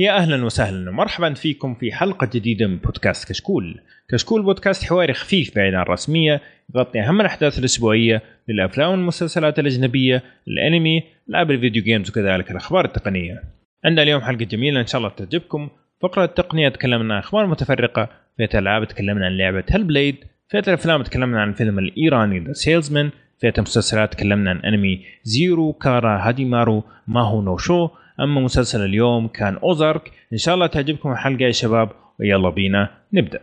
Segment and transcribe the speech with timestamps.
[0.00, 3.80] يا أهلا وسهلا ومرحبا فيكم في حلقة جديدة من بودكاست كشكول.
[4.10, 6.40] كشكول بودكاست حواري خفيف بعيد عن الرسمية
[6.74, 13.42] يغطي أهم الأحداث الأسبوعية للأفلام والمسلسلات الأجنبية، الأنمي، العاب الفيديو games وكذلك الأخبار التقنية.
[13.84, 15.68] عندنا اليوم حلقة جميلة إن شاء الله تعجبكم.
[16.02, 18.08] فقرة التقنية تكلمنا عن أخبار متفرقة،
[18.38, 20.16] فئة الالعاب تكلمنا عن لعبة Hellblade،
[20.48, 26.28] فئة الأفلام تكلمنا عن الفيلم الإيراني The Salesman، فئة المسلسلات تكلمنا عن أنمي Zero kara
[26.28, 27.88] Hajimeru Mahou no Sho
[28.20, 30.12] أما مسلسل اليوم كان أوزارك.
[30.32, 31.88] إن شاء الله تعجبكم الحلقة يا شباب
[32.20, 33.40] ويلا بينا نبدأ.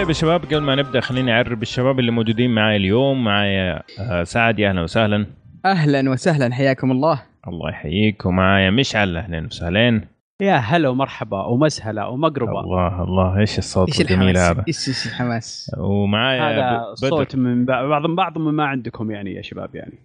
[0.00, 3.24] طيب يا شباب قبل ما نبدأ خليني اعرب الشباب اللي موجودين معي اليوم.
[3.24, 5.26] معايا آه، سعد يا أهلا وسهلا.
[5.64, 7.22] أهلا وسهلا حياكم الله.
[7.48, 8.26] الله يحييك.
[8.26, 10.00] ومعايا مشعل أهلا وسهلين
[10.42, 12.60] يا هلا ومرحبا ومسهلا ومقربا.
[12.60, 16.94] الله الله إيش الصوت إيش الجميل هذا؟ إيش إيش الحماس؟ ومعايا هذا بدر.
[16.94, 19.98] صوت من بع- بعض بعض مما عندكم يعني يا شباب يعني.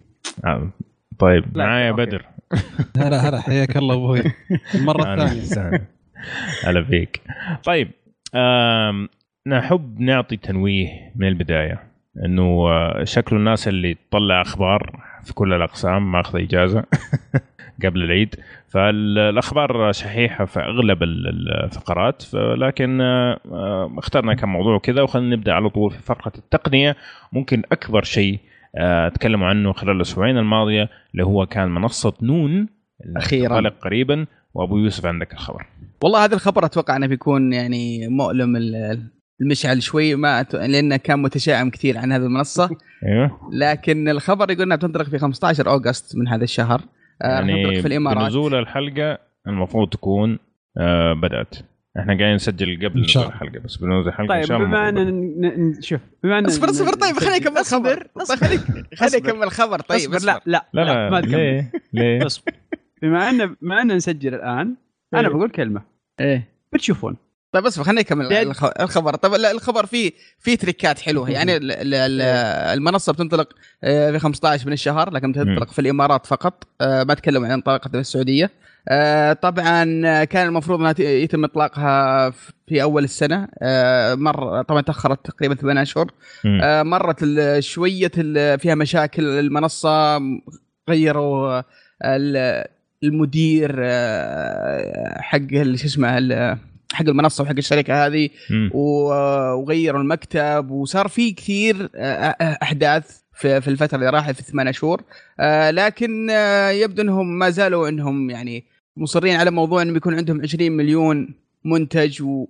[0.44, 0.68] آه،
[1.18, 2.04] طيب لا، معايا أوكي.
[2.06, 2.24] بدر.
[2.98, 4.18] هلا هلا حياك الله أبوي.
[4.74, 5.80] الثانية وسهلا.
[6.64, 7.20] هلا فيك.
[7.64, 7.90] طيب
[9.46, 11.82] نحب نعطي تنويه من البداية
[12.24, 16.84] إنه آه، شكل الناس اللي تطلع أخبار في كل الأقسام ماخذ إجازة
[17.84, 18.34] قبل العيد.
[18.68, 22.22] فالأخبار شحيحة في أغلب ال- الفقرات.
[22.34, 26.96] لكن آه، آه، اخترنا كم موضوع كذا وخلينا نبدأ على طول في فقرة التقنية.
[27.32, 28.38] ممكن أكبر شيء
[29.14, 32.68] تكلموا عنه خلال الأسبوعين الماضية اللي هو كان منصة نون.
[33.30, 35.66] تنطلق قريبا وأبو يوسف عندك الخبر.
[36.02, 39.02] والله هذا الخبر أتوقع إنه بيكون يعني مؤلم ال-
[39.40, 40.56] المشعل شوي ما أت...
[40.56, 42.70] لأنه كان متشائم كثير عن هذه المنصة.
[43.06, 43.50] أيوه.
[43.52, 46.80] لكن الخبر يقول إنها بتنطلق في 15 أوغست من هذا الشهر.
[47.22, 48.22] آه، يعني في الإمارات.
[48.22, 50.38] بنزول الحلقة المفروض تكون
[50.78, 51.54] آه بدأت.
[51.98, 54.68] إحنا قاعدين نسجل قبل إن شاء نزول الحلقة بس بنزول الحلقة إن طيب شاء الله
[54.68, 58.06] بما ان شوف بما إن اصبر اصبر طيب خليني أكمل الخبر.
[58.14, 58.62] طيب خليني
[58.96, 59.80] خليني أكمل الخبر.
[59.80, 61.32] طيب اصبر لا لا لا لا, ما تكمل.
[61.38, 62.52] ليه؟ ليه؟ اصبر.
[63.02, 64.76] بما ان بما إن نسجل الآن
[65.14, 65.28] أنا إيه.
[65.28, 65.82] بقول كلمة.
[66.20, 66.48] إيه.
[66.72, 67.16] بتشوفون.
[67.56, 68.26] طيب اصبر خليني أكمل
[68.80, 69.14] الخبر.
[69.14, 71.30] طيب لا، الخبر فيه فيه تريكات حلوة.
[71.30, 72.22] يعني ال- ال- ال-
[72.78, 73.48] المنصة بتنطلق
[73.84, 76.64] آه، في 15 من الشهر لكن بتنطلق في الإمارات فقط.
[76.80, 78.50] آه، ما تكلم عن انطلاقتها في السعودية.
[78.88, 82.30] آه، طبعا آه، كان المفروض أنها يتم إطلاقها
[82.68, 83.48] في أول السنة.
[83.62, 86.10] آه، مر طبعا تأخرت تقريبا ثمان اشهر.
[86.62, 87.24] آه، مرت
[87.58, 88.08] شوية
[88.56, 89.24] فيها مشاكل.
[89.24, 90.20] المنصة
[90.90, 91.62] غيروا
[92.04, 92.66] ال-
[93.04, 95.38] المدير آه، حق
[95.74, 96.18] شو اسمه
[96.92, 98.28] حق المنصة وحق الشركة هذه
[98.70, 104.72] وغيروا المكتب وصار في كثير آه، آه، أحداث في في الفترة اللي راحت في الثمان
[104.72, 105.02] شهور.
[105.40, 108.64] آه، لكن آه، يبدو إنهم ما زالوا إنهم يعني
[108.96, 111.34] مصرين على موضوع انه بيكون عندهم 20 مليون
[111.64, 112.46] منتج و-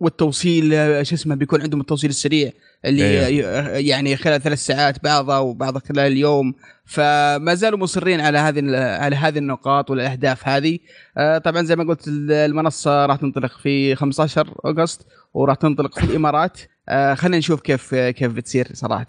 [0.00, 0.70] والتوصيل
[1.06, 2.50] شو اسمه بيكون عندهم التوصيل السريع
[2.84, 3.02] اللي.
[3.30, 6.54] ي- يعني خلال ثلاث ساعات بعضها وبعضها خلال اليوم.
[6.84, 10.78] فما زالوا مصرين على هذه على هذه النقاط والأهداف هذه.
[11.18, 16.60] آه، طبعا زي ما قلت المنصة راح تنطلق في 15 أغسطس وراح تنطلق في الإمارات.
[16.88, 19.06] آه، خلينا نشوف كيف كيف بتصير صراحة.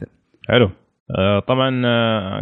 [0.48, 0.70] حلو.
[1.18, 1.70] آه طبعا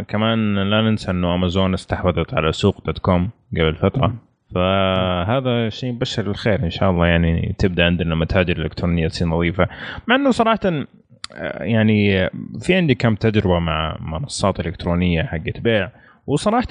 [0.02, 4.14] كمان لا ننسى إنه امازون استحوذت على سوق دوت كوم قبل فترة.
[4.54, 7.06] فهذا شيء يبشر الخير إن شاء الله.
[7.06, 9.68] يعني تبدأ عندنا متاجر إلكترونية تصير نظيفة.
[10.06, 10.60] مع إنه صراحة
[11.60, 15.90] يعني في عندي كم تجربة مع منصات إلكترونية حقت بيع
[16.26, 16.66] وصراحة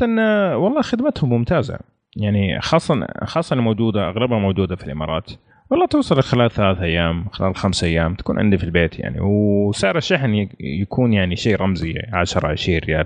[0.55, 1.79] والله خدمتهم ممتازة.
[2.15, 5.31] يعني خاصه خاصه الموجودة أغلبها موجودة في الإمارات.
[5.69, 9.17] والله توصل خلال ثلاث أيام خلال خمس أيام تكون عندي في البيت يعني.
[9.21, 13.05] وسعر الشحن يكون يعني شيء رمزي 10 20 ريال.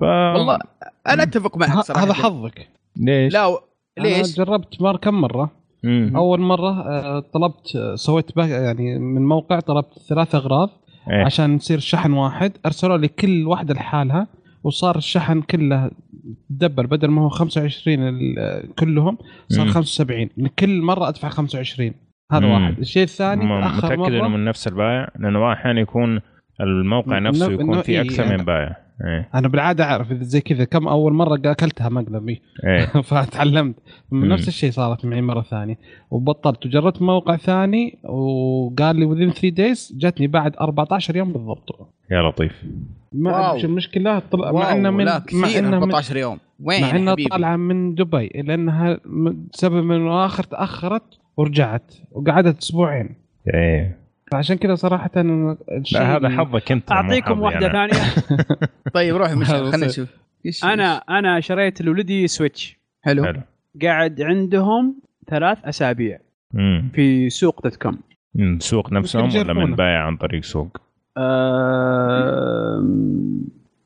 [0.00, 0.58] ف والله
[1.08, 2.68] أنا أتفق معك صراحة هذا حظك.
[2.96, 3.58] ليش؟ لا
[3.98, 5.50] و- أنا ليش؟ جربت مر كم مرة
[5.84, 6.12] مم.
[6.16, 10.68] أول مرة آه، طلبت آه، سويت pack يعني من موقع طلبت ثلاث أغراض
[11.10, 11.24] إيه.
[11.24, 14.26] عشان يصير شحن واحد أرسلوا لي كل واحدة لحالها
[14.64, 15.90] وصار الشحن كله
[16.50, 19.18] double بدل ما هو 25 ال- كلهم
[19.48, 19.70] صار مم.
[19.70, 21.92] 75 من كل مرة أدفع 25
[22.32, 22.52] هذا مم.
[22.52, 26.20] واحد الشيء الثاني متأكد إنه من نفس البائع لأنه أحيانا يكون
[26.60, 28.36] الموقع نفسه يكون فيه أكثر يعني.
[28.38, 29.28] من بائع إيه.
[29.34, 32.84] أنا بالعادة أعرف إذا زي كذا كم أول مرة أكلتها مقلبي إيه.
[33.08, 33.74] فتعلمت
[34.10, 34.20] مم.
[34.20, 35.78] من نفس الشيء صارت معي مرة ثانية.
[36.10, 36.66] وبطلت.
[36.66, 41.88] وجربت موقع ثاني وقال لي within 3 days جتني بعد 14 يوم بالضبط.
[42.10, 42.64] يا لطيف.
[43.12, 46.38] ما شو المشكلة طلع مع واو، إنه من لا مع كثير إنه من 14 يوم.
[46.60, 49.00] وين مع يا انها؟ طالعة من دبي لأنها
[49.52, 51.02] سبب من اخر تأخرت
[51.36, 53.14] ورجعت وقعدت أسبوعين.
[53.54, 54.01] إيه.
[54.32, 57.88] فعشان كذا صراحة الشيء لا هذا حظك أنت أعطيكم واحدة أنا.
[57.88, 58.02] ثانية
[58.94, 59.86] طيب روح مش خلينا.
[59.86, 60.08] نشوف
[60.64, 63.40] أنا أنا شريت لولدي Switch حلو حلو
[63.82, 65.00] قاعد عندهم
[65.30, 66.18] ثلاث أسابيع
[66.54, 66.90] مم.
[66.94, 67.98] في سوق dot com
[68.34, 69.52] من سوق نفسهم ولا.
[69.52, 70.76] من بايع عن طريق سوق؟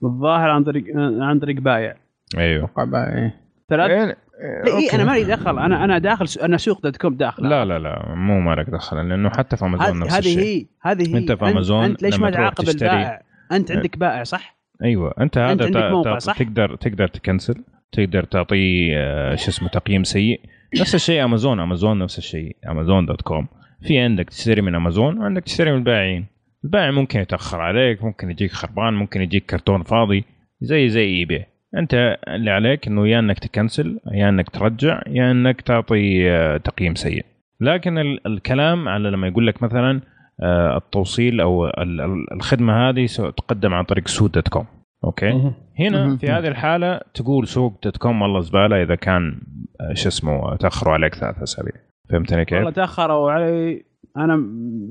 [0.04, 1.96] الظاهر عن طريق عن طريق بايع
[2.38, 3.40] أيوه إيه.
[3.68, 4.96] ثلاث إيه، اي okay.
[4.96, 5.58] أنا مالي دخل.
[5.58, 7.48] أنا أنا داخل س- أنا سوق dot com داخل.
[7.48, 10.38] لا لا لا مو ما لك دخل لأنه حتى في أمازون هذه نفس هذه الشيء.
[10.38, 11.18] هي هذه هي.
[11.18, 13.22] أنت في أنت- أمازون أنت ليش لما ما تعاقب البائع؟
[13.52, 17.54] أنت عندك بائع صح؟ أيوه أنت هذا أنت عندك موقع، صح؟ تقدر تقدر تكنسل
[17.92, 20.40] تقدر تعطيه آه، شو اسمه تقييم سيء.
[20.80, 23.46] نفس الشيء أمازون أمازون نفس الشيء أمازون dot com.
[23.82, 26.26] في عندك تشتري من أمازون وعندك تشتري من البائعين.
[26.64, 30.24] البائع ممكن يتأخر عليك ممكن يجيك خربان ممكن يجيك كرتون فاضي
[30.60, 31.44] زي زي eBay
[31.76, 36.94] أنت اللي عليك إنه يا إنك تكنسل يا إنك ترجع يا إنك تعطي آه، تقييم
[36.94, 37.24] سيء
[37.60, 40.00] لكن ال- الكلام على لما يقول لك مثلا
[40.42, 43.06] آه، التوصيل أو ال- ال- الخدمة هذه
[43.36, 44.66] تقدم عن طريق سوق dot com
[45.04, 45.52] okay.
[45.78, 46.16] هنا.
[46.16, 49.40] في هذه الحالة تقول سوق dot com والله زبالة إذا كان
[49.80, 51.72] آه، شو اسمه تأخروا عليك ثلاث أسابيع
[52.10, 53.82] فهمتني كيف؟ والله تأخروا علي
[54.16, 54.42] أنا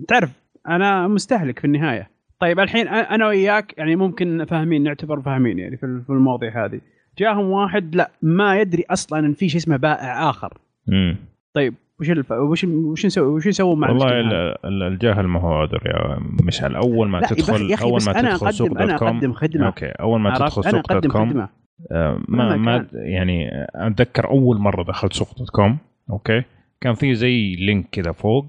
[0.07, 0.31] تعرف
[0.67, 2.09] أنا مستهلك في النهاية
[2.39, 6.81] طيب الحين أنا وياك يعني ممكن فاهمين نعتبر فاهمين يعني في ال- في المواضيع هذه.
[7.17, 10.53] جاهم واحد لا ما يدري أصلا إن في شيء اسمه بائع آخر.
[10.89, 11.17] امم
[11.53, 12.31] طيب وش الف...
[12.31, 15.81] وش وش نسوي وش نسوي مع والله المشكلة هذه؟ ال- ال- الجهل ما هو عذر
[15.85, 16.75] يا مشعل.
[16.75, 19.07] أول ما لا تدخل أول ما أنا تدخل سوق أنا dot com.
[19.17, 19.65] أقدم خدمة.
[19.65, 21.47] okay أول ما؟ تدخل أنا سوق dot com
[21.91, 25.77] آه، ما ما يعني أتذكر أول مرة دخلت سوق dot com
[26.09, 26.43] okay؟
[26.81, 28.45] كان في زي link كذا فوق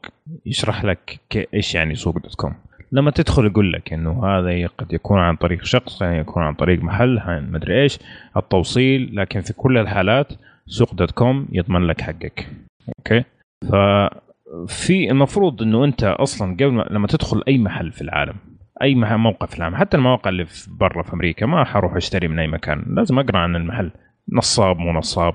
[0.47, 1.21] يشرح لك
[1.55, 2.55] إيش يعني سوق dot com.
[2.93, 6.83] لما تدخل يقول لك إنه هذا قد يكون عن طريق شخص يعني يكون عن طريق
[6.83, 7.99] محل عن مدري إيش
[8.37, 9.17] التوصيل.
[9.17, 10.33] لكن في كل الحالات
[10.67, 12.49] سوق dot com يضمن لك حقك.
[12.99, 13.25] okay؟
[13.71, 18.35] ففي المفروض إنه أنت أصلا قبل ما لما تدخل أي محل في العالم
[18.83, 22.39] أي موقع في العالم حتى المواقع اللي في برا في أمريكا ما حروح أشتري من
[22.39, 22.85] أي مكان.
[22.89, 23.91] لازم أقرأ عن المحل.
[24.33, 25.35] نصاب مو نصاب.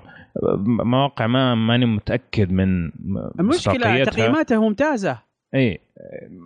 [0.66, 2.92] مواقع ما ماني متأكد من
[3.40, 4.12] المشكلة مصداقيتها.
[4.12, 5.31] تقييماته ممتازة.
[5.56, 5.80] إي.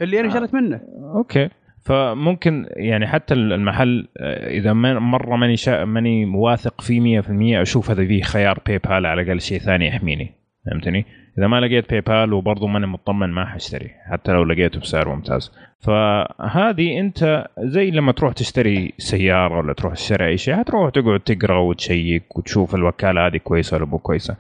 [0.02, 0.82] اللي أنا شريت منه.
[1.16, 1.50] okay.
[1.86, 5.86] فممكن يعني حتى المحل آه، إذا مرة ماني شا...
[5.86, 10.32] ماني واثق فيه 100% أشوف هذا فيه خيار PayPal على الأقل شيء ثاني يحميني.
[10.66, 11.06] فهمتني؟
[11.38, 15.52] إذا ما لقيت PayPal وبرضه ماني مطمن ما حاشتري حتى لو لقيته بسعر ممتاز.
[15.80, 21.58] فهذه أنت زي لما تروح تشتري سيارة ولا تروح تشتري أي شيء حتروح تقعد تقرأ
[21.60, 24.38] وتشيك وتشوف الوكالة هذه كويسة ولا مو كويسة.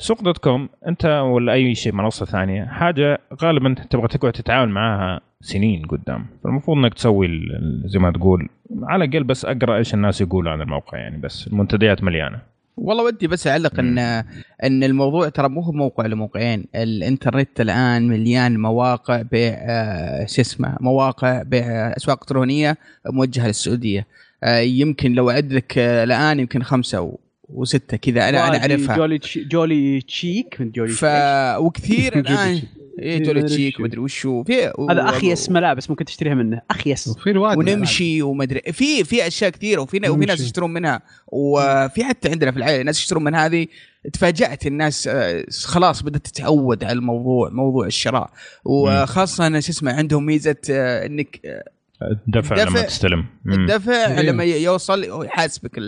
[0.00, 2.64] سوق دوت كوم انت ولا أي شيء منصة ثانية.
[2.64, 6.26] حاجة غالبا تبغى تقعد تتعامل معاها سنين قدام.
[6.44, 7.28] فالمفروض إنك تسوي
[7.84, 8.48] زي ما تقول
[8.82, 12.38] على الأقل بس أقرأ إيش الناس يقولوا عن الموقع يعني بس المنتديات مليانة.
[12.76, 13.98] والله ودي بس أعلق إن
[14.64, 16.64] إن الموضوع ترى مو هو موقع لموقعين.
[16.74, 21.64] الإنترنت الآن مليان مواقع بيع آه، شو اسمه مواقع بيع
[21.96, 24.06] أسواق إلكترونية موجهة للسعودية.
[24.44, 27.18] آه، يمكن لو اعد لك آه، الآن يمكن خمسة
[27.48, 28.96] و- وستة كذا أنا أنا أعرفها.
[28.96, 31.04] جولي جولي تشيك من جولي ف
[31.58, 32.68] وكثير جولي الان تشيك.
[32.98, 34.44] إيه جولي تشيك ومدري وشو.
[34.44, 36.60] في هذا اخيس ملابس ممكن تشتريها منه.
[36.70, 40.40] اخيس ونمشي ومدري في في أشياء كثيرة وفي وفي ناس.
[40.40, 41.02] يشترون منها.
[41.26, 43.66] وفي حتى عندنا في العائلة ناس يشترون من هذه.
[44.12, 48.30] تفاجأت الناس آه، خلاص بدأت تتعود على الموضوع موضوع الشراء.
[48.64, 51.64] وخاصة شو اسمه عندهم ميزة آه، إنك آه،
[52.26, 53.24] دفع الدفع- لما تستلم.
[53.46, 54.20] الدفع.
[54.20, 55.78] لما يوصل يحاسبك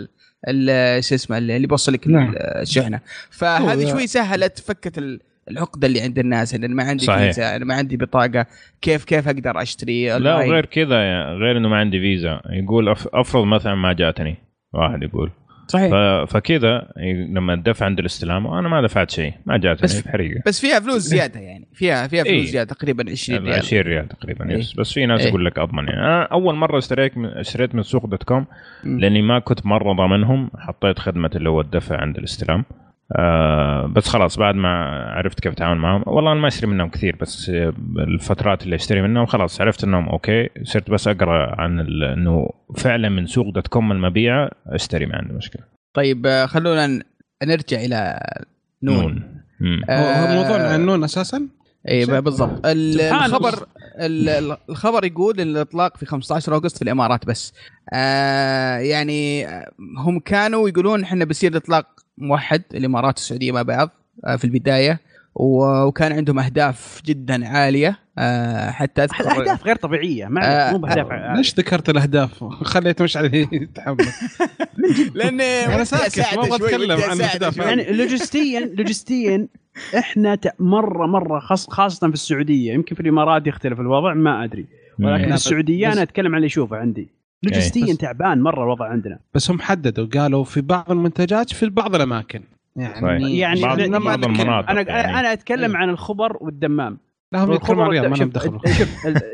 [0.99, 2.33] شو اسمه اللي بيوصل لك نعم.
[2.37, 2.99] الشحنة
[3.29, 5.19] فهذه شوي سهلت فكت ال-
[5.51, 7.25] العقدة اللي عند الناس إن أنا ما عندي صحيح.
[7.25, 8.45] فيزا أنا ما عندي بطاقة
[8.81, 13.07] كيف كيف أقدر أشتري لا؟ وغير كذا يعني غير إنه ما عندي فيزا يقول أف-
[13.13, 14.35] أفرض مثلا ما جاتني
[14.73, 15.31] واحد يقول
[15.71, 16.87] صحيح فكذا
[17.29, 21.01] لما الدفع عند الاستلام وأنا ما دفعت شيء ما جاتني بس- حريقه بس فيها فلوس
[21.01, 22.45] زيادة يعني فيها فيها فلوس إيه.
[22.45, 24.57] زيادة تقريبا 20 ريال 20 ريال تقريبا إيه.
[24.57, 25.27] yes بس في ناس إيه.
[25.27, 28.45] يقول لك أضمن يعني أنا أول مرة اشتريت من اشتريت من سوق dot com.
[28.83, 32.65] لأني ما كنت مرة ضامنهم حطيت خدمة اللي هو الدفع عند الاستلام
[33.15, 34.69] آه بس خلاص بعد ما
[35.11, 39.01] عرفت كيف أتعامل معهم والله أنا ما أشتري منهم كثير بس آه، الفترات اللي أشتري
[39.01, 43.67] منهم خلاص عرفت إنهم okay صرت بس أقرأ عن ال- إنه فعلا من سوق dot
[43.67, 45.61] com المبيعه أشتري ما عندي مشكلة
[45.93, 47.03] طيب آه، خلونا
[47.43, 48.19] نرجع إلى
[48.83, 49.23] نون, نون.
[49.59, 49.81] مم.
[49.89, 51.47] هو موضوعنا نون أساسا
[51.89, 52.61] اي بالضبط.
[52.65, 53.67] الخبر
[54.69, 57.53] الخبر يقول إن الإطلاق في 15 أغسطس في الإمارات بس.
[57.93, 59.47] آه يعني
[59.97, 63.89] هم كانوا يقولون إحنا بيصير الاطلاق موحد الامارات والسعوديه مع بعض
[64.25, 64.99] آه في البداية.
[65.35, 67.99] وكان عندهم أهداف جدا عالية.
[68.17, 70.25] آه حتى اذكر أهداف غير طبيعية.
[70.27, 71.07] ما آه، مو بأهداف
[71.37, 73.97] ليش ذكرت الأهداف؟ خليت مش عليه يتحمل
[75.15, 75.41] لأن
[75.75, 77.57] أنا ساكت، ما أبغى أتكلم عن الأهداف.
[77.57, 79.47] يعني لوجستيا لوجستيا
[79.97, 82.73] إحنا مره مرة خاص خاصة في السعودية.
[82.73, 84.65] يمكن في الإمارات يختلف الوضع ما أدري.
[84.99, 85.27] ولكن.
[85.27, 87.09] في السعودية أنا أتكلم عن اللي اشوفه عندي.
[87.43, 89.19] لوجستيا بس- تعبان مرة الوضع عندنا.
[89.33, 92.41] بس هم حددوا قالوا في بعض المنتجات في بعض الأماكن.
[92.77, 93.01] صحيح.
[93.03, 95.19] يعني يعني بعض, أنا- بعض أنا- المناطق أنا يعني.
[95.19, 95.77] أنا أتكلم إيه.
[95.77, 96.97] عن الخبر والدمام
[97.33, 98.59] لا هم يتكلمون الرياض ما لهم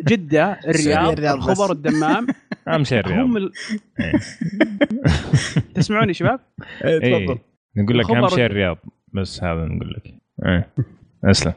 [0.07, 1.19] جدة الرياض.
[1.19, 2.27] الخبر والدمام
[2.67, 3.51] أهم شيء الرياض هم ال...
[3.99, 4.11] إيه.
[5.75, 6.39] تسمعوني شباب؟
[6.85, 7.37] إيه
[7.77, 8.77] نقول لك أهم شيء الرياض
[9.13, 10.13] بس هذا نقول لك
[11.27, 11.53] أسلم.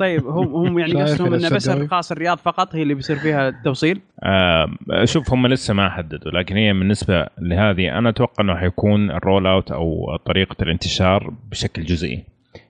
[0.00, 3.48] طيب هم هم يعني قصدهم إنه بس الشقاوي؟ خاص الرياض فقط هي اللي بيصير فيها
[3.48, 4.70] التوصيل؟ آه
[5.04, 9.46] شوف هم لسه ما حددوا لكن هي بالنسبة لهذه أنا أتوقع إنه حيكون ال roll
[9.46, 12.24] out أو طريقة الانتشار بشكل جزئي.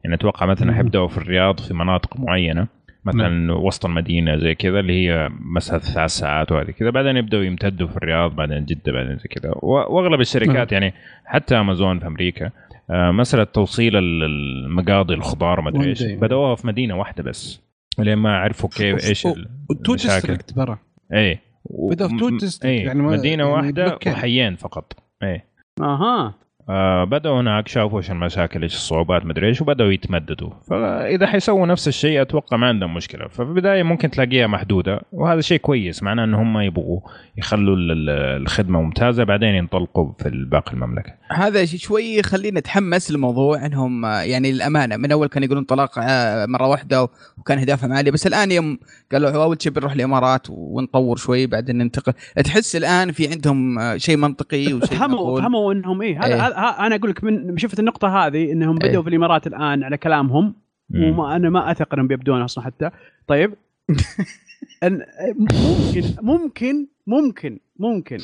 [0.05, 0.75] يعني أتوقع مثلا.
[0.75, 2.67] حيبدأوا في الرياض في مناطق معينة
[3.05, 7.89] مثلا وسط المدينة زي كذا اللي هي مسافه ثلاث ساعات وهذه كذا بعدين يبدأوا يمتدوا
[7.89, 9.53] في الرياض بعدين جدة بعدين زي كذا.
[9.63, 12.51] وأغلب الشركات يعني حتى امازون في أمريكا آه،
[12.91, 16.03] مسألة توصيل ال- المقاضي الخضار ما أدري إيش.
[16.03, 17.61] بدأوها في مدينة واحدة بس
[17.99, 19.49] لين ما عرفوا كيف إيش المشاكل.
[19.97, 20.79] district برا
[21.13, 22.29] إيه بدأوا في تو
[22.69, 23.99] إيه يعني مدينة يعني واحدة.
[24.07, 25.45] وحيين فقط إيه
[25.81, 26.35] أها
[26.69, 31.89] آه بدأوا هناك شافوا إيش المشاكل إيش الصعوبات مدري إيش وبدأوا يتمددوا فإذا حيسووا نفس
[31.89, 36.35] الشيء أتوقع ما عندهم مشكلة ففي البداية ممكن تلاقيها محدودة وهذا شيء كويس معناه أن
[36.35, 37.01] هم يبغوا
[37.37, 43.11] يخلوا ال- ال- الخدمة ممتازة بعدين ينطلقوا في باقي المملكة هذا شيء شوي يخلينا نتحمس
[43.11, 47.93] للموضوع إنهم آه، يعني للأمانة من أول كانوا يقولون طلاق آه، مرة واحدة وكان اهدافهم
[47.93, 48.79] عاليه بس الآن يوم
[49.13, 52.13] قالوا أول شيء بنروح الإمارات ونطور شوي بعدين ننتقل
[52.45, 55.43] تحس الآن في عندهم آه، شيء منطقي وشيء فهموا معقول.
[55.43, 56.35] فهموا إنهم إيه هذا إيه.
[56.47, 59.03] هذا- ها- أنا أقول لك من شفت النقطة هذه إنهم بدأوا إيه.
[59.03, 60.55] في الإمارات الآن على كلامهم.
[60.95, 62.91] وما أنا ما اثق انهم بيبدون أصلا حتى
[63.27, 63.55] طيب
[64.85, 65.03] أن
[65.37, 68.19] ممكن ممكن ممكن ممكن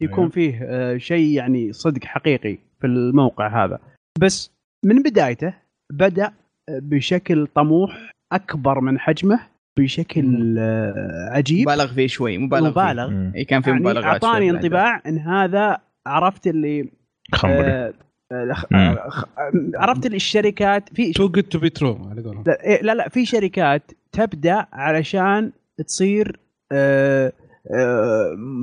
[0.00, 0.30] يكون أيوه.
[0.30, 3.78] فيه آه، شيء يعني صدق حقيقي في الموقع هذا
[4.20, 4.50] بس
[4.84, 5.54] من بدايته
[5.92, 6.32] بدأ
[6.70, 9.40] بشكل طموح أكبر من حجمه
[9.78, 12.80] بشكل آه، عجيب مبالغ فيه شوي مبالغ فيه.
[12.80, 13.36] مبالغ.
[13.36, 16.88] اي كان في يعني مبالغات أعطاني شوي انطباع إن هذا عرفت اللي
[17.34, 17.92] خنبري آه،
[18.32, 18.54] آه،.
[18.74, 22.44] آه، عرفت الشركات في too good to be true على قولهم.
[22.46, 25.52] لا إيه، لا لا في شركات تبدأ علشان
[25.86, 26.40] تصير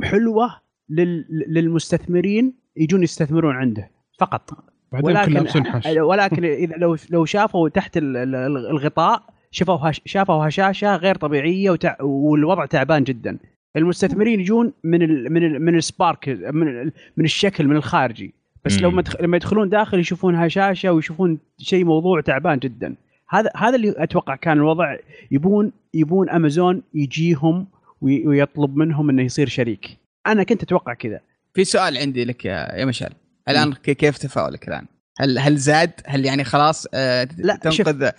[0.04, 0.56] حلوة
[0.90, 4.50] لل- للمستثمرين يجون يستثمرون عنده فقط.
[4.94, 8.36] بسنحش ولكن إذا لو لو شافوا تحت ال- ال-
[8.70, 13.38] الغطاء شافوا هش- شافوا هشاشه غير طبيعية وتع والوضع تعبان جدا.
[13.78, 18.34] المستثمرين يجون من ال من ال من السبارك من ال من الشكل من الخارجي.
[18.66, 18.92] بس لو.
[18.92, 22.96] ما لما يدخلون داخل يشوفون هشاشة ويشوفون شيء موضوع تعبان جدا
[23.30, 24.96] هذا هذا اللي أتوقع كان الوضع
[25.32, 27.68] يبون يبون امازون يجيهم
[28.02, 29.98] وي- ويطلب منهم إنه يصير شريك
[30.28, 31.20] أنا كنت أتوقع كذا
[31.54, 33.12] في سؤال عندي لك يا مشعل
[33.50, 34.86] الآن كيف تفاؤلك الآن؟
[35.20, 38.10] هل هل زاد؟ هل يعني خلاص آه لا، تنقذ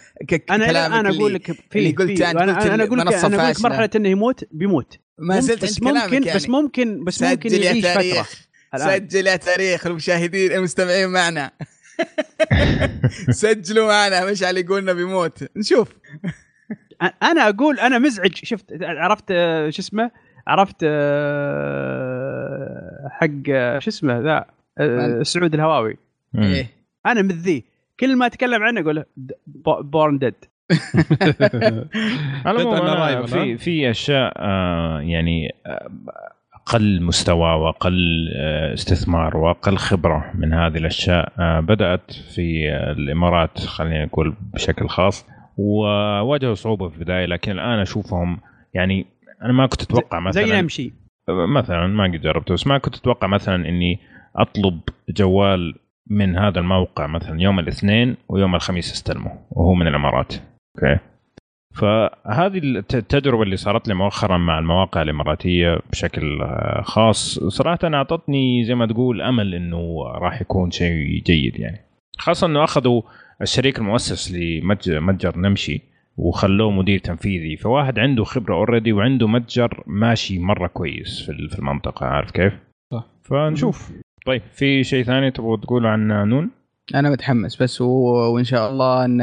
[0.51, 2.53] أنا أنا أقول لك في اللي قلت أنا أنا
[2.85, 3.61] أقول لك أنا أقول لك.
[3.61, 6.35] مرحلة إنه يموت بيموت ما زلت بس ممكن يعني.
[6.35, 8.27] بس ممكن بس ممكن سجل يا يعيش فترة.
[8.77, 11.51] سجل يا تاريخ المشاهدين المستمعين معنا.
[13.43, 15.45] سجلوا معنا مشعل يقولنا بيموت.
[15.57, 15.89] نشوف.
[17.23, 18.35] أنا أقول أنا مزعج.
[18.35, 20.11] شفت عرفت آه، شو اسمه؟
[20.47, 21.51] عرفت آه،
[23.11, 24.45] حق آه، شو اسمه ذا؟
[25.23, 25.97] سعود الهواوي.
[26.39, 26.67] إيه.
[27.07, 27.65] أنا من ذي
[28.01, 29.05] كل ما أتكلم عنه أقول
[29.81, 30.35] born dead
[32.47, 34.33] على في؟ في أشياء
[35.03, 35.55] يعني
[36.67, 44.05] أقل مستوى وأقل آه، استثمار وأقل خبرة من هذه الأشياء آه، بدأت في الإمارات خلينا
[44.05, 45.27] نقول بشكل خاص
[45.57, 48.41] وواجهوا صعوبة في البداية لكن الآن أشوفهم
[48.75, 49.07] يعني
[49.43, 50.93] أنا ما كنت أتوقع زي مثلا نمشي
[51.29, 53.99] مثلا ما قد جربته بس ما كنت أتوقع مثلا إني
[54.37, 55.75] أطلب جوال
[56.07, 60.35] من هذا الموقع مثلا يوم الاثنين ويوم الخميس أستلمه وهو من الإمارات.
[60.77, 60.99] أوكي.
[61.75, 68.65] فهذه الت- التجربة اللي صارت لي مؤخرا مع المواقع الإماراتية بشكل آه، خاص صراحة أعطتني
[68.65, 71.81] زي ما تقول أمل إنه راح يكون شيء جيد يعني
[72.19, 73.03] خاصة إنه أخذوا
[73.43, 74.33] الشريك المؤسس
[74.89, 75.83] لمتجر نمشي
[76.17, 81.59] وخلوه مدير تنفيذي فواحد عنده خبرة اوريدي وعنده متجر ماشي مرة كويس في ال- في
[81.59, 82.53] المنطقة عارف كيف؟
[82.93, 83.07] صح.
[83.23, 83.93] فنشوف
[84.27, 86.51] طيب في شيء ثاني تبغوا تقولوا عن نون؟
[86.95, 87.87] أنا متحمس بس و...
[88.35, 89.21] وإن شاء الله إن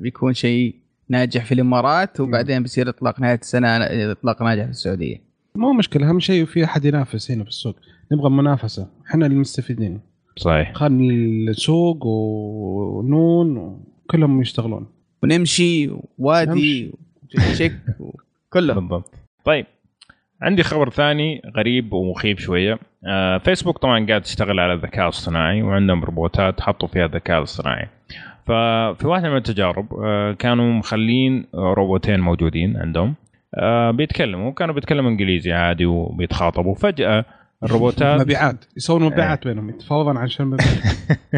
[0.00, 0.74] بيكون شيء
[1.08, 3.68] ناجح في الإمارات وبعدين بيصير إطلاق نهاية السنة
[4.12, 5.20] إطلاق ناجح في السعودية.
[5.56, 7.76] مو مشكلة أهم شيء في أحد ينافس هنا في السوق.
[8.12, 8.88] نبغى منافسة.
[9.10, 10.00] إحنا المستفيدين
[10.36, 10.74] صحيح.
[10.74, 11.14] خلي
[11.50, 14.86] السوق ونون وكلهم يشتغلون.
[15.22, 16.92] ونمشي وادي
[17.50, 17.72] وشيك
[18.50, 19.14] كله بالضبط.
[19.44, 19.66] طيب
[20.42, 22.78] عندي خبر ثاني غريب ومخيف شوية.
[23.06, 27.88] آه فيسبوك طبعا قاعد تشتغل على الذكاء الاصطناعي وعندهم روبوتات حطوا فيها الذكاء الاصطناعي.
[28.46, 33.14] ففي واحدة من التجارب آه كانوا مخلين روبوتين موجودين عندهم.
[33.54, 36.74] آه بيتكلموا كانوا بيتكلموا إنجليزي عادي وبيتخاطبوا.
[36.74, 37.24] فجأة
[37.62, 40.84] الروبوتات مبيعات يسوون مبيعات بينهم يتفاوضون عشان مبيعات.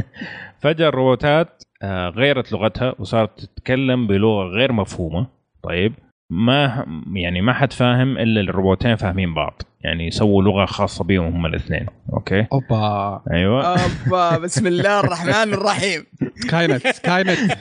[0.63, 5.27] فجأة الروبوتات آه، غيرت لغتها وصارت تتكلم بلغة غير مفهومة.
[5.63, 5.93] طيب.
[6.31, 9.63] ما يعني ما حد فاهم إلا الروبوتين فاهمين بعض.
[9.81, 11.87] يعني سووا لغة خاصة بهم هم الاثنين.
[12.13, 13.23] أوكي؟ أوبا.
[13.33, 13.65] أيوه.
[13.67, 14.39] أوبا.
[14.45, 16.05] بسم الله الرحمن الرحيم.
[16.35, 17.39] Sky Skynet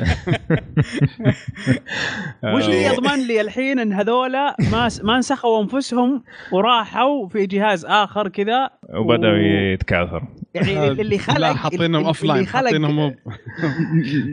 [2.54, 8.28] وش اللي يضمن لي الحين إن هذولا ما ما انسخوا أنفسهم وراحوا في جهاز آخر
[8.28, 10.30] كذا وبدأوا يتكاثروا.
[10.54, 13.14] يعني اللي خلق لا حاطينهم offline حاطينهم مو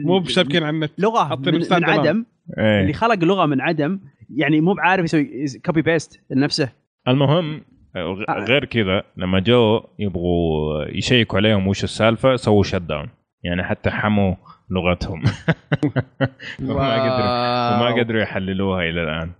[0.05, 0.91] مو بشابكين على النت.
[0.97, 2.25] لغة من عدم.
[2.57, 2.81] إيه.
[2.81, 3.99] اللي خلق لغة من عدم
[4.35, 6.69] يعني مو بعارف يسوي copy paste لنفسه.
[7.07, 7.61] المهم
[7.97, 13.09] غ- غير كذا لما جو يبغوا يشيكوا عليهم وش السالفة سووا shut down
[13.43, 14.35] يعني حتى حموا
[14.69, 15.23] لغتهم.
[16.69, 19.31] وما قدروا وما قدروا يحللوها إلى الآن.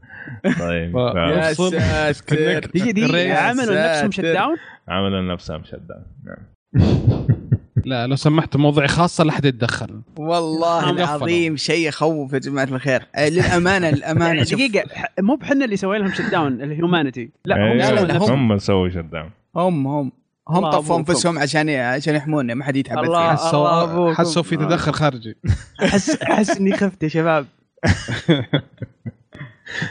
[0.59, 1.71] طيب يا وصل.
[1.71, 2.71] ساتر.
[3.31, 4.19] عملوا نفسهم shut.
[4.21, 4.57] down
[4.87, 6.37] عملوا نفسهم shut down نعم.
[7.85, 10.01] لا لو سمحت موضوع خاصة لا حد يتدخل.
[10.17, 13.07] والله العظيم شيء يخوف يا جماعة الخير.
[13.15, 14.43] آه، للأمانة للأمانة.
[14.43, 14.59] شوف.
[14.59, 14.83] دقيقه
[15.19, 18.51] مو بحنا اللي سوينا لهم shut down ال humanity لا هم لا، لا، نفسهم.
[18.51, 20.11] هم سووا shut down هم هم.
[20.49, 20.97] هم طفوا.
[20.97, 24.13] أنفسهم عشان عشان يحمونا ما حد يتعبد الله حسوا.
[24.13, 25.37] حسوا في تدخل خارجي.
[25.83, 27.45] احس أحس إني خفت يا شباب.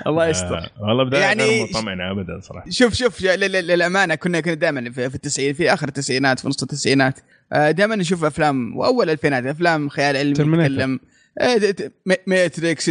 [0.07, 0.59] الله يستر.
[0.59, 2.71] آه، والله بداية يعني غير مطمئنه ابدا صراحة.
[2.71, 7.19] شوف شوف للأمانة كنا كنا دائما في, في التسعين في آخر التسعينات في نص التسعينات.
[7.53, 10.35] دائما نشوف أفلام وأول ألفينات أفلام خيال علمي.
[10.35, 11.01] تتكلم
[11.39, 11.75] آه،
[12.27, 12.85] ماتريكس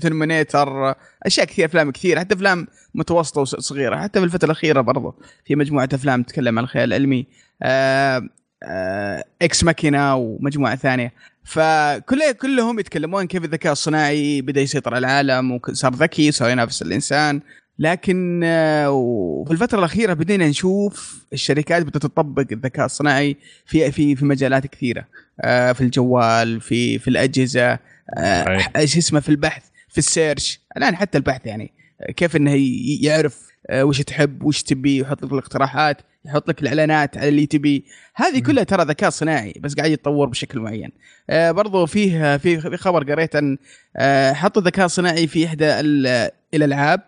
[0.00, 3.96] ترمينيتر أشياء كثير أفلام كثير حتى أفلام متوسطة وصغيرة.
[3.96, 7.26] حتى في الفترة الأخيرة برضو في مجموعة أفلام تتكلم عن الخيال العلمي
[7.62, 8.28] آه،
[8.62, 11.12] آه، إكس ماكينه ومجموعة ثانية.
[11.44, 17.40] فكل كلهم يتكلمون كيف الذكاء الصناعي بدأ يسيطر على العالم وصار ذكي صار ينافس الإنسان.
[17.78, 24.24] لكن آه، وفي الفترة الأخيرة بدينا نشوف الشركات بدات تطبق الذكاء الصناعي في في في
[24.24, 25.04] مجالات كثيرة.
[25.40, 27.78] آه، في الجوال في في الأجهزة
[28.18, 28.58] آه،.
[28.76, 30.60] إيش اسمه في البحث في السيرش.
[30.76, 31.72] الآن حتى البحث يعني
[32.16, 32.54] كيف إنه
[33.00, 37.84] يعرف وش تحب وش تبي يحط لك الاقتراحات يحط لك الإعلانات على اللي تبي.
[38.14, 40.90] هذه كلها ترى ذكاء صناعي بس قاعد يتطور بشكل معين.
[41.30, 43.58] آه، برضو فيه في في خبر قريت ان
[43.96, 47.00] آه، حطوا الذكاء الصناعي في إحدى ال- الألعاب.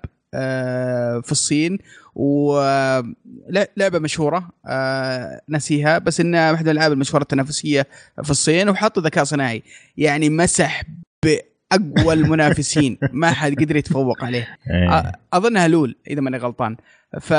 [1.23, 1.79] في الصين.
[2.15, 7.87] ولعبه مشهورة آه، نسيها بس إنها احدى الألعاب المشهورة التنافسية
[8.23, 9.63] في الصين وحطوا ذكاء صناعي.
[9.97, 10.83] يعني مسح
[11.25, 12.99] بأقوى المنافسين.
[13.13, 14.59] ما حد قدر يتفوق عليه.
[14.71, 15.13] إيه.
[15.33, 16.77] أظنها لول إذا ماني غلطان.
[17.21, 17.33] ف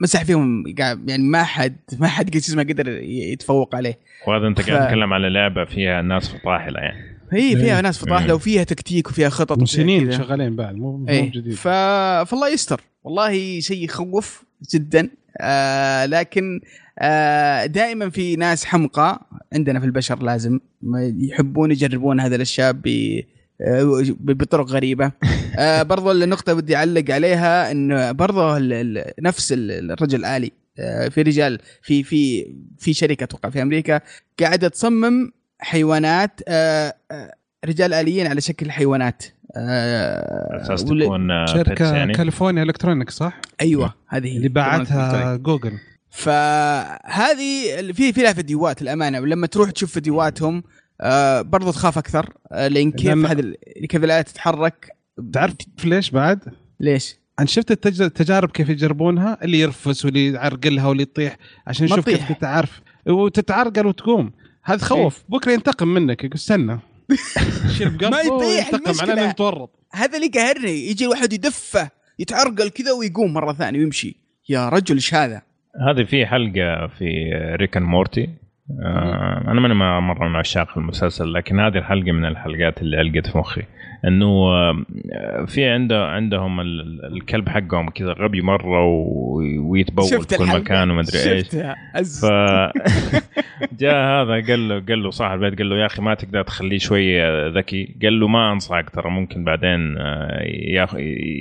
[0.00, 3.98] مسح فيهم يعني ما حد ما حد اسمه قدر يتفوق عليه.
[4.28, 7.11] وهذا أنت قاعد ف- تتكلم على لعبة فيها ناس فطاحله يعني.
[7.32, 8.34] هي فيها ناس فطاحله مم.
[8.34, 10.18] وفيها تكتيك وفيها خطط من سنين كذا.
[10.18, 11.54] شغالين بعد مو مو جديد.
[11.54, 11.68] ف...
[12.28, 12.80] فالله يستر.
[13.04, 15.10] والله شيء يخوف جدا.
[15.40, 16.60] آه لكن
[16.98, 20.60] آه دائما في ناس حمقى عندنا في البشر لازم.
[21.18, 22.76] يحبون يجربون هذه الأشياء
[23.60, 25.12] آه، بطرق غريبة.
[25.58, 28.56] آه برضو النقطة بدي أعلق عليها إنه برضو
[29.20, 32.46] نفس ال- الرجل الآلي آه، في رجال في في
[32.78, 34.00] في شركة أتوقع في أمريكا
[34.40, 35.30] قاعدة تصمم
[35.62, 39.22] حيوانات آه، آه، رجال آليين على شكل حيوانات.
[39.56, 45.72] آه، أساس تكون شركة يعني؟ كاليفورنيا إلكترونيك صح؟ أيوه هذه هي اللي باعتها جوجل.
[46.10, 50.62] فهذه في في لها فيديوهات الامانه ولما تروح تشوف فيديوهاتهم
[51.00, 53.56] آه برضو تخاف أكثر لأن كيف ال-
[53.88, 54.96] كيف الآلة تتحرك؟
[55.32, 56.38] تعرف ليش بعد؟
[56.80, 62.04] ليش؟ أنا شفت التج- التجارب كيف يجربونها اللي يرفس واللي يعرقلها واللي يطيح عشان نشوف
[62.04, 62.32] كيف.
[62.32, 62.80] تتعرف.
[63.06, 64.30] وتتعرقل وتقوم.
[64.64, 65.22] هذا خوف.
[65.28, 66.24] بكرة ينتقم منك.
[66.24, 66.78] يقول استنى.
[67.78, 69.12] شيل بقلبه ما يطيح، المشكلة.
[69.12, 74.16] علينا نتورط هذا اللي قهرني يجي الواحد يدفه يتعرقل كذا ويقوم مرة ثانية ويمشي.
[74.48, 75.42] يا رجل إيش هذا؟
[75.88, 78.28] هذه في حلقة في ريكن مورتي
[79.48, 83.38] أنا ماني ما- مرة من عشاق المسلسل لكن هذه الحلقة من الحلقات اللي علقت في
[83.38, 83.62] مخي.
[84.04, 84.84] إنه آه،
[85.46, 88.84] في عنده عندهم ال- ال- الكلب حقهم كذا غبي مرة
[89.60, 91.42] ويتبول في كل؟ مكان ومدري إيش.
[91.44, 91.76] شفتها.
[91.94, 92.30] عز ف
[93.80, 96.78] جاء هذا قال له قال له صاحب البيت قال له يا أخي ما تقدر تخليه
[96.78, 97.94] شوي آه، ذكي.
[98.02, 100.42] قال له ما أنصحك ترى ممكن بعدين آه،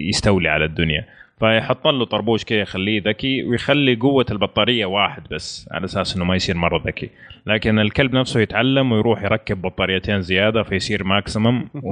[0.10, 1.06] يستولي على الدنيا.
[1.42, 6.36] فيحط له طربوش كذا يخليه ذكي ويخلي قوة البطارية واحد بس على أساس إنه ما
[6.36, 7.10] يصير مرة ذكي.
[7.46, 11.68] لكن الكلب نفسه يتعلم ويروح يركب بطاريتين زيادة فيصير ماكسيمم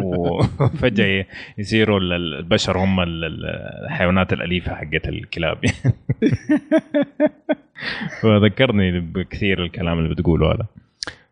[0.62, 1.26] وفجأة
[1.58, 3.46] يصيروا ال- البشر هم ال- ال-
[3.86, 5.58] الحيوانات الأليفة حقت الكلاب.
[8.22, 10.66] فذكرني بكثير الكلام اللي بتقوله هذا.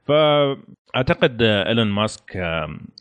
[0.08, 2.36] فأعتقد إيلون ماسك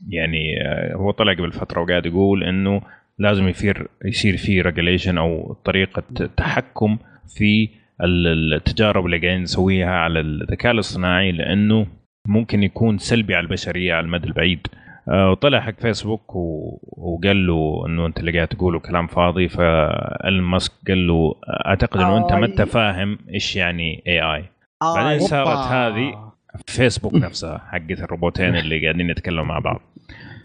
[0.08, 2.82] يعني آه، هو طلع قبل فترة وقاعد يقول إنه
[3.18, 6.02] لازم يصير يصير في regulation أو طريقة
[6.36, 6.98] تحكم
[7.36, 7.68] في
[8.04, 11.86] ال- التجارب اللي قاعدين نسويها على الذكاء الاصطناعي لأنه
[12.28, 14.66] ممكن يكون سلبي على البشرية على المدى البعيد
[15.08, 16.36] آه، وطلع حق فيسبوك.
[16.36, 21.34] وقال له إنه أنت اللي قاعد تقوله كلام فاضي فإيلون ماسك قال له
[21.66, 24.44] أعتقد إنه أنت ما أنت فاهم إيش يعني AI
[24.82, 25.60] بعدين آه صارت أوبا.
[25.60, 26.32] هذه
[26.66, 29.80] فيسبوك نفسها حقت الروبوتين اللي قاعدين يتكلموا مع بعض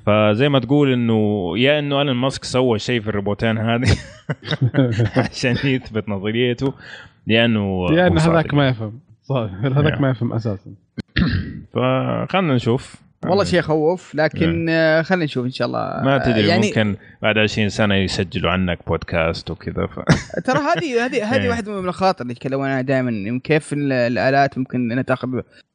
[0.05, 3.97] فزي ما تقول إنه يا إنه الن ماسك سوى شيء في الروبوتين هذه
[5.31, 6.73] عشان يثبت نظريته
[7.27, 7.87] يا إنه.
[8.07, 8.99] هذاك ما يفهم.
[9.23, 10.01] صح هذاك.
[10.01, 10.71] ما يفهم أساسا.
[11.73, 12.95] فخلنا نشوف.
[13.25, 16.01] والله شيء يخوف لكن آه، خلينا نشوف إن شاء الله.
[16.03, 19.99] ما تدري يعني ممكن بعد 20 سنة يسجلوا عنك بودكاست وكذا ف...
[20.45, 21.49] ترى هذه هذه هذه إيه.
[21.49, 25.27] واحدة من المخاطر اللي يتكلمون عنها دائما كيف ال- الآلات ممكن إنها تاخذ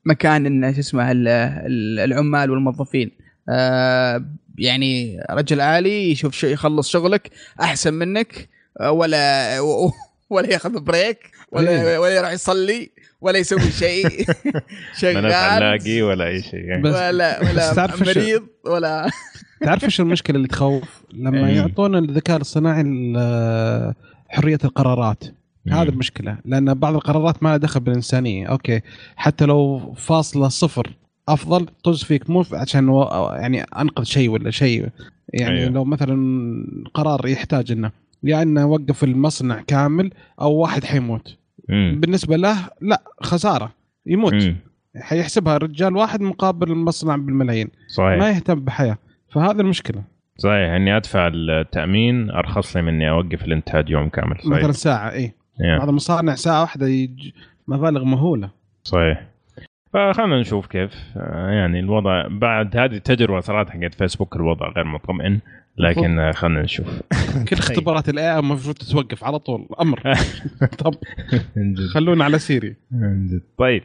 [0.05, 3.11] مكان إن شو اسمه ال- ال- العمال والموظفين.
[3.21, 3.26] آه
[4.59, 7.31] يعني رجل عالي يشوف شيء يخلص شغلك
[7.61, 8.49] أحسن منك
[8.81, 9.61] آه، ولا
[10.31, 11.19] ولا ياخذ بريك
[11.53, 11.99] ولا إيه.
[11.99, 14.27] ولا يروح يصلي ولا يسوي شيء
[15.01, 15.25] شغال
[16.03, 16.89] ولا أي شيء يعني.
[16.89, 19.11] ولا ولا تعرف إيش- مريض ولا
[19.65, 20.83] تعرف إيش المشكلة اللي تخوف؟
[21.13, 21.57] لما إيه.
[21.57, 23.95] يعطون الذكاء الاصطناعي ال-
[24.29, 25.25] حرية القرارات
[25.69, 28.81] هذا المشكلة لأن بعض القرارات ما لها دخل بالإنسانية أوكي
[29.17, 30.93] حتى لو فاصلة صفر
[31.29, 32.89] أفضل طز فيك مو عشان
[33.33, 34.89] يعني أنقذ شيء ولا شيء.
[35.35, 35.71] يعني أيوه.
[35.71, 36.17] لو مثلا
[36.95, 37.91] قرار يحتاج إنه
[38.23, 40.11] يا إنه اوقف المصنع كامل
[40.41, 41.37] أو واحد حيموت.
[41.69, 41.99] مم.
[42.01, 43.73] بالنسبة له لا خسارة.
[44.07, 44.35] يموت.
[44.35, 44.57] مم.
[44.97, 47.69] حيحسبها رجال واحد مقابل المصنع بالملايين.
[47.99, 48.99] ما صحيح يهتم بحياة.
[49.33, 50.03] فهذا المشكلة.
[50.39, 50.71] صحيح.
[50.71, 54.37] إني أدفع التأمين أرخص لي من اني أوقف الإنتاج يوم كامل.
[54.39, 54.59] صحيح.
[54.59, 55.79] مثلا ساعة إيه yeah.
[55.79, 57.31] بعض المصانع ساعة واحدة يج...
[57.69, 58.51] مبالغ مهولة.
[58.85, 59.27] صحيح.
[59.97, 60.93] فخلنا نشوف كيف.
[61.17, 65.41] آه، يعني الوضع بعد هذه التجربة صراحة حقت فيسبوك الوضع غير مطمئن
[65.79, 67.03] لكن خلنا نشوف.
[67.49, 69.69] كل اختبارات ال AI المفروض تتوقف على طول.
[69.81, 70.03] أمر.
[70.85, 70.95] طب.
[71.95, 72.77] خلونا على سيري.
[73.59, 73.83] طيب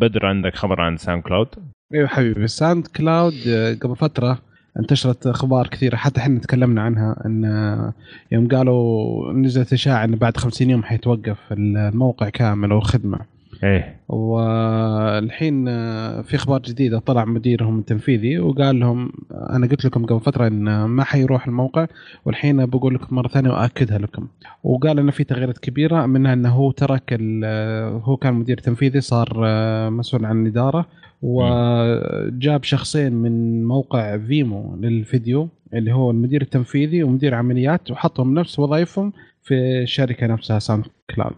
[0.00, 1.48] بدر عندك خبر عن ساوند كلاود؟
[1.94, 4.38] أيوه حبيبي ساوند كلاود آه، قبل فترة
[4.78, 7.92] انتشرت أخبار كثيرة حتى إحنا تكلمنا عنها إن آه،
[8.32, 14.00] يوم قالوا نزلت إشاعة إن بعد 50 يوم حيتوقف الموقع كامل أو الخدمه إيه.
[14.08, 20.46] والحين آه، في أخبار جديدة طلع مديرهم التنفيذي وقال لهم أنا قلت لكم قبل فترة
[20.46, 21.86] إن ما حيروح الموقع
[22.24, 24.28] والحين بقول لكم مرة ثانية واكدها لكم.
[24.64, 29.42] وقال ان في تغييرات كبيرة منها إنه هو ترك آه، هو كان مدير تنفيذي صار
[29.44, 30.86] آه، مسؤول عن الإدارة
[31.22, 39.12] وجاب شخصين من موقع فيمو للفيديو اللي هو المدير التنفيذي ومدير عمليات وحطهم نفس وظائفهم
[39.42, 41.36] في الشركة نفسها ساوند كلاود.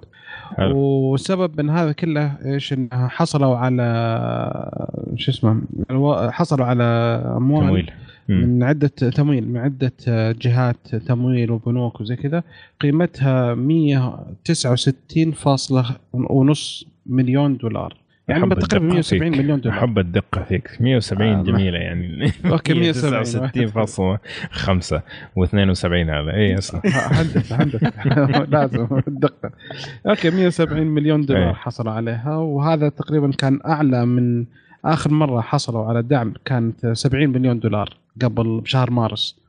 [0.57, 0.77] حلو.
[0.79, 3.83] والسبب من هذا كله إيش انه حصلوا على
[5.17, 5.63] شو اسمه
[6.31, 6.85] حصلوا على
[7.37, 7.91] اموال تمويل.
[8.29, 9.93] من عدة تمويل من عدة
[10.33, 12.43] جهات تمويل وبنوك وزي كذا
[12.81, 18.02] قيمتها 169 فاصلة ونص مليون دولار
[18.33, 19.41] يعني أحب تقريبا الدقة 170 فيك.
[19.41, 23.25] مليون دولار أحب الدقة فيك 170 آه، جميلة يعني أوكي، 170.
[23.25, 25.01] 169.5
[25.39, 27.93] و72 هذا اي أصلا هندسه هندسه
[28.55, 29.51] لازم الدقه
[30.09, 31.27] أوكي 170 مليون إيه.
[31.27, 34.45] دولار حصلوا عليها وهذا تقريبا كان أعلى من
[34.85, 37.89] آخر مرة حصلوا على دعم كانت 70 مليون دولار
[38.23, 39.43] قبل بشهر مارس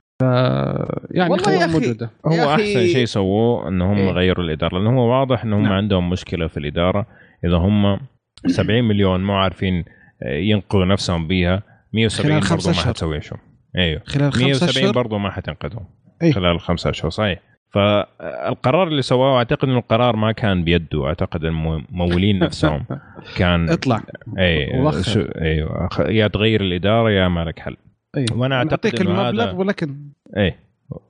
[1.11, 1.73] يعني والله يا أخي.
[1.73, 4.11] موجودة هو يا أخي- احسن شيء سووه ان هم إيه.
[4.11, 5.71] غيروا الإدارة لأنه هو واضح ان هم نعم.
[5.71, 7.05] عندهم مشكلة في الإدارة
[7.45, 7.99] إذا هم
[8.47, 9.85] 70 مليون مو عارفين
[10.23, 11.63] آه، ينقذوا نفسهم بيها.
[11.93, 12.85] 170 خلال خمسة برضو ما.
[12.85, 13.37] حتسوي شيء.
[13.77, 14.01] أيوه.
[14.05, 15.85] خلال خمسة 170 أشهر؟ برضو ما حتنقذهم.
[16.21, 16.31] إيه.
[16.31, 17.39] خلال خمسة أشهر صحيح.
[17.73, 21.05] فالقرار اللي سواه أعتقد إنه القرار ما كان بيده.
[21.07, 22.85] أعتقد الممولين نفسهم
[23.37, 24.01] كان اطلع.
[24.39, 24.91] أي.
[25.03, 25.89] شو أيوه.
[25.99, 27.77] يا تغير الإدارة يا ما لك حل.
[28.17, 28.25] أي.
[28.35, 29.95] وأنا أعتقد أعطيك إنه المبلغ هذا- ولكن
[30.37, 30.59] إيه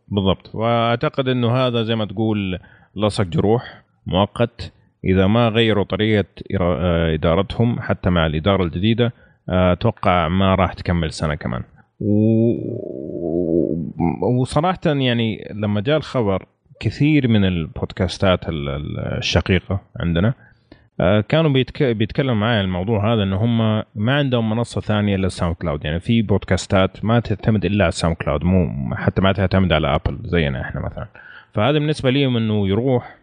[0.07, 0.55] بالضبط.
[0.55, 2.59] وأعتقد إنه هذا زي ما تقول
[2.95, 4.71] لصق جروح مؤقت.
[5.05, 6.25] إذا ما غيروا طريقة
[6.61, 9.13] آه، إدارتهم حتى مع الإدارة الجديدة
[9.49, 11.63] آه، أتوقع ما راح تكمل سنة كمان.
[11.99, 12.51] و...
[14.41, 16.45] وصراحة يعني لما جاء الخبر
[16.79, 20.33] كثير من البودكاستات ال- ال- الشقيقة عندنا
[20.99, 21.83] آه، كانوا بيتك...
[21.83, 23.57] بيتكلموا معي عن الموضوع هذا ان هم
[23.95, 25.85] ما عندهم منصة ثانية إلا الساوند كلاود.
[25.85, 30.17] يعني في بودكاستات ما تعتمد إلا على الساوند كلاود مو حتى ما تعتمد على ابل
[30.25, 31.07] زينا إحنا مثلا.
[31.53, 33.15] فهذا بالنسبة لهم إنه يروح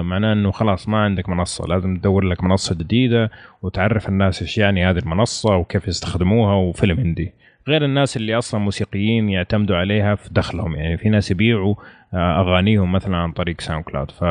[0.00, 3.30] معناه إنه خلاص ما عندك منصة لازم تدور لك منصة جديدة
[3.62, 7.32] وتعرف الناس إيش يعني هذه المنصة وكيف يستخدموها وفيلم هندي
[7.68, 11.74] غير الناس اللي أصلا موسيقيين يعتمدوا عليها في دخلهم يعني في ناس يبيعوا
[12.14, 14.24] آه، أغانيهم مثلا عن طريق ساوند كلاود ف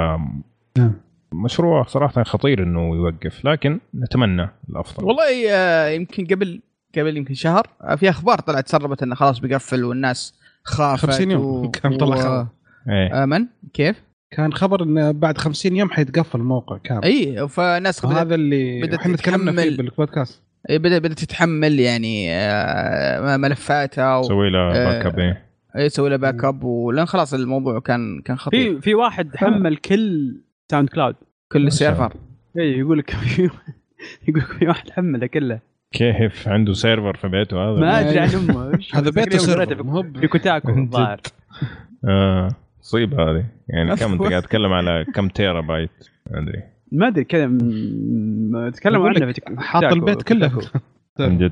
[0.78, 0.94] نعم.
[1.34, 6.62] مشروع صراحة خطير إنه يوقف لكن نتمنى الأفضل والله آه، يمكن قبل
[6.98, 11.72] قبل يمكن شهر آه، في أخبار طلعت سربت إنه خلاص بيقفل والناس خافت 50 يوم
[11.72, 12.48] كان طلع خبر.
[12.90, 14.04] إيه آه، من؟ كيف؟
[14.36, 19.16] كان خبر إنه بعد 50 يوم حيتقفل الموقع كامل إي فناس بدأت وهذا اللي إحنا
[19.18, 20.42] تكلمنا تتحمل- فيه بالبودكاست.
[20.70, 25.46] إيه، بدأت بدأت تتحمل يعني آه، ملفاتها و- سوي له آه، backup إيه.
[25.76, 28.76] يسوي له backup ولأن خلاص الموضوع كان كان خطير.
[28.76, 30.36] في في واحد حمل كل
[30.72, 31.16] SoundCloud.
[31.52, 32.14] كل ال server
[32.60, 33.42] إي يقول لك في
[34.28, 35.60] يقول لك في واحد حمله كله.
[35.92, 38.80] كيف عنده server في بيته هذا؟ ما أدري عن أمه.
[38.94, 39.84] هذا بيته server
[40.20, 41.22] في Kotaku الظاهر.
[42.10, 42.50] آه.
[42.84, 43.46] مصيبة هذه.
[43.70, 45.90] يعني كم أنت قاعد تتكلم على كم تيرا بايت
[46.32, 50.62] ما أدري ما ادري كذا م- تكلموا عنه حاط البيت كله.
[51.20, 51.52] من جد.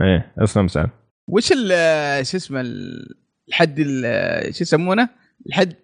[0.00, 0.90] إيه أسلم سعد.
[1.28, 3.14] وش ال- شو اسمه ال-
[3.48, 5.08] الحد ال- شو يسمونه؟
[5.46, 5.78] الحد الح-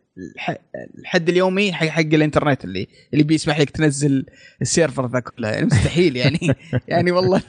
[0.99, 4.27] الحد اليومي حق حق الانترنت اللي اللي بيسمح لك تنزل
[4.63, 5.49] ال server ذا كله.
[5.49, 6.39] يعني مستحيل يعني.
[6.89, 7.43] يعني والله.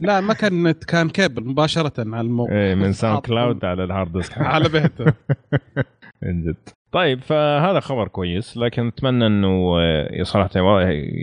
[0.00, 4.12] لا ما كان نت كان كيبل مباشرة على الموقع إيه من SoundCloud على ال hard
[4.12, 4.38] disk.
[4.54, 5.04] على بيته.
[6.22, 6.56] من جد.
[6.92, 9.74] طيب فهذا خبر كويس لكن أتمنى إنه
[10.22, 10.50] صراحة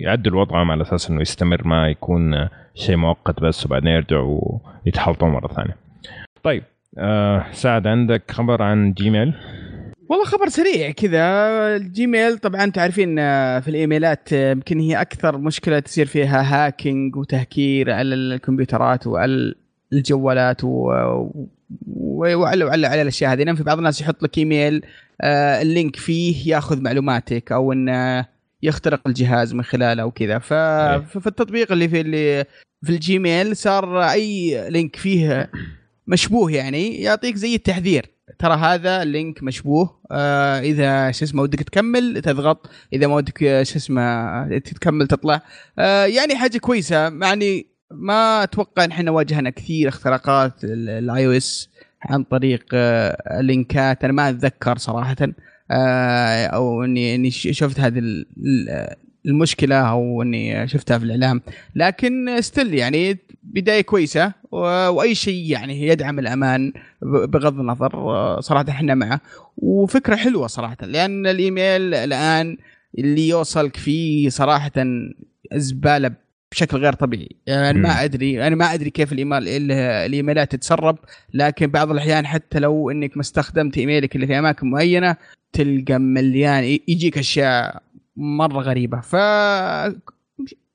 [0.03, 5.27] يعدل وضعهم على أساس إنه يستمر ما يكون آه، شيء مؤقت بس وبعدين يرجعوا يتحلطوا
[5.27, 5.77] مرة ثانية.
[6.43, 6.63] طيب
[6.97, 9.33] آه سعد عندك خبر عن Gmail
[10.09, 11.21] والله خبر سريع كذا.
[11.75, 17.15] ال Gmail طبعا تعرفين آه، في الإيميلات آه، يمكن هي أكثر مشكلة تصير فيها hacking
[17.15, 19.53] وتهكير على الكمبيوترات وعلى
[19.93, 20.93] الجوالات و...
[21.87, 23.43] وعلى وعلى على الأشياء هذه.
[23.43, 24.85] لأن في بعض الناس يحط لك إيميل
[25.21, 28.25] آه، ال link فيه ياخذ معلوماتك أو انه
[28.63, 30.39] يخترق الجهاز من خلاله وكذا.
[30.39, 30.53] ف...
[30.53, 30.97] إيه.
[30.99, 32.45] ففي التطبيق اللي في اللي
[32.83, 35.49] في ال Gmail صار أي link فيه
[36.07, 38.12] مشبوه يعني يعطيك زي التحذير.
[38.39, 39.99] ترى هذا ال link مشبوه.
[40.11, 42.69] آه إذا شو اسمه ودك تكمل تضغط.
[42.93, 45.41] إذا ما ودك آه، شو اسمه تكمل تطلع.
[45.79, 46.95] آه يعني حاجة كويسة.
[47.21, 51.69] يعني ما أتوقع إن إحنا واجهنا كثير اختراقات ال iOS
[52.03, 55.15] عن طريق آه لينكات أنا ما أتذكر صراحة.
[55.71, 58.01] آه أو اني إني شفت هذه
[59.25, 61.41] المشكلة أو إني شفتها في الإعلام.
[61.75, 68.95] لكن ستيل يعني بداية كويسة وأي شيء يعني يدعم الأمان بغض النظر آه، صراحة إحنا
[68.95, 69.21] معه.
[69.57, 72.57] وفكرة حلوة صراحة لأن الإيميل الآن
[72.99, 74.71] اللي يوصلك فيه صراحة
[75.53, 76.11] زباله
[76.51, 77.29] بشكل غير طبيعي.
[77.47, 77.79] يعني.
[77.79, 79.71] ما أدري أنا ما أدري كيف الايميل ال-
[80.05, 80.97] الإيميلات تتسرب
[81.33, 85.15] لكن بعض الأحيان حتى لو إنك ما استخدمت إيميلك اللي في أماكن معينة
[85.53, 87.83] تلقى مليان يجيك أشياء
[88.17, 88.99] مرة غريبة.
[88.99, 89.13] ف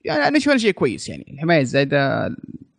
[0.04, 1.26] يعني أنا أشوف شيء كويس يعني.
[1.34, 2.30] الحماية الزايدة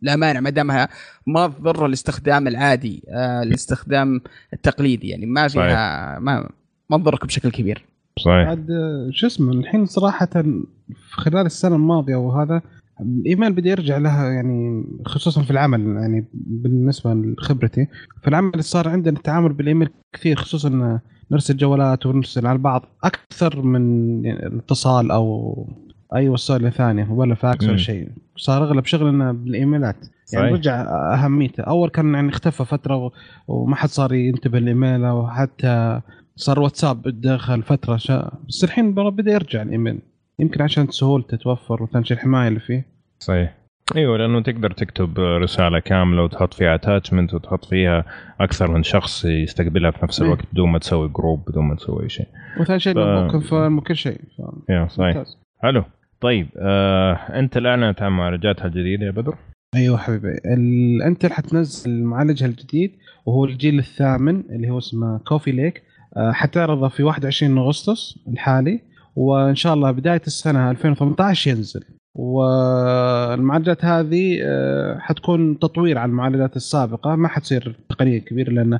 [0.02, 0.88] الامانه ما دامها
[1.26, 4.20] ما تضر الاستخدام العادي آه الاستخدام
[4.52, 5.26] التقليدي يعني.
[5.26, 6.50] ما فيها ما
[6.90, 7.84] ما تضرك بشكل كبير.
[8.18, 8.48] صحيح.
[8.48, 12.62] عاد آه، شو اسمه الحين صراحة في خلال السنة الماضية وهذا
[13.00, 17.86] الإيميل بدا يرجع لها يعني خصوصا في العمل يعني بالنسبة لخبرتي.
[18.22, 21.00] في العمل صار عندنا التعامل بالإيميل كثير خصوصا
[21.32, 25.66] نرسل جوالات ونرسل على بعض أكثر من يعني اتصال أو
[26.14, 27.64] أي وسيله ثانية ولا فاكس.
[27.64, 28.08] ولا شيء.
[28.36, 29.96] صار أغلب شغلنا بالإيميلات.
[30.32, 30.52] يعني صحيح.
[30.52, 30.82] رجع
[31.14, 31.62] أهميته.
[31.62, 33.12] أول كان يعني اختفى فترة
[33.48, 36.00] وما حد صار ينتبه الايميل وحتى
[36.36, 38.32] صار واتساب دخل فترة شا...
[38.48, 39.98] بس الحين بدأ يرجع الإيميل.
[40.38, 42.86] يمكن عشان سهولته توفر وثاني الحماية اللي فيه.
[43.18, 43.59] صحيح.
[43.96, 48.04] إيوه لأنه تقدر تكتب رسالة كاملة وتحط فيها attachment وتحط فيها
[48.40, 50.26] أكثر من شخص يستقبلها في نفس إيه.
[50.28, 52.26] الوقت بدون ما تسوي group بدون ما تسوي شيء.
[52.60, 54.70] وثاني شيء ف- فاهم وكل شيء ف...
[54.70, 55.16] يا صحيح.
[55.16, 55.38] ممتاز.
[55.62, 55.84] حلو.
[56.20, 59.34] طيب آه، Intel أعلنت عن معالجاتها الجديده يا بدر؟
[59.74, 60.28] أيوه حبيبي.
[60.28, 61.02] ال...
[61.02, 62.92] Intel حتنزل معالجها الجديد
[63.26, 65.82] وهو الجيل الثامن اللي هو اسمه Coffee Lake
[66.16, 68.80] آه، حتعرضه في 21 أغسطس الحالي
[69.16, 71.84] وإن شاء الله بداية السنة 2018 ينزل.
[72.14, 77.16] والمعالجات هذه آه، حتكون تطوير على المعالجات السابقة.
[77.16, 78.78] ما حتصير تقنية كبيرة لأن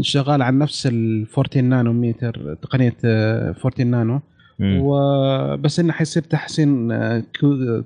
[0.00, 4.20] شغال على نفس ال 14 نانومتر تقنية آه، 14 نانو.
[4.60, 7.22] وبس إنه حيصير تحسين آه،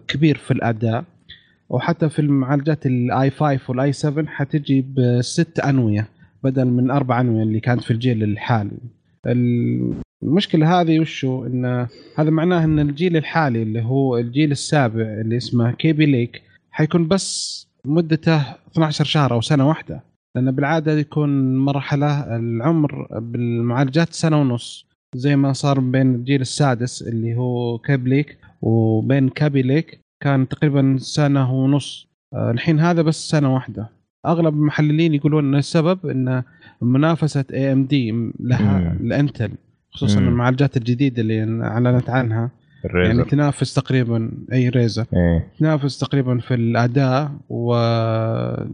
[0.09, 1.05] كبير في الأداء.
[1.69, 6.09] وحتى في المعالجات ال i 5 وال i 7 حتجي بست أنوية
[6.45, 8.79] بدل من أربع أنوية اللي كانت في الجيل الحالي.
[9.27, 11.87] المشكلة هذه وشو؟ إن
[12.19, 17.67] هذا معناه إن الجيل الحالي اللي هو الجيل السابع اللي اسمه كيبي ليك حيكون بس
[17.85, 18.41] مدته
[18.73, 20.03] 12 شهر أو سنة واحدة.
[20.37, 27.37] لأن بالعادة يكون مرحلة العمر بالمعالجات سنة ونص زي ما صار بين الجيل السادس اللي
[27.37, 32.09] هو كابليك وبين كابي ليك كان تقريبا سنة ونص.
[32.35, 33.89] آه، الحين هذا بس سنة واحدة.
[34.27, 36.43] أغلب المحللين يقولون ان السبب إن
[36.83, 38.97] منافسة AMD لها.
[39.01, 39.51] ل Intel
[39.91, 40.29] خصوصا مم.
[40.29, 42.51] المعالجات الجديدة اللي أعلنت عنها
[42.85, 47.75] يعني ال Ryzen تنافس تقريبا أي Ryzen إيه تنافس تقريبا في الأداء و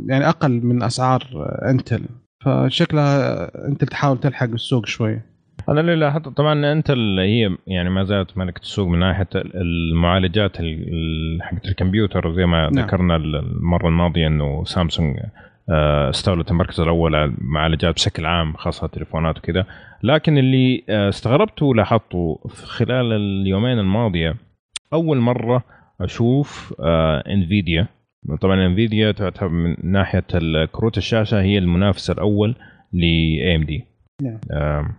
[0.07, 1.23] يعني أقل من أسعار
[1.71, 2.03] Intel
[2.45, 5.21] فشكلها Intel تحاول تلحق السوق شوي
[5.69, 10.61] أنا اللي لاحظت طبعا Intel اللي هي يعني ما زالت ملكة السوق من ناحية المعالجات
[10.61, 12.85] ال- حقت الكمبيوتر زي ما نعم.
[12.85, 15.17] ذكرنا المرة الماضية إنه سامسونج
[15.71, 19.67] استولت المركز الأول على المعالجات بشكل عام خاصة التليفونات وكذا.
[20.03, 24.37] لكن اللي آه، استغربته ولاحظته في خلال اليومين الماضية
[24.93, 25.65] أول مرة
[26.01, 27.87] أشوف آه، Nvidia.
[28.41, 30.25] طبعا Nvidia تعتبر من ناحية
[30.73, 32.55] كروت الشاشة هي المنافس الأول
[32.93, 33.85] ل AMD
[34.23, 34.95] نعم.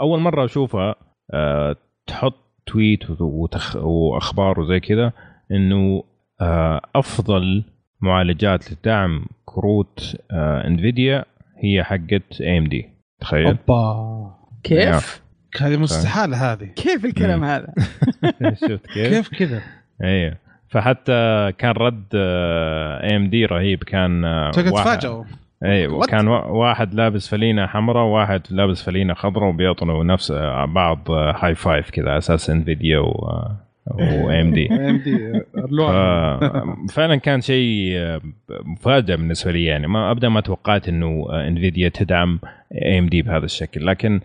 [0.00, 0.94] أول مرة أشوفها
[1.30, 2.34] آه، تحط
[2.66, 3.76] tweet وتخ...
[3.76, 5.12] وأخبار وزي كذا
[5.52, 6.04] إنه
[6.40, 7.64] آه، أفضل
[8.04, 11.24] معالجات لدعم كروت آه، Nvidia
[11.58, 12.88] هي حقت AMD
[13.20, 15.22] تخيل أوبا كيف؟
[15.60, 17.44] هذه مستحالة هذه كيف الكلام مم.
[17.44, 17.66] هذا؟
[18.68, 19.62] شفت كيف؟ كيف كذا؟
[20.02, 20.36] أيوه
[20.68, 25.24] فحتى كان رد AMD رهيب كان آه، تفاجئوا
[25.64, 26.06] أيوه What?
[26.10, 31.34] كان وا- واحد لابس فلينة حمراء وواحد لابس فلينة خضراء وبيعطوا نفس آه، بعض آه،
[31.38, 33.30] high five كذا أساس Nvidia و
[34.52, 34.68] دي.
[34.72, 35.42] إم دي
[36.92, 38.20] فعلا كان شيء آه،
[38.64, 39.86] مفاجأة بالنسبة لي يعني.
[39.86, 42.40] ما ابدا ما توقعت إنه آه، إنفيديا تدعم
[42.82, 43.86] اي إم دي بهذا الشكل.
[43.86, 44.20] لكن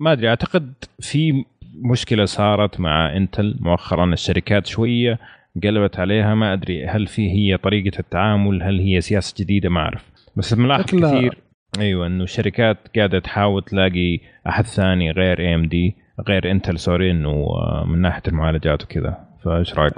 [0.00, 4.12] ما أدري أعتقد في مشكلة صارت مع إنتل مؤخرا.
[4.12, 5.18] الشركات شوية
[5.64, 6.34] قلبت عليها.
[6.34, 10.10] ما أدري هل في هي طريقة التعامل؟ هل هي سياسة جديدة؟ ما أعرف.
[10.36, 11.38] بس ملاحظ كثير
[11.78, 16.05] أيوه إنه الشركات قاعدة تحاول تلاقي أحد ثاني غير AMD.
[16.28, 19.18] غير Intel sorry إنه آه، من ناحية المعالجات وكذا.
[19.44, 19.94] فإيش رأيك؟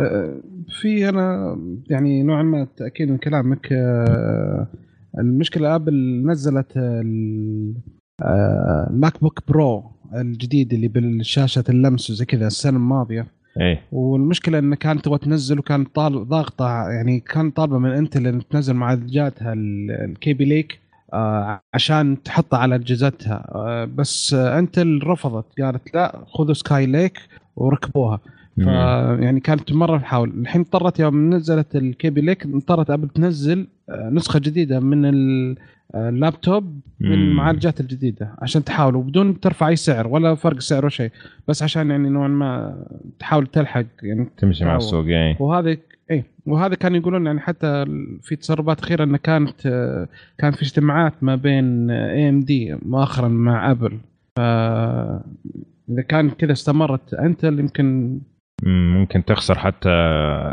[0.80, 1.58] في أنا
[1.90, 4.66] يعني نوعا ما تأكيد من كلامك آه،
[5.18, 7.74] المشكلة Apple نزلت ال-
[8.22, 13.26] آه، ال MacBook Pro الجديد اللي بالشاشة اللمس وزي كذا السنة الماضية.
[13.60, 13.80] إيه.
[13.92, 18.74] والمشكلة انه كانت تبغى تنزل وكانت طال ضاغطة يعني كان طالبة من Intel ان تنزل
[18.74, 20.87] معالجاتها ال- ال Kaby Lake آه،
[21.74, 23.44] عشان تحطها على أجهزتها.
[23.54, 25.60] آه، بس آه، Intel رفضت.
[25.60, 27.18] قالت لا خذوا Skylake
[27.56, 28.20] وركبوها.
[29.20, 30.30] يعني كانت مرة تحاول.
[30.40, 35.56] الحين اضطرت يوم نزلت ال Kaby Lake اضطرت Apple تنزل آه، نسخة جديدة من ال-
[35.94, 37.12] آه، اللابتوب من مم.
[37.14, 38.96] المعالجات الجديدة عشان تحاول.
[38.96, 41.10] وبدون ترفع أي سعر ولا فرق سعر ولا شيء.
[41.48, 42.76] بس عشان يعني نوعا ما
[43.18, 44.76] تحاول تلحق يعني تمشي مع.
[44.76, 45.36] السوق يعني.
[45.40, 45.76] وهذا
[46.10, 47.84] اي وهذا كان يقولون يعني حتى
[48.22, 49.60] في تسربات أخيرة إنه كانت
[50.38, 53.98] كان في اجتماعات ما بين AMD مؤخرا مع Apple
[54.36, 54.40] ف
[55.90, 58.18] إذا كان كذا استمرت Intel يمكن
[58.62, 59.90] مم، ممكن تخسر حتى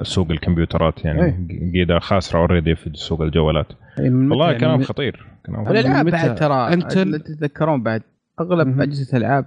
[0.04, 1.24] سوق الكمبيوترات يعني.
[1.24, 1.72] إيه.
[1.74, 3.68] قيده خاسرة already في سوق الجوالات.
[4.00, 5.26] متى والله يعني كلام خطير.
[5.50, 8.02] متى؟ بعد ترى انتل تتذكرون بعد.
[8.40, 8.82] أغلب.
[8.82, 9.46] أجهزة الألعاب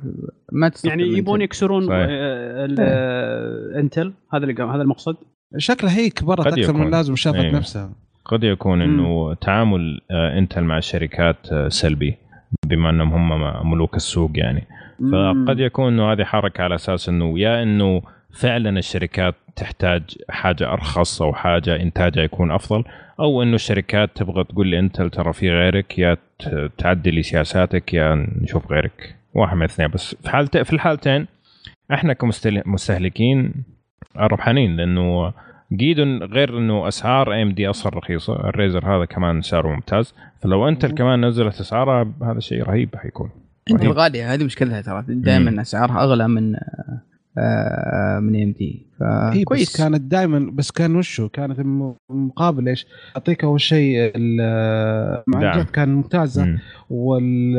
[0.52, 1.40] ما تستخدم يعني يبون.
[1.40, 2.06] يكسرون صحيح.
[2.10, 5.16] آه، آه، Intel هذا اللي قام- هذا المقصد.
[5.56, 6.76] شكلها هي كبرت أكثر يكون.
[6.80, 7.56] من اللازم وشافت أيوه.
[7.56, 7.90] نفسها.
[8.24, 12.14] قد يكون إنه تعامل آه، إنتل مع الشركات آه، سلبي
[12.66, 14.64] بما إنهم هم ملوك السوق يعني.
[15.12, 21.22] فقد يكون إنه هذه حركة على أساس إنه يا إنه فعلا الشركات تحتاج حاجة أرخص
[21.22, 22.84] أو حاجة إنتاجها يكون أفضل
[23.20, 28.72] أو إنه الشركات تبغى تقول لانتل ترى في غيرك يا ت- تعدلي سياساتك يا نشوف
[28.72, 29.16] غيرك.
[29.34, 29.88] واحد من الاثنين.
[29.88, 31.26] بس في حالت في الحالتين
[31.92, 33.52] إحنا كمستهلكين
[34.16, 35.32] ربحانين لأنه
[35.72, 40.14] جيدون غير إنه أسعار AMD أصلا رخيصة ال Ryzen هذا كمان سعره ممتاز.
[40.40, 43.30] فلو Intel كمان نزلت اسعارها هذا شيء رهيب حيكون
[43.70, 45.04] Intel غالية هذه مشكلتها ترى.
[45.08, 46.56] دائما أسعارها أغلى من
[48.20, 48.86] من AMD
[49.32, 54.12] هي كويس بس كانت دائما بس كان وشو؟ كانت الم- المقابل إيش؟ أعطيك أول شيء
[54.16, 56.44] المعالجات كان ممتازة.
[56.44, 56.58] مم.
[56.90, 57.54] وال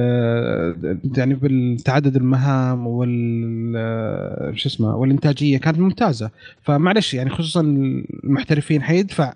[1.17, 6.29] يعني بالتعدد المهام وال شو اسمه والإنتاجية كانت ممتازة.
[6.61, 9.33] فمعلش يعني خصوصا المحترفين حيدفع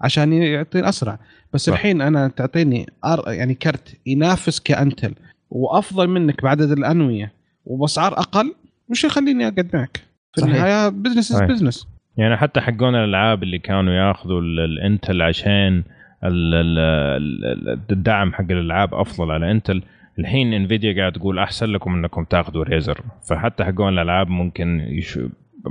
[0.00, 1.18] عشان يعطي اسرع
[1.52, 1.72] بس صح.
[1.72, 5.14] الحين أنا تعطيني أر- يعني كرت ينافس ك Intel.
[5.50, 7.32] وأفضل منك بعدد الأنوية.
[7.66, 8.54] وبأسعار أقل.
[8.90, 10.00] وش يخليني أقعد معك؟
[10.34, 10.54] في صحيح.
[10.54, 11.42] النهاية business is.
[11.42, 15.82] business يعني حتى حقون الألعاب اللي كانوا ياخذوا ال- ال Intel عشان
[16.24, 19.82] ال- ال- ال- الدعم حق الألعاب أفضل على Intel
[20.18, 25.18] الحين Nvidia قاعد تقول أحسن لكم إنكم تاخذوا Ryzen فحتى حقون الألعاب ممكن يش...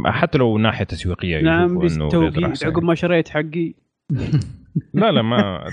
[0.06, 1.82] حتى لو ناحية تسويقية نعم
[2.46, 3.74] أحسن عقب ما شريت حقي
[4.94, 5.64] لا لا ما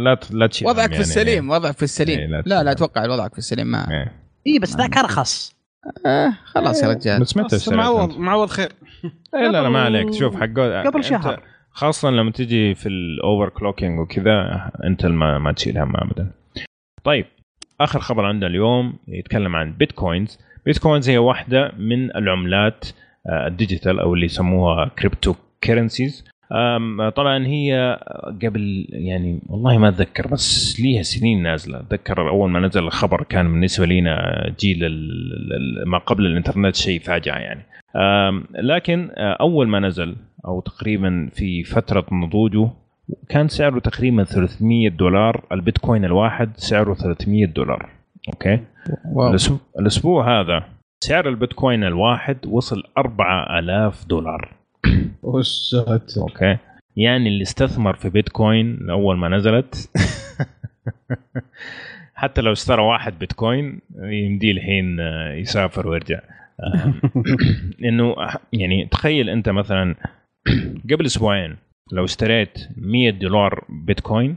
[0.00, 1.00] لا ت- لا تشيل وضعك في يعني.
[1.04, 2.72] السليم وضعك في السليم إيه، لا لا.
[2.72, 4.12] أتوقع وضعك في السليم ما إيه.
[4.46, 5.55] اي بس ذاك أرخص
[6.06, 8.68] آه خلاص يا رجال بس متى اشتريت معوض؟ معوض خير
[9.34, 11.42] إيه لا لا ما عليك شوف حقون قبل شهر.
[11.70, 16.30] خاصة لما تجي في ال overclocking وكذا أنت ما ما تشيل هم ابدا.
[17.04, 17.26] طيب
[17.80, 22.84] آخر خبر عندنا اليوم يتكلم عن bitcoins، bitcoins هي واحدة من العملات
[23.28, 26.30] آه، ال digital أو اللي يسموها cryptocurrencies أم،
[27.16, 27.98] طبعا هي
[28.42, 31.80] قبل يعني والله ما أتذكر بس ليها سنين نازلة.
[31.80, 34.78] أتذكر أول ما نزل الخبر كان بالنسبة لنا جيل
[35.86, 37.62] ما قبل الإنترنت شيء فاجعه يعني.
[38.54, 42.68] لكن أول ما نزل أو تقريبا في فترة نضوجه
[43.28, 47.88] كان سعره تقريبا 300 دولار البيتكوين الواحد سعره 300 دولار.
[48.28, 48.60] okay؟
[49.12, 49.36] wow.
[49.80, 50.64] الأسبوع هذا
[51.00, 54.55] سعر البيتكوين الواحد وصل 4000 دولار.
[55.22, 55.76] وش
[56.18, 56.58] okay.
[56.96, 59.74] يعني اللي استثمر في بيتكوين أول ما نزلت.
[62.14, 66.20] حتى لو اشترى واحد بيتكوين يمديه الحين آه، يسافر ويرجع.
[66.60, 66.94] آه،
[67.88, 68.14] إنه
[68.52, 69.94] يعني تخيل أنت مثلا
[70.90, 71.56] قبل أسبوعين
[71.92, 74.36] لو اشتريت 100 دولار بيتكوين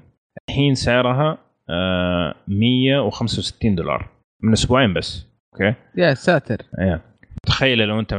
[0.49, 1.37] الحين سعرها
[1.69, 4.09] آه، 165 دولار.
[4.43, 5.27] من أسبوعين بس.
[5.53, 6.57] okay؟ يا ساتر.
[6.79, 7.01] إيه.
[7.45, 8.13] تخيل لو انت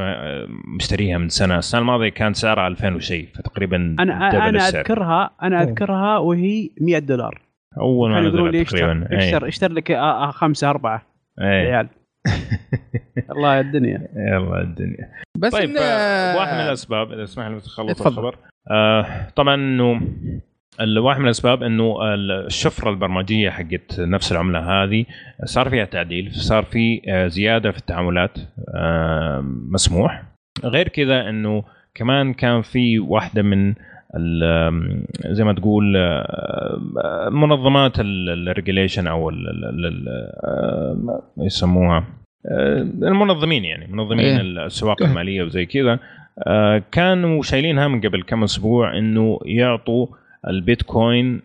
[0.76, 4.80] مشتريها من سنة السنة الماضية كان سعرها 2000 وشيء فتقريبا أنا double أنا السعر.
[4.80, 5.68] أذكرها أنا أوه.
[5.68, 7.40] أذكرها وهي 100 دولار.
[7.80, 11.02] أول ما نزلت تقريبا اشتر اشتر, اشتر لك آه، آه، خمسة أربعة
[11.40, 11.46] إيه.
[11.46, 11.88] عيال
[13.32, 14.08] الله يا الدنيا.
[14.16, 15.10] يلا الدنيا.
[15.38, 18.00] بس طيب إن آه، واحد من الأسباب إذا تسمح لي تخلص.
[18.06, 18.36] الخبر.
[18.70, 20.00] آه طبعا إنه
[20.80, 25.04] واحد من الأسباب إنه الشفرة البرمجية حقت نفس العملة هذه
[25.44, 28.38] صار فيها تعديل صار في آه، زيادة في التعاملات
[29.70, 30.22] مسموح
[30.64, 31.64] غير كذا إنه
[31.94, 33.74] كمان كان في واحدة من
[35.26, 39.30] زي ما تقول آه، منظمات الريجوليشن أو
[41.38, 42.04] يسموها
[42.50, 44.40] آه، المنظمين يعني منظمين إيه.
[44.40, 45.98] الاسواق المالية وزي كذا
[46.92, 50.06] كانوا شايلينها من قبل كم أسبوع إنه يعطوا
[50.48, 51.40] البيتكوين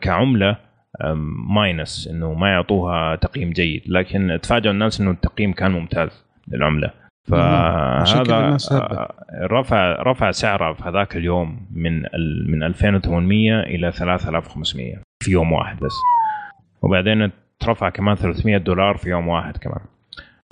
[0.00, 0.56] كعملة
[1.54, 3.82] ماينس إنه ما يعطوها تقييم جيد.
[3.86, 6.90] لكن تفاجئوا الناس إنه التقييم كان ممتاز للعملة.
[7.28, 8.56] فهذا.
[8.72, 12.02] آه، رفع رفع سعرها في هذاك اليوم من
[12.46, 15.94] من 2800 إلى 3500 في يوم واحد بس.
[16.82, 19.80] وبعدين ترفع كمان 300 دولار في يوم واحد كمان.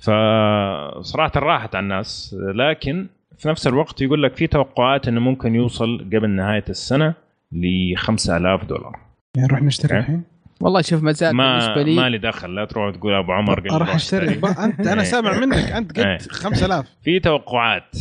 [0.03, 3.07] فصراحة راحت على الناس لكن
[3.39, 7.15] في نفس الوقت يقول لك في توقعات إنه ممكن يوصل قبل نهاية السنة
[7.53, 9.01] ل 5000 دولار
[9.37, 10.01] يعني نروح نشتري أوكي.
[10.01, 10.23] الحين
[10.61, 14.29] والله شوف ما بالنسبة لي ما لي دخل لا تروح تقول أبو عمر راح أشتري
[14.65, 15.09] انت أنا إيه.
[15.09, 16.17] سامع منك أنت إيه.
[16.17, 17.97] قلت 5000 في توقعات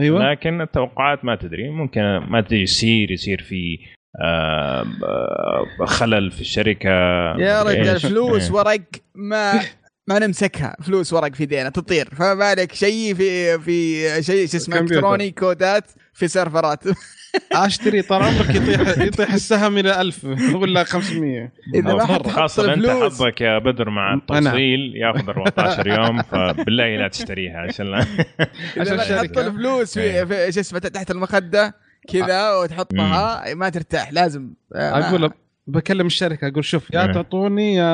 [0.00, 3.78] أيوه لكن التوقعات ما تدري ممكن ما تدري يصير يصير في
[4.20, 6.90] آه، آه، خلل في الشركة
[7.38, 8.56] يا رجال؟ فلوس إيه.
[8.56, 8.80] ورق
[9.14, 9.52] ما
[10.06, 14.78] ما نمسكها فلوس ورق في ايدينا تطير فما بالك شيء في في شيء شو اسمه.
[14.78, 16.84] إلكتروني كودات في سيرفرات
[17.52, 20.24] أشتري طال عمرك يطيح يطيح السهم إلى 1000
[20.54, 24.14] ولا 500 إذا ما حط خاصة أنت حظك يا بدر مع.
[24.14, 27.94] التوصيل ياخذ 14 يوم فبالله لا تشتريها عشان
[28.80, 29.38] عشان تحط.
[29.38, 30.24] الفلوس إيه.
[30.24, 31.74] في, في شو اسمه تحت المخدة
[32.12, 35.30] كذا وتحطها ما ترتاح لازم آه، أقول
[35.66, 37.12] بكلم الشركة أقول شوف يا إيه.
[37.12, 37.84] تعطوني يا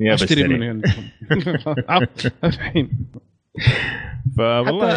[0.00, 0.58] يا أشتري بشتري.
[0.58, 1.02] من عندكم
[2.44, 2.90] الحين.
[4.36, 4.92] فوالله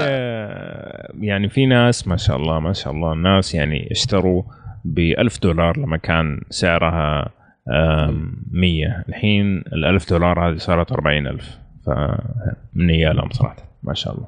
[1.21, 4.43] يعني في ناس ما شاء الله ما شاء الله الناس يعني اشتروا
[4.85, 7.29] ب 1000 دولار لما كان سعرها
[7.71, 14.27] آم، 100 الحين ال 1000 دولار هذه صارت 40000 فمن نيالهم صراحة ما شاء الله.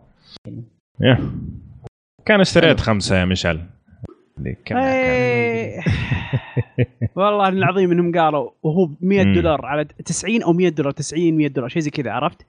[1.01, 1.17] يا.
[2.25, 3.69] كان اشتريت خمسة يا مشعل اللي كم كان؟
[4.19, 4.30] إيه.
[7.15, 9.33] والله العظيم إنهم قالوا وهو ب 100 مم.
[9.33, 12.47] دولار على 90 أو 100 دولار 90 100 دولار شيء زي كذا عرفت؟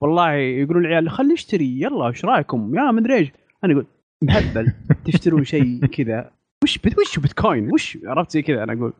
[0.00, 3.32] والله يقولون العيال خلي اشتري يلا إيش رأيكم؟ يا مدري إيش.
[3.64, 3.86] أنا أقول
[4.22, 4.72] مهبل.
[5.04, 6.30] تشترون شيء كذا.
[6.62, 8.92] وش بت وش بيتكوين؟ وش؟ عرفت زي كذا أنا أقول.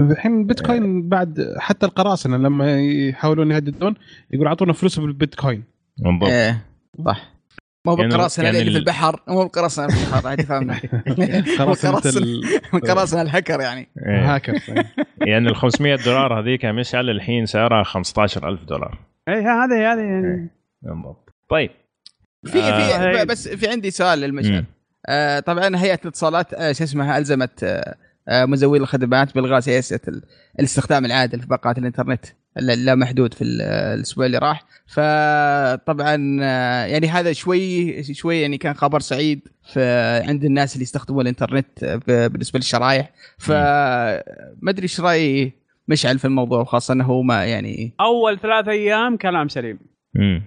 [0.00, 3.94] الحين بيتكوين بعد حتى القراصنة لما يحاولون يهددون
[4.30, 5.64] يقول أعطونا فلوس بالبيتكوين.
[5.98, 6.64] بالضبط إيه
[7.06, 7.31] صح.
[7.86, 9.20] مو يعني- بالقراصنه يعني اللي في ال- البحر.
[9.28, 10.80] مو بالقراصنه اللي في البحر عادي فهمنا
[12.88, 13.88] قراصنه الهكر يعني.
[14.06, 14.20] إيه.
[14.20, 14.52] الهاكر
[15.28, 18.98] يعني ال 500 دولار هذيك يا مشعل الحين سعرها 15000 دولار.
[19.28, 20.26] اي هذا هذا يعني.
[20.26, 20.48] إيه.
[20.82, 21.70] بالضبط طيب.
[22.46, 23.12] في آه.
[23.18, 24.64] في بس في عندي سؤال للمشعل.
[25.08, 27.64] آه طبعا هيئة الاتصالات آه شو اسمها ألزمت
[28.28, 30.22] آه مزوي الخدمات بالغاء سياسه ال-
[30.58, 32.24] الاستخدام العادل في باقات الإنترنت.
[32.58, 39.00] اللامحدود في ال- الأسبوع اللي راح فطبعا آه، يعني هذا شوي شوي يعني كان خبر
[39.00, 39.80] سعيد في
[40.28, 44.22] عند الناس اللي يستخدموا الإنترنت بالنسبة للشرايح فما
[44.68, 45.52] أدري إيش رأي
[45.88, 49.78] مشعل في الموضوع وخاصة إنه هو ما يعني أول ثلاث أيام كلام سليم
[50.14, 50.42] مم.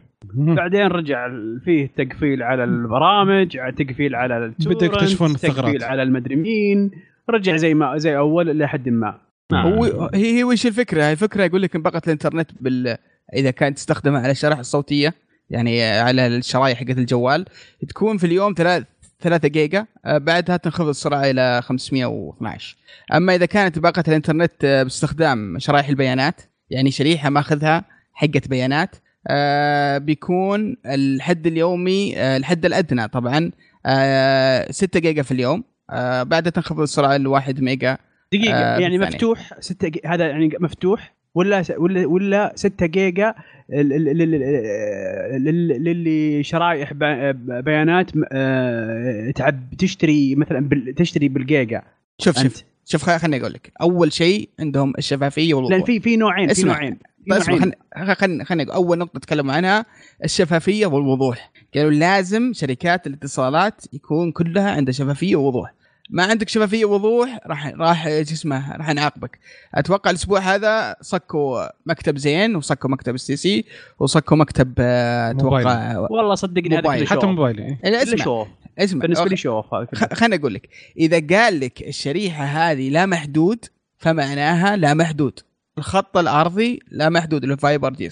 [0.56, 1.28] بعدين رجع
[1.66, 5.66] فيه تقفيل على البرامج تقفيل على يكتشفون الثغرات.
[5.66, 6.91] تقفيل على المدري مين
[7.30, 9.24] رجع زي ما زي أول لحد ما ما.
[9.54, 12.98] هو هي هي وش الفكرة؟ الفكرة يقول لك ان باقه الإنترنت بال
[13.36, 15.14] إذا كانت تستخدمها على الشرائح الصوتية
[15.50, 17.46] يعني على الشرايح حقت الجوال
[17.89, 18.84] تكون في اليوم ثلاث
[19.22, 22.78] 3 جيجا آه، بعدها تنخفض السرعة إلى 512
[23.14, 28.96] أما إذا كانت باقه الإنترنت آه، باستخدام شرائح البيانات يعني شريحة ماخذها حقه بيانات
[29.28, 33.52] آه، بيكون الحد اليومي الحد الأدنى طبعا
[33.86, 35.64] آه، 6 جيجا في اليوم
[36.24, 37.98] بعدها تنخفض السرعة ل 1 ميجا
[38.38, 38.97] دقيقة آه، يعني.
[38.97, 40.01] مفتوح 6 جي...
[40.05, 41.63] هذا يعني مفتوح ولا.
[41.77, 43.36] ولا ولا 6 جيجا
[45.79, 50.95] للي شرائح ب- بيانات آه، تعب تشتري مثلا بال...
[50.95, 51.81] تشتري بالجيجا
[52.19, 52.39] شوف.
[52.39, 56.63] شوف شوف خليني أقول لك أول شيء عندهم الشفافية لأن والوضوح في في نوعين في.
[56.63, 57.43] نوعين في نوعين.
[57.43, 59.86] خليني خليني خليني أول نقطة تكلموا عنها
[60.23, 65.73] الشفافية والوضوح قالوا لازم شركات الاتصالات يكون كلها عندها شفافية ووضوح
[66.10, 69.39] ما عندك شفافية ووضوح راح راح شو اسمه راح نعاقبك.
[69.76, 73.66] أتوقع الأسبوع هذا صكوا مكتب زين وصكوا مكتب ال STC
[73.99, 78.03] وصكوا مكتب آه، أتوقع والله صدقني هذا حتى شو موبايلي إيه.
[78.03, 78.45] اسمع
[78.80, 79.36] اسمع بالنسبة لي okay.
[79.36, 79.99] شو هذا كله.
[79.99, 83.66] خ- خليني أقول لك إذا قال لك الشريحة هذه لا محدود
[83.97, 85.39] فمعناها لا محدود.
[85.78, 88.10] الخط الأرضي لا محدود اللي هو فايبر دي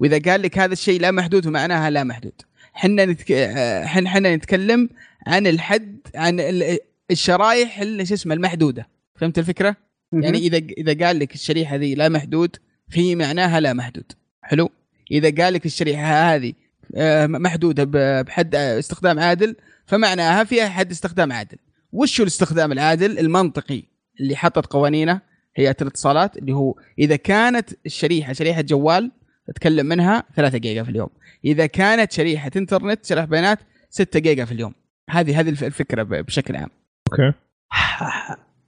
[0.00, 2.32] وإذا قال لك هذا الشيء لا محدود فمعناها لا محدود.
[2.72, 3.32] حنا نتك...
[3.32, 4.88] آه، حن حنا نتكلم
[5.26, 6.78] عن الحد عن ال-
[7.10, 8.88] الشرايح اللي شو اسمه المحدودة.
[9.16, 9.76] فهمت الفكرة؟
[10.12, 12.56] يعني إذا إذا قال لك الشريحة ذي لا محدود
[12.88, 14.12] في معناها لا محدود.
[14.42, 14.70] حلو؟
[15.10, 16.04] إذا قال لك الشريحة
[16.34, 16.52] هذه
[16.96, 17.84] آه، محدودة
[18.22, 19.56] بحد استخدام عادل
[19.86, 21.56] فمعناها فيها حد استخدام عادل.
[21.92, 23.82] وش هو الاستخدام العادل؟ المنطقي.
[24.20, 25.20] اللي حطت قوانينه
[25.56, 29.10] هيئه الاتصالات اللي هو إذا كانت الشريحة شريحة جوال
[29.46, 31.08] تتكلم منها 3 جيجا في اليوم.
[31.44, 33.58] إذا كانت شريحة إنترنت شريحه بيانات
[33.90, 34.74] 6 جيجا في اليوم.
[35.10, 36.68] هذه هذه الف- الفكرة بشكل عام.
[37.12, 37.32] okay.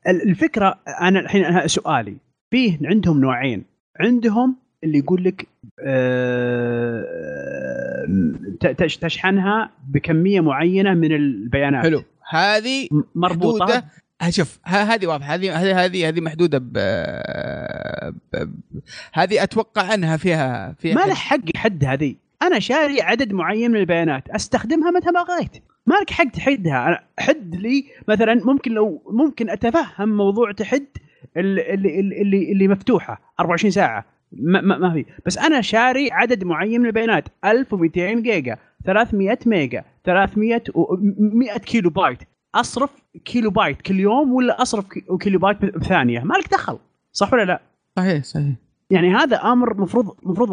[0.08, 2.16] ال- الفكرة أنا الحين أنا سؤالي
[2.50, 3.64] فيه عندهم نوعين.
[4.00, 5.46] عندهم اللي يقول لك
[5.80, 7.04] آه،
[9.00, 11.82] تشحنها بكمية معينة من البيانات.
[11.82, 12.02] حلو.
[12.30, 13.84] هذه مربوطة.
[14.28, 15.34] شوف هذه واضحة.
[15.34, 16.78] هذه هذه هذه هذه محدودة ب...
[19.12, 22.14] هذه أتوقع أنها فيها فيها ما حد- له حق يحد هذه.
[22.42, 24.30] أنا شاري عدد معين من البيانات.
[24.30, 26.86] أستخدمها متى ما بغيت ما لك حق تحدها.
[26.88, 30.86] أنا حد لي مثلا ممكن لو ممكن أتفهم موضوع تحد
[31.36, 34.04] اللي اللي اللي, اللي مفتوحة 24 ساعة.
[34.32, 35.04] ما, ما, ما في.
[35.26, 37.28] بس أنا شاري عدد معين من البيانات.
[37.44, 42.18] 1200 جيجا 300 ميجا 300 و 100 كيلو بايت
[42.54, 42.90] أصرف
[43.24, 46.78] كيلو بايت كل يوم ولا أصرف كي- كيلو بايت بثانية؟ ما لك دخل.
[47.12, 47.60] صح ولا لا؟
[47.96, 48.52] صحيح صحيح.
[48.90, 50.50] يعني هذا أمر مفروض مفروض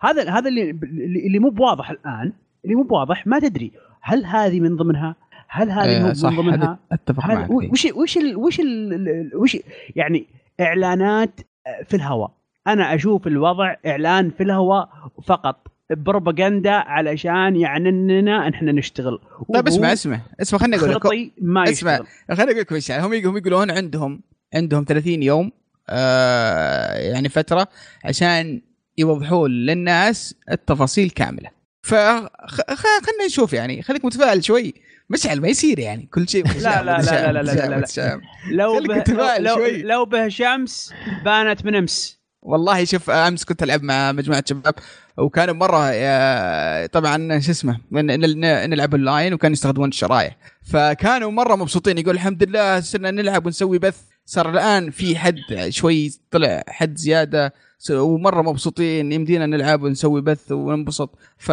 [0.00, 2.32] هذا هذا اللي اللي اللي مو بواضح الآن.
[2.64, 3.72] اللي مو بواضح ما تدري.
[4.06, 5.16] هل هذه من ضمنها؟
[5.48, 7.50] هل هذه إيه، من ضمنها؟ أتفق هل معك.
[7.50, 9.56] وش وش ال وش ال وش
[9.96, 10.26] يعني
[10.60, 11.40] إعلانات
[11.84, 12.30] في الهواء؟
[12.66, 14.88] أنا أشوف الوضع إعلان في الهواء
[15.26, 19.18] فقط بروباغندا علشان يعنننا إحنا نشتغل.
[19.54, 22.00] طيب اسمع اسمع اسمع خليني أقول لك ما اسمع.
[22.32, 24.20] خليني أقول لك يعني هم هم يقولون عندهم
[24.54, 25.52] عندهم 30 يوم
[25.88, 27.68] آه يعني فترة
[28.04, 28.60] عشان
[28.98, 31.55] يوضحون للناس التفاصيل كاملة.
[31.86, 33.82] فخلينا نشوف يعني.
[33.82, 34.74] خليك متفائل شوي.
[35.10, 36.08] مشعل ما يصير يعني.
[36.14, 38.20] كل شيء لا، لا، لا، لا، لا، لا،.
[38.50, 39.66] لو به لو.
[39.66, 40.92] لو به شمس
[41.24, 42.16] بانت من أمس.
[42.42, 44.74] والله شوف أمس كنت ألعب مع مجموعة شباب
[45.18, 50.36] وكانوا مرة آه، طبعا شو اسمه نلعب أونلاين وكانوا يستخدمون الشرايح.
[50.72, 54.00] فكانوا مرة مبسوطين يقول الحمد لله صرنا نلعب ونسوي بث.
[54.26, 55.36] صار الآن في حد
[55.68, 57.54] شوي طلع حد زيادة.
[57.90, 61.10] ومرة مبسوطين يمدينا نلعب ونسوي بث وننبسط.
[61.38, 61.48] ف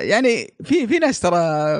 [0.00, 1.36] يعني في في ناس ترى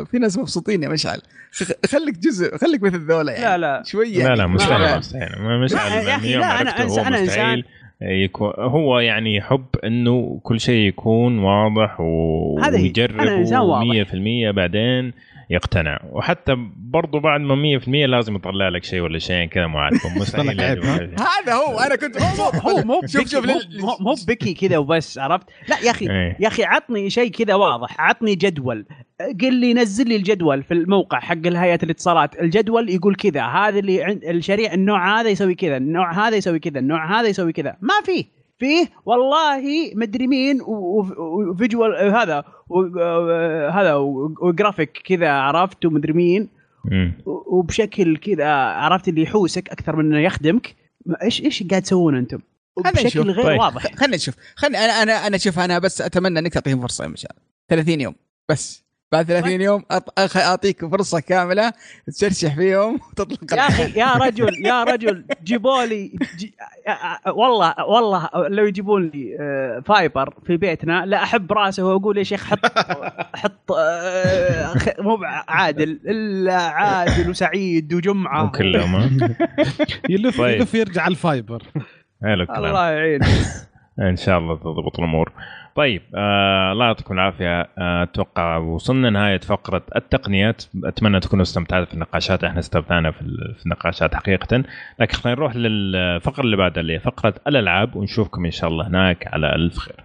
[0.07, 1.20] في ناس مبسوطين يا مشعل.
[1.53, 3.45] خ- خليك جزء خليك مثل ذولا يعني.
[3.45, 3.82] لا لا.
[3.87, 5.43] شوي لا يعني لا ما- مستحيل مستحيل.
[5.43, 6.24] ما- مش لا، عارف.
[6.24, 7.64] يا يوم لا، هو أنا مستحيل
[8.03, 12.01] يكون هو يعني يحب إنه كل شيء يكون واضح.
[12.01, 13.82] ويجرب أنا إنسان واضح.
[13.87, 15.12] 100% بعدين
[15.51, 15.99] يقتنع.
[16.13, 19.79] وحتى برضو بعد ما 100% لازم يطلع لك شيء ولا شيئين كذا مو
[20.21, 21.21] مستحيل عيب، يعجبك.
[21.21, 23.45] هذا هو أنا كنت مبسوط هو مو شوف شوف
[24.01, 26.37] مو- بكي كذا وبس عرفت؟ لا يا أخي إيه.
[26.41, 28.01] يا أخي عطني شيء كذا واضح.
[28.01, 28.87] عطني جدول.
[29.41, 32.41] قل لي نزل لي الجدول في الموقع حق هيئه الاتصالات.
[32.41, 36.79] الجدول يقول كذا هذا اللي عند الشريع النوع هذا يسوي كذا النوع هذا يسوي كذا
[36.79, 37.77] النوع هذا يسوي كذا.
[37.81, 38.36] ما فيه.
[38.59, 39.63] فيه والله
[39.95, 43.01] مدري مين وفيجوال هذا و-
[43.71, 43.95] هذا
[44.43, 46.49] وجرافيك كذا عرفت ومدري مين.
[47.27, 50.77] وبشكل كذا عرفت اللي يحوسك أكثر من إنه يخدمك
[51.23, 52.39] إيش إيش قاعد تسوون أنتم؟
[52.77, 53.07] خلنا نشوف.
[53.07, 53.61] بشكل غير طيب.
[53.61, 57.09] واضح خلينا نشوف خلينا أنا أنا أنا شوف أنا بس أتمنى إنك تعطيهم فرصة يا
[57.09, 57.31] مشعل
[57.69, 58.15] 30 يوم
[58.49, 59.85] بس بعد 30 يوم
[60.37, 61.73] أعطيك فرصة كاملة
[62.07, 66.55] تشرشح فيهم وتطلق يا أخي يا رجل يا رجل جيبوا لي جي...
[67.27, 72.45] والله والله لو يجيبون لي آه، فايبر في بيتنا لا أحب رأسه وأقول يا شيخ
[72.45, 72.67] حط
[73.37, 78.45] حط آه، مو عادل إلا عادل وسعيد وجمعة.
[78.45, 79.19] وكلهم؟
[80.11, 80.61] يلف طيب.
[80.61, 81.63] يلف يرجع الفايبر.
[82.25, 83.21] الله يعين
[84.01, 85.33] إن شاء الله تضبط الأمور.
[85.77, 90.64] طيب آه الله يعطيكم العافية آه، أتوقع وصلنا نهايه فقرة التقنيات.
[90.85, 93.22] أتمنى تكونوا استمتعتوا في النقاشات إحنا استمتعنا في
[93.66, 94.64] النقاشات حقيقة.
[95.01, 99.27] لكن خلينا نروح للفقرة اللي بعدها اللي هي فقرة الألعاب ونشوفكم إن شاء الله هناك
[99.27, 99.97] على ألف خير.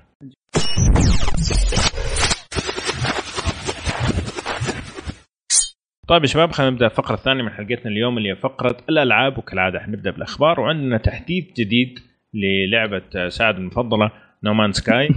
[6.07, 9.37] طيب يا شباب خلينا نبدأ الفقرة الثانية من حلقتنا اليوم اللي هي فقرة الألعاب.
[9.37, 11.99] وكالعادة حنبدا بالأخبار وعندنا تحديث جديد
[12.33, 14.11] للعبة سعد المفضلة
[14.43, 15.09] نومان سكاي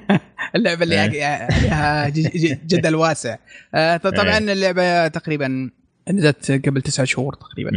[0.56, 1.24] اللعبة اللي إيه.
[1.24, 3.36] عليها ج- جدل واسع.
[3.74, 5.70] آه، طبعا اللعبة تقريبا
[6.10, 7.70] نزلت قبل تسعة شهور تقريبا.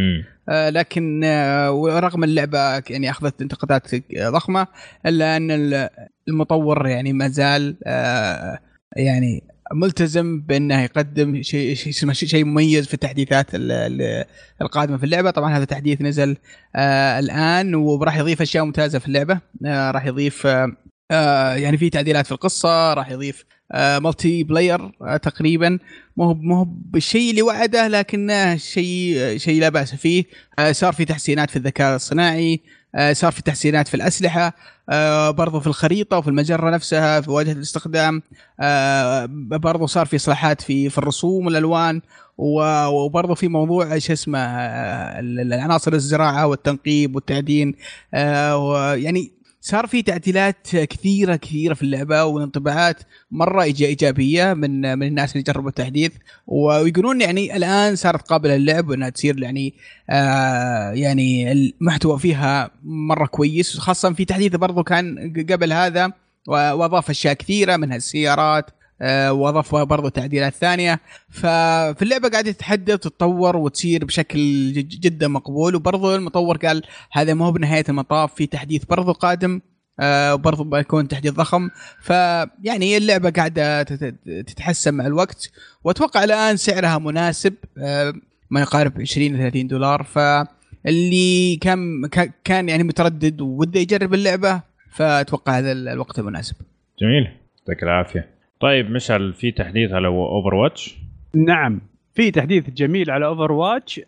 [0.50, 3.88] آه، لكن آه، ورغم اللعبة يعني أخذت انتقادات
[4.18, 4.68] ضخمة
[5.06, 5.89] إلا أن ال-
[6.28, 8.60] المطور يعني ما زال آه،
[8.97, 9.43] يعني
[9.74, 14.26] ملتزم بأنه يقدم شيء شيء شيء مميز في التحديثات ال- ال-
[14.62, 15.32] القادمة في اللعبة.
[15.32, 16.38] طبعا هذا تحديث نزل
[16.76, 19.39] آه الآن وراح يضيف أشياء ممتازة في اللعبة.
[19.66, 20.72] آه راح يضيف آه
[21.12, 25.80] آه يعني في تعديلات في القصة راح يضيف آه مالتي بلاير آه تقريبا.
[26.18, 30.24] مو هو مو بالشيء اللي وعده لكنه شيء شيء لا بأس فيه.
[30.60, 32.62] آه صار في تحسينات في الذكاء الصناعي
[32.95, 34.53] آه صار في تحسينات في الأسلحة
[34.89, 38.22] آه برضو في الخريطة وفي المجرة نفسها في واجهة الاستخدام
[38.60, 42.01] آه برضو صار في اصلاحات في في الرسوم والألوان
[42.38, 47.76] وبرضه في موضوع إيش اسمه آه، العناصر الزراعة والتنقيب والتعدين
[48.14, 49.32] آه، ويعني
[49.62, 52.97] صار في تعديلات كثيرة كثيرة في اللعبة وانطباعات
[53.32, 56.12] مرة إيجابية من من الناس اللي جربوا التحديث.
[56.47, 59.74] ويقولون يعني الآن صارت قابلة للعب وإنها تصير يعني
[60.10, 63.78] آه يعني المحتوى فيها مرة كويس.
[63.78, 66.12] خاصه في تحديث برضو كان قبل هذا
[66.47, 68.70] وأضاف أشياء كثيرة منها السيارات
[69.02, 71.00] آه، واضاف برضو تعديلات ثانية.
[71.30, 75.76] ففي اللعبة قاعدة تتحدث وتتطور وتصير بشكل جدا مقبول.
[75.76, 76.82] وبرضو المطور قال
[77.12, 79.62] هذا ما هو بنهاية المطاف في تحديث برضو قادم
[80.02, 81.70] آه، وبرضو بيكون تحديث ضخم.
[82.02, 84.16] فيعني اللعبة قاعدة تت-
[84.47, 85.52] تتحسن مع الوقت.
[85.84, 88.14] وأتوقع الآن سعرها مناسب آه،
[88.50, 90.04] ما يقارب 20 ل 30 دولار.
[90.04, 92.10] فاللي كان-
[92.43, 96.56] كان يعني متردد وده يجرب اللعبة فأتوقع هذا الوقت المناسب.
[97.02, 97.24] جميل.
[97.60, 98.38] يعطيك العافية.
[98.60, 100.97] طيب مشعل في تحديث على اوفر واتش
[101.34, 101.82] نعم
[102.14, 104.01] في تحديث جميل على اوفر واتش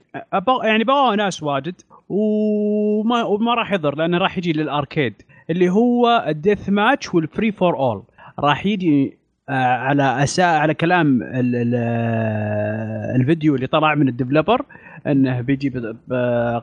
[0.64, 5.14] يعني بغاه ناس واجد وما وما راح يضر لأنه راح يجي لل arcade
[5.50, 8.04] اللي هو ال deathmatch وال free for all
[8.40, 9.18] راح يجي
[9.50, 14.66] آه، على أسا على كلام ال ال آه، الفيديو اللي طلع من ال developer
[15.08, 15.70] إنه بيجي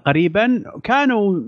[0.07, 0.63] قريبا.
[0.83, 1.41] كانوا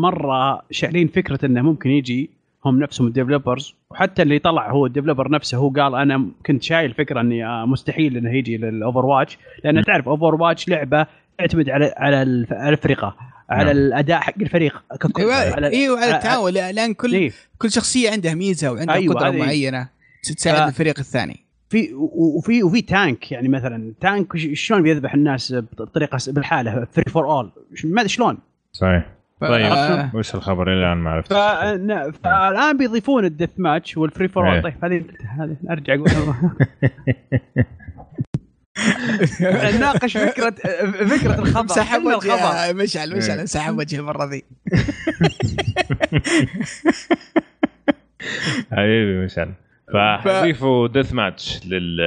[0.00, 2.30] مرة شايلين فكرة إنه ممكن يجي
[2.66, 6.62] هم نفسهم ال developers وحتى اللي طلع هو ال developer نفسه هو قال أنا كنت
[6.62, 11.06] شايل فكرة إني آه، مستحيل إنه يجي للاوفر واتش لأن تعرف اوفر واتش لعبة
[11.38, 13.16] تعتمد على على الف- على الفرقه
[13.50, 13.76] على نعم.
[13.76, 15.22] الأداء حق الفريق ككل.
[15.22, 17.32] أيوه على أيوه على التعاون لأن كل إيه.
[17.58, 19.88] كل شخصية عندها ميزة وعندها أيوة، قدرة معينة
[20.36, 21.36] تساعد ف- الفريق الثاني.
[21.70, 27.50] في وفي وفي tank يعني مثلا tank شلون بيذبح الناس بطريقة بالحالة free for all
[27.84, 28.38] ما شلون.
[28.72, 29.06] صحيح.
[29.40, 30.10] ف- طيب آه.
[30.14, 31.32] وش الخبر إلى الآن ما عرفت
[32.24, 34.52] فالان بيضيفون ال deathmatch وال free for إيه.
[34.52, 35.04] all طيب هذه
[35.40, 36.10] هذه أرجع أقول
[39.76, 40.50] نناقش فكره
[41.06, 43.18] فكرة الخبر سحب الخبر وجه مشعل إيه.
[43.18, 44.42] مشعل سحب وجه المرة ذي
[48.72, 49.52] حبيبي مشعل
[49.94, 52.00] فحضيفوا deathmatch لل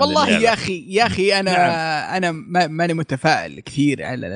[0.00, 0.44] والله للعبة.
[0.44, 2.14] يا أخي يا أخي أنا نعم.
[2.16, 4.26] أنا ما- ماني متفائل كثير على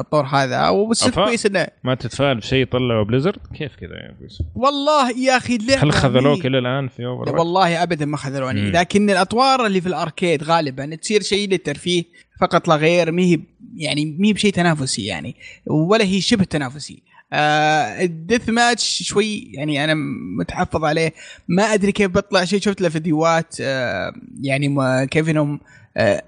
[0.00, 5.10] الطور هذا وبس؟ كويس انه ما تتفائل بشيء طلعوا بليزرد كيف كذا يا فيصل؟ والله
[5.10, 8.70] يا أخي اللعبه هل خذلوك إلى الآن في أوفر والله ابدا ما خذلوني.
[8.70, 12.04] لكن الأطوار اللي في ال arcade غالبا تصير شيء للترفيه
[12.40, 13.40] فقط لا غير ما هي
[13.76, 17.02] يعني ما هي بشيء تنافسي يعني ولا هي شبه تنافسي
[17.32, 19.94] آه ال deathmatch شوي يعني أنا
[20.38, 21.14] متحفظ عليه.
[21.48, 22.60] ما أدري كيف بطلع شيء.
[22.60, 24.12] شفت له فيديوهات آه
[24.42, 24.76] يعني
[25.06, 25.60] كيف إنهم
[25.96, 26.22] آه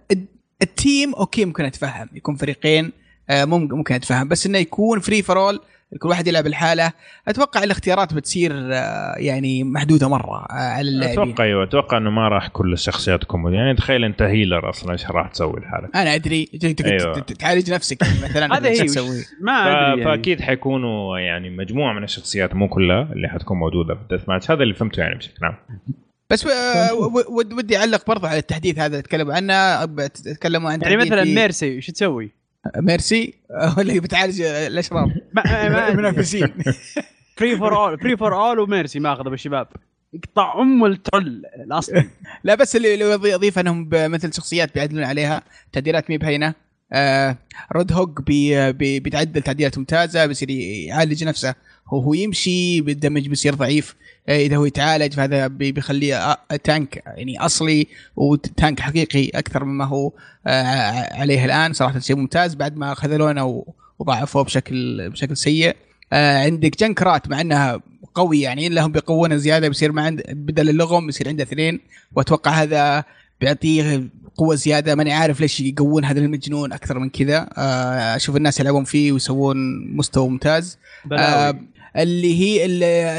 [0.63, 2.09] ال team okay ممكن أتفهم.
[2.15, 2.93] يكون فريقين
[3.31, 4.29] آه ممكن أتفهم.
[4.29, 5.61] بس إنه يكون free for all
[6.01, 6.93] كل واحد يلعب الحالة.
[7.29, 11.23] أتوقع الاختيارات بتصير آه يعني محدودة مرة آه على اللاعبين.
[11.23, 15.07] أتوقع أيوه أتوقع إنه ما راح كل الشخصيات تكون يعني تخيل أنت healer أصلا إيش
[15.07, 16.45] راح تسوي لحالك؟ أنا أدري.
[16.45, 17.21] تقدر أيوة.
[17.21, 18.49] تعالج نفسك مثلا.
[18.57, 18.99] هذا إيش
[19.41, 20.05] ما أدري يعني.
[20.05, 24.51] فأكيد حيكونوا يعني مجموعة من الشخصيات مو كلها اللي حتكون موجودة في ال deathmatch.
[24.51, 25.57] هذا اللي فهمته يعني بشكل عام.
[26.31, 26.95] بس آه،
[27.53, 29.87] ودي أعلق برضه على التحديث هذا اللي تكلموا عنه.
[30.07, 32.42] تكلموا عن يعني مثلا ميرسي شو تسوي؟
[32.77, 33.35] ميرسي؟
[33.79, 35.13] ولا بتعالج الأشرار؟
[35.89, 36.55] المنافسين.
[37.37, 39.69] free for all free for all وميرسي ماخذه بالشباب.
[40.13, 42.09] يقطع أم الترل الأصلي.
[42.45, 45.43] لا بس اللي اللي يضي- اضيف إنهم مثل شخصيات بيعدلون عليها.
[45.73, 46.55] تعديلات مي بهينة.
[46.93, 47.37] آه
[47.73, 51.55] رود هوك بي بي بيتعدل تعديلات ممتازة بيصير يعالج نفسه.
[51.93, 53.95] هو هو يمشي بال damage بيصير ضعيف.
[54.29, 57.87] آه إذا هو يتعالج فهذا بي- بيخليه آه tank يعني أصلي
[58.17, 60.13] و tank حقيقي أكثر مما هو
[60.47, 61.73] آه عليه الآن.
[61.73, 62.55] صراحة شيء ممتاز.
[62.55, 63.65] بعد ما خذلونه و-
[63.99, 65.77] وضعفوه بشكل بشكل سيء.
[66.13, 67.81] آه عندك جنكرات مع إنها
[68.15, 71.81] قوي يعني الا هم بيقوونه زيادة بيصير ما عند بدل اللغم يصير عنده اثنين.
[72.17, 73.05] وأتوقع هذا
[73.41, 74.95] بيعطيه قوة زيادة.
[74.95, 77.49] ماني عارف ليش يقوون هذا المجنون أكثر من كذا.
[77.59, 79.57] آه، أشوف الناس يلعبون فيه ويسوون
[79.97, 80.79] مستوى ممتاز.
[81.13, 81.61] آه،
[81.97, 82.67] اللي هي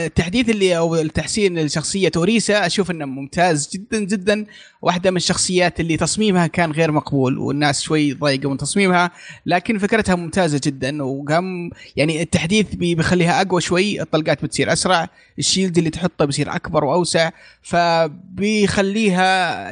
[0.05, 4.45] التحديث اللي أو التحسين لشخصية أوريسا أشوف إنه ممتاز جدا جدا.
[4.81, 9.11] واحدة من الشخصيات اللي تصميمها كان غير مقبول والناس شوي ضايقوا من تصميمها
[9.45, 11.03] لكن فكرتها ممتازة جدا.
[11.03, 15.09] وقام يعني التحديث بي- بيخليها أقوى شوي الطلقات بتصير أسرع
[15.39, 17.29] ال shield اللي تحطه بيصير أكبر وأوسع
[17.61, 19.23] فبيخليها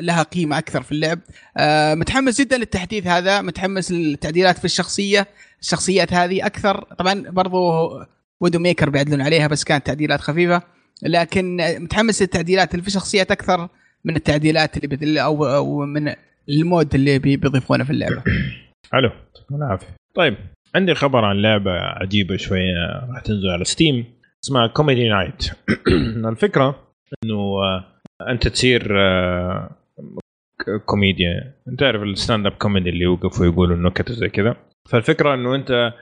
[0.02, 1.20] لها قيمة أكثر في اللعب.
[1.58, 5.28] آه، متحمس جدا للتحديث هذا متحمس للتعديلات في الشخصية
[5.62, 6.84] الشخصيات هذه أكثر.
[7.00, 7.80] طبعا برضو
[8.42, 10.62] ويدو ميكر بيعدلون عليها بس كانت تعديلات خفيفة.
[11.04, 12.72] لكن متحمس للتعديلات.
[12.72, 13.68] اللي في الشخصيات أكثر
[14.06, 15.04] من التعديلات اللي بت...
[15.18, 16.14] أو أو من
[16.50, 18.24] ال mode اللي بي- بيضيفونه في اللعبة.
[18.94, 19.10] حلو.
[19.10, 19.88] يعطيكم العافية.
[20.16, 20.38] طيب
[20.76, 24.06] عندي خبر عن لعبة عجيبة شوية راح تنزل على ستيم
[24.44, 25.44] اسمها كوميدي نايت
[26.32, 26.88] الفكرة
[27.24, 27.34] إنه
[27.64, 27.86] آه،
[28.30, 29.70] أنت تصير آه،
[30.86, 34.56] كوميديا أنت تعرف ال stand up comedy اللي يوقفوا يقولوا النكت وزي كذا.
[34.90, 35.94] فالفكرة إنه أنت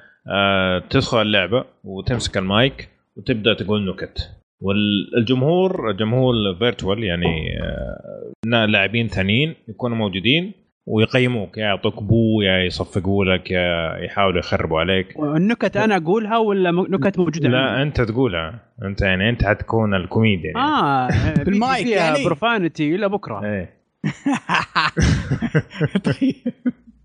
[0.90, 9.98] تدخل اللعبة وتمسك المايك وتبدأ تقول نكت والجمهور جمهور virtual يعني آه، لاعبين ثانيين يكونوا
[9.98, 10.52] موجودين
[10.88, 16.72] ويقيموك يا يعطوك boo يا يصفقوا لك يا يحاولوا يخربوا عليك النكت أنا أقولها ولا
[16.72, 20.68] نكت موجودة لا عندي؟ أنت تقولها أنت يعني أنت حتكون الكوميديان يعني.
[20.68, 21.10] آه
[21.46, 22.26] بالمايك يعني.
[22.26, 23.79] profanity إلى بكرة إيه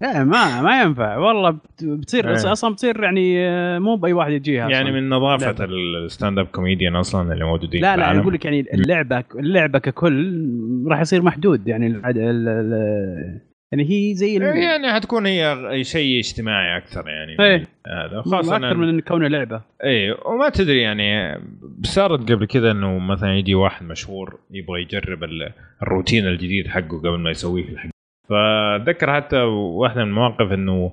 [0.01, 2.53] لا ما ما ينفع والله بت- بتصير إيه.
[2.53, 4.93] أصلا بتصير يعني آه، مو بأي واحد يجيها يعني.
[4.93, 5.65] من نظافة.
[5.65, 8.21] ال stand up comedian أصلا اللي موجودين لا لا العالم.
[8.21, 10.45] أقول لك يعني اللعبه اللعبة ككل
[10.89, 12.01] راح يصير محدود يعني.
[13.75, 14.43] يعني هي زي ال...
[14.43, 17.67] يعني حتكون هي شيء اجتماعي أكثر يعني إيه.
[17.87, 18.23] هذا.
[18.23, 19.63] خاصه أكثر من كونه لعبة.
[19.85, 21.39] إيه وما تدري يعني
[21.83, 25.53] صارت قبل كذا إنه مثلا يجي واحد مشهور يبغى يجرب ال-
[25.83, 27.95] الروتين الجديد حقه قبل ما يسويه في الحقيقة.
[28.29, 30.93] فأتذكر حتى واحدة من المواقف إنه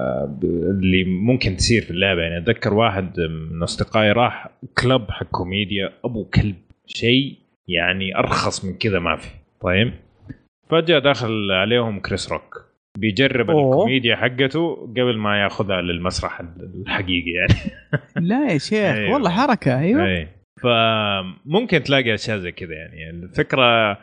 [0.00, 2.22] آه، اللي ممكن تصير في اللعبة.
[2.22, 4.48] يعني أتذكر واحد من أصدقائي راح
[4.82, 6.56] club حق كوميديا أبو كلب.
[6.86, 7.36] شيء
[7.68, 9.28] يعني أرخص من كذا ما في.
[9.60, 9.92] طيب؟
[10.72, 12.64] فجأة دخل عليهم كريس روك
[12.98, 13.72] بيجرب أوه.
[13.72, 17.54] الكوميديا حقته قبل ما ياخذها للمسرح الحقيقي يعني.
[18.28, 19.12] لا يا شيخ أيوه.
[19.12, 20.06] والله حركة أيوه.
[20.06, 20.28] أي.
[20.62, 23.10] فممكن تلاقي أشياء زي كذا يعني.
[23.10, 23.98] الفكرة آه،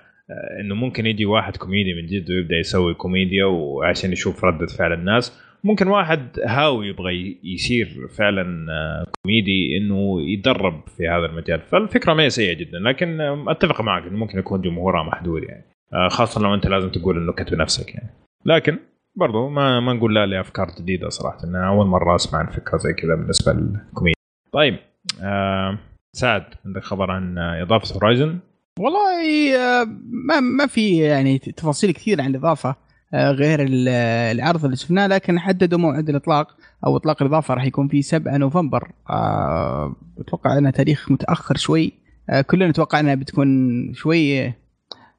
[0.62, 5.42] إنه ممكن يجي واحد كوميدي من جد ويبدأ يسوي كوميديا وعشان يشوف ردة فعل الناس.
[5.64, 11.60] ممكن واحد هاوي يبغى يصير فعلا آه، كوميدي إنه يتدرب في هذا المجال.
[11.60, 15.66] فالفكرة ما هي سيئة جدا لكن آه، أتفق معك إنه ممكن يكون جمهورها محدود يعني.
[16.10, 18.10] خاصة لو انت لازم تقول النكت بنفسك يعني.
[18.46, 18.80] لكن
[19.16, 22.94] برضو ما ما نقول لا لأفكار جديدة صراحة أنا أول مرة أسمع عن فكرة زي
[22.94, 24.14] كذا بالنسبة للكوميديا.
[24.52, 24.78] طيب
[25.24, 25.78] آه
[26.14, 28.40] سعد عندك خبر عن آه، إضافة هورايزن
[28.80, 29.84] والله آه،
[30.28, 32.76] ما ما في يعني تفاصيل كثير عن الإضافة
[33.14, 33.88] آه، غير ال-
[34.36, 38.92] العرض اللي شفناه لكن حددوا موعد الإطلاق أو إطلاق الإضافة راح يكون في 7 نوفمبر.
[39.10, 41.94] آه، أتوقع إنه تاريخ متأخر شوي.
[42.30, 43.48] آه، كلنا نتوقع انها بتكون
[43.94, 44.54] شوي آه،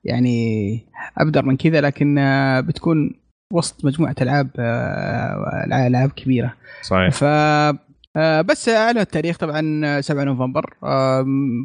[0.05, 0.79] يعني
[1.19, 3.15] أبدر من كذا لكن آه، بتكون
[3.53, 6.55] وسط مجموعة ألعاب آه، ألعاب كبيرة.
[6.83, 7.11] صحيح.
[7.11, 7.25] ف
[8.17, 10.75] آه، بس اعلنوا التاريخ طبعا 7 نوفمبر.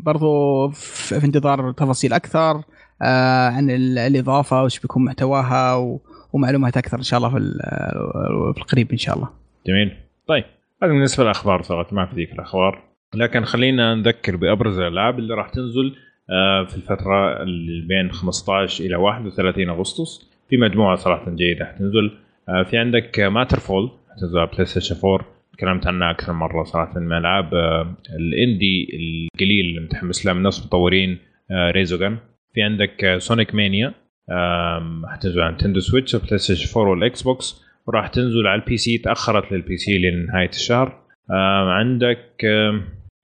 [0.03, 2.61] برضو في انتظار تفاصيل أكثر
[3.01, 5.75] آه، عن ال- الإضافة وش بيكون محتواها
[6.33, 7.59] ومعلومات أكثر إن شاء الله في ال-
[8.53, 9.29] في القريب إن شاء الله.
[9.67, 9.97] جميل.
[10.27, 10.43] طيب
[10.83, 12.83] هذا بالنسبة للأخبار صراحة ما في ذيك الأخبار.
[13.15, 16.04] لكن خلينا نذكر بأبرز الألعاب اللي راح تنزل آه،
[16.67, 22.11] في الفترة اللي بين 15 إلى 31 أغسطس في مجموعة صراحة جيدة حتنزل.
[22.49, 27.53] آه، في عندك Matterfall حتنزل على PlayStation 4 تكلمت عنها أكثر مرة صراحة من ألعاب
[27.53, 31.17] آه، ال indie القليل اللي متحمس لها من ناس مطورين
[31.51, 32.17] آه، Resogun
[32.53, 33.93] في عندك Sonic Mania
[35.07, 39.77] حتنزل على Nintendo Switch PlayStation 4 وال Xbox وراح تنزل على ال PC تأخرت لل
[39.77, 41.01] PC لنهاية الشهر.
[41.80, 42.43] عندك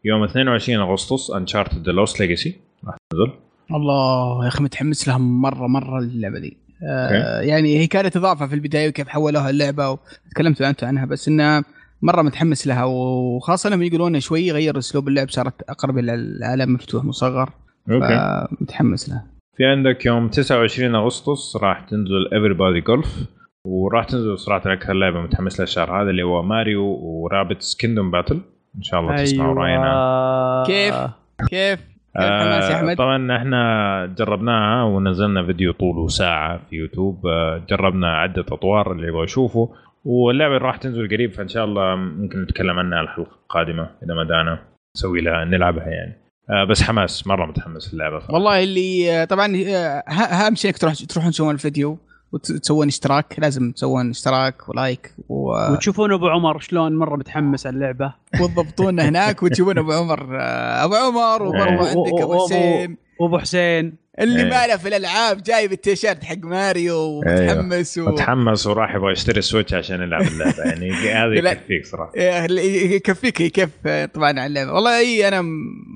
[0.06, 2.56] يوم 22 أغسطس Uncharted The Lost Legacy
[2.88, 3.32] راح تنزل
[3.72, 8.56] الله يا أخي متحمس لها مره مرة اللعبة دي آه يعني هي كانت إضافة في
[8.56, 11.64] البداية وكيف حولوها اللعبة وتكلمتوا أنتم عنها بس انها
[12.02, 12.84] مرة متحمس لها.
[12.84, 17.50] وخاصة لما يقولون شوي غير أسلوب اللعب صارت أقرب إلى العالم مفتوح مصغر.
[17.92, 18.48] okay.
[18.62, 19.26] متحمس لها.
[19.58, 23.26] في عندك يوم 29 أغسطس راح تنزل Everybody's Golf
[23.66, 28.12] وراح تنزل صراحة أكثر لعبه متحمس لها الشهر هذا اللي هو Mario و Rabbids Kingdom
[28.12, 28.42] Battle
[28.76, 29.84] إن شاء الله تسمعوا أيوة.
[29.84, 30.64] رأينا.
[30.68, 30.96] كيف؟
[31.50, 32.96] كيف؟ يا آه أحمد.
[32.98, 37.28] طبعا إحنا جربناها ونزلنا فيديو طوله ساعه في يوتيوب.
[37.28, 39.70] آه جربنا عدة أطوار اللي يبغى يشوفه
[40.06, 44.60] واللعبة راح تنزل قريب فإن شاء الله ممكن نتكلم عنها الحلقة القادمة إذا أمدانا
[44.96, 46.18] نسوي لها نلعبها يعني.
[46.50, 48.22] آه بس حماس مرة متحمس للعبة.
[48.30, 49.46] والله اللي طبعا
[50.32, 51.98] أهم شيء تروح تروحون تسوون الفيديو.
[52.32, 55.72] وتسوون اشتراك لازم تسوون اشتراك و like و...
[55.72, 58.14] وتشوفون أبو عمر شلون مرة متحمس على اللعبة.
[58.42, 60.38] وتضبطون هناك وتجيبون أبو عمر
[60.84, 61.98] أبو عمر وبرضه إيه.
[61.98, 62.98] عندك أبو حسين.
[63.20, 64.02] وابو حسين.
[64.20, 64.50] اللي إيه.
[64.50, 68.10] ما له في الألعاب جايب التيشيرت حق ماريو ومتحمس و...
[68.10, 70.64] متحمس وراح يبغى يشتري Switch عشان يلعب اللعبة.
[70.64, 71.34] يعني هذا.
[71.52, 72.12] يكفيك صراحة.
[72.16, 74.74] إيه، يكفيك كيف طبعا على اللعبة.
[74.74, 75.42] والله إي أنا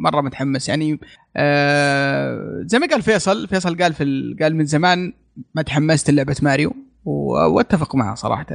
[0.03, 0.69] مرة متحمس.
[0.69, 0.99] يعني
[1.37, 4.37] آه زي ما قال فيصل فيصل قال في ال...
[4.41, 5.13] قال من زمان
[5.55, 6.75] ما تحمست لعبه ماريو
[7.05, 8.45] واتفق معه صراحة.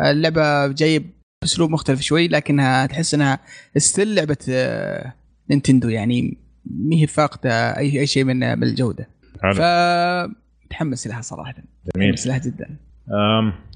[0.00, 1.02] اللعبة جاية
[1.42, 3.38] بأسلوب مختلف شوي لكنها تحس إنها
[3.76, 5.12] still لعبة آه،
[5.50, 9.08] Nintendo يعني ما هي فاقدة اي أي شيء من الجودة.
[9.42, 9.54] حلو.
[9.54, 11.54] فمتحمس لها صراحة.
[11.96, 12.08] جميل.
[12.08, 12.76] متحمس لها جدا.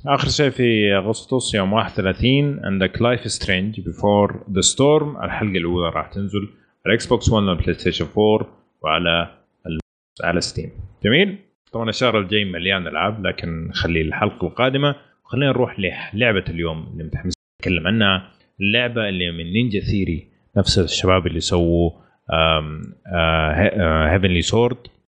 [0.07, 5.91] آخر شيء في أغسطس يوم 31 عندك Life is Strange Before the Storm الحلقة الأولى
[5.95, 6.49] راح تنزل
[6.87, 8.47] على Xbox 1 وال PlayStation 4
[8.83, 9.37] وعلى.
[10.25, 10.71] على Steam
[11.05, 11.39] جميل؟
[11.73, 14.95] طبعا الشهر الجاي مليان ألعاب لكن نخليه الحلقة القادمة
[15.25, 21.27] خلينا نروح للعبه اليوم اللي متحمس نتكلم عنها اللعبة اللي من Ninja Theory نفس الشباب
[21.27, 21.91] اللي سووا
[24.11, 24.77] Heavenly Sword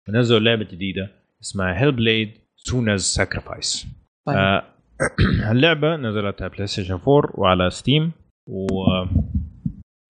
[0.10, 3.88] نزلوا لعبة جديدة اسمها Hellblade Senua's Sacrifice.
[4.28, 4.64] آه،
[5.52, 8.12] اللعبه نزلت على PlayStation 4 وعلى Steam
[8.48, 8.86] و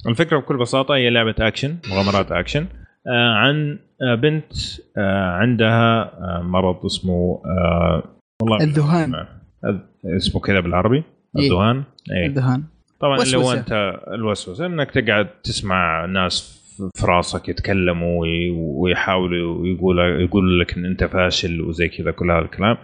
[0.07, 2.67] الفكرة بكل بساطة هي لعبة اكشن مغامرات اكشن
[3.07, 4.53] آه، عن آه، بنت
[4.97, 8.03] آه، عندها آه، مرض اسمه آه،
[8.41, 9.13] والله الذهان.
[9.15, 11.03] آه، اسمه كذا بالعربي
[11.39, 11.47] إيه.
[11.47, 12.63] الذهان إيه الذهان
[12.99, 13.51] طبعا اللي هو.
[13.53, 16.63] أنت الوسوسة إنك تقعد تسمع ناس
[16.95, 22.39] في راسك يتكلموا وي- ويحاولوا يقول يقول لك إن أنت فاشل وزي كذا كل هذا
[22.45, 22.77] الكلام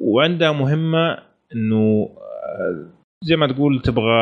[0.00, 1.18] وعندها مهمة
[1.54, 2.86] إنه آه،
[3.24, 4.12] زي ما تقول تبغى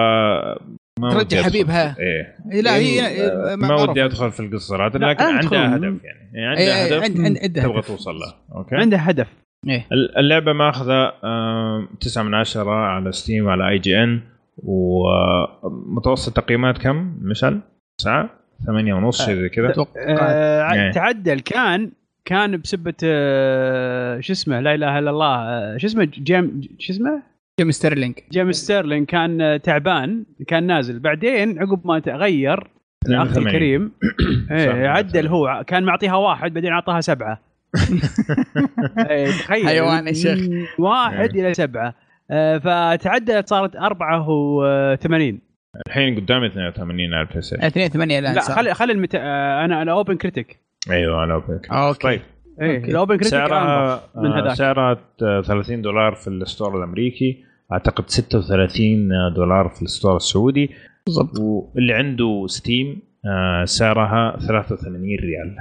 [1.09, 1.97] ترجع حبيبها.
[1.99, 3.89] إيه إيه، لا هي آه، ما معروف.
[3.89, 5.05] ودي أدخل في القصة لكن.
[5.25, 5.99] عندها هدف يعني,
[6.35, 7.87] يعني إيه، عندها إيه، هدف عند- عند- عندها تبغى هدف.
[7.87, 9.27] توصل له okay عنده هدف
[9.69, 9.87] إيه
[10.19, 14.21] اللعبة ماخذة آه، تسعة من عشرة على Steam وعلى IGN
[14.63, 17.61] ومتوسط تقييمات كم مشعل؟
[17.99, 18.31] تسعة؟
[18.67, 20.91] ثمانية ونص شيء زي كذا آه إيه.
[20.93, 21.91] تعدل كان
[22.25, 27.23] كان بسبة آه شو اسمه لا إله إلا الله شو اسمه جيم شو اسمه
[27.61, 28.15] جيم ستيرلينج.
[28.33, 30.99] جيم ستيرلين كان آه، تعبان كان نازل.
[30.99, 32.71] بعدين عقب ما تغير
[33.09, 33.47] الاخ 82.
[33.47, 33.93] الكريم
[34.51, 35.27] إيه عدل 82.
[35.27, 37.41] هو كان معطيها واحد بعدين أعطاها سبعة.
[39.11, 39.67] إيه، تخيل.
[39.67, 40.39] حيوان يا شيخ.
[40.79, 41.95] واحد إلى سبعة.
[42.31, 45.41] آه، فتعدلت صارت 84
[45.87, 47.65] الحين قدامي 82 على البلاي ستيشن.
[47.65, 48.41] 2 8 الآن لا.
[48.41, 49.15] خلي خلي المت...
[49.15, 51.99] آه، أنا أنا اوبن كريتيك أيوه أنا أوكي أوكي.
[51.99, 52.21] طيب.
[52.61, 52.85] إيه.
[52.85, 54.55] الاوبن كريتيك سعرها من آه، هذاك.
[54.55, 57.50] سعرها آه، 30 دولار في ال store الأمريكي.
[57.73, 60.71] أعتقد 36 دولار في ال store السعودي.
[61.07, 61.39] بالضبط.
[61.39, 65.57] واللي عنده Steam آه، سعرها 83 ريال.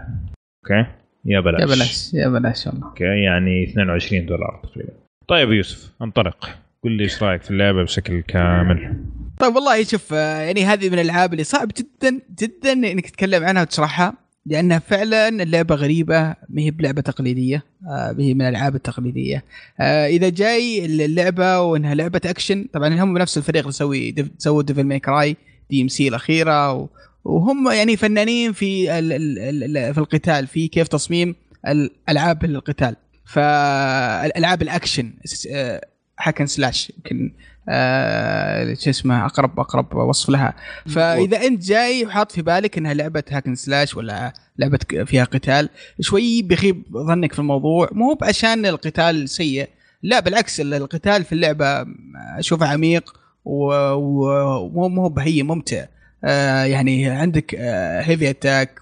[0.64, 0.90] okay؟
[1.26, 1.62] يا بلاش.
[1.62, 2.88] يا بلاش يا بلاش والله.
[2.88, 4.94] okay؟ يعني 22 دولار تقريبا.
[5.28, 6.50] طيب يوسف انطلق.
[6.84, 9.04] قل لي إيش رأيك في اللعبة بشكل كامل.
[9.40, 13.62] طيب والله شوف آه، يعني هذه من الألعاب اللي صعب جدا جدا إنك تتكلم عنها
[13.62, 14.14] وتشرحها.
[14.46, 19.44] لانها فعلا اللعبة غريبة ما هي بلعبة تقليدية آه، ما هي من الألعاب التقليدية.
[19.80, 24.84] آه، إذا جاي اللعبة وإنها لعبة أكشن طبعا هم نفس الفريق اللي Dev- سووا Devil
[24.84, 25.36] May Cry
[25.70, 26.90] DmC الأخيرة
[27.26, 28.86] وهم يعني فنانين في
[29.94, 31.36] في القتال في كيف تصميم
[31.68, 35.14] الألعاب القتال فالألعاب ال action
[36.18, 37.49] hack and slash يمكن آه،
[38.84, 40.54] شو اسمه اقرب أقرب وصف لها.
[40.88, 45.70] فإذا أنت جاي وحاط في بالك إنها لعبة hack and slash ولا لعبة فيها قتال
[46.00, 47.90] شوي بيخيب ظنك في الموضوع.
[47.92, 49.70] مو بعشان القتال سيء
[50.04, 51.86] لا بالعكس ال- القتال في اللعبة
[52.38, 53.14] أشوفه عميق
[53.46, 55.86] ومو مو بهي ممتع.
[56.24, 57.56] آه يعني عندك
[58.06, 58.80] heavy attack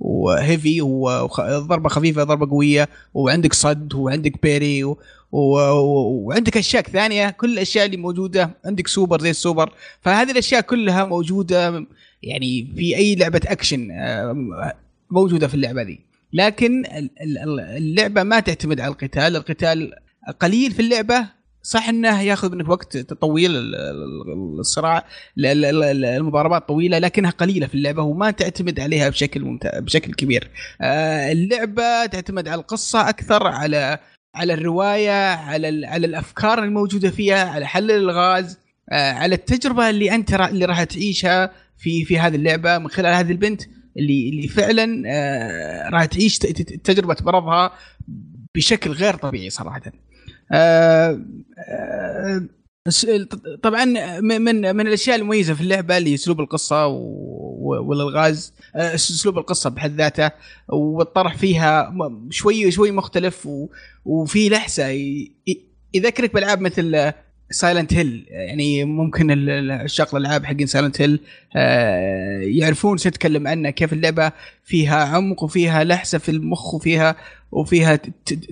[0.00, 4.94] و heavy وضربه خفيفة ضربة قوية وعندك صد وعندك parry
[5.32, 11.86] وعندك أشياء ثانية كل الأشياء اللي موجودة عندك سوبر زي السوبر فهذه الأشياء كلها موجودة
[12.22, 14.72] يعني في أي لعبة أكشن آه،
[15.10, 16.00] موجودة في اللعبة دي
[16.32, 19.92] لكن ال- ال- اللعبة ما تعتمد على القتال القتال
[20.40, 25.04] قليل في اللعبة صح إنه ياخذ منك وقت طويل ال- ال- الصراع
[25.38, 30.50] ال- ال- ال- المضاربات طويلة لكنها قليلة في اللعبة وما تعتمد عليها بشكل بشكل كبير.
[30.80, 33.98] آه، اللعبة تعتمد على القصة أكثر على
[34.34, 38.58] على الرواية على على الأفكار الموجودة فيها على حل الألغاز
[38.90, 43.32] آه، على التجربة اللي أنت اللي راح تعيشها في في هذه اللعبة من خلال هذه
[43.32, 43.62] البنت
[43.96, 47.72] اللي اللي فعلا آه، راح تعيش تجربة مرضها
[48.54, 49.82] بشكل غير طبيعي صراحة.
[52.88, 53.84] آه، آه، طبعا
[54.20, 58.52] من من الأشياء المميزة في اللعبة اللي أسلوب القصة والألغاز.
[58.76, 60.30] آه، أسلوب القصة بحد ذاته
[60.68, 61.94] والطرح فيها
[62.30, 63.48] شوي شوي مختلف
[64.04, 64.88] وفي لحسة.
[65.94, 67.12] يذكرك بألعاب مثل
[67.50, 71.20] Silent Hill يعني ممكن ال- ال- عشاق الألعاب حقين Silent Hill
[72.58, 74.32] يعرفون شو نتكلم عنه كيف اللعبة
[74.64, 77.16] فيها عمق وفيها لحسة في المخ وفيها
[77.52, 78.00] وفيها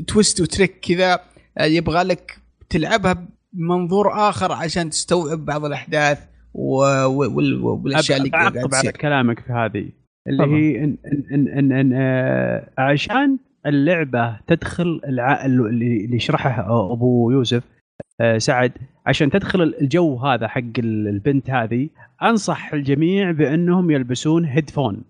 [0.06, 1.20] twist و trick كذا.
[1.58, 2.38] آه، يبغى لك
[2.70, 8.90] تلعبها بمنظور آخر عشان تستوعب بعض الأحداث والأشياء اللي قاعد بعقب على تصير.
[8.90, 9.88] كلامك في هذه
[10.28, 10.56] اللي طبعاً.
[10.58, 15.44] هي إن إن إن إن إن آه عشان اللعبة تدخل الع...
[15.46, 17.62] اللي يشرحه أبو يوسف
[18.20, 18.72] آه سعد
[19.06, 21.88] عشان تدخل الجو هذا حق ال- البنت هذه
[22.22, 25.02] أنصح الجميع بأنهم يلبسون headphone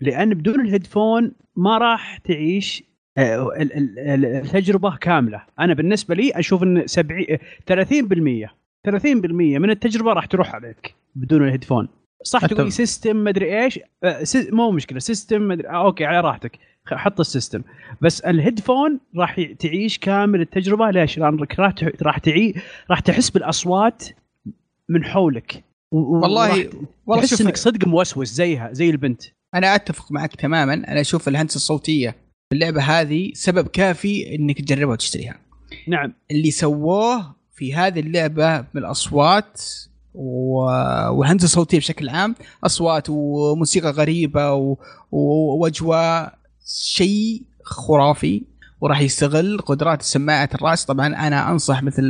[0.00, 2.84] لأن بدون ال headphone ما راح تعيش
[3.18, 5.42] التجربة كاملة.
[5.60, 7.24] أنا بالنسبة لي أشوف إن 70
[7.66, 8.48] 30%
[8.88, 11.88] 30% من التجربة راح تروح عليك بدون ال headphone.
[12.22, 12.46] صح.
[12.46, 14.98] تقول system مدري إيش؟ آه، مو مشكلة.
[14.98, 16.58] system مدري آه okay على راحتك.
[16.86, 17.62] حط ال system.
[18.00, 20.90] بس ال headphone راح تعيش كامل التجربة.
[20.90, 21.58] ليش؟ لانك
[22.02, 22.54] راح تعي
[22.90, 24.04] راح تحس بالأصوات
[24.88, 25.64] من حولك.
[25.92, 26.70] والله-
[27.06, 29.22] والله تحس إنك صدق موسوس زيها زي البنت.
[29.54, 30.74] أنا أتفق معك تماما.
[30.74, 32.14] أنا أشوف الهندسة الصوتية
[32.52, 35.38] اللعبة هذه سبب كافي إنك تجربها وتشتريها.
[35.88, 36.12] نعم.
[36.30, 39.60] اللي سووه في هذه اللعبة من الاصوات
[40.14, 42.34] و- والهندسة الصوتية بشكل عام
[42.64, 44.76] أصوات وموسيقى غريبة و-
[45.12, 48.42] و- وأجواء شيء خرافي
[48.80, 50.84] وراح يستغل قدرات سماعه الرأس.
[50.84, 52.02] طبعا أنا أنصح مثل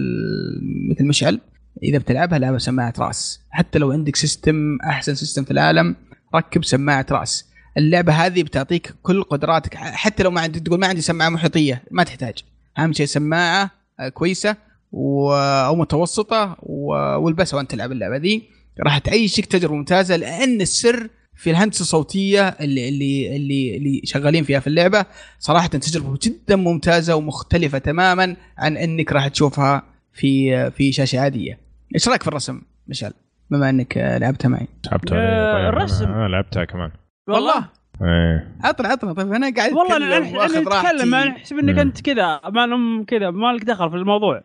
[0.91, 1.41] مثل مشعل
[1.83, 3.41] إذا بتلعبها لعبة سماعة رأس.
[3.51, 5.97] حتى لو عندك system أحسن system في العالم
[6.35, 7.47] ركب سماعة رأس.
[7.77, 12.05] اللعبة هذه بتعطيك كل قدراتك حتى لو ما عندك تقول ما عندي سماعة محيطية ما
[12.05, 12.35] تحتاج
[12.79, 13.71] أهم شيء سماعة
[14.01, 14.57] آه، كويسة
[14.93, 15.33] و...
[15.35, 16.93] أو متوسطة و...
[16.95, 18.43] والبسها وأنت تلعب اللعبة ذي
[18.81, 24.61] راح تعيشك تجربة ممتازة لأن السر في الهندسة الصوتية اللي اللي اللي اللي شغالين فيها
[24.61, 25.07] في اللعبة
[25.39, 31.59] صراحة تجربة جدا ممتازة ومختلفة تماما عن إنك راح تشوفها في في شاشة عادية.
[31.95, 33.13] إيش رأيك في الرسم مشعل؟
[33.51, 34.69] بما إنك آه، لعبتها معي.
[34.91, 36.05] لعبتها آه، طيب الرسم.
[36.05, 36.91] أنا لعبتها كمان
[37.29, 37.69] والله.
[38.03, 38.49] إيه.
[38.65, 39.13] عطنا عطنا.
[39.13, 40.57] طيب أنا قاعد والله أنا وآخذ
[41.03, 41.79] أنا احسب انك.
[41.79, 44.43] انت كذا ما لهم كذا ما لك دخل في الموضوع.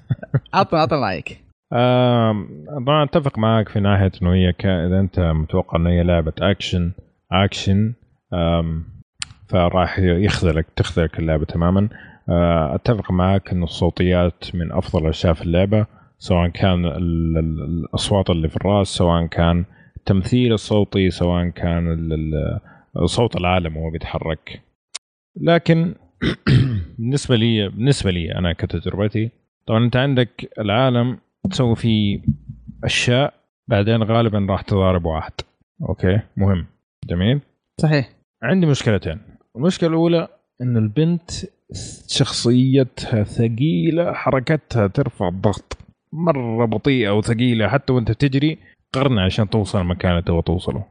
[0.54, 1.44] عطنا عطنا رايك.
[2.86, 4.66] طبعا أتفق معك في ناحية إنه هي ك...
[4.66, 6.92] إذا أنت متوقع إنه هي لعبة action
[7.32, 7.92] action
[9.48, 11.88] فراح يخذلك تخذلك اللعبة تماما.
[12.74, 15.86] أتفق معك إنه الصوتيات من أفضل الاشياء في اللعبة
[16.18, 19.64] سواء كان ال- ال- الأصوات اللي في الرأس سواء كان
[20.00, 22.10] التمثيل الصوتي سواء كان
[23.04, 24.62] صوت العالم وهو بيتحرك.
[25.36, 25.94] لكن
[26.98, 29.30] بالنسبة لي بالنسبة لي أنا كتجربتي
[29.66, 31.18] طبعا أنت عندك العالم
[31.50, 32.22] تسوي فيه
[32.84, 33.34] أشياء
[33.68, 35.32] بعدين غالبا راح تضارب واحد.
[35.88, 36.66] أوكي؟ مهم.
[37.04, 37.40] جميل؟
[37.80, 38.10] صحيح.
[38.42, 39.18] عندي مشكلتين.
[39.56, 40.28] المشكلة الأولى
[40.60, 41.30] ان البنت
[42.08, 45.78] شخصيتها ثقيلة حركتها ترفع الضغط
[46.12, 48.58] مرة بطيئه وثقيله حتى وأنت تجري.
[48.92, 50.84] قرن عشان توصل المكان اللي تبغى توصله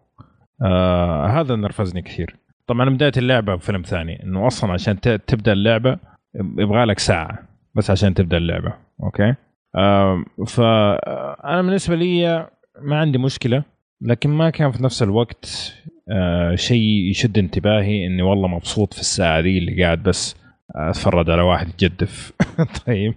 [0.66, 2.36] آه هذا نرفزني كثير.
[2.68, 6.00] طبعا بداية اللعبة فيلم ثاني إنه أصلا عشان تبدأ اللعبة
[6.36, 7.40] يبغى لك ساعة
[7.76, 8.74] بس عشان تبدأ اللعبة
[9.04, 9.36] أوكي؟
[9.76, 12.48] آه فانا بالنسبة لي
[12.82, 13.64] ما عندي مشكلة
[14.02, 15.74] لكن ما كان في نفس الوقت
[16.12, 20.36] آه شيء يشد انتباهي إني والله مبسوط في الساعة دي اللي قاعد بس
[20.76, 22.34] أتفرج على واحد يجدف
[22.88, 23.14] طيب.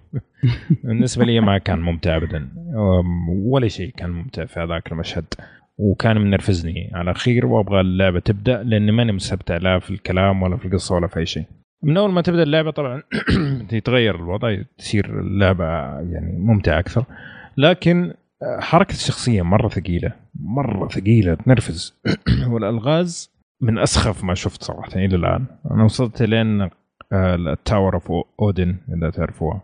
[0.84, 2.48] بالنسبة لي ما كان ممتع ابدا.
[3.28, 5.24] ولا شيء كان ممتع في هذاك المشهد.
[5.78, 10.66] وكان منرفزني على الأخير وأبغى اللعبة تبدأ لأني ماني مستمتع لا في الكلام ولا في
[10.66, 11.44] القصة ولا في أي شيء.
[11.82, 13.02] من أول ما تبدأ اللعبة طبعا
[13.72, 15.64] يتغير الوضع تصير اللعبة
[16.00, 17.04] يعني ممتعة أكثر.
[17.56, 18.14] لكن
[18.58, 22.00] حركة الشخصية مرة ثقيلة مرة ثقيلة تنرفز.
[22.52, 25.44] والألغاز من أسخف ما شفت صراحة إلى الآن.
[25.70, 26.68] أنا وصلت لين
[27.12, 29.60] ال Tower of Odin إذا تعرفوها.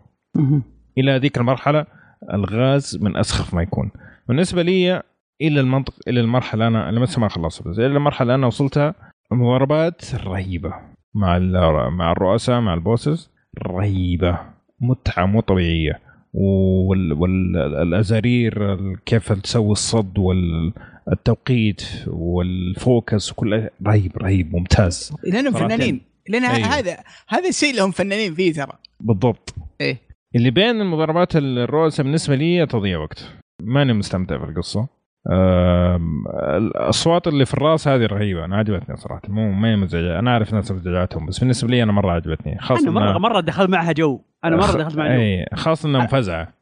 [0.97, 1.85] إلى هذيك المرحلة
[2.33, 3.91] ألغاز من أسخف ما يكون.
[4.27, 5.03] بالنسبة لي
[5.41, 8.95] إلى المنطق إلى المرحلة أنا لسه ما خلصت بس إلى المرحلة اللي أنا وصلتها
[9.31, 10.73] مضاربات رهيبة.
[11.15, 13.31] مع ال- مع الرؤساء مع ال bosses
[13.67, 14.39] رهيبة.
[14.81, 15.99] متعة مو طبيعية.
[17.53, 25.15] والأزارير كيف تسوي الصد والتوقيت وال focus وكل رهيب رهيب ممتاز.
[25.23, 25.53] لانهم.
[25.53, 26.01] فنانين.
[26.29, 26.67] لأن أيوه.
[26.67, 26.97] هذا
[27.29, 28.73] هذا الشيء اللي هم فنانين فيه ترى.
[28.99, 29.55] بالضبط.
[29.81, 29.97] إيه.
[30.35, 33.33] اللي بين المضاربات الرؤساء بالنسبة لي تضييع وقت.
[33.61, 34.87] ماني مستمتع في القصة
[36.57, 38.45] الأصوات اللي في الرأس هذه رهيبة.
[38.45, 39.21] أنا عجبتني صراحة.
[39.27, 40.19] مو ما هي مزعجة.
[40.19, 42.57] أنا أعرف ناس مزعجاتهم بس بالنسبة لي أنا مرة عجبتني.
[42.59, 44.21] خاصة أنا مره مرة دخلت معها جو.
[44.43, 45.21] أنا مرة دخلت معها جو.
[45.21, 46.53] اي خاصة انها مفزعه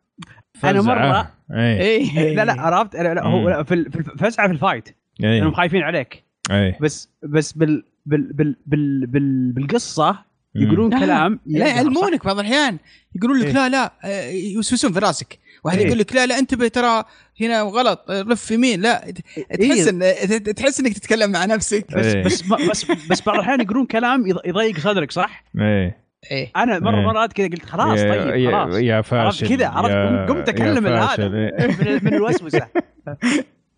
[0.64, 1.32] أنا مرة- فزعة.
[1.52, 2.36] اي إيه.
[2.36, 3.50] لا لا عرفت؟ لا, لا هو.
[3.50, 4.90] لا، في ال- في ال fight.
[5.20, 6.24] لانهم اي خايفين عليك.
[6.52, 12.40] اي بس بس بال بال بال بال بال بالقصة يقولون لا، كلام لا يعلمونك بعض
[12.40, 12.78] الأحيان.
[13.16, 13.54] يقولون لك إيه.
[13.54, 15.40] لا لا آه، يوسوسون في راسك.
[15.64, 15.86] واحد إيه.
[15.88, 17.04] يقول لك لا لا انتبه ترى
[17.42, 18.82] هنا غلط لف يمين.
[18.82, 19.14] لا
[19.60, 20.00] تحس ان
[20.56, 21.86] تحس إنك تتكلم مع نفسك.
[21.98, 22.24] بس إيه.
[22.24, 25.94] بس بس بس بعض الأحيان يقولون كلام يض- يضيق صدرك صح؟ اي
[26.32, 26.52] إيه.
[26.56, 27.06] أنا مرة إيه.
[27.06, 28.76] مرات كذا قلت خلاص طيب يا- خلاص.
[28.76, 31.68] يا عرفت فاشل كذا عرفت قمت أكلم هذا إيه.
[31.68, 32.68] من, من الوسوسة.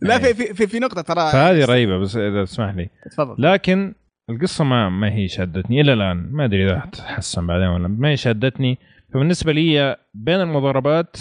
[0.02, 0.34] لا إيه.
[0.34, 1.32] في في في نقطة ترى.
[1.32, 2.90] فهذه رهيبة بس إذا تسمح لي.
[3.12, 3.36] تفضل.
[3.40, 3.94] لكن
[4.30, 6.30] القصة ما ما هي شدتني إلى الآن.
[6.32, 8.78] ما أدري إذا تحسن بعدين ولا ما هي شدتني.
[9.14, 11.18] فبالنسبة لي بين المضاربات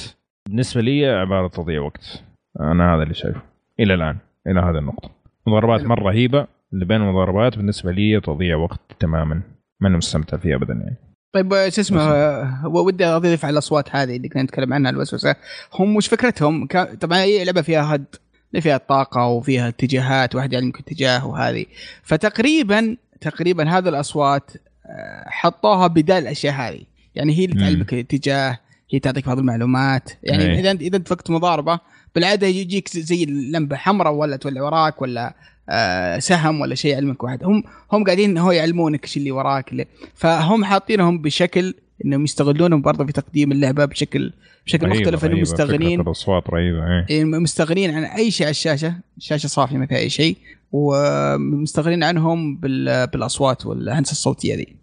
[0.48, 2.22] بالنسبة لي عبارة تضييع وقت.
[2.60, 3.40] أنا هذا اللي شايفه.
[3.80, 5.10] إلى الآن إلى هذه النقطة.
[5.46, 5.84] مضاربات.
[5.84, 6.46] مرة رهيبة.
[6.72, 9.42] اللي بين المضاربات بالنسبة لي تضييع وقت تماما.
[9.80, 10.96] ماني مستمتع فيه ابدا يعني.
[11.34, 15.36] طيب آه، شو اسمه آه، ودي أضيف على الأصوات هذه اللي كنا نتكلم عنها الوسوسة.
[15.74, 16.66] هم وش فكرتهم؟
[17.00, 18.04] طبعا هي لعبة فيها هد.
[18.52, 21.66] اللي فيها الطاقه وفيها اتجاهات واحد يعلمك اتجاه وهذه
[22.02, 24.50] فتقريبا تقريبا هذه الأصوات
[24.86, 26.82] آه، حطوها بدال الأشياء هذه
[27.14, 27.60] يعني هي اللي.
[27.60, 28.58] تعلمك الاتجاه
[28.90, 30.60] هي تعطيك بعض المعلومات يعني أي.
[30.60, 31.80] إذا إذا أنت مضاربة
[32.14, 35.34] بالعادة يجيك زي اللمبه حمراء ولا تولع وراك ولا
[35.70, 39.86] آه، سهم ولا شيء يعلمك واحد هم هم قاعدين هو يعلمونك إيش اللي وراك اللي
[40.14, 41.74] فهم حاطينهم بشكل
[42.04, 44.32] إنهم يستغلونهم برضه في تقديم اللعبة بشكل
[44.66, 45.24] بشكل رهيبة- مختلف.
[45.24, 45.40] إنهم.
[45.40, 46.00] مستغنين.
[46.00, 47.06] الأصوات رهيبة إيه.
[47.10, 48.94] إيه، مستغنين عن أي شيء على الشاشة.
[49.16, 50.36] الشاشة صافية ما فيها أي شيء.
[50.72, 54.76] ومستغنين عنهم بال- بالأصوات والهندسة الصوتية ذي.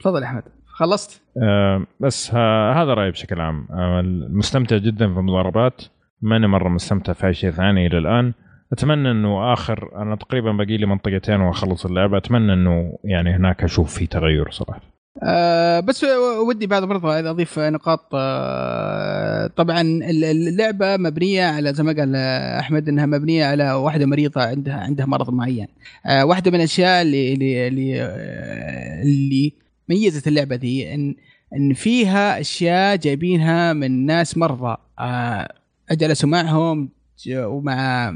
[0.00, 0.42] تفضل أحمد.
[0.66, 3.68] خلصت؟ آه بس ها هذا رأيي بشكل عام.
[3.70, 5.82] آه مستمتع جدا في المضاربات.
[6.22, 8.32] ماني مرة مستمتع في أي شيء ثاني إلى الآن.
[8.72, 12.16] أتمنى إنه آخر أنا تقريبا باقي لي منطقتين وأخلص اللعبة.
[12.18, 14.80] أتمنى إنه يعني هناك أشوف في تغير صراحة.
[15.22, 16.04] آه بس
[16.48, 19.80] ودي بعد برضه أضيف نقاط آه طبعا
[20.10, 22.16] اللعبة مبنية على زي ما قال
[22.60, 25.66] أحمد إنها مبنية على واحدة مريضة عندها عندها مرض معين.
[26.06, 29.52] آه واحدة من الأشياء اللي اللي اللي, آه اللي
[29.88, 31.14] ميزت اللعبة دي ان
[31.56, 34.76] إن فيها أشياء جايبينها من ناس مرضى.
[34.98, 35.48] آه
[35.92, 36.88] جلسوا معهم
[37.30, 38.14] ومع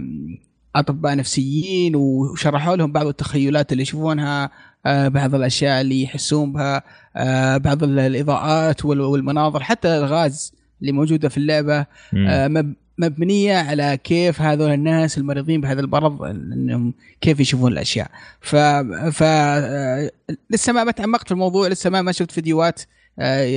[0.77, 4.51] أطباء نفسيين وشرحوا لهم بعض التخيلات اللي يشوفونها.
[4.87, 6.83] بعض الأشياء اللي يحسون بها
[7.17, 14.71] آه بعض الإضاءات والمناظر حتى الغاز اللي موجودة في اللعبة آه مبنية على كيف هذول
[14.71, 18.11] الناس المريضين بهذا المرض إنهم كيف يشوفون الأشياء.
[18.41, 18.57] ف
[19.13, 19.23] ف
[20.51, 22.81] لسه ما تعمقت في الموضوع لسه ما ما شفت فيديوهات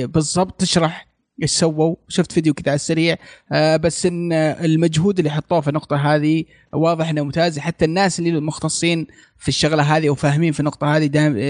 [0.02, 1.07] بالضبط تشرح
[1.42, 3.16] إيش سووا؟ شفت فيديو كذا على السريع.
[3.52, 7.58] آه بس إن المجهود اللي حطوه في النقطة هذه واضح إنه ممتاز.
[7.58, 9.06] حتى الناس اللي مختصين
[9.38, 11.06] في الشغلة هذه وفاهمين في النقطة هذه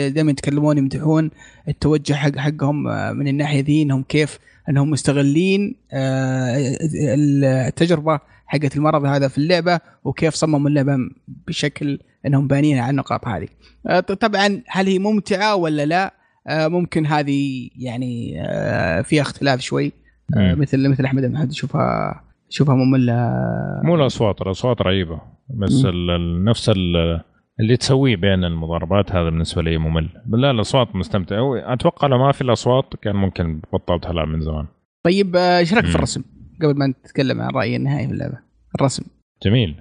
[0.09, 1.30] دائما يتكلمون يمدحون
[1.68, 2.82] التوجه حق حقهم
[3.16, 6.78] من الناحية ذي إنهم كيف؟ إنهم مستغلين آه
[7.68, 10.97] التجربة حقت المرض هذا في اللعبة وكيف صمموا اللعبة
[11.28, 13.49] بشكل إنهم بانين على النقاط هذه.
[13.86, 16.14] آه طبعا هل هي ممتعة ولا لا؟
[16.51, 18.42] ممكن هذه يعني
[19.05, 19.92] فيها اختلاف شوي.
[20.36, 22.20] مثل مثل أحمد محمد يشوفها
[22.51, 23.33] يشوفها مملة.
[23.84, 25.20] مو الأصوات الأصوات رهيبة.
[25.50, 26.96] بس ال نفس ال
[27.61, 30.08] اللي تسويه بين المضاربات هذا بالنسبة لي ممل.
[30.26, 31.37] لا الأصوات مستمتع.
[31.72, 34.66] أتوقع لو ما في الأصوات كان ممكن بطلت العب من زمان.
[35.04, 36.22] طيب إيش رأيك في الرسم؟
[36.62, 38.38] قبل ما نتكلم عن رايي النهائي في اللعبة.
[38.75, 39.04] الرسم.
[39.42, 39.76] جميل.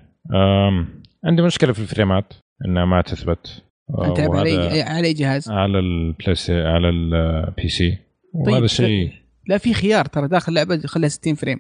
[1.26, 2.34] عندي مشكلة في الفريمات
[2.66, 3.64] إنها ما تثبت.
[3.90, 7.98] انت تلعب على على اي جهاز؟ على البلاي على ال PC
[8.34, 9.12] وهذا طيب الشيء
[9.48, 11.60] لا في خيار ترى داخل اللعبة خليها 60 frame.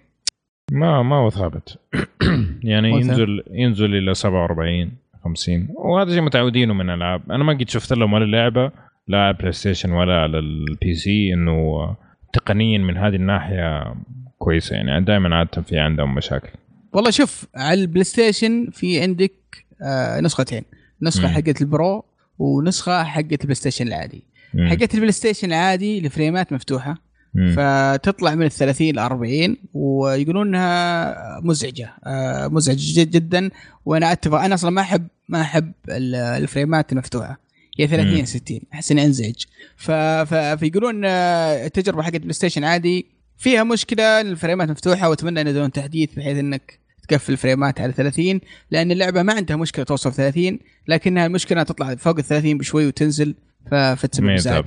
[0.71, 1.77] ما ما هو ثابت.
[2.63, 4.91] يعني ينزل ينزل إلى 47
[5.23, 8.71] 50 وهذا شيء متعودينه من العاب أنا ما قد شفت لهم ولا لعبة
[9.07, 11.95] لا على ال PlayStation ولا على ال PC إنه
[12.33, 13.95] تقنيا من هذه الناحية
[14.37, 14.75] كويسة.
[14.75, 16.49] يعني دائما عادة في عندهم مشاكل.
[16.93, 19.33] والله شوف على ال PlayStation في عندك
[19.81, 20.63] آه نسختين.
[21.01, 22.03] نسخة حقت ال Pro
[22.39, 24.23] ونسخة حقت ال PlayStation العادي.
[24.69, 27.07] حقت ال PlayStation العادي الفريمات مفتوحة.
[27.33, 27.55] مم.
[27.55, 31.93] فتطلع من ال 30 ل 40 ويقولون انها مزعجة.
[32.05, 33.49] آه مزعجه جد جدا.
[33.85, 34.39] وأنا أتفق.
[34.39, 37.39] أنا أصلا ما احب ما أحب الفريمات المفتوحة.
[37.79, 38.17] يا 30 مم.
[38.17, 39.43] يا 60 أحس إني أنزعج.
[39.75, 39.91] ف...
[39.91, 40.33] ف...
[40.33, 43.05] فيقولون آه، التجربة حقت PlayStation عادي
[43.37, 48.39] فيها مشكلة الفريمات مفتوحة وأتمنى ان يدون تحديث بحيث إنك تقفل الفريمات على 30
[48.71, 53.35] لأن اللعبة ما عندها مشكلة توصل 30 لكنها المشكلة تطلع فوق ال 30 بشوي وتنزل.
[53.71, 54.65] فتسبب ازعاج.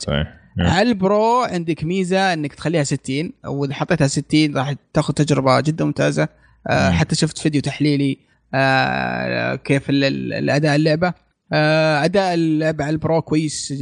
[0.56, 0.66] مم.
[0.66, 5.60] على ال Pro عندك ميزة إنك تخليها 60 أو اذا حطيتها 60 راح تاخذ تجربة
[5.60, 6.28] جدا ممتازة
[6.70, 6.90] آه.
[6.90, 8.18] حتى شفت فيديو تحليلي
[8.54, 11.14] آه كيف ال- ال- الأداء اللعبة
[11.52, 13.74] آه أداء اللعبه على ال Pro كويس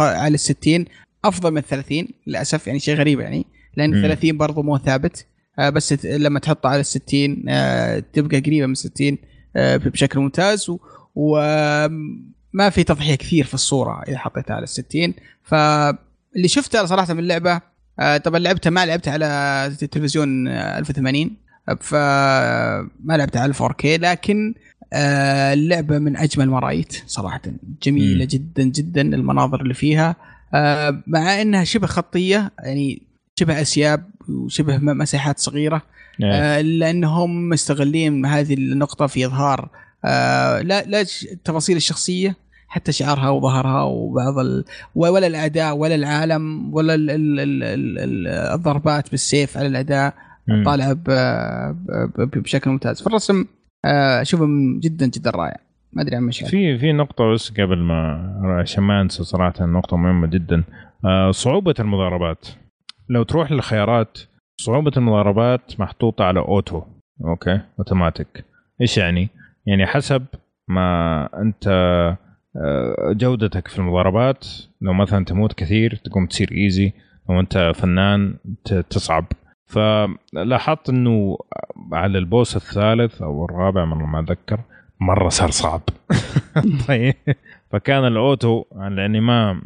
[0.00, 0.84] على ال 60
[1.24, 3.46] أفضل من 30 للأسف يعني شيء غريب يعني
[3.76, 4.02] لأن مم.
[4.02, 5.26] 30 برضو مو ثابت
[5.58, 9.18] بس ت- لما تحطه على ال 60 آه تبقى قريبة من 60
[9.56, 10.70] آه بشكل ممتاز.
[11.14, 17.18] وما في تضحية كثير في الصورة إذا حطيتها على ال 60 فاللي شفته صراحة من
[17.20, 17.60] اللعبة
[18.00, 19.26] آه، طبعا لعبتها ما لعبتها على
[19.82, 21.36] التلفزيون آه، 1080
[21.80, 24.54] فما لعبتها على 4K لكن
[24.92, 27.40] آه، اللعبة من أجمل ما رأيت صراحة.
[27.82, 28.28] جميلة مم.
[28.28, 30.16] جدا جدا المناظر اللي فيها
[30.54, 33.02] آه، مع إنها شبه خطية يعني
[33.36, 35.82] شبه أسياب وشبه مساحات صغيرة.
[36.22, 36.32] إيه.
[36.32, 39.68] آه، الا انهم مستغلين هذه النقطة في إظهار
[40.04, 41.00] آه، لا لا
[41.32, 42.36] التفاصيل الشخصية
[42.68, 44.64] حتى شعرها وظهرها وبعض ال...
[44.94, 47.10] ولا الاعداء ولا العالم ولا ال...
[47.10, 47.40] ال...
[47.40, 47.62] ال...
[47.62, 47.98] ال...
[47.98, 50.14] ال- الضربات بالسيف على الاعداء
[50.48, 50.64] مم.
[50.64, 51.04] طالعة ب...
[52.16, 52.38] ب...
[52.38, 53.02] بشكل ممتاز.
[53.02, 53.44] فالرسم
[53.84, 54.46] آه، أشوفه
[54.80, 55.56] جدا جدا رائع.
[55.92, 59.96] ما أدري عن مشعل في في نقطة بس قبل ما عشان ما أنسى صراحة نقطة
[59.96, 60.64] مهمة جدا.
[61.04, 62.48] آه، صعوبة المضاربات.
[63.08, 64.18] لو تروح للخيارات
[64.56, 66.82] صعوبة المضاربات محطوطة على auto
[67.24, 68.44] okay؟ automatic.
[68.80, 69.28] إيش يعني؟
[69.66, 70.26] يعني حسب
[70.68, 71.68] ما أنت
[72.56, 74.46] آه، جودتك في المضاربات.
[74.80, 76.92] لو مثلا تموت كثير تقوم تصير easy
[77.30, 78.34] لو أنت فنان
[78.90, 79.24] تصعب.
[79.66, 81.38] فلاحظت إنه
[81.92, 84.60] على ال boss الثالث أو الرابع مره ما أتذكر
[85.00, 85.80] مرة صار صعب.
[86.88, 87.14] طيب.
[87.70, 89.62] فكان ال auto لأني ما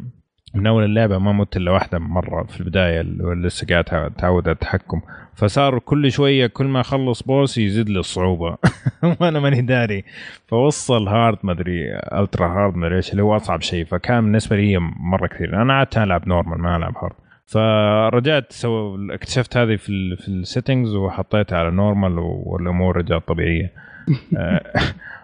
[0.53, 4.53] من أول اللعبة ما مت إلا واحدة مرة في البداية اللي لسه قاعد اتعود على
[4.53, 5.01] التحكم.
[5.35, 8.57] فصار كل شوية كل ما أخلص boss يزيد لي الصعوبة.
[9.21, 10.03] وأنا ماني داري.
[10.47, 13.85] فوصل hard ما أدري ultra hard ما أدري إيش اللي هو أصعب شيء.
[13.85, 15.61] فكان بالنسبة لي مرة كثير.
[15.61, 20.35] أنا قعدت ألعب normal ما ألعب hard فرجعت so اكتشفت هذه في ال في ال
[20.35, 23.71] settings وحطيتها على normal والأمور رجعت طبيعية.
[24.37, 24.61] آه،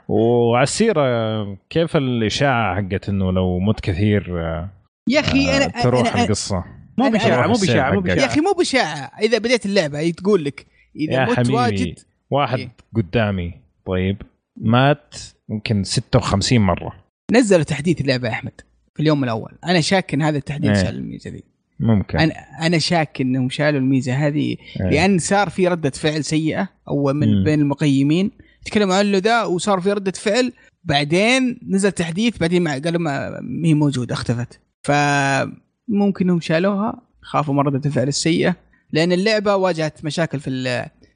[0.07, 4.69] وعلى السيرة كيف الإشاعة حقت إنه لو مت كثير آه،
[5.07, 6.63] يا أخي آه، أنا تروح أنا- القصة
[6.97, 8.09] مو أنا- بشاعة مو بشاعة مو حقك.
[8.09, 10.65] يا بشاعه أخي مو بشاعة إذا بديت اللعبة تقول لك
[10.95, 11.99] إذا يا مت حبيبي واجد
[12.29, 12.71] واحد إيه.
[12.95, 13.53] قدامي
[13.85, 14.21] طيب
[14.57, 15.15] مات
[15.49, 16.93] ممكن 56 مرة
[17.31, 18.61] نزلوا تحديث اللعبة يا أحمد
[18.95, 20.83] في اليوم الأول أنا شاك إن هذا التحديث إيه.
[20.83, 21.43] شال الميزة ذي
[21.79, 24.89] ممكن أنا أنا شاك إنهم شالوا الميزة هذه إيه.
[24.89, 27.43] لأن صار في ردة فعل سيئة أو من مم.
[27.43, 28.31] بين المقيمين
[28.65, 30.53] تكلموا عنه ذا وصار في ردة فعل
[30.83, 37.53] بعدين نزل تحديث بعدين ما قالوا ما ما هي موجودة اختفت فممكن انهم شالوها خافوا
[37.53, 38.55] من رده الفعل السيئة
[38.91, 40.49] لأن اللعبة واجهت مشاكل في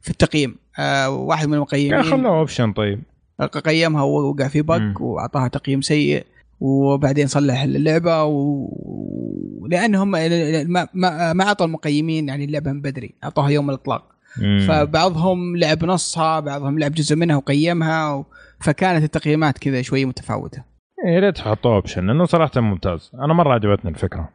[0.01, 3.01] في التقييم آه واحد من المقيمين خلوه option طيب
[3.65, 4.61] قيمها ووقع في.
[4.61, 6.25] bug وأعطاها تقييم سيء
[6.59, 8.67] وبعدين صلح اللعبة و...
[9.69, 14.03] لأنهم ما ما ما أعطوا المقيمين يعني اللعبة من بدري أعطوها يوم الإطلاق
[14.37, 14.65] مم.
[14.67, 18.25] فبعضهم لعب نصها بعضهم لعب جزء منها وقيمها و...
[18.59, 23.91] فكانت التقييمات كذا شوي متفاوتة يا ريت تحطوه اوبشن لأنه صراحة ممتاز أنا مرة عجبتني
[23.91, 24.29] الفكرة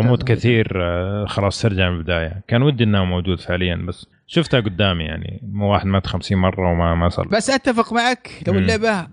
[0.00, 0.10] إنه.
[0.10, 5.04] موت كثير آه، خلاص ترجع من البداية كان ودي إنه موجود فعليا بس شفتها قدامي
[5.04, 8.62] يعني مو واحد مات 50 مرة وما ما صار بس أتفق معك لو.
[8.62, 9.06] اللعبة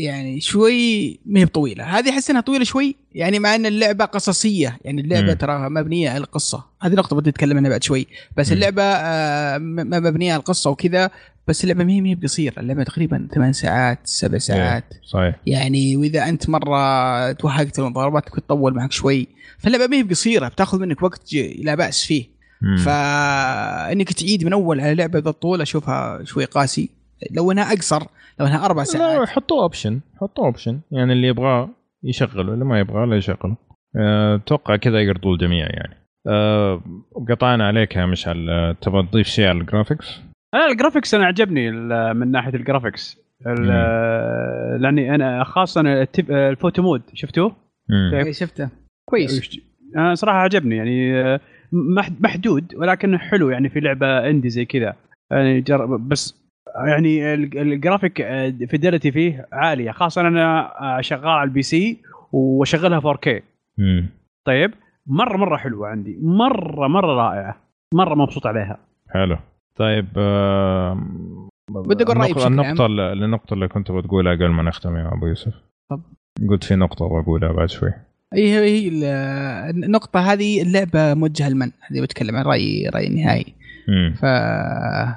[0.00, 1.84] يعني شوي ما هي بطويلة.
[1.84, 5.32] هذه أحس إنها طويلة شوي يعني مع إن اللعبة قصصية يعني اللعبة.
[5.32, 6.64] تراها مبنية على القصة.
[6.82, 8.06] هذه نقطة بدي أتكلم عنها بعد شوي.
[8.36, 8.52] بس مم.
[8.52, 11.10] اللعبة آه، مبنية على القصة وكذا
[11.48, 12.60] بس اللعبة ما هي ما هي بقصيرة.
[12.60, 14.84] اللعبة تقريبا ثمان ساعات سبع ساعات.
[14.92, 15.36] إيه، صحيح.
[15.46, 19.28] يعني وإذا أنت مرة توهقت الضربات ممكن تطول معك شوي.
[19.58, 22.40] فاللعبة ما هي بقصيرة بتاخذ منك وقت لا بأس فيه.
[22.84, 26.90] فانك تعيد من أول على لعبة ذا الطول أشوفها شوي قاسي.
[27.30, 28.06] لو انها أقصر
[28.40, 29.28] لو إنها أربع لا ساعات.
[29.28, 31.68] حطوه option حطوه option يعني اللي يبغاه
[32.04, 33.56] يشغله اللي ما يبغاه لا يشغله.
[33.96, 35.94] أه، أتوقع كذا يرضوا الجميع يعني.
[36.28, 36.82] أه،
[37.30, 40.20] قطعنا عليك يا مشعل أه، تبغى تضيف شيء على ال graphics؟
[40.54, 41.70] أنا ال graphics أنا عجبني
[42.14, 47.56] من ناحية ال graphics ال- لأني أنا خاصة التب- ال photo mode شفتوه؟
[47.88, 48.14] مم.
[48.14, 48.68] إيه، شفته.
[49.08, 49.60] كويس.
[49.96, 51.40] أنا صراحة عجبني يعني آه،
[51.72, 54.94] مح- محدود ولكن حلو يعني في لعبة indie زي كذا.
[55.30, 56.39] يعني جرب بس
[56.86, 58.16] يعني ال- ال graphic
[58.70, 61.98] fidelity فيه عالية خاصة أنا آه، شغال على ال PC
[62.32, 63.28] واشغلها 4K
[63.78, 64.08] مم.
[64.44, 64.70] طيب
[65.06, 67.56] مرة مرة حلوة عندي مرة مرة رائعة
[67.94, 68.78] مرة مبسوط عليها
[69.10, 69.36] حلو
[69.76, 71.00] طيب أه،
[71.70, 75.10] بدي أقول رأيي النقطة- بشكل النقطة اللي- النقطة اللي كنت بتقولها قبل ما نختم يا
[75.14, 75.54] أبو يوسف
[75.90, 76.00] طب.
[76.48, 77.92] قلت في نقطة بقولها بعد شوي
[78.34, 79.04] هي هي ال-
[79.84, 83.59] النقطة هذه اللعبة موجهة لمن؟ هذه بتكلم عن رأيي النهائي مم.
[84.20, 84.22] ف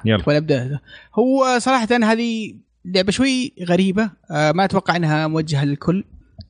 [0.06, 0.24] يلا.
[0.28, 0.80] نبدا
[1.16, 2.56] هو صراحة هذه
[2.86, 4.10] لعبة شوي غريبة.
[4.32, 6.04] آه، ما أتوقع إنها موجهة للكل.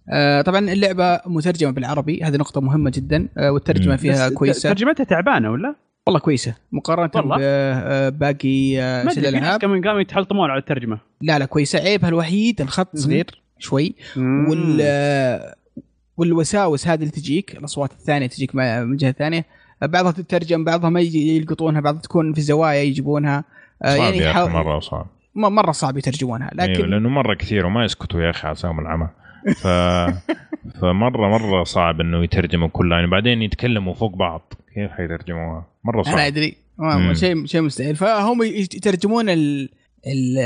[0.09, 2.23] آه، طبعا اللعبة مترجمة بالعربي.
[2.23, 3.29] هذه نقطة مهمة جدا.
[3.37, 3.97] آه، والترجمة مم.
[3.97, 4.69] فيها بس كويسة.
[4.69, 5.75] ترجمتها تعبانة ولا؟
[6.07, 6.55] والله كويسة.
[6.71, 7.37] مقارنة والله.
[8.09, 8.75] بباقي
[9.05, 9.59] ناس الألعاب.
[9.59, 10.99] كمان قاموا يتحلطمون على الترجمة.
[11.21, 11.79] لا لا كويسة.
[11.79, 12.95] عيبها الوحيد الخط.
[12.95, 13.95] صغير شوي.
[14.17, 15.53] وال
[16.17, 19.45] والوساوس هذه اللي تجيك الأصوات الثانية تجيك من جهة ثانية.
[19.87, 23.43] بعضها تترجم بعضها ما يلقطونها بعضها تكون في زوايا يجيبونها.
[23.83, 25.07] آه، صعب يا حاول- أخي مرة صعب.
[25.35, 29.07] مرة صعب يترجمونها أيوة لكن لأنه مرة كثير وما يسكتوا يا أخي عصام العمى.
[29.55, 29.67] ف
[30.81, 34.53] فمره مرة صعب إنه يترجموا كلها يعني بعدين يتكلموا فوق بعض.
[34.75, 36.55] كيف حيترجموها؟ مرة أنا صعب أدري.
[36.77, 37.13] ما- مم.
[37.13, 37.95] شيء شيء مستحيل.
[37.95, 39.69] فهم يترجمون ال...
[40.07, 40.37] ال...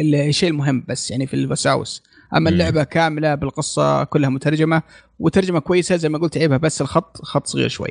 [0.00, 0.14] ال...
[0.14, 2.02] الشيء المهم بس يعني في الوساوس.
[2.34, 2.50] أما.
[2.50, 4.82] اللعبة كاملة بالقصة كلها مترجمة
[5.18, 7.88] وترجمة كويسة زي ما قلت عيبها بس الخط خط صغير شوي.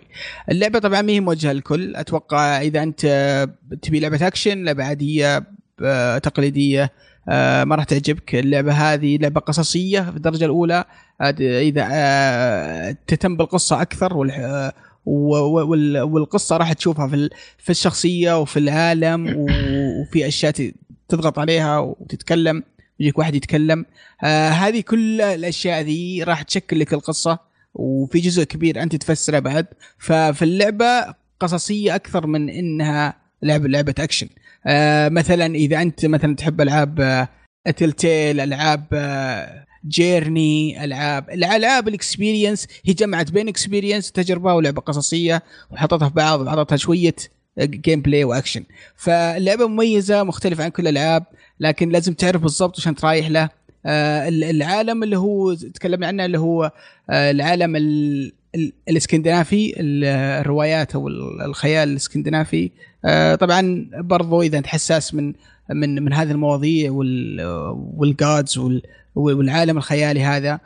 [0.52, 1.96] اللعبة طبعا ما هي موجهة للكل.
[1.96, 3.06] أتوقع إذا أنت
[3.82, 5.44] تبي لعبة أكشن لعبة عادية
[5.84, 6.92] آه، تقليدية
[7.30, 8.36] آه، ما راح تعجبك.
[8.36, 10.86] اللعبة هذه لعبة قصصية في الدرجة الأولى.
[11.42, 14.18] إذا آه، تهتم بالقصة أكثر
[15.06, 20.72] والقصة راح تشوفها في في الشخصية وفي العالم وفي أشياء
[21.10, 22.64] تضغط عليها وتتكلم.
[23.00, 23.86] يجيك واحد يتكلم.
[24.24, 27.40] آه هذه كل الأشياء ذي راح تشكل لك القصة
[27.74, 29.66] وفي جزء كبير أنت تفسره بعد.
[29.98, 34.28] ففي اللعبة قصصية أكثر من إنها لعبه لعبة أكشن.
[34.68, 37.30] آه مثلا إذا أنت مثلا تحب ألعاب آه
[37.78, 45.44] Telltale ألعاب آه Journey العاب الألعاب ال experience هي جمعت بين experience تجربه ولعبة قصصية
[45.72, 47.16] وحطتها في بعض وحطتها شوية
[47.60, 48.64] gameplay واكشن.
[48.96, 51.24] فاللعبة مميزة مختلفة عن كل الألعاب
[51.60, 53.50] لكن لازم تعرف بالضبط وش انت رايح له.
[53.86, 56.72] آه ال- العالم اللي هو تكلمنا عنه اللي هو
[57.10, 60.04] آه العالم ال- ال- الإسكندنافي ال-
[60.42, 62.72] الروايات أو ال- الخيال الإسكندنافي.
[63.06, 65.34] آه طبعا برضو إذا أنت حساس من
[65.70, 67.42] من من هذه المواضيع وال
[67.98, 68.82] والجادز وال
[69.16, 70.60] والعالم الخيالي هذا.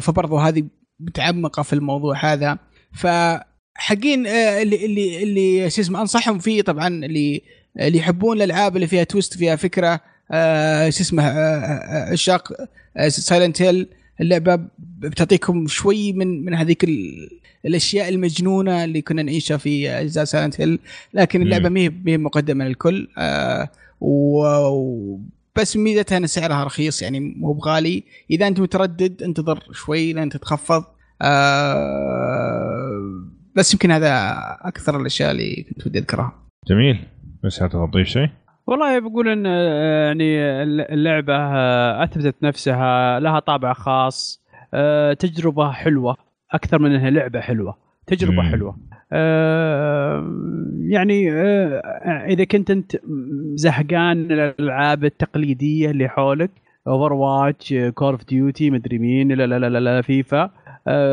[0.00, 0.64] فبرضو هذه
[1.00, 2.58] متعمقة في الموضوع هذا.
[2.94, 3.06] ف
[3.74, 7.42] حقين آه، اللي اللي اللي شو اسمه أنصحهم فيه طبعا اللي
[7.80, 10.00] اللي يحبون الألعاب اللي فيها twist فيها فكرة
[10.30, 12.52] آه، شو اسمه آه، عشاق
[13.08, 13.88] Silent Hill
[14.20, 17.28] اللعبة بتعطيكم شوي من من هذيك ال-
[17.66, 20.78] الأشياء المجنونة اللي كنا نعيشها في أجزاء Silent Hill
[21.14, 21.68] لكن اللعبة.
[21.68, 23.68] ما هي مقدمة للكل آه،
[24.00, 25.20] و- و
[25.56, 30.84] بس ميزتها إن سعرها رخيص يعني مو بغالي إذا أنت متردد انتظر شوي لين تتخفض
[31.22, 33.24] آه،
[33.56, 36.32] بس يمكن هذا أكثر الأشياء اللي كنت ودي أذكرها
[36.68, 36.98] جميل
[37.44, 38.28] بس هل تضيف شيء؟
[38.66, 40.62] والله بقول إن آه، يعني
[40.94, 44.42] اللعبة آه، أثبتت نفسها لها طابع خاص
[44.74, 46.16] آه، تجربة حلوة
[46.50, 47.76] أكثر من إنها لعبة حلوة
[48.06, 48.50] تجربة مم.
[48.50, 48.76] حلوة
[50.88, 51.32] يعني
[52.32, 52.96] إذا كنت أنت
[53.54, 56.50] زهقان من الألعاب التقليدية اللي حولك
[56.86, 60.50] Overwatch Call of Duty مدري مين لا لا لا لا, لا FIFA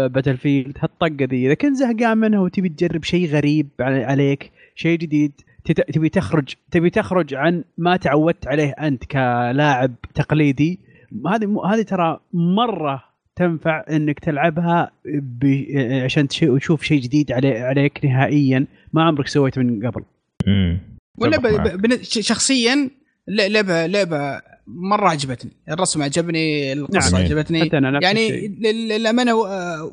[0.07, 1.45] Battlefield هالطقة ذي.
[1.45, 5.31] إذا كنت زهقان منها وتبي تجرب شيء غريب على- عليك شيء جديد
[5.65, 10.79] تت- تبي تخرج تبي تخرج عن ما تعودت عليه أنت كلاعب تقليدي
[11.27, 13.03] هذه هذه ترى مرة
[13.35, 15.63] تنفع إنك تلعبها ب...
[16.03, 17.57] عشان تش- تشوف شيء جديد علي...
[17.59, 20.03] عليك نهائيا ما عمرك سويته من قبل.
[20.47, 20.79] امم.
[21.17, 22.89] ب- ش- شخصيا
[23.29, 25.51] لعبة لعبة مرة عجبتني.
[25.69, 27.25] الرسم عجبني القصة نعم.
[27.25, 27.61] عجبتني.
[27.65, 29.35] حتى أنا نفس يعني للأمانة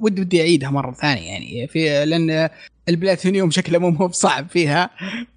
[0.00, 1.66] ودي ودي أعيدها مرة ثانية يعني.
[1.68, 2.48] في لأن
[2.88, 4.90] البلاتينيوم شكله مو مو بصعب فيها.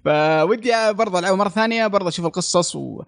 [0.04, 3.02] فودي برضه ألعبها مرة ثانية برضه أشوف القصص و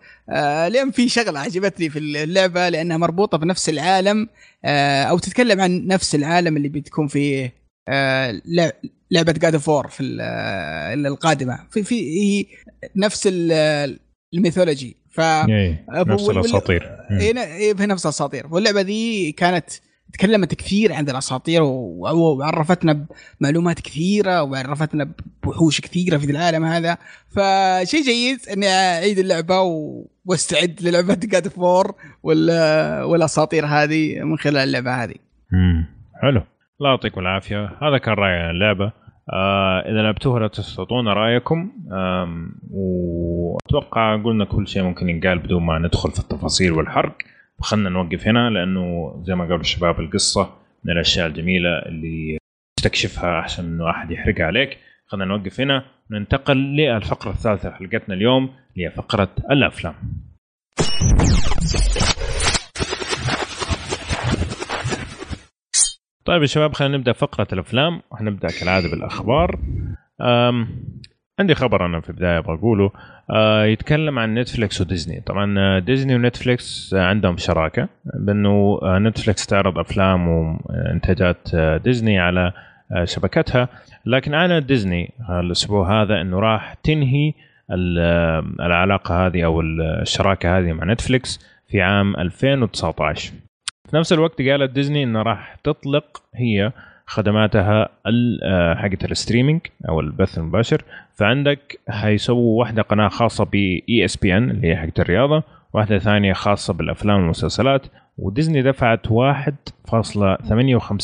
[0.69, 4.28] لأن في شغلة عجبتني في اللعبة لأنها مربوطة بنفس العالم
[4.64, 7.55] آه، أو تتكلم عن نفس العالم اللي بتكون فيه
[7.89, 8.73] آه، لع-
[9.10, 11.59] لعبة God of War في ال- آه، القادمة.
[11.70, 12.47] في في هي
[12.97, 13.98] نفس ال-
[14.35, 14.97] ال mythology.
[15.11, 16.83] ف أبو- نفس الأساطير.
[17.11, 18.47] إيه إيه في نفس الأساطير.
[18.51, 19.65] واللعبة ذي كانت
[20.13, 23.07] تكلمت كثير عن الأساطير وعرفتنا
[23.41, 26.99] بمعلومات كثيرة وعرفتنا بوحوش كثيرة في العالم هذا.
[27.29, 30.05] فشيء جيد إني أعيد اللعبة و...
[30.25, 32.51] وأستعد للعبة God of War وال...
[33.05, 35.15] والأساطير هذه من خلال اللعبة هذه.
[35.53, 35.87] مم.
[36.23, 36.43] حلو.
[36.81, 37.65] الله يعطيكم العافية.
[37.83, 38.93] هذا كان رأيي عن اللعبة.
[39.31, 41.73] آه إذا لعبتوها لا تعطونا رأيكم.
[42.70, 47.16] وأتوقع قلنا كل شيء ممكن ينقال بدون ما ندخل في التفاصيل والحرق.
[47.61, 50.51] خلنا نوقف هنا لأنه زي ما قالوا الشباب القصة
[50.85, 52.39] من الأشياء الجميلة اللي
[52.77, 54.78] تستكشفها احسن إنه أحد يحرقها عليك.
[55.07, 55.85] خلنا نوقف هنا.
[56.11, 59.94] وننتقل للفقرة الثالثة حلقتنا اليوم اللي هي فقرة الأفلام.
[66.33, 69.59] طيب يا شباب خلينا نبدأ فقرة الأفلام وحنبدا كالعادة بالأخبار.
[71.39, 72.91] عندي خبر أنا في البداية أبغى أقوله.
[73.31, 75.21] أه يتكلم عن نتفليكس وديزني.
[75.21, 82.19] طبعا آه، ديزني ونتفليكس آه، عندهم شراكة بأنه آه، نتفليكس تعرض أفلام وإنتاجات آه، ديزني
[82.21, 82.53] على
[82.93, 83.69] آه، شبكتها.
[84.07, 87.33] لكن اعلن ديزني الأسبوع هذا إنه راح تنهي
[87.71, 93.33] ال- آه، العلاقة هذه أو الشراكة هذه مع نتفليكس في عام 2019
[93.93, 96.73] في نفس الوقت قالت ديزني إنه راح تطلق هي
[97.06, 97.89] خدماتها
[98.43, 100.85] آه، حقت ال streaming أو البث المباشر.
[101.14, 103.55] فعندك حيسووا واحدة قناة خاصة ب
[103.89, 105.43] ESPN اللي هي حقت الرياضة
[105.73, 107.86] واحدة ثانية خاصة بالأفلام والمسلسلات.
[108.19, 109.12] وديزني دفعت 1.58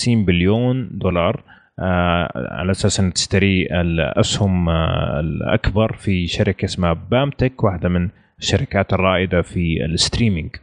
[0.09, 1.43] بليون دولار
[1.79, 8.09] آه، على أساس ان تشتري الأسهم آه، الأكبر في شركة اسمها BAMTech واحدة من
[8.39, 10.57] الشركات الرائدة في ال streaming.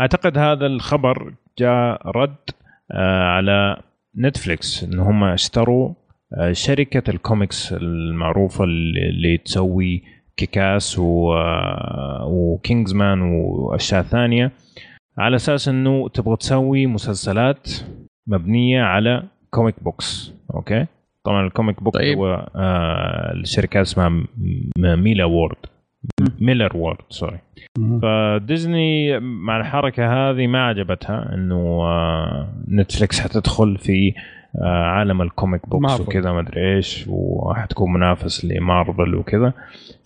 [0.00, 2.36] أعتقد هذا الخبر جاء رد
[2.92, 3.76] آه، على
[4.18, 5.94] نتفليكس إن هم اشتروا
[6.38, 10.02] آه، شركة الكوميكس المعروفة اللي تسوي
[10.36, 14.52] Kick-Ass و آه، و Kingsman وأشياء ثانية
[15.18, 17.70] على أساس إنه تبغى تسوي مسلسلات
[18.26, 20.86] مبنية على comic books okay؟
[21.24, 22.18] طبعا ال comic book طيب.
[22.18, 24.26] هو آه الشركة اسمها
[24.78, 25.56] ميلار وورلد.
[26.40, 27.38] ميلار وورلد سوري
[28.02, 34.14] فديزني مع الحركة هذه ما عجبتها إنه آه، نتفليكس حتدخل في
[34.62, 36.00] آه، عالم ال comic books.
[36.00, 39.52] وكذا ما أدري إيش وحتكون منافس لمارفل وكذا.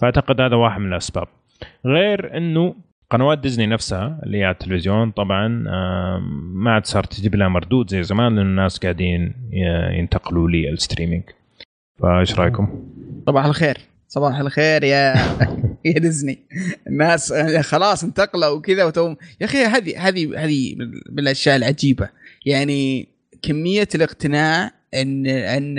[0.00, 1.26] فأعتقد هذا واحد من الأسباب.
[1.86, 2.74] غير إنه
[3.10, 6.18] قنوات ديزني نفسها اللي هي على التلفزيون طبعا آه،
[6.54, 11.22] ما عاد صار تجيب لها مردود زي زمان لأن الناس قاعدين ي- ينتقلوا لل streaming.
[12.02, 12.68] فإيش رأيكم؟
[13.26, 13.78] صباح الخير.
[14.08, 15.14] صباح الخير يا
[15.85, 16.39] يا ديزني.
[16.86, 19.16] الناس خلاص انتقلوا وكذا وتوم.
[19.40, 20.74] يا أخي هذه هذه هذه
[21.11, 22.09] من الأشياء العجيبة.
[22.47, 23.09] يعني
[23.43, 25.78] كمية الاقتناع إن إن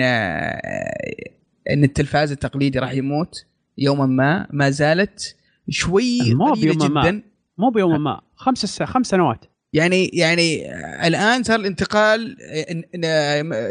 [1.69, 3.45] إن التلفاز التقليدي راح يموت
[3.77, 5.35] يوما ما ما زالت
[5.69, 7.09] شوي مو قليلة بيوما ما.
[7.09, 7.23] جدا.
[7.57, 8.21] مو بيوم ما.
[8.35, 8.83] خمس.
[8.83, 9.45] خمس سنوات.
[9.75, 10.71] يعني يعني
[11.07, 12.37] الآن صار الانتقال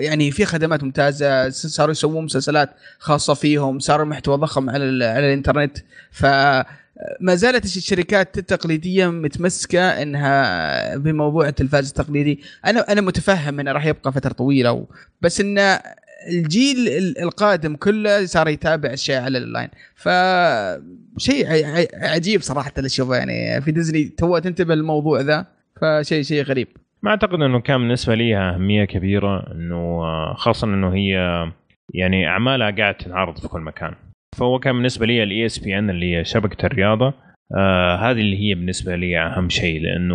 [0.02, 5.78] يعني في خدمات ممتازة صاروا يسوون مسلسلات خاصة فيهم صار المحتوى ضخم على على الإنترنت.
[6.10, 6.26] ف
[7.20, 12.40] ما زالت الشركات التقليدية متمسكة إنها بموضوع التلفاز التقليدي.
[12.66, 14.86] أنا أنا متفهم إنه راح يبقى فترة طويلة
[15.22, 15.78] بس إن
[16.28, 20.08] الجيل ال- القادم كله صار يتابع اشياء على الاونلاين ف
[21.18, 21.46] شيء
[21.94, 25.46] عجيب صراحة اللي اشوفه يعني في ديزني توه تنتبه للموضوع ذا.
[25.80, 26.68] فشيء شيء غريب.
[27.02, 30.00] ما أعتقد إنه كان بالنسبة لي أهمية كبيرة إنه
[30.34, 31.12] خاصة إنه هي
[31.94, 33.94] يعني أعمالها قاعد تنعرض في كل مكان.
[34.38, 37.14] فهو كان بالنسبة لي الاي اس بي ان اللي هي شبكة الرياضة
[37.56, 40.14] آه هذه اللي هي بالنسبة لي أهم شيء لأنه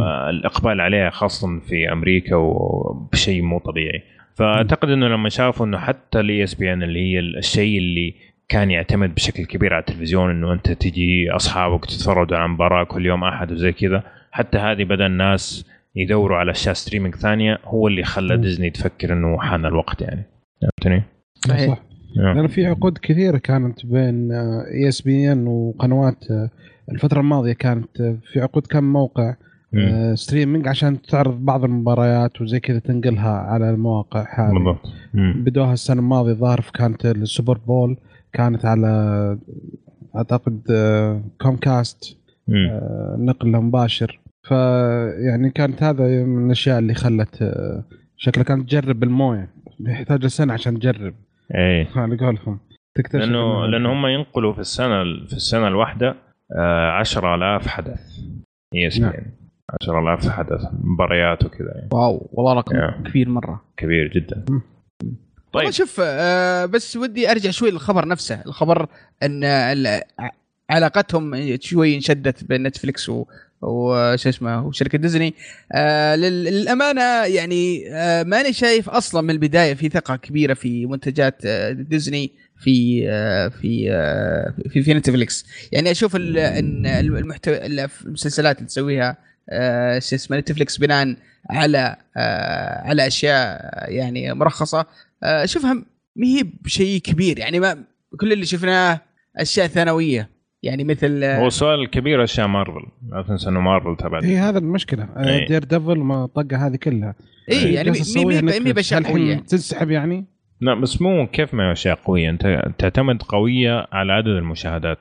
[0.00, 4.02] آه الإقبال عليها خاصة في أمريكا وبشيء مو طبيعي.
[4.34, 8.14] فأعتقد إنه لما شافوا إنه حتى الاي اس بي ان اللي هي الشيء اللي
[8.48, 13.24] كان يعتمد بشكل كبير على التلفزيون إنه أنت تجي أصحابك تتفرجوا على مباراة كل يوم
[13.24, 15.64] أحد وزي كذا حتى هذه بدأ الناس
[15.96, 18.42] يدوروا على أشياء streaming ثانية هو اللي خلى مم.
[18.42, 20.24] ديزني تفكر إنه حان الوقت يعني
[20.62, 21.02] فهمتني؟
[21.48, 21.70] صحيح.
[21.70, 21.82] صح
[22.16, 26.50] لأن في عقود كثيرة كانت بين اي اس بي ان وقنوات آه،
[26.92, 29.34] الفترة الماضية كانت آه، في عقود كم موقع
[29.72, 29.80] مم.
[29.80, 34.78] آه، streaming عشان تعرض بعض المباريات وزي كذا تنقلها على المواقع هذه.
[35.14, 37.96] بدوها السنة الماضية ظهر كانت السوبر بول
[38.32, 39.38] كانت على
[40.16, 40.60] أعتقد
[41.40, 42.17] كوم كاست
[43.18, 44.20] نقل مباشر.
[44.42, 47.84] فيعني كانت هذا من الأشياء اللي خلت آه،
[48.16, 49.50] شكلها كانت تجرب الموية.
[49.80, 51.14] يحتاج سنه عشان تجرب.
[51.54, 51.88] إيه.
[51.96, 52.58] على قولهم.
[52.94, 56.14] تكتشف لأنه لأنه هم ينقلوا في السنة في السنة الواحدة
[56.56, 58.00] آه 10000 حدث.
[58.74, 59.12] اي اس بي نعم.
[59.12, 59.32] ان
[59.82, 60.60] 10000 حدث.
[60.82, 61.72] مباريات وكذا.
[61.74, 63.02] يعني wow والله رقم يا.
[63.10, 63.62] كبير مرة.
[63.76, 64.44] كبير جدا.
[64.48, 64.60] طيب.
[65.52, 68.42] طيب شوف آه بس ودي أرجع شوي للخبر نفسه.
[68.46, 68.86] الخبر
[69.22, 69.44] إن
[70.70, 73.24] علاقتهم شوي انشدت بين نتفلكس و
[73.62, 75.34] وش اسمه وشركه ديزني.
[75.72, 81.42] آه لل- للأمانة يعني آه ماني شايف أصلا من البداية في ثقة كبيرة في منتجات
[81.46, 88.68] آه ديزني في آه في آه في في نتفلكس يعني أشوف إن المحتوى المسلسلات اللي
[88.68, 89.16] تسويها
[89.50, 91.14] آه اسمه نتفلكس بناء
[91.50, 93.60] على آه على أشياء
[93.92, 94.86] يعني مرخصة
[95.22, 95.74] آه، أشوفها
[96.16, 97.38] ما هي بشيء كبير.
[97.38, 97.84] يعني ما
[98.20, 99.00] كل اللي شفناه
[99.36, 100.37] أشياء ثانوية.
[100.62, 105.08] يعني مثل هو السؤال الكبير أشياء مارفل لا تنسى إنه مارفل تبع هي هذا المشكلة.
[105.16, 105.46] إيه.
[105.46, 107.14] دير ديفل ما طقه هذه كلها.
[107.50, 108.72] اي يعني جالسة مي مي مي.
[108.72, 110.24] باشياء هل الحين قويه تنسحب يعني؟
[110.60, 112.30] لا بس مو كيف ما هي أشياء قوية.
[112.30, 114.98] أنت تعتمد قوية على عدد المشاهدات.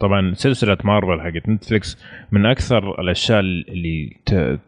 [0.00, 1.98] طبعا سلسلة مارفل حقت نتفلكس
[2.32, 4.16] من أكثر الأشياء اللي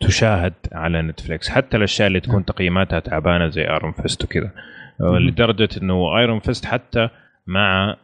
[0.01, 4.51] تشاهد على نتفلكس حتى الأشياء اللي تكون تقييماتها تعبانة زي آيرون فيست وكذا.
[5.01, 7.09] آه، لدرجة إنه آيرون فيست حتى
[7.47, 7.97] مع آه،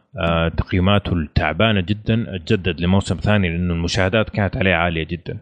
[0.57, 5.37] تقييماته التعبانه جدا اتجدد لموسم ثاني لأنه المشاهدات كانت عليه عالية جدا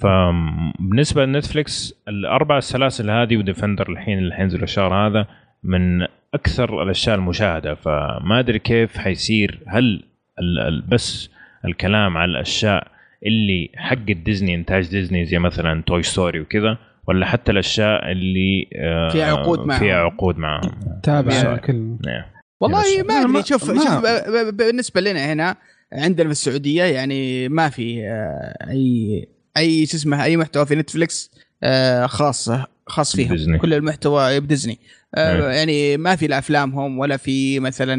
[0.00, 5.26] فبالنسبة لنتفلكس الأربع السلاسل هذه وديفندرز الحين اللي حينزل الشهر هذا
[5.64, 6.02] من
[6.34, 10.02] أكثر الأشياء المشاهدة فما أدري كيف حيصير هل
[10.38, 11.30] ال- ال- بس
[11.64, 12.86] الكلام على الأشياء
[13.26, 16.78] اللي حق ديزني إنتاج ديزني زي مثلا توي ستوري وكذا
[17.08, 19.78] ولا حتى الأشياء اللي آه، فيها عقود معهم.
[19.78, 20.70] فيها عقود معهم
[21.02, 21.74] تابع يعني- كل
[22.06, 22.22] نعم.
[22.60, 25.56] والله ما أدري شوف ما- شوف بالنسبة لنا هنا
[25.92, 31.30] عندنا في السعودية يعني ما في آه، اي أي شو اسمه أي محتوى في نتفلكس
[31.62, 32.50] آه، خاص
[32.86, 33.58] خاص فيهم ديزني.
[33.58, 34.78] كل المحتوى بديزني
[35.14, 35.56] آه، إيه.
[35.56, 37.96] يعني ما في لا أفلامهم ولا في مثلا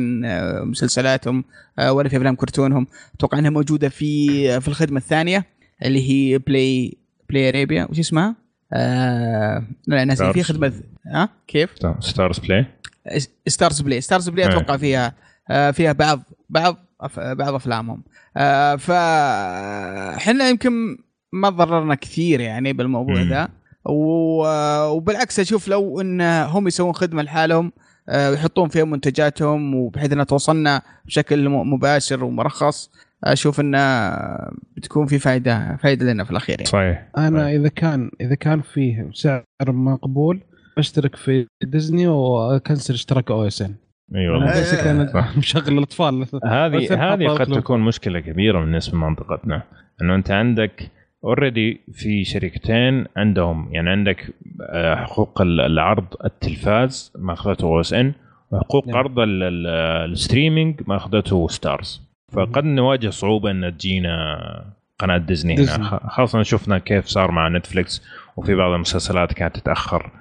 [0.63, 1.43] مسلسلاتهم
[1.89, 5.45] ولا في أفلام كرتونهم أتوقع إنها موجودة في في الخدمة الثانية
[5.85, 6.97] اللي هي بلاي
[7.29, 8.35] بلاي أرابيا وش اسمها؟
[8.73, 10.43] آه لا ناسي في.
[10.43, 10.73] خدمة
[11.05, 11.69] ها كيف؟
[11.99, 12.65] ستارز بلاي
[13.47, 14.47] ستارز بلاي ستارز بلاي.
[14.47, 15.13] أتوقع فيها
[15.49, 16.19] آه، فيها بعض
[16.49, 16.77] بعض
[17.17, 18.03] بعض أفلامهم
[18.37, 20.97] آه، فاحنا يمكن
[21.33, 23.21] ما ضررنا كثير يعني بالموضوع.
[23.21, 23.49] ذا
[24.89, 27.71] وبالعكس أشوف لو إن هم يسوون خدمة لحالهم
[28.09, 32.91] آه، ويحطون فيها منتجاتهم وبحيث انها توصلنا بشكل مباشر ومرخص
[33.23, 36.65] أشوف انها بتكون في فائده فائده لنا في الأخير يعني.
[36.65, 40.41] صحيح أنا إذا كان إذا كان فيه سعر مقبول
[40.79, 43.75] اشترك في ديزني وا cancel اشتراك أو اس ان.
[44.15, 46.25] اي والله آه، أنا مشغل الأطفال.
[46.45, 47.53] هذه هذه قد.
[47.53, 49.63] تكون مشكلة كبيرة بالنسبة لمنطقتنا
[50.01, 50.91] إنه أنت عندك
[51.23, 53.69] already في شركتين عندهم.
[53.71, 54.33] يعني عندك
[54.69, 58.13] آه، حقوق ال- العرض التلفاز ما أخذته أو اس ان.
[58.51, 58.97] وحقوق نعم.
[58.97, 59.67] عرض ال- ال-
[60.11, 62.01] ال streaming ما أخذته ستارز.
[62.31, 64.37] فقد نواجه صعوبة إن تجينا
[64.99, 65.61] قناة ديزني هنا.
[65.61, 65.83] ديزني.
[65.83, 68.03] خ- خاصة شفنا كيف صار مع نتفليكس.
[68.37, 70.11] وفي بعض المسلسلات كانت تتأخر.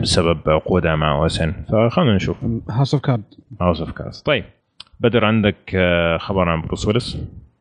[0.00, 2.36] بسبب عقودها مع أو اس ان فخلنا نشوف.
[2.70, 3.24] هاوس اوف كاردز
[3.60, 4.44] هاوس اوف كاردز طيب
[5.00, 7.18] بدر عندك آه، خبر عن بروس ويلس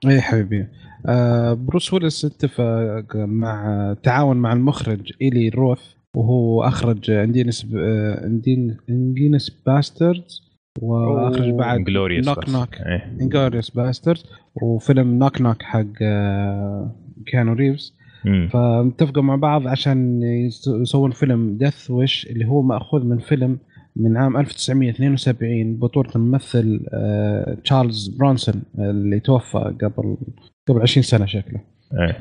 [0.08, 0.68] اي حبيبي.
[1.08, 5.82] آه بروس ويلس اتفق مع تعاون مع المخرج إيلي روث
[6.16, 10.42] وهو أخرج Inglourious آه، Inglourious Inglourious Basterds
[10.82, 12.76] وأخرج بعد Glourious Knock Knock
[13.22, 17.96] Inglourious Basterds وفيلم Knock Knock حق آه، كيانو ريفز
[18.48, 23.58] فاتفقوا مع بعض عشان يس- يسوون فيلم Death Wish اللي هو مأخوذ من فيلم
[23.96, 30.18] من عام 1972 بطولة الممثل آه، تشارلز برونسون اللي توفى قبل
[30.68, 31.60] قبل 20 سنة شكله
[31.94, 32.14] Okay.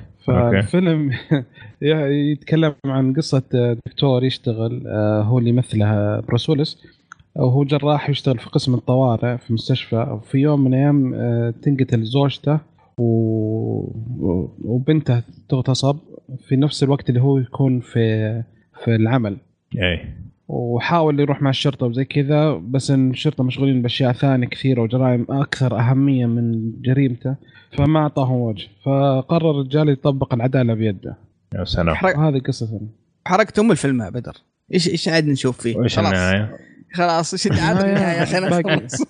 [0.62, 1.10] فالفيلم
[2.32, 3.42] يتكلم عن قصة
[3.86, 6.82] دكتور يشتغل آه، هو اللي يمثله بروس ويلس
[7.36, 12.60] وهو جراح يشتغل في قسم الطوارئ في مستشفى وفي يوم من الأيام آه، تنقتل زوجته
[12.98, 13.04] و...
[14.64, 15.98] وبنته تغتصب
[16.48, 18.42] في نفس الوقت اللي هو يكون في
[18.84, 19.36] في العمل.
[19.74, 20.14] اي
[20.48, 25.78] وحاول يروح مع الشرطة وزي كذا بس إن الشرطة مشغولين بأشياء ثانية كثيرة وجرائم أكثر
[25.78, 27.36] أهمية من جريمته
[27.72, 28.68] فما أعطاهم وجه.
[28.84, 31.16] فقرر الرجال يطبق العدالة بيده.
[31.54, 31.94] يا سلام.
[31.94, 32.80] حرق وهذه قصة.
[33.26, 34.36] حرقت ام الفيلم يا بدر.
[34.74, 35.98] إيش إيش عاد نشوف فيه؟ خلاص.
[35.98, 36.58] النهاية؟
[36.94, 38.60] خلاص إيش النهايه النهاية؟ خلينا.
[38.60, 39.02] نخلص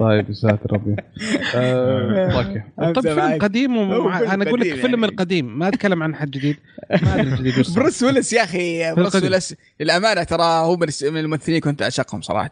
[0.00, 0.96] طيب يا ساتر ربي
[1.54, 2.62] آه، okay
[2.92, 3.38] طب فيلم.
[3.40, 5.04] قديم أنا أقول لك فيلم يعني.
[5.12, 6.56] القديم ما أتكلم عن حد جديد
[7.02, 7.54] ما أدري الجديد.
[7.76, 9.14] بروس ويلس يا أخي بروس.
[9.22, 12.50] ويلس للأمانة ترى هو من من الممثلين كنت أعشقهم صراحة.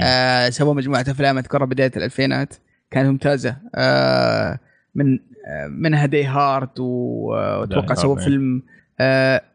[0.00, 2.54] آه سوى مجموعة أفلام أذكرها بداية الألفينات
[2.90, 4.58] كانت ممتازة آه
[4.94, 8.62] من آه منها Die Hard وأتوقع Hard، فيلم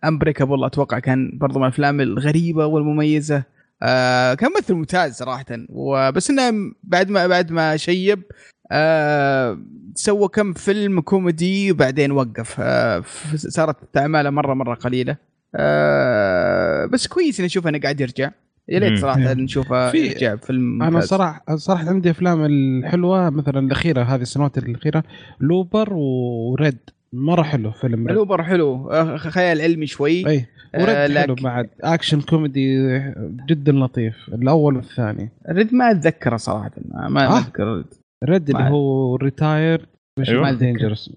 [0.04, 3.44] Unbreakable أتوقع كان برضو من الأفلام الغريبة والمميزة
[3.82, 5.46] آه كان ممثل ممتاز صراحة.
[5.70, 8.24] وبس إنه بعد ما بعد ما شيب
[8.72, 9.60] آه
[9.96, 12.56] سوى كم فيلم كوميدي وبعدين وقف.
[12.60, 13.04] آه
[13.36, 15.18] صارت أعماله مره مرة قليلة.
[15.56, 18.32] آه بس كويس اني أشوف أنه قاعد يرجع.
[18.70, 18.80] يا.
[18.80, 21.00] ليت صراحة نشوفه في- يرجع فيلم أنا.
[21.00, 25.04] صراحة صراحة عندي أفلام الحلوة مثلا الأخيرة هذه السنوات الأخيرة
[25.40, 26.78] Looper و RED.
[27.14, 28.90] مرة حلو فيلم ريد لوبر حلو.
[29.18, 30.28] خيال علمي شوي.
[30.28, 30.46] أي
[30.76, 31.70] و RED آه، حلو بعد.
[31.82, 32.78] اكشن كوميدي
[33.50, 34.16] جدا لطيف.
[34.34, 35.30] الأول والثاني.
[35.50, 37.38] RED ما أتذكره صراحة ما, ما آه.
[37.40, 37.64] أذكر.
[37.76, 37.86] RED
[38.24, 39.86] RED اللي هو Retired
[40.30, 40.42] أيوة.
[40.42, 40.66] ما أتذكر.
[40.66, 41.10] Dangerous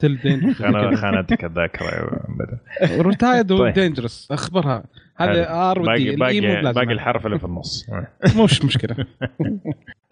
[0.00, 2.58] تل خان- خانتك الذاكرة يا بدر
[3.06, 3.60] Retired طيب.
[3.60, 4.84] و Dangerous أخبرها.
[5.16, 6.80] هذا R باقي و D باقي مو بلازم.
[6.80, 7.86] باقي الحرف اللي في النص.
[8.44, 8.96] مش مشكلة.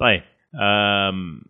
[0.00, 0.22] طيب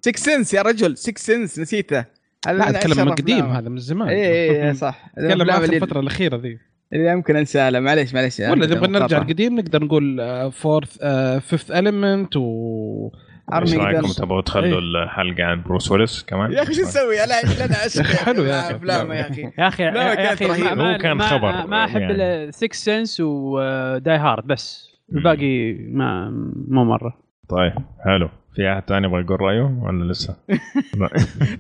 [0.01, 0.97] Sixth Sense يا رجل.
[0.97, 2.05] Sixth Sense نسيته.
[2.47, 3.47] هذا لا أتكلم من قديم.
[3.47, 4.09] هذا من زمان.
[4.09, 5.11] اي اي إي، صح.
[5.19, 6.59] اتكلم اللي- الفترة الأخيرة ذي.
[6.93, 8.41] اللي يمكن انساها لا معليش معليش.
[8.41, 9.19] ولا نبغى نرجع.
[9.19, 10.21] القديم نقدر نقول
[10.53, 10.99] Fourth
[11.41, 13.11] Fifth Element و
[13.55, 17.33] إيش رأيكم؟ تبغوا تخلوا الحلقة عن بروس ويلس كمان؟ يا أخي شو نسوي؟ أنا
[17.67, 18.55] لنا اشهر حلو يا
[18.85, 19.43] يا أخي.
[19.59, 22.15] يا أخي لا، يا أخي هو كان خبر ما أحب يعني.
[22.15, 24.89] ال Sixth Sense و Die Hard بس.
[25.13, 26.31] الباقي ما
[26.69, 27.19] مو مرة.
[27.49, 27.73] طيب
[28.05, 28.29] حلو.
[28.55, 30.37] في احد ثاني يبغى يقول رأيه ولا لسه؟
[31.01, 31.09] لا.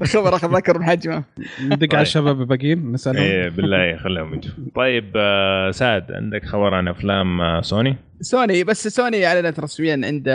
[0.02, 1.24] الخبر اخذ اكبر من حجمه
[1.64, 1.94] ندق طيب.
[1.94, 7.40] على الشباب الباقيين نسألهم إيه بالله خليهم يجوا طيب آه، سعد عندك خبر عن أفلام
[7.40, 10.28] آه، سوني؟ سوني بس سوني أعلنت رسميا عند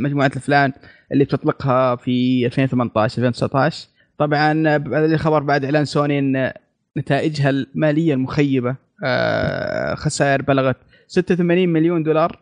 [0.00, 0.72] مجموعة الأفلام
[1.12, 3.88] اللي بتطلقها في 2018 2019
[4.18, 6.52] طبعا الخبر بعد إعلان سوني إن
[6.96, 10.76] نتائجها المالية المخيبة آه، خسائر بلغت
[11.06, 12.38] 86 مليون دولار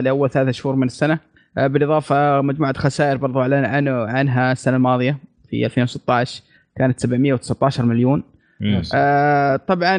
[0.00, 1.18] لأول ثلاثة شهور من السنة
[1.66, 5.18] بالإضافة مجموعة خسائر برضو أعلن عنه عنها السنة الماضية
[5.50, 6.42] في 2016
[6.76, 8.22] كانت 719 مليون.
[8.94, 9.96] آه طبعا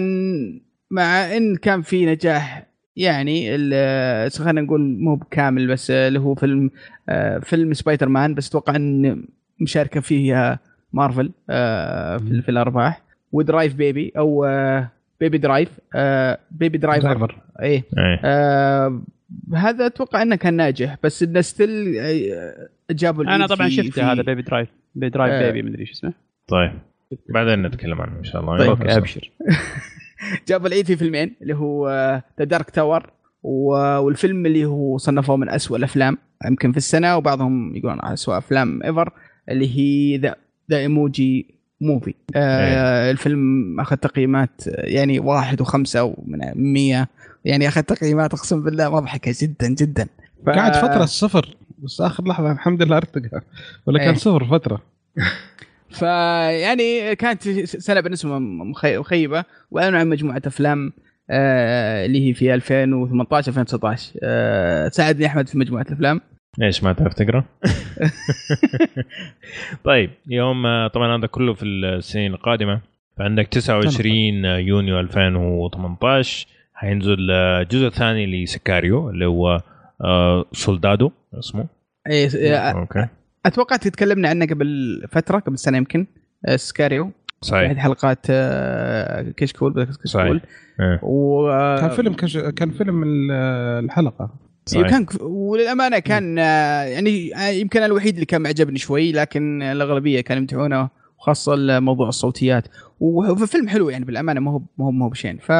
[0.91, 2.65] مع إن كان في نجاح
[2.95, 6.71] يعني ال- خلينا نقول مو بكامل بس آه، اللي هو فيلم
[7.09, 9.23] آه فيلم سبايدر مان بس أتوقع إن
[9.61, 10.59] مشاركة فيه
[10.93, 13.01] مارفل آه في, في الأرباح.
[13.31, 14.89] و Drive Baby أو آه
[15.19, 17.83] Baby Drive آه Baby Driver Driver إيه.
[17.97, 18.19] إيه.
[18.23, 19.01] آه
[19.55, 21.93] هذا أتوقع إنه كان ناجح بس إنه still
[22.91, 25.51] جابوا أنا طبعا في- هذا Baby Drive Baby Drive آه.
[25.51, 26.13] بيبي مدري إيش اسمه.
[26.47, 26.71] طيب
[27.29, 28.57] بعدين نتكلم عنه إن شاء الله.
[28.57, 28.89] طيب،.
[28.89, 29.31] أبشر.
[30.47, 31.89] جاب العيد في فيلمين اللي هو
[32.39, 33.09] The Dark Tower
[33.43, 39.13] والفيلم اللي هو صنفوه من أسوأ الأفلام يمكن في السنة وبعضهم يقولون أسوأ أفلام ever
[39.49, 40.35] اللي هي The
[40.71, 47.09] The Emoji Movie آه الفيلم أخذ تقييمات آه، يعني واحد وخمسة من مية.
[47.45, 50.07] يعني اخذ تقييمات أقسم بالله مضحكة جدا جدا.
[50.45, 50.49] ف...
[50.49, 53.41] قاعد فترة صفر بس آخر لحظة الحمد لله ارتقى
[53.85, 54.15] ولا كان إيه.
[54.15, 54.81] صفر فترة.
[55.99, 59.43] فيعني كانت سنة بالنسبة مخي- مخيبة.
[59.71, 60.93] واعلنوا عن مجموعة أفلام
[61.29, 66.21] آه اللي هي في 2018 2019 آه ساعدني أحمد في مجموعة الأفلام.
[66.61, 67.43] إيش ما تعرف تقرأ؟
[69.85, 72.81] طيب يوم آه، طبعا هذا كله في السنين القادمة.
[73.17, 76.47] فعندك 29 يونيو 2018
[76.79, 79.61] حينزل آه، الجزء الثاني لسكاريو اللي هو
[80.03, 81.65] آه، Soldado اسمه؟
[82.09, 83.07] إيه آه، okay
[83.45, 86.07] أتوقع تكلمنا عنه قبل فترة قبل سنة يمكن
[86.47, 90.41] آه Sicario احد صحيح حلقات آه كشكول كشكول صحيح.
[90.79, 90.99] إيه.
[91.03, 91.47] و
[91.79, 92.37] كان فيلم كش...
[92.37, 93.31] كان فيلم ال-
[93.85, 94.29] الحلقة.
[94.65, 94.89] صحيح.
[94.89, 100.89] كان وللأمانة كان يعني يمكن الوحيد اللي كان معجبني شوي لكن الأغلبية كانوا يمدحونه
[101.19, 102.67] وخاصة موضوع الصوتيات.
[102.99, 105.51] وفيلم حلو يعني بالأمانة ما هو ما هو ما هو بشين ف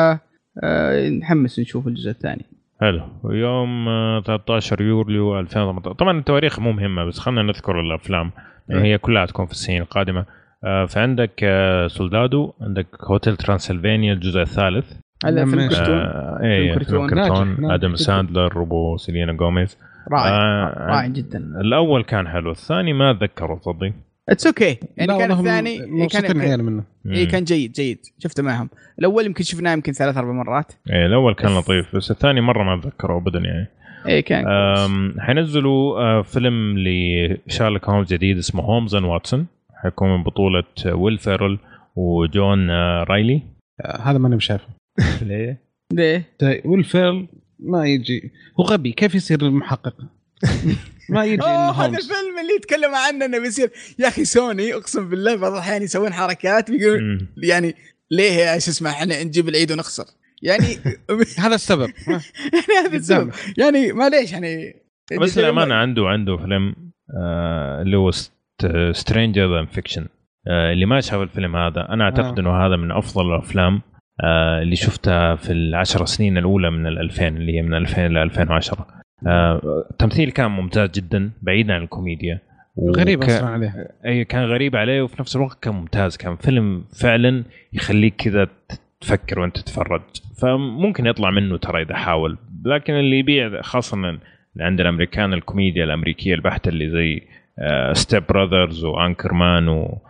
[1.19, 2.45] نحمس نشوف الجزء الثاني.
[2.81, 3.01] حلو.
[3.23, 8.31] ويوم آه، 13 يوليو 2018 طبعا التواريخ مو مهمة بس خلينا نذكر الأفلام.
[8.69, 10.25] لأنه هي كلها تكون في السنين القادمة.
[10.63, 14.93] آه، فعندك آه، Soldado عندك Hotel Transylvania الجزء الثالث.
[15.25, 17.71] هذا لما- فيلم كرتون؟ آه، إيه فيلم كرتون.
[17.71, 17.95] آدم.
[17.95, 19.77] ساندلر وسيلينا جوميز
[20.11, 21.37] رائع آه، رائع جدا.
[21.61, 23.93] الأول كان حلو الثاني ما أتذكره صدق.
[24.29, 26.83] it's okay يعني كان الثاني كان عيال منه.
[27.07, 27.99] اي كان جيد جيد.
[28.19, 28.69] شفته معهم.
[28.99, 30.71] الأول يمكن شفناه يمكن ثلاث أربع مرات.
[30.89, 33.67] إيه الأول كان لطيف بس الثاني مرة ما أتذكره ابدا يعني.
[34.07, 34.45] اي كان
[35.19, 39.47] حينزلوا آه، فيلم لشارلوك هولمز جديد اسمه Holmes and Watson.
[39.83, 41.59] حيكون من بطولة آه، ويل فيرل
[41.95, 43.41] وجون آه، رايلي.
[44.01, 44.67] هذا ماني شايفه
[45.27, 45.57] ليه؟
[45.93, 47.27] ليه؟ طيب، ويل فيرل
[47.59, 48.31] ما يجي.
[48.59, 48.91] هو غبي.
[48.91, 49.95] كيف يصير المحقق
[51.09, 53.69] ما يجي أوه هذا الفيلم اللي يتكلم عنه إنه بيصير
[53.99, 57.27] يا أخي سوني أقسم بالله بعض الاحيان يسوون حركات بيقول.
[57.43, 57.75] يعني
[58.11, 60.05] ليه يا إيش اسمع إحنا نجيب العيد ونخسر.
[60.41, 60.77] يعني
[61.43, 61.89] هذا السبب.
[62.53, 63.31] يعني هذا السبب.
[63.57, 64.75] يعني معليش يعني.
[65.21, 66.75] بس للأمانة عنده عنده فيلم
[67.17, 68.11] آه، اللي هو
[68.91, 70.07] Stranger Than Fiction
[70.47, 72.41] اللي ما شاف الفيلم هذا أنا أعتقد آه.
[72.41, 73.81] إنه هذا من أفضل الأفلام
[74.23, 78.17] آه، اللي شفتها في العشر سنين الأولى من ال 2000 اللي هي من 2000 ل
[78.17, 82.39] 2010 آه، التمثيل كان ممتاز جدا بعيد عن الكوميديا.
[82.97, 83.87] غريب أصلا عليه.
[84.05, 86.17] إي كان غريب عليه وفي نفس الوقت كان ممتاز.
[86.17, 87.43] كان فيلم فعلا
[87.73, 88.47] يخليك كذا
[89.01, 90.01] تفكر وأنت تتفرج.
[90.41, 92.37] فممكن يطلع منه ترى إذا حاول.
[92.65, 94.19] لكن اللي يبيع خاصه
[94.59, 97.21] عند الأمريكان الكوميديا الأمريكية البحتة اللي زي
[97.93, 100.08] Step Brothers و Anchorman و آه،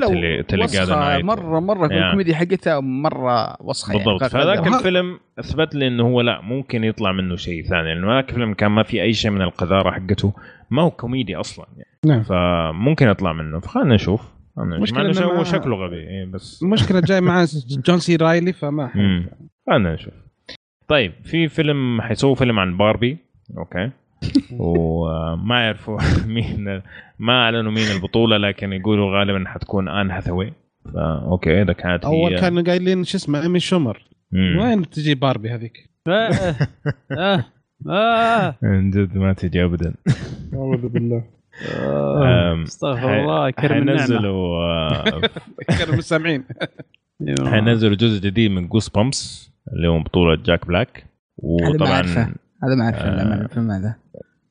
[0.00, 2.06] تلي تلي وسخة Night مره مرة في يعني.
[2.06, 4.20] الكوميديا حقتها مرة وسخة بالضبط.
[4.20, 4.30] يعني.
[4.32, 8.28] فهذاك هذا- الفيلم أثبت لي إنه هو لا ممكن يطلع منه شيء ثاني لأنه هذاك
[8.30, 10.32] الفيلم كان ما في أي شيء من القذارة حقته.
[10.70, 11.88] ما هو كوميدي أصلا يعني.
[12.06, 12.22] نعم.
[12.22, 13.60] فممكن يطلع منه.
[13.60, 14.28] فخلنا نشوف.
[14.56, 16.62] مشكلة مع إنه إنه هو شكله غبي إيه بس.
[16.62, 17.48] المشكلة جاي معاه
[17.86, 19.26] جون سي رايلي فما مم.
[19.66, 20.14] خلنا نشوف.
[20.88, 23.18] طيب في فيلم حيسووا فيلم عن باربي.
[23.58, 23.90] أوكي.
[24.58, 25.98] وما يعرفوا
[26.34, 26.82] مين
[27.18, 30.52] ما أعلنوا مين البطولة لكن يقولوا غالبا حتكون آن هاثاوي
[30.96, 34.02] أوكي إذا كانت هي اول كانوا قايلين شو اسمه إيمي شومر.
[34.32, 36.56] وين تجي باربي هذيك؟ آه.
[37.18, 37.44] آه.
[37.88, 38.56] آه.
[38.62, 39.94] من جد ما تجي ابدا
[40.54, 41.24] أعوذ بالله
[42.62, 46.44] أستغفر الله كرم النعمة حينزلوا مستمعين
[47.28, 47.50] أيوه.
[47.50, 51.06] حينزلوا جزء جديد من Goosebumps اللي هو بطولة جاك بلاك.
[51.38, 53.42] وطبعا هذا ما أعرف آه.
[53.44, 53.96] الفيلم هذا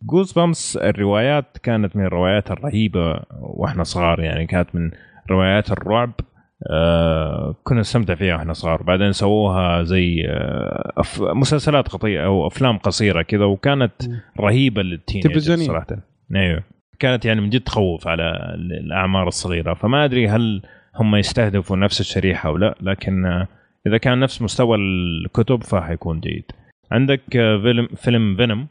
[0.04, 4.92] Goosebumps الروايات كانت من الروايات الرهيبة وإحنا صغار يعني كانت من
[5.32, 6.12] روايات الرعب.
[6.72, 8.84] آه كنا نستمتع فيها وإحنا صغار.
[8.84, 11.22] بعدين سووها زي آه أف...
[11.22, 13.94] مسلسلات قصيرة أو أفلام قصيرة كذا وكانت
[14.40, 15.68] رهيبة للتين تلفزيونية.
[15.68, 15.88] صراحة.
[16.36, 16.64] أيوه.
[17.00, 19.74] كانت يعني من جد تخوف على الأعمار الصغيرة.
[19.74, 20.62] فما أدري هل
[20.96, 23.48] هم يستهدفوا نفس الشريحة أو لا لكن آه
[23.88, 26.52] إذا كان نفس مستوى الكتب فحيكون جيد.
[26.92, 28.68] عندك آه فيلم فيلم فينوم.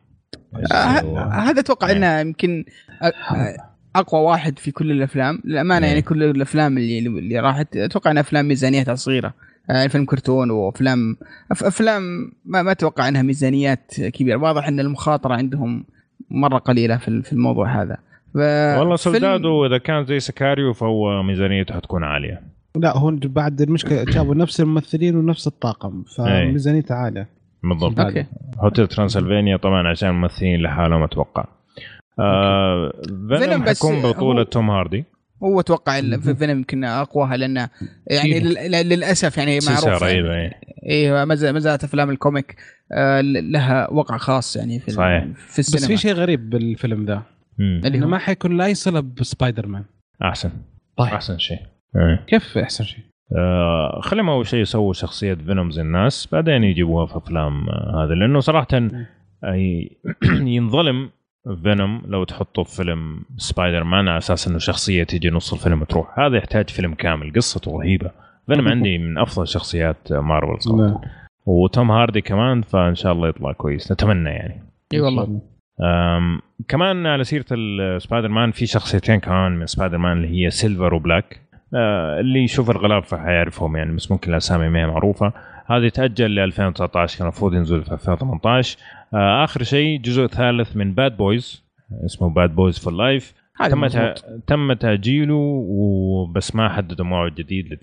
[0.73, 2.65] آه، هذا أتوقع إنه يمكن
[3.03, 3.61] أ-
[3.97, 5.40] أقوى واحد في كل الأفلام.
[5.45, 5.90] للأمانة إيه.
[5.90, 9.35] يعني كل الأفلام اللي اللي راحت أتوقع إنها أفلام ميزانيتها صغيره
[9.70, 11.16] آه، فيلم كرتون وأفلام
[11.53, 14.36] أفلام ما, ما أتوقع إنها ميزانيات كبيرة.
[14.36, 15.85] واضح إن المخاطرة عندهم
[16.31, 17.97] مرة قليلة في ال- في الموضوع هذا.
[18.35, 18.36] ف-
[18.78, 22.43] والله فيلم- سولدادو إذا كان زي Sicario فهو ميزانيته حتكون عالية.
[22.77, 27.28] لا هو بعد المشكلة جابوا نفس الممثلين ونفس الطاقم فميزانيتها عالية.
[27.62, 28.01] بالضبط.
[28.01, 28.26] أوكي.
[28.59, 31.44] Hotel Transylvania طبعا عشان الممثلين لحالهم أتوقع.
[32.20, 35.05] آه Venom Venom بس حيكون بطولة هو- توم هاردي.
[35.43, 37.68] هو أتوقع ال- في فيلم يمكن أقواها لأنه
[38.06, 40.60] يعني لل- للأسف يعني معروف إيه.
[40.90, 42.57] أيوه ما زال- ما زالت أفلام ال comic
[42.93, 45.26] آه، لها وقع خاص يعني في صحيح.
[45.36, 47.22] في السينما بس في شيء غريب بالفيلم ذا.
[47.60, 49.85] إنه ما حيكون لا صله بسبايدر مان.
[50.22, 50.51] أحسن.
[50.97, 51.09] طيب.
[51.09, 51.59] أحسن شيء.
[51.97, 52.24] إيه.
[52.26, 53.05] كيف أحسن شيء؟
[53.37, 58.15] آه خليهم اول شيء يسووا شخصية Venom زي الناس بعدين يجيبوها في أفلام آه هذا
[58.15, 58.67] لأنه صراحة
[59.45, 59.85] آه،
[60.57, 61.11] ينظلم
[61.62, 66.19] Venom لو تحطه في فيلم سبايدر مان على أساس إنه شخصية تيجي نص الفيلم تروح.
[66.19, 68.11] هذا يحتاج فيلم كامل قصته رهيبة.
[68.47, 70.83] Venom عندي من أفضل شخصيات مارفل صراحة.
[70.83, 71.01] نعم.
[71.47, 73.93] وتوم هاردي كمان فإن شاء الله يطلع كويس.
[73.93, 74.63] نتمنى يعني.
[74.93, 75.41] إي والله.
[76.69, 81.02] كمان على سيرة السبايدر مان في شخصيتين كمان من سبايدر مان اللي هي Silver و
[81.02, 81.40] Black
[82.20, 85.32] اللي يشوف الغلاف حيعرفهم يعني بس ممكن الأسامي ما هي معروفة
[85.66, 88.78] هذه تأجل ل 2019 كان المفروض ينزل في 2018
[89.15, 91.65] أه آخر شيء جزء ثالث من باد بويز
[92.05, 93.35] اسمه Bad Boys for Life
[93.70, 93.89] تم.
[94.47, 95.35] تم تأجيله
[95.69, 97.78] وبس ما حددوا موعد جديد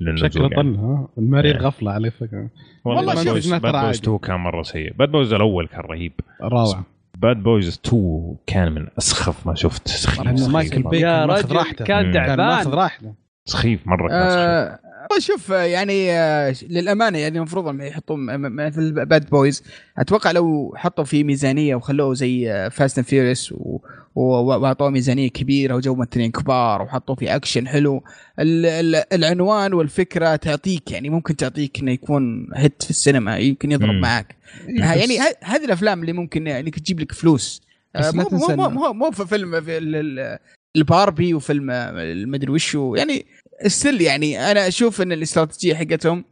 [0.00, 0.54] لل شكله يعني.
[0.54, 1.60] طل ها المرير إيه.
[1.60, 2.50] غفلة على فكرة
[2.84, 3.98] والله باد شوف، بويز باد بويز عادي.
[3.98, 6.12] 2 كان مرة سيء باد بويز الأول كان رهيب
[6.42, 6.86] روعة
[7.22, 9.88] باد بويز 2 كان من أسخف ما شفت.
[9.88, 10.82] سخيف سخيف مايكل.
[10.82, 11.84] بيكن يا رجل راحته.
[11.84, 12.12] كان.
[12.12, 13.14] كان ماخذ تعبان راحته.
[13.44, 14.85] سخيف مرة كان سخيف آه والله
[15.18, 19.62] شوف آه، يعني آه، للأمانة يعني المفروض انهم يحطوا م- م- في الباد بويز
[19.98, 23.54] أتوقع لو حطوا فيه ميزانية وخلوه زي Fast and Furious
[24.14, 28.02] وأعطوه ميزانية كبيرة وجو ممثلين كبار وحطوا فيه اكشن حلو
[28.40, 33.90] ال- ال- العنوان والفكرة تعطيك يعني ممكن تعطيك إنه يكون hit في السينما يمكن يضرب
[33.90, 34.00] مم.
[34.00, 34.36] معك
[34.68, 37.62] يعني هذه الأفلام اللي ممكن يعني تجيب لك فلوس.
[37.96, 40.38] آه، مو مو مو مو في فيلم في ال- ال-
[40.76, 42.94] الباربي وفيلم آه، المدري وشو.
[42.94, 43.26] يعني
[43.66, 46.24] still يعني أنا أشوف إن الاستراتيجية حقتهم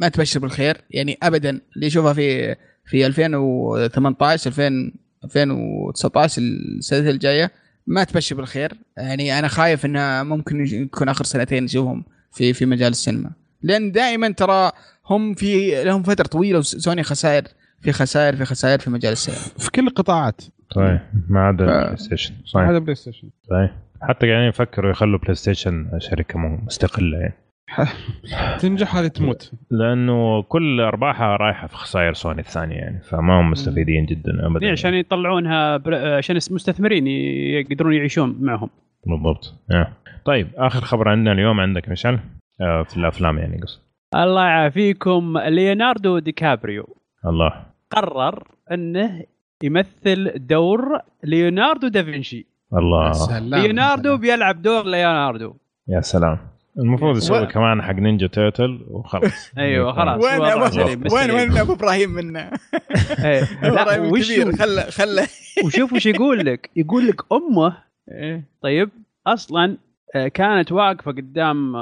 [0.00, 0.76] ما تبشر بالخير.
[0.90, 4.92] يعني ابدا اللي يشوفها في في 2018 2000
[5.24, 7.50] 2019 السنة الجاية
[7.86, 8.72] ما تبشر بالخير.
[8.96, 13.30] يعني أنا خايف إنها ممكن يكون آخر سنتين نشوفهم في في مجال السينما.
[13.62, 14.72] لأن دائما ترى
[15.06, 17.44] هم في لهم فترة طويلة وسوني خسائر
[17.82, 19.40] في خسائر في خسائر في مجال السينما.
[19.58, 20.40] في كل القطاعات.
[20.74, 21.02] صحيح.
[21.28, 21.64] ما عدا.
[21.64, 22.68] ال PlayStation صحيح.
[22.68, 23.85] هذا PlayStation صحيح.
[24.02, 27.34] حتى يعني يفكروا يخلوا PlayStation شركة مو- مستقلة يعني.
[28.60, 34.06] تنجح هذه تموت؟ لأنه كل أرباحها رايحة في خسائر سوني الثانية يعني فما هم مستفيدين
[34.06, 34.66] جدا ابدا.
[34.66, 38.70] إيه، عشان يطلعونها بر- عشان المستثمرين يقدرون يعيشون معهم.
[39.06, 39.54] بالضبط.
[39.74, 39.88] آه.
[40.24, 42.18] طيب آخر خبر عندنا اليوم عندك مشعل؟
[42.60, 43.80] آه في الأفلام يعني قصد
[44.14, 45.38] الله يعافيكم.
[45.38, 46.96] ليوناردو دي كابريو
[47.26, 47.52] الله.
[47.90, 48.42] قرر
[48.72, 49.22] إنه
[49.62, 52.46] يمثل دور ليوناردو دافنشي.
[52.74, 53.38] الله.
[53.40, 55.54] ليوناردو بيلعب دور ليوناردو.
[55.88, 56.38] يا سلام.
[56.78, 59.50] المفروض يسوي و- كمان حق Ninja Turtle وخلاص.
[59.58, 60.24] أيوه خلاص.
[60.24, 60.64] وين أبو
[61.04, 61.30] بس وين.
[61.30, 63.42] وين أبو إبراهيم من إيه.
[63.62, 65.28] إبراهيم الكبير خله خله.
[65.64, 66.70] وشوف وش يقول لك.
[66.76, 67.76] يقول لك أمه
[68.12, 68.44] إيه.
[68.62, 68.90] طيب
[69.26, 69.76] أصلا
[70.14, 71.72] آه، كانت واقفة قدام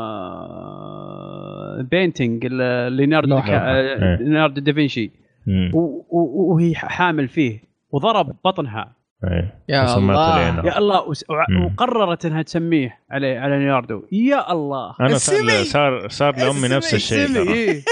[1.90, 2.47] painting
[2.89, 3.43] ليوناردو آه،
[3.77, 4.16] إيه.
[4.16, 5.11] ليوناردو دافنشي.
[6.11, 7.59] وهي حامل فيه
[7.93, 8.93] وضرب بطنها.
[9.68, 10.51] يا وسمته الله.
[10.51, 10.66] لينا.
[10.66, 11.05] يا الله.
[11.64, 15.64] وقررت إنها تسميه على على ليوناردو يا الله أنا صار السمي.
[15.64, 17.52] صار صار لأمي نفس الشيء.
[17.52, 17.82] إيه.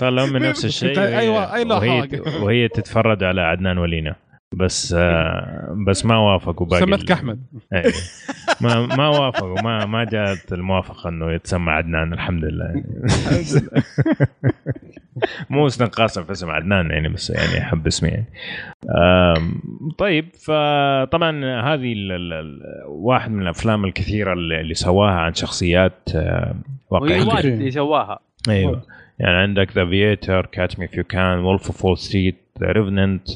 [0.00, 2.44] صار لأمي نفس الشيء أيوة، أي وهي, لحظة.
[2.44, 4.14] وهي تتفرج على عدنان ولينا
[4.52, 7.40] بس آه بس ما وافقوا باقي سمتك أحمد
[7.72, 7.92] إيه.
[8.60, 13.02] ما ما وافقوا ما ما جاءت الموافقة إنه يتسمى عدنان الحمد لله يعني.
[15.50, 18.26] مو استنقاصا في اسم عدنان يعني بس يعني أحب اسمي يعني.
[19.98, 21.94] طيب فطبعا هذه
[22.86, 26.08] واحد من الأفلام الكثيرة اللي اللي سواها عن شخصيات
[26.90, 28.18] واقعية اللي سواها
[28.48, 28.82] أيوه
[29.18, 33.28] يعني عندك The Aviator Catch Me If You Can Wolf of Wall Street Revenant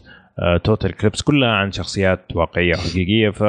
[0.64, 3.44] Total Eclipse كلها عن شخصيات واقعية حقيقية ف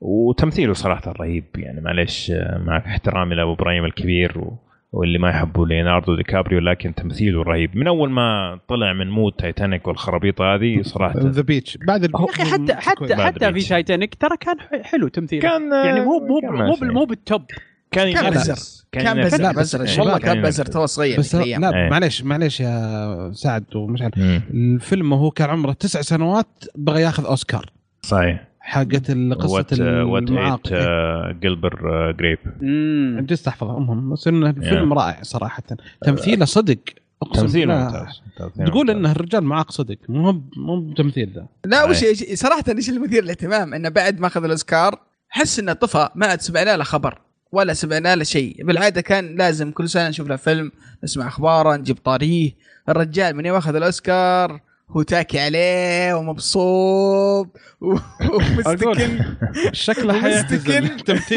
[0.00, 1.44] وتمثيله صراحة رهيب.
[1.56, 4.58] يعني معلش آه، مع احترامي لأبو إبراهيم الكبير و...
[4.92, 7.76] واللي ما يحبوا ليوناردو دي كابريو لكن تمثيله رهيب.
[7.76, 12.42] من أول ما طلع من mood تايتانيك والخرابيط هذه صراحة The Beach بعد يا أخي
[12.52, 13.68] حتى حتى حتى في.
[13.68, 15.42] تايتانيك ترى كان ح- حلو تمثيله.
[15.42, 16.76] كان يعني مو مو.
[16.82, 17.42] مو بال top.
[17.90, 18.30] كان كان.
[18.30, 18.54] بزر
[18.92, 19.22] كان.
[19.24, 19.98] بزر بزر إيه.
[20.00, 20.42] والله كان.
[20.42, 21.34] بزر تو صغير بس.
[21.34, 21.58] لا إيه.
[21.90, 24.14] معليش معليش يا سعد ومش عارف.
[24.18, 27.70] الفيلم وهو كان عمره تسع سنوات بغى ياخذ أوسكار
[28.02, 31.74] صحيح حقت قصة What What المعاق Eating Gilbert
[32.18, 35.62] Grape امم جلست احفظها المهم بس إنه الفيلم رائع صراحة
[36.04, 36.78] تمثيله صدق
[37.22, 37.68] أقسم تمثيل.
[37.68, 38.22] ممتاز
[38.66, 38.90] تقول.
[38.90, 42.04] إنه الرجال معاق صدق مو مو بتمثيل ذا لا وش.
[42.04, 44.98] إيش- صراحة إيش المثير للاهتمام إنه بعد ما أخذ الأوسكار
[45.28, 47.18] حس إنه طفى ما عاد سمعنا له خبر
[47.52, 48.64] ولا سمعنا له شيء.
[48.64, 50.72] بالعادة كان لازم كل سنة نشوف له فيلم
[51.04, 52.52] نسمع أخباره نجيب طاريه.
[52.88, 54.60] الرجال من يوم أخذ الأوسكار
[54.90, 59.24] هو تاكي عليه ومبسوط ومستكن.
[59.72, 60.26] شكله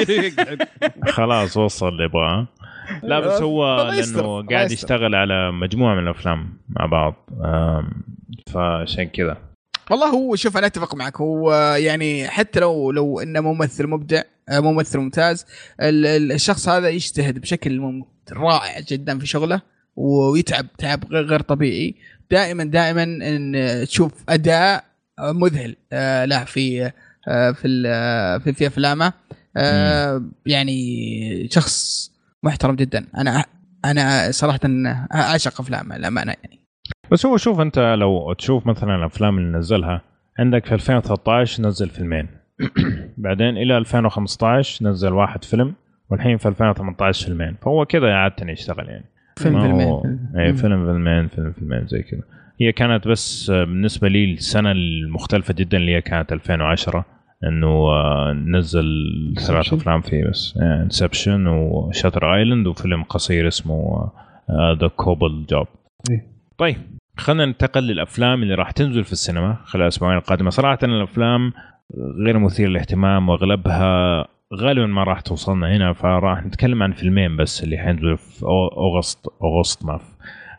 [0.10, 0.68] يقعد.
[1.08, 2.48] خلاص وصل اللي يبغاه.
[3.04, 4.72] لا بس هو الله يستر، لأنه قاعد.
[4.72, 7.30] يشتغل على مجموعة من الأفلام مع بعض.
[8.54, 9.38] فعشان كذا.
[9.91, 14.59] والله هو شوف أنا أتفق معك هو يعني حتى لو لو إنه ممثل مبدع آه،
[14.59, 15.45] ممثل ممتاز
[15.81, 19.61] ال- ال- الشخص هذا يجتهد بشكل رائع جدا في شغله
[19.95, 21.95] ويتعب تعب غير طبيعي.
[22.31, 23.55] دائما دائما إن
[23.88, 24.84] تشوف أداء
[25.19, 26.91] مذهل آه، له في
[27.27, 27.81] آه، في
[28.43, 29.13] في, في أفلامه.
[30.45, 32.11] يعني شخص
[32.43, 33.05] محترم جدا.
[33.18, 33.45] أنا
[33.85, 34.59] أنا صراحة
[35.13, 36.61] أعشق أفلامه للأمانة يعني.
[37.12, 40.02] بس هو شوف انت لو تشوف مثلا الأفلام اللي نزلها
[40.40, 42.28] عندك في 2013 نزل فيلمين.
[43.18, 45.74] بعدين إلى 2015 نزل واحد فيلم
[46.10, 47.56] والحين في 2018 فيلمين.
[47.62, 49.06] فهو كذا عادة يشتغل يعني.
[49.38, 49.88] فيلم فيلمين.
[49.88, 50.04] هو-
[50.38, 52.22] اي فيلم فيلمين فيلم فيلمين زي كذا
[52.62, 57.06] هي كانت بس بالنسبة لي السنة المختلفة جدا اللي هي كانت 2010
[57.44, 58.86] إنه آه، نزل
[59.48, 59.74] ثلاث.
[59.74, 60.58] أفلام فيه بس.
[60.61, 64.10] Inception و Shutter Island وفيلم قصير اسمه
[64.82, 65.68] The Cobol Job.
[66.58, 66.78] طيب.
[67.18, 70.50] خلينا ننتقل للأفلام اللي راح تنزل في السينما خلال الأسبوعين القادمة.
[70.50, 71.54] صراحة الأفلام
[72.26, 77.78] غير مثير للاهتمام وأغلبها غالبا ما راح توصلنا هنا فراح نتكلم عن فيلمين بس اللي
[77.78, 78.46] حينزلوا في
[78.78, 80.06] اغسطس اغسطس ما في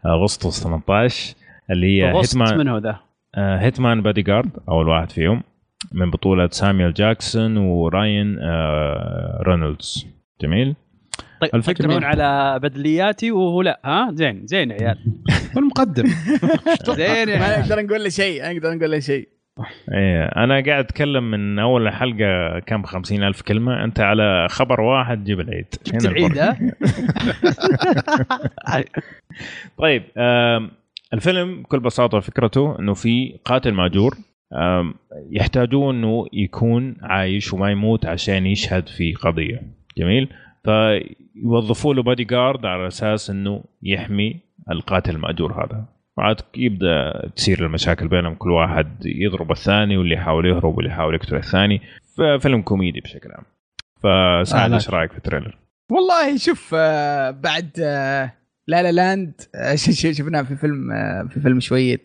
[0.06, 1.34] أغسطس 18
[1.70, 2.98] اللي هي Hitman من هو؟ The
[3.36, 5.42] Hitman's Bodyguard أول واحد فيهم
[5.92, 8.38] من بطولة ساميول جاكسون وراين
[9.46, 10.06] رونالدز
[10.40, 10.74] جميل؟
[11.42, 14.98] طيب الفكرة- تقولون على بدلياتي وهو لا ها؟ زين زين يا عيال.
[15.56, 16.04] والمقدم.
[16.96, 17.58] زين يا ما.
[17.60, 19.28] نقدر نقول له شيء ما نقدر نقول له شيء.
[19.94, 23.84] إيه أنا قاعد أتكلم من أول حلقة كم؟ خمسين ألف كلمة.
[23.84, 25.66] أنت على خبر واحد جيب العيد.
[25.86, 26.72] جبت هنا العيد
[29.78, 30.02] طيب
[31.14, 34.14] الفيلم بكل بساطة فكرته إنه في قاتل ماجور
[35.30, 39.62] يحتاجون إنه يكون عايش وما يموت عشان يشهد في قضية.
[39.98, 40.28] جميل؟
[40.64, 44.40] فيوظفوا له بادي جارد على أساس إنه يحمي
[44.70, 45.84] القاتل المأجور هذا.
[46.18, 51.36] وعاد يبدأ تصير المشاكل بينهم كل واحد يضرب الثاني واللي يحاول يهرب واللي يحاول يقتل
[51.36, 51.80] الثاني.
[52.40, 53.44] فيلم كوميدي بشكل عام.
[54.02, 55.58] فسعد آه، إيش رأيك في ال trailer؟
[55.90, 58.32] والله شوف آه، بعد آه،
[58.68, 59.32] La La Land
[59.74, 60.88] ش- ش- شفناه في فيلم
[61.28, 62.02] في فيلم شوية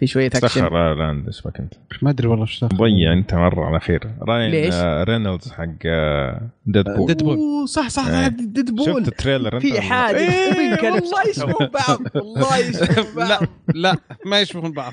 [0.00, 2.76] في شوية اكشن تاخر لا لا إيش بك انت؟ ما أدري والله إيش دخل.
[2.76, 4.10] ضيع أنت مرة على خير.
[4.22, 7.36] راين ليش؟ آه رينولدز حق آه Deadpool Deadpool.
[7.36, 8.22] أوه، صح صح إيه.
[8.22, 13.28] صح Deadpool شفت ال trailer أنت؟ في حاجة إيه والله يشبهون بعض والله يشبهون بعض.
[13.28, 13.40] لا
[13.74, 13.96] لا
[14.26, 14.92] ما يشبهون بعض.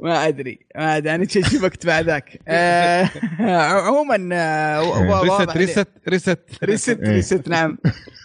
[0.00, 1.14] ما أدري ما أدري.
[1.14, 2.40] أنا شبكت مع ذاك.
[2.48, 3.08] آه،
[3.86, 7.12] عموما آه، reset reset reset reset إيه.
[7.12, 7.78] reset نعم.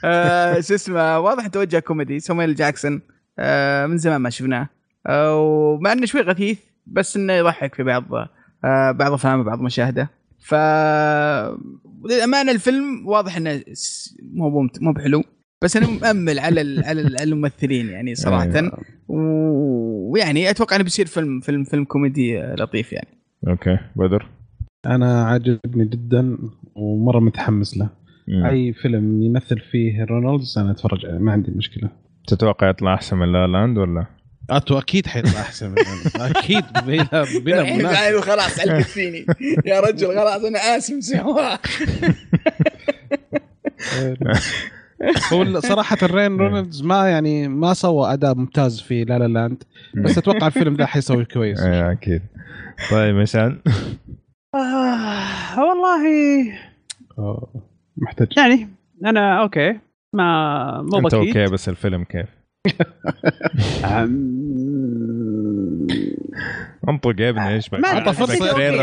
[0.05, 2.19] آه، شو اسمه واضح توجه كوميدي.
[2.19, 3.01] سامويل جاكسون.
[3.39, 4.61] آه، من زمان ما شفناه.
[4.61, 4.76] آه،
[5.09, 8.03] ومع إنه شوي غثيث بس إنه يضحك في بعض
[8.65, 10.09] آه، بعض أفلامه بعض مشاهده.
[10.39, 10.53] ف
[12.05, 13.61] للأمانة الفيلم واضح إنه
[14.33, 15.23] مو مو بحلو.
[15.63, 18.71] بس أنا مأمل على ال- على ال- على الممثلين يعني صراحة.
[19.07, 23.07] و- ويعني أتوقع إنه بيصير فيلم فيلم فيلم كوميدي لطيف يعني.
[23.47, 23.77] okay.
[23.95, 24.27] بدر؟
[24.85, 26.37] أنا عاجبني جدا
[26.75, 27.89] ومرة متحمس له.
[28.27, 28.45] مم.
[28.45, 31.89] أي فيلم يمثل فيه رونالدز أنا أتفرج عليه ما عندي مشكلة.
[32.27, 34.05] تتوقع يطلع أحسن من La Land ولا؟
[34.49, 39.25] أتو أكيد حيطلع أحسن منه أكيد بلا بلا قاعد خلاص علقت فيني
[39.65, 41.55] يا رجل خلاص أنا آسف سوا
[45.33, 49.63] هو صراحة رين رونالدز ما يعني ما سوى أداء ممتاز في La La Land
[50.03, 51.59] بس أتوقع الفيلم ده حيسوي كويس.
[51.59, 52.21] إيه أكيد.
[52.91, 53.59] طيب مشان
[54.55, 56.03] آه والله
[57.97, 58.27] محتاج.
[58.37, 58.67] يعني
[59.05, 59.79] أنا okay
[60.13, 61.37] ما مو أنت بكيت.
[61.37, 62.27] okay بس الفيلم كيف؟
[66.89, 67.81] انطق يا ابني إيش okay.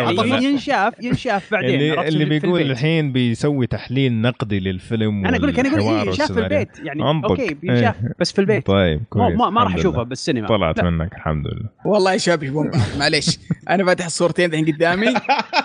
[0.02, 2.70] ولا لا؟ ينشاف ينشاف بعدين اللي, اللي بيقول البيت.
[2.76, 6.40] الحين بيسوي تحليل نقدي للفيلم أنا أقول لك أنا أقول لك شاف في.
[6.40, 7.30] البيت يعني انطق.
[7.30, 8.12] okay بينشاف إيه.
[8.18, 10.02] بس في البيت طيب كويس ما, ما راح اشوفه.
[10.02, 10.90] بالسينما طلعت لا.
[10.90, 13.38] منك الحمد لله والله يشابه يشبهون بعض معليش
[13.70, 15.14] أنا فاتح الصورتين الحين قدامي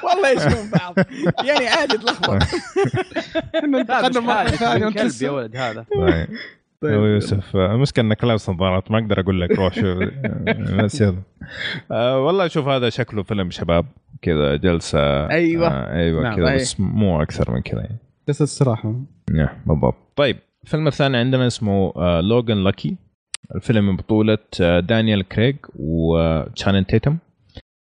[0.03, 0.95] والله يشبهون بعض
[1.45, 2.43] يعني عادي تلخبط
[3.79, 5.29] انتقدنا يكون كلب يا.
[5.29, 5.85] ولد هذا
[6.81, 6.93] طيب.
[6.93, 9.85] أبو يوسف آه، المشكلة انك لابس نظارات ما أقدر أقول لك روح شوف.
[9.85, 11.21] آه، بس يلا.
[11.91, 13.85] آه، والله شوف هذا شكله فيلم شباب
[14.21, 15.29] كذا جلسة.
[15.29, 15.67] أيوة.
[15.67, 16.55] آه أيوه نعم، كذا.
[16.55, 17.97] بس مو أكثر من كذا يعني.
[18.27, 18.95] بس الصراحة
[19.31, 19.95] نعم بالضبط.
[20.15, 22.97] طيب الفيلم الثاني عندنا اسمه لوجان لاكي
[23.55, 27.17] الفيلم من بطولة آه، دانيال كريغ وشانن تيتم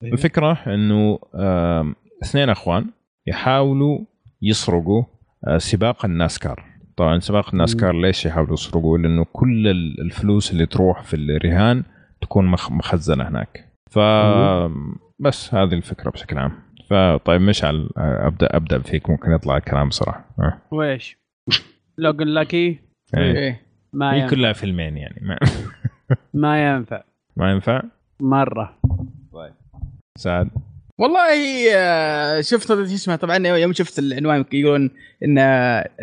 [0.04, 1.20] الفكرة إنه
[2.24, 2.86] اثنين أخوان
[3.28, 4.00] يحاولوا
[4.42, 5.04] يسرقوا
[5.48, 6.66] آه، سباق الناسكار.
[6.98, 11.84] طبعا سباق الناسكار ليش يحاولوا يسرقوا لأنه كل ال- الفلوس اللي تروح في الرهان
[12.22, 13.72] تكون مخ- مخزنة هناك.
[13.92, 14.00] ف
[15.20, 16.52] بس هذه الفكرة بشكل عام.
[16.90, 19.10] فطيب مشعل ابدا أبدأ فيك.
[19.10, 20.58] ممكن يطلع الكلام بصراحة آه.
[20.72, 21.18] ويش
[21.98, 22.80] لوجن لاكي
[23.18, 23.38] إيه.
[23.38, 23.62] إيه.
[23.94, 24.36] ما هي ينفع.
[24.36, 25.20] كلها فيلمين يعني.
[25.22, 25.38] ما,
[26.34, 27.04] ما ينفع.
[27.38, 27.82] ما ينفع؟
[28.22, 28.78] مرة.
[30.18, 30.50] سعد؟
[30.98, 34.90] والله آه، شفت شو اسمه طبعا يوم شفت العنوان يقولون
[35.26, 35.36] إن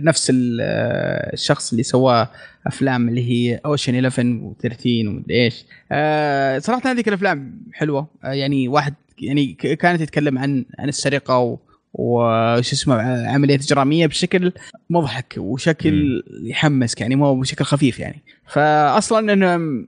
[0.02, 2.26] نفس آه، الشخص اللي سوى
[2.66, 5.64] أفلام اللي هي اوشن 11 و13 ومدري إيش.
[5.92, 8.06] آه، صراحة هذيك الافلام حلوة.
[8.24, 11.58] يعني واحد يعني كانت تتكلم عن عن السرقة و
[11.94, 14.52] وش اسمه عملية إجرامية بشكل
[14.90, 18.22] مضحك وشكل يحمسك يعني مو بشكل خفيف يعني.
[18.46, 19.86] فاصلا إنه م-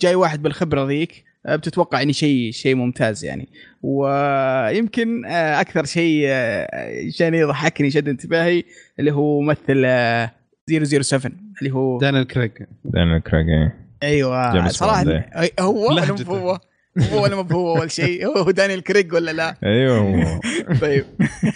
[0.00, 3.48] جاي واحد بالخبرة ذيك بتتوقع يعني شيء شيء ممتاز يعني.
[3.82, 8.62] ويمكن آه، أكثر شيء آه، كان يضحكني شد انتباهي
[8.98, 10.30] اللي هو ممثل آه،
[10.68, 12.48] 007 اللي هو دانيال كريغ.
[12.84, 13.86] دانيال كريغ إيه.
[14.02, 15.50] أيوه صراحة إيه.
[15.60, 16.04] هو ولا.
[16.28, 16.58] هو؟
[17.12, 20.40] هو ولا مو هو أول شيء؟ هو دانيال كريج ولا لا؟ أيوه هو.
[20.80, 21.04] طيب.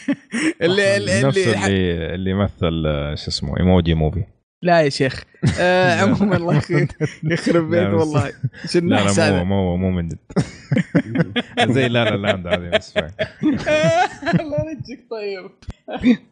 [0.63, 2.83] اللي اللي, نفس اللي اللي اللي مثل
[3.23, 4.25] شو اسمه Emoji Movie.
[4.63, 5.23] لا يا شيخ.
[5.61, 6.71] آه عموما الله يخ-
[7.33, 8.33] يخرب بيت والله.
[8.71, 10.19] شنو لا لا مو مو مو من جد.
[11.75, 12.95] زي La La Land هذه بس.
[14.41, 15.51] الله يرجيك طيب.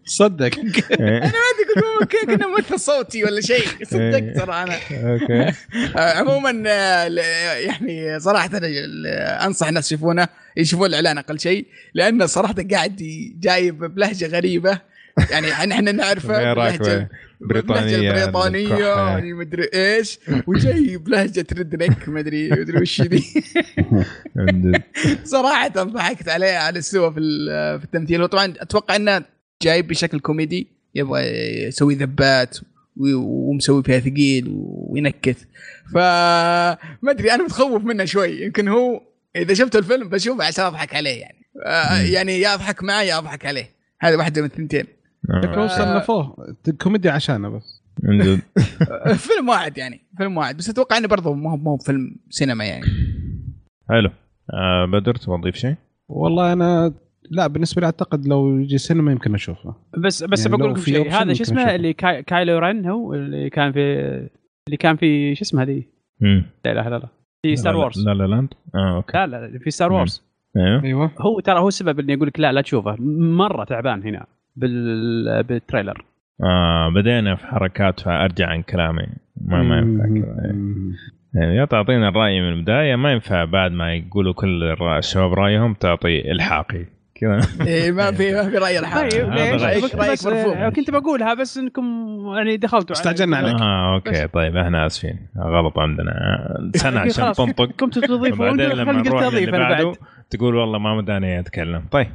[0.04, 0.58] صدق.
[1.00, 1.20] إيه.
[1.22, 3.66] عادي كنت ممكن كنا ممثل صوتي ولا شيء.
[3.84, 4.74] صدقت ترى أنا.
[4.92, 5.52] أوكي.
[5.96, 7.18] آه، عموما آه، ل-
[7.66, 9.06] يعني صراحة أنا ال-
[9.46, 12.96] أنصح الناس يشوفونه يشوفون الإعلان أقل شيء لأنه صراحة قاعد
[13.40, 14.87] جايب بلهجة غريبة.
[15.30, 16.54] يعني إحنا نعرفه.
[16.54, 17.08] بلهجه
[18.22, 19.10] البريطانيه الكحة.
[19.10, 20.18] يعني مدري إيش.
[20.46, 23.24] وجاي بلهجة ريدنك مدري مدري وش ذي.
[25.24, 28.22] صراحة ضحكت عليه على اللي سوى في ال- في التمثيل.
[28.22, 29.22] وطبعا أتوقع إنه
[29.62, 31.22] جايب بشكل كوميدي يبغى
[31.66, 32.58] يسوي ذبات
[32.96, 35.36] ومسوي فيها ثقيل وينكت
[35.94, 36.78] فما
[37.08, 38.42] أدري أنا متخوف منه شوي.
[38.42, 39.02] يمكن هو
[39.36, 41.38] إذا شفت الفيلم بشوفه عشان أضحك عليه يعني.
[41.66, 43.70] آه، يعني يا أضحك معي يا أضحك عليه.
[44.00, 44.84] هذه واحدة من الثنتين.
[45.30, 46.36] آه، هو صنفوه.
[46.82, 47.82] كوميديا عشانه بس.
[48.08, 52.16] آه، فيلم واحد يعني فيلم واحد بس أتوقع إنه برضه ما هو ما هو فيلم
[52.30, 52.84] سينما يعني.
[53.88, 54.10] حلو.
[54.54, 55.74] آه، بدر تبغى تضيف شيء؟
[56.08, 56.94] والله أنا
[57.30, 59.74] لا بالنسبة لي أعتقد لو يجي سينما يمكن أشوفه.
[59.98, 61.10] بس بس يعني بقول لكم شيء.
[61.12, 61.74] هذا شو اسمه.
[61.74, 63.80] اللي كاي Kylo Ren هو اللي كان في
[64.68, 65.82] اللي كان في شو اسمه هذه
[66.20, 66.44] مم.
[66.64, 67.08] لا إله إلا الله.
[67.42, 69.18] في Star لا- Wars La La Land آه okay.
[69.18, 70.22] لا لا في Star Wars
[70.56, 70.82] أيوه.
[70.84, 71.10] أيوه.
[71.20, 72.96] هو ترى هو السبب اني أقول لك لا لا تشوفه.
[73.38, 74.26] مرة تعبان هنا.
[74.58, 76.04] بال بال trailer.
[76.44, 79.06] آه بدينا في حركات فارجع عن كلامي.
[79.44, 80.54] ما ما ينفع كذا.
[81.34, 84.64] يعني يا تعطينا الرأي من البداية ما ينفع بعد ما يقولوا كل
[84.98, 86.84] الشباب رأيهم تعطي إلحاقي.
[87.14, 87.40] كذا.
[87.66, 89.28] إيه ما في ما في رأي الحال طيب
[89.62, 91.84] رايك آه، كنت بقولها بس إنكم
[92.36, 93.60] يعني دخلتوا استعجلنا عليك.
[93.60, 94.30] آه أوكي بس.
[94.32, 95.18] طيب إحنا آسفين.
[95.38, 96.12] غلط عندنا.
[96.74, 97.64] سنه عشان تنطق.
[97.64, 99.92] كنتوا تضيفون وبعدين لما نروح بعده
[100.30, 101.82] تقول والله ما مداني أتكلم.
[101.90, 102.08] طيب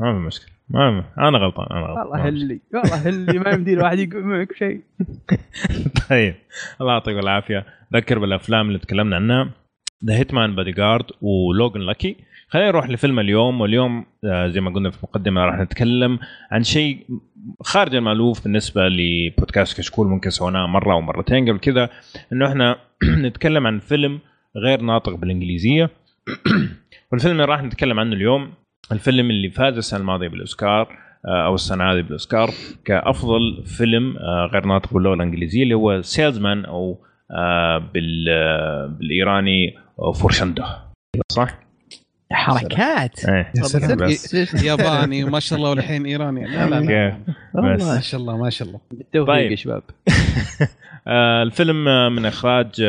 [0.00, 0.57] ما في مشكلة.
[0.70, 4.80] ما أنا غلطان أنا غلطان والله اللي والله اللي ما يمدي الواحد يقول معك شيء.
[6.10, 6.34] طيب
[6.80, 7.66] الله يعطيكم العافية.
[7.94, 9.50] ذكر بالأفلام اللي تكلمنا عنها.
[10.04, 12.16] The Hitman's Bodyguard و Logan Lucky
[12.48, 16.18] خلينا نروح لفيلم اليوم واليوم آه، زي ما قلنا في المقدمه راح نتكلم
[16.50, 17.06] عن شيء
[17.60, 21.90] خارج المألوف بالنسبة لبودكاست كشكول ممكن سويناه مرة أو مرتين قبل كذا
[22.32, 22.76] إنه إحنا
[23.26, 24.20] نتكلم عن فيلم
[24.56, 25.90] غير ناطق بالإنجليزية.
[27.12, 28.52] والفيلم اللي راح نتكلم عنه اليوم
[28.92, 32.50] الفيلم اللي فاز السنة الماضية بالأوسكار آه، أو السنة هذه بالأوسكار
[32.84, 36.98] كأفضل فيلم آه، غير ناطق باللغة الإنجليزية اللي هو سيلزمان أو
[37.30, 38.24] آه، بال
[38.88, 39.74] بالإيراني
[40.14, 40.64] فورشندة.
[41.32, 41.58] صح؟
[42.32, 43.24] حركات.
[43.24, 43.98] إيه يا سلام.
[43.98, 44.34] بس.
[44.64, 46.44] ياباني وما شاء الله والحين إيراني.
[46.44, 47.18] لا لا لا.
[47.54, 48.80] ما شاء الله ما شاء الله.
[48.90, 49.50] بالتوفيق طيب.
[49.50, 49.82] يا شباب
[51.46, 51.84] الفيلم
[52.14, 52.82] من إخراج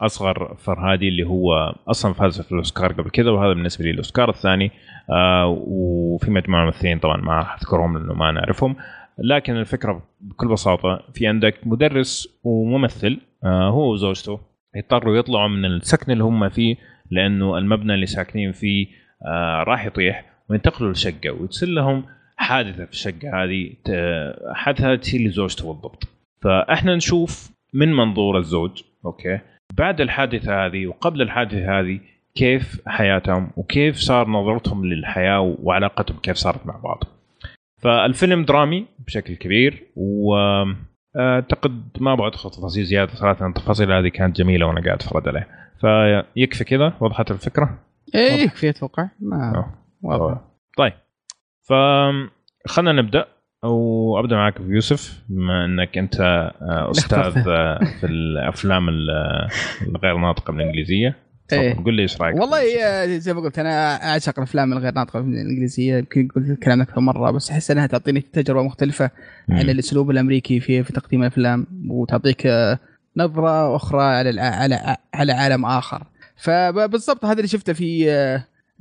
[0.00, 4.64] أصغر فرهادي اللي هو أصلا فاز في الأوسكار قبل كذا وهذا بالنسبة لي الأوسكار الثاني.
[4.64, 4.70] آه،
[5.46, 8.76] وفي مجموعة ممثلين طبعا ما راح أذكرهم لأنه ما نعرفهم.
[9.18, 14.40] لكن الفكرة بكل بساطة في عندك مدرس وممثل آه، هو وزوجته
[14.76, 16.76] يضطروا يطلعوا من السكن اللي هم فيه
[17.10, 18.86] لأنه المبنى اللي ساكنين فيه
[19.26, 22.04] آه، راح يطيح وينتقلوا لشقة وتصير لهم
[22.36, 23.72] حادثة في الشقة هذه
[24.54, 26.08] حادثة تصير لزوجته بالضبط.
[26.42, 29.40] فإحنا نشوف من منظور الزوج أوكي
[29.74, 32.00] بعد الحادثة هذه وقبل الحادثة هذه
[32.34, 37.04] كيف حياتهم وكيف صار نظرتهم للحياة وعلاقتهم كيف صارت مع بعض.
[37.82, 44.66] فالفيلم درامي بشكل كبير واعتقد ما أبغى أدخل تفاصيل زيادة صراحة التفاصيل هذه كانت جميلة
[44.66, 45.48] وأنا قاعد أتفرج عليه
[45.80, 47.78] فيكفي كذا؟ وضحت الفكرة؟
[48.14, 49.08] إيه يكفي أتوقع.
[49.20, 49.74] ما آه.
[50.02, 50.40] واضح.
[50.78, 50.92] طيب.
[51.68, 51.72] ف
[52.68, 53.24] خلينا نبدأ.
[53.64, 59.10] وأبدأ معك بيوسف بما إنك أنت آه، أستاذ آه، في الأفلام ال-
[59.88, 61.16] الغير ناطقة بالإنجليزية.
[61.52, 61.72] إيه.
[61.72, 65.20] تفضل قول لي إيش رأيك والله آه، زي ما قلت أنا أعشق الأفلام الغير ناطقة
[65.20, 69.10] بالانجليزيه يمكن قلت الكلام أكثر مرة بس أحس إنها تعطيني تجربة مختلفة
[69.50, 69.70] عن.
[69.70, 72.78] الأسلوب الأمريكي في في تقديم الأفلام وتعطيك آه،
[73.16, 76.02] نظرة أخرى على على على عالم آخر
[76.36, 78.06] فبالضبط هذا اللي شفته في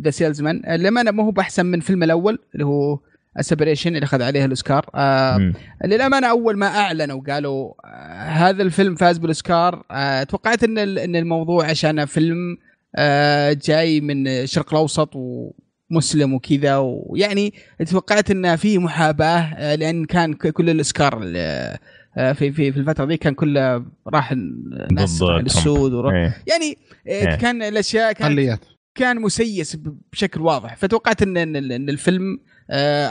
[0.01, 2.99] The Salesman للأمانة ما هو بأحسن من الفيلم الأول اللي هو
[3.41, 5.53] Separation اللي أخذ عليه الأوسكار آه.
[5.85, 11.15] للأمانة أول ما أعلنوا قالوا آه هذا الفيلم فاز بالأوسكار آه توقعت إن ال- إن
[11.15, 12.57] الموضوع عشان فيلم
[12.95, 17.53] آه جاي من الشرق الأوسط ومسلم وكذا ويعني
[17.87, 21.77] توقعت إن في محاباة آه لأن كان كل الأوسكار ال-
[22.15, 25.43] في في في الفترة دي كان كله راح ترامب.
[25.43, 26.37] للسود وراح إيه.
[26.47, 27.35] يعني إيه.
[27.35, 28.59] كان الأشياء اقليات
[28.95, 29.77] كان مسيس
[30.13, 32.39] بشكل واضح فتوقعت ان ان إن الفيلم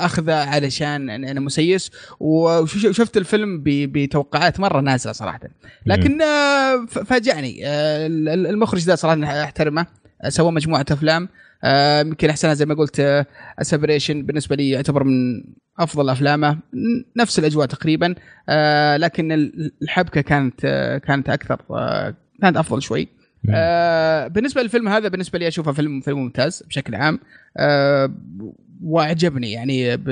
[0.05, 1.90] أخذه علشان أنا مسيس.
[2.20, 5.40] وشفت الفيلم بتوقعات مرة نازلة صراحة.
[5.86, 7.66] لكن آه، ف- فاجأني.
[7.66, 9.86] آه، ال- ال- المخرج ذا صراحة احترمه.
[10.24, 11.28] آه، سوى مجموعة أفلام.
[11.64, 13.26] آه، يمكن أحسنها زي ما قلت
[13.62, 15.44] Separation بالنسبة لي يعتبر من
[15.78, 16.59] أفضل أفلامه.
[17.16, 18.14] نفس الأجواء تقريبا.
[18.48, 23.09] آه، لكن ال- الحبكة كانت آه، كانت أكثر آه، كانت أفضل شوي.
[23.51, 27.18] آه بالنسبة للفيلم هذا بالنسبة لي أشوفه فيلم فيلم ممتاز بشكل عام.
[27.56, 28.14] آه
[28.82, 29.52] وأعجبني.
[29.52, 30.09] يعني ب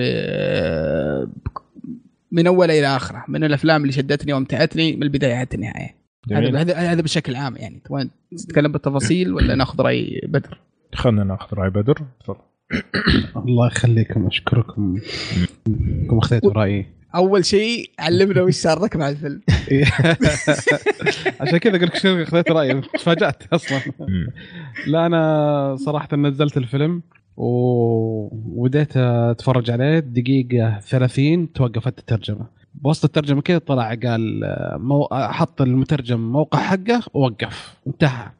[2.33, 5.97] من أولة إلى آخرة من الأفلام اللي شدتني وأمتعتني من البداية حتى النهاية.
[6.33, 7.83] هذا هذا هذا بشكل عام يعني.
[7.85, 10.61] تبغى نتكلم بالتفاصيل ولا ناخذ رأي بدر؟
[10.95, 12.03] خلينا ناخذ رأي بدر.
[12.21, 12.39] تفضل.
[13.37, 15.01] الله يخليكم أشكركم.
[15.69, 19.41] انكم اخذتوا رأيي؟ أول شيء علمنا وش صار لك مع الفيلم.
[21.41, 23.81] عشان كذا قلت لك أخذت رأيي تفاجات أصلا.
[24.87, 27.03] لا أنا صراحة نزلت الفيلم.
[27.37, 32.47] وبديت اتفرج عليه دقيقة 30 توقفت الترجمة.
[32.75, 34.41] بوسط الترجمة كذا طلع قال
[34.79, 35.09] مو...
[35.13, 38.31] حط المترجم موقع حقه ووقف انتهى.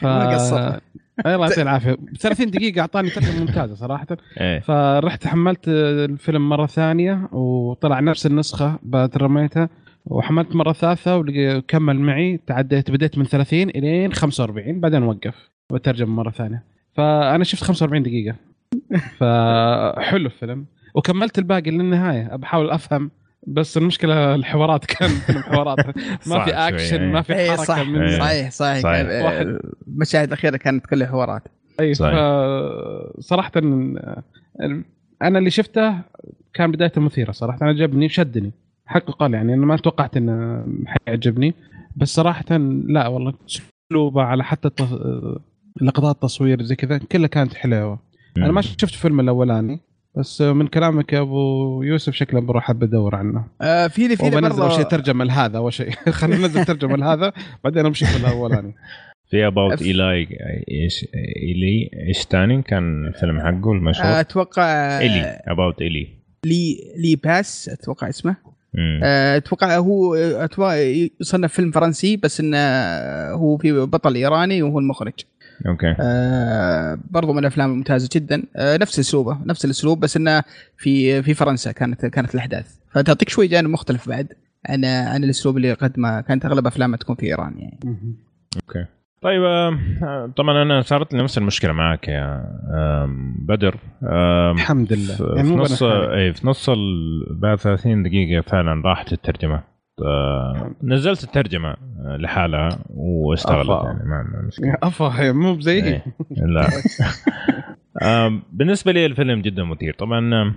[0.00, 0.04] ف...
[0.04, 0.78] ما قصر.
[1.26, 1.96] الله يعطيه العافية.
[2.20, 4.06] 30 دقيقة أعطاني ترجمة ممتازة صراحة.
[4.40, 4.60] إيه.
[4.60, 9.68] فرحت حملت الفيلم مرة ثانية وطلع نفس النسخة بعد رميتها.
[10.06, 12.40] وحملت مرة ثالثة وكمل معي.
[12.46, 15.50] تعديت بديت من 30 إلين 45 بعدين وقف.
[15.70, 16.75] وترجم مرة ثانية.
[16.96, 18.36] فأنا شفت 45 دقيقة.
[19.18, 20.66] فحلو الفيلم.
[20.94, 22.36] وكملت الباقي للنهاية.
[22.36, 23.10] بحاول أفهم
[23.46, 25.86] بس المشكلة الحوارات كان فيلم حوارات.
[26.26, 27.78] ما في اكشن ما في إيه، حركة صح.
[27.88, 28.18] من إيه.
[28.18, 29.02] صحيح صحيح, صحيح.
[29.02, 29.46] كان- واحد.
[29.46, 31.42] آه، المشاهد الأخيرة كانت كلها حوارات.
[31.80, 31.94] اي
[33.20, 33.52] صراحة
[35.22, 35.94] أنا اللي شفته
[36.54, 37.58] كان بدايته مثيره صراحة.
[37.62, 38.52] أنا عجبني شدني.
[38.86, 41.54] حق قال يعني أنا ما توقعت إنه حيعجبني.
[41.96, 42.56] بس صراحة
[42.86, 43.32] لا والله
[43.90, 44.70] أسلوبه على حتى
[45.80, 47.98] لقطات تصوير زي كذا كلها كانت حلوة.
[48.36, 49.80] أنا ما شفت الفيلم الأولاني
[50.16, 53.44] بس من كلامك يا أبو يوسف شكله بروح بدور عنه.
[53.62, 55.90] آه في لي في لي أول شيء ترجمة لهذا أول شيء.
[56.20, 57.32] خلينا ننزل ترجمة لهذا
[57.64, 58.74] بعدين أمشي في الأولاني.
[59.30, 60.28] في About Elly
[60.70, 61.06] إيش
[61.42, 64.06] Elly إيش ثاني كان الفيلم حقه المشهور.
[64.06, 66.08] آه، أتوقع Elly About Elly
[66.44, 68.36] Le Le Passé أتوقع اسمه.
[69.02, 70.76] آه، أتوقع هو أتوقع
[71.20, 72.58] يصنف فيلم فرنسي بس إنه
[73.30, 75.14] هو في بطل إيراني وهو المخرج.
[75.66, 75.94] okay.
[76.00, 78.42] آه، برضو من الأفلام الممتازة جدا.
[78.56, 80.42] آه، نفس اسلوبه نفس الأسلوب بس إنه
[80.76, 82.76] في في فرنسا كانت كانت الأحداث.
[82.90, 84.32] فتعطيك شوي جانب مختلف بعد
[84.68, 86.20] عن عن الأسلوب اللي قدمه.
[86.20, 87.78] كانت أغلب أفلامه تكون في إيران يعني.
[88.56, 88.86] okay.
[89.22, 92.44] طيب آه، طبعا أنا صارت لي نفس المشكلة معك يا
[93.04, 93.76] آم، بدر.
[94.02, 95.14] آم، الحمد لله.
[95.16, 95.82] في, يعني في نص.
[95.82, 99.54] اي في نص ال- بعد 30 دقيقة فعلا راحت الترجمة.
[99.54, 99.64] آه،
[100.82, 103.68] نزلت الترجمة آه، لحالها واشتغلت.
[103.84, 104.76] يعني ما مشكلة.
[104.82, 106.04] أفا مو بزي إيه.
[106.30, 106.68] لا.
[108.52, 109.94] بالنسبة لي الفيلم جدا مثير.
[109.94, 110.54] طبعا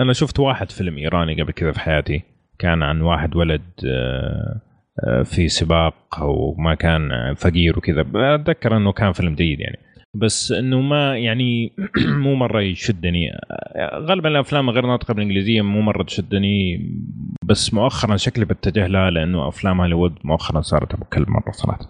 [0.00, 2.22] أنا شفت واحد فيلم إيراني قبل كذا في حياتي
[2.58, 4.60] كان عن واحد ولد آه،
[5.06, 8.06] آه، في سباق أو ما كان فقير وكذا.
[8.14, 9.78] اتذكر إنه كان فيلم جيد يعني.
[10.14, 11.72] بس إنه ما يعني
[12.24, 13.30] مو مرة يشدني.
[13.94, 16.80] غالبا الأفلام غير ناطقة بالإنجليزية مو مرة تشدني
[17.44, 21.88] بس مؤخرا شكلي بتجه لها لأنه افلام هوليوود مؤخرا صارت ابو كلب مرة صراحة.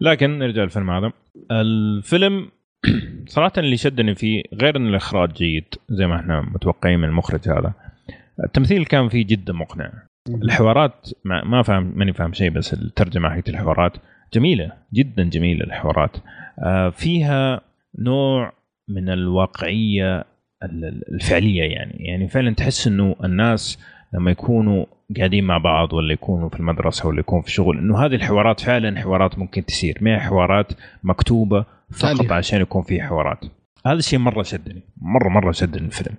[0.00, 1.12] لكن نرجع للفيلم هذا.
[1.50, 2.48] الفيلم
[3.26, 7.72] صراحة اللي شدني فيه غير إن الإخراج جيد زي ما إحنا متوقعين من المخرج هذا.
[8.44, 9.92] التمثيل كان فيه جدا مقنع.
[10.42, 13.92] الحوارات ما, ما فاهم ماني فاهم شيء بس الترجمة حقت الحوارات
[14.34, 16.16] جميلة جدا جميلة الحوارات.
[16.92, 17.60] فيها
[17.98, 18.52] نوع
[18.88, 20.18] من الواقعية
[20.62, 21.96] ال- ال- الفعلية يعني.
[21.98, 23.78] يعني فعلا تحس إنه الناس
[24.14, 24.86] لما يكونوا
[25.16, 29.00] قاعدين مع بعض ولا يكونوا في المدرسة ولا يكونوا في شغل إنه هذه الحوارات فعلا
[29.00, 29.98] حوارات ممكن تصير.
[30.00, 30.72] ما هي حوارات
[31.02, 32.32] مكتوبة فقط.
[32.32, 33.44] عشان يكون في حوارات.
[33.86, 36.16] هذا الشيء مرة شدني مره مرة شدني الفيلم.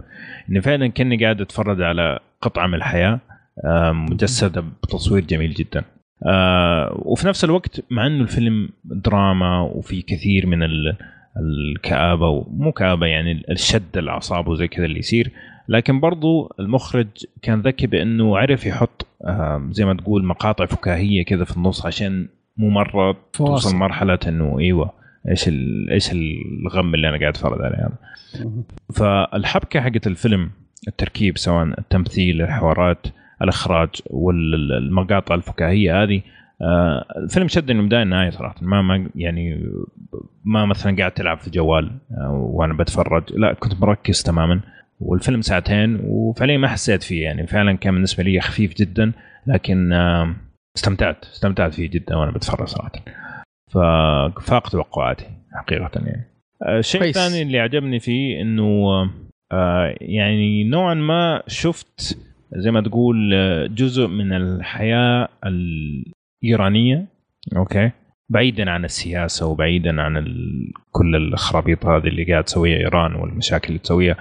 [0.49, 3.20] إني فعلا كاني قاعد أتفرج على قطعة من الحياة
[3.66, 5.84] آه، مجسدة بتصوير جميل جدا.
[6.26, 10.96] آه، وفي نفس الوقت مع إنه الفيلم دراما وفي كثير من ال-
[11.38, 15.32] الكآبة ومو كآبة يعني الشد الأعصاب وزي كذا اللي يصير.
[15.68, 17.08] لكن برضو المخرج
[17.41, 22.28] كان ذكي بأنه عرف يحط آه، زي ما تقول مقاطع فكاهية كذا في النص عشان
[22.58, 23.76] مو مرة توصل.
[23.76, 24.94] مرحلة أنه أيوة
[25.30, 25.50] إيش
[25.91, 27.98] إيش الغم اللي أنا قاعد أتفرج عليه هذا.
[28.94, 30.52] فالحبكة حقت الفيلم
[30.88, 33.08] التركيب سواء التمثيل الحوارات
[33.41, 36.22] الإخراج والمقاطع الفكاهية هذه.
[36.61, 38.56] آه، الفيلم شدني من بداية النهاية صراحة.
[38.61, 39.72] ما ما يعني
[40.45, 43.24] ما مثلا قاعد تلعب في جوال آه، وأنا بتفرج.
[43.34, 44.61] لا كنت مركز تماما.
[44.99, 47.24] والفيلم ساعتين وفعليا ما حسيت فيه.
[47.24, 49.11] يعني فعلا كان بالنسبة لي خفيف جدا
[49.48, 50.36] لكن آه،
[50.78, 51.26] استمتعت.
[51.26, 52.91] استمتعت فيه جدا وأنا بتفرج صراحة.
[53.72, 56.26] ففاق توقعاتي حقيقة يعني.
[56.80, 57.03] الشيء.
[57.03, 58.88] الثاني اللي عجبني فيه إنه
[59.52, 62.18] آه، يعني نوعا ما شفت
[62.56, 63.16] زي ما تقول
[63.76, 67.06] جزء من الحياة الإيرانية.
[67.56, 67.92] أوكي.
[68.30, 70.26] بعيدا عن السياسة وبعيدا عن.
[70.92, 74.16] كل الخرابيط هذه اللي قاعد تسويها إيران والمشاكل اللي تسويها.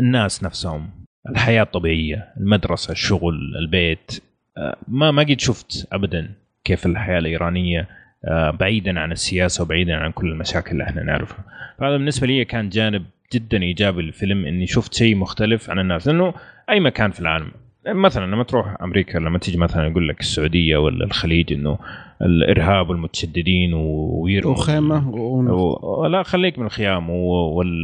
[0.00, 0.90] الناس نفسهم
[1.28, 4.22] الحياة الطبيعية المدرسة الشغل البيت
[4.58, 6.30] آه، ما ما قد شفت ابدا
[6.64, 7.88] كيف الحياة الإيرانية
[8.28, 11.44] آه، بعيدا عن السياسة وبعيدا عن كل المشاكل اللي إحنا نعرفها.
[11.78, 16.08] فهذا بالنسبة لي كان جانب جدا إيجابي للفيلم إني شفت شيء مختلف عن الناس.
[16.08, 16.34] لأنه
[16.70, 17.50] أي مكان في العالم
[17.86, 21.78] مثلا لما تروح أمريكا لما تيجي مثلا يقول لك السعودية ولا الخليج إنه
[22.22, 25.08] الإرهاب والمتشددين ويرموا وخيمة.
[25.08, 26.06] و...
[26.06, 27.10] لا خليك من الخيام.
[27.10, 27.30] و...
[27.30, 27.82] وال...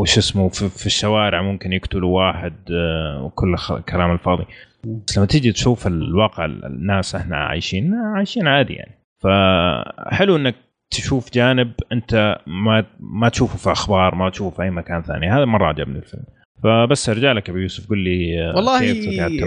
[0.00, 0.68] وش اسمه في...
[0.68, 3.78] في الشوارع ممكن يقتلوا واحد آه، وكل خ...
[3.78, 4.44] كلام الفاضي.
[4.84, 8.98] بس لما تيجي تشوف الواقع الناس إحنا عايشين عايشين عادي يعني.
[9.20, 10.54] فحلو إنك
[10.90, 15.30] تشوف جانب أنت ما ما تشوفه في أخبار ما تشوفه في أي مكان ثاني.
[15.30, 16.24] هذا مرة عجبني الفيلم.
[16.62, 18.92] فبس ارجع لك أبو يوسف قل لي آه، والله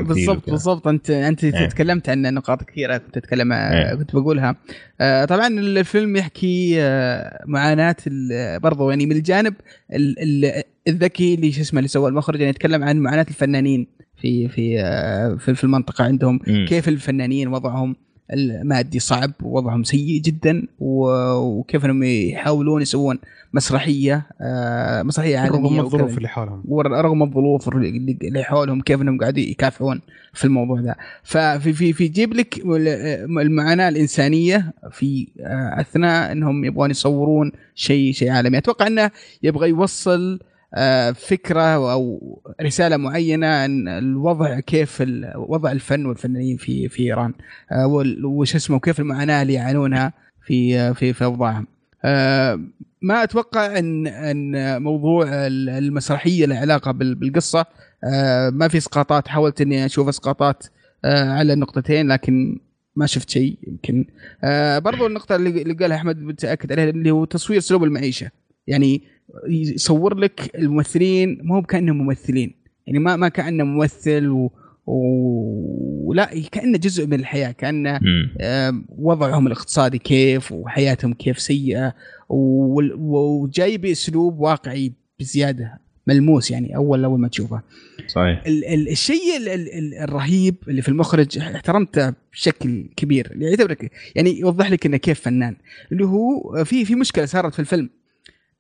[0.04, 0.50] بالضبط.
[0.50, 1.66] بالضبط أنت أنت إيه.
[1.66, 3.96] تكلمت عن نقاط كثيرة كنت أتكلم إيه.
[3.96, 4.56] كنت بقولها
[5.02, 7.96] آه، طبعا الفيلم يحكي آه، معاناة
[8.58, 9.54] برضو يعني من الجانب
[9.94, 13.88] ال- ال- الذكي اللي شو اسمه اللي سوى المخرج يعني يتكلم عن معاناة الفنانين
[14.22, 16.40] في في آه، في في المنطقة عندهم.
[16.68, 17.96] كيف الفنانين وضعهم
[18.34, 23.20] المادي صعب ووضعهم سيء جدا وكيف إنهم يحاولون يسوون
[23.53, 25.80] مسرحية آه، مسرحية عالمية رغم.
[25.80, 26.64] الظروف اللي حولهم.
[26.68, 30.02] ورغم الظروف اللي حولهم كيف إنهم قاعدين يكافحون
[30.34, 32.60] في الموضوع ذا ففي في في يجيب لك
[33.41, 38.58] المعاناة الإنسانية في آه، أثناء إنهم يبغون يصورون شيء شيء عالمي.
[38.58, 39.12] أتوقع إنه
[39.44, 40.40] يبغى يوصل
[41.14, 42.19] فكرة أو
[42.61, 45.03] رسالة معينة عن الوضع كيف
[45.35, 47.34] وضع الفن والفنانين في في إيران
[47.72, 47.88] آه،
[48.26, 50.14] وش اسمه وكيف المعاناة اللي يعانونها
[50.45, 51.68] في آه، في في أوضاعهم.
[52.06, 52.60] آه،
[53.02, 57.65] ما أتوقع أن أن موضوع ال- المسرحية له علاقة بال- بالقصة.
[58.03, 60.64] آه، ما في اسقاطات حاولت إني أشوف اسقاطات
[61.06, 62.60] آه، على النقطتين لكن
[62.95, 64.06] ما شفت شيء يمكن.
[64.43, 68.30] آه، برضو النقطة اللي قالها أحمد متأكد عليها اللي هو تصوير أسلوب المعيشة.
[68.68, 69.02] يعني
[69.48, 72.53] يصور لك الممثلين مو كانهم ممثلين.
[72.88, 74.52] يعني ما ما كأنه ممثل و...
[76.06, 77.99] ولا كأنه جزء من الحياة كأنه
[78.89, 81.95] وضعهم الاقتصادي كيف وحياتهم كيف سيئة
[82.30, 87.61] وجاي باسلوب واقعي بزيادة ملموس يعني اول أول ما تشوفه.
[88.07, 88.43] صحيح.
[88.48, 94.39] ال- ال- الشيء ال- ال- ال- الرهيب اللي في المخرج احترمته بشكل كبير يعتبرك يعني
[94.39, 95.56] يوضح لك إنه كيف فنان.
[95.91, 97.89] اللي هو في في مشكلة صارت في الفيلم.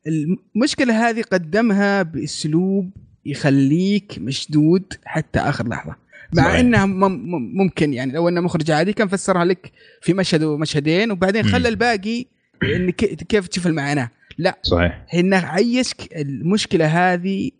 [0.07, 2.89] المشكلة هذه قدمها بأسلوب
[3.25, 5.95] يخليك مشدود حتى آخر لحظة.
[6.33, 6.59] مع صحيح.
[6.59, 9.71] إنها مم- مم- ممكن يعني لو انه مخرج عادي كان فسرها لك
[10.01, 11.43] في مشهد ومشهدين وبعدين.
[11.43, 12.25] خلى الباقي
[12.63, 14.09] انك كيف تشوف المعاناة.
[14.37, 14.57] لا.
[14.63, 15.05] صحيح.
[15.13, 17.51] إنه عيشك المشكلة هذه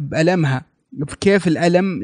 [0.00, 0.64] بألمها.
[1.20, 2.02] كيف الألم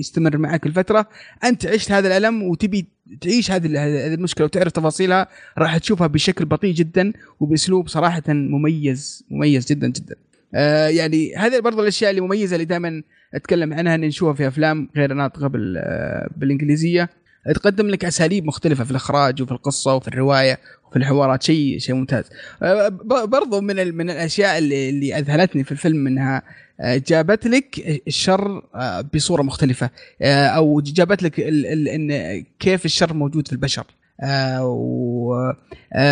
[0.00, 1.08] يستمر معك الفترة.
[1.44, 2.86] أنت عشت هذا الألم وتبي
[3.20, 5.28] تعيش هذه ال- هذه المشكلة وتعرف تفاصيلها
[5.58, 10.16] راح تشوفها بشكل بطيء جدا وبأسلوب صراحة مميز مميز جدا جدا.
[10.54, 13.02] آه يعني هذه برضو الأشياء اللي مميزة اللي دائما
[13.34, 17.10] أتكلم عنها ان نشوفها في أفلام غير ناطقة آه، بالإنجليزية.
[17.54, 20.58] تقدم لك أساليب مختلفة في الإخراج وفي القصة وفي الرواية
[20.88, 21.42] وفي الحوارات.
[21.42, 22.24] شيء شيء ممتاز.
[22.62, 22.88] آه،
[23.24, 26.42] برضو من من الأشياء اللي, اللي أذهلتني في الفيلم إنها
[26.80, 29.90] آه، جابت لك الشر آه، بصورة مختلفة.
[30.22, 33.84] أو جابت لك إن كيف الشر موجود في البشر.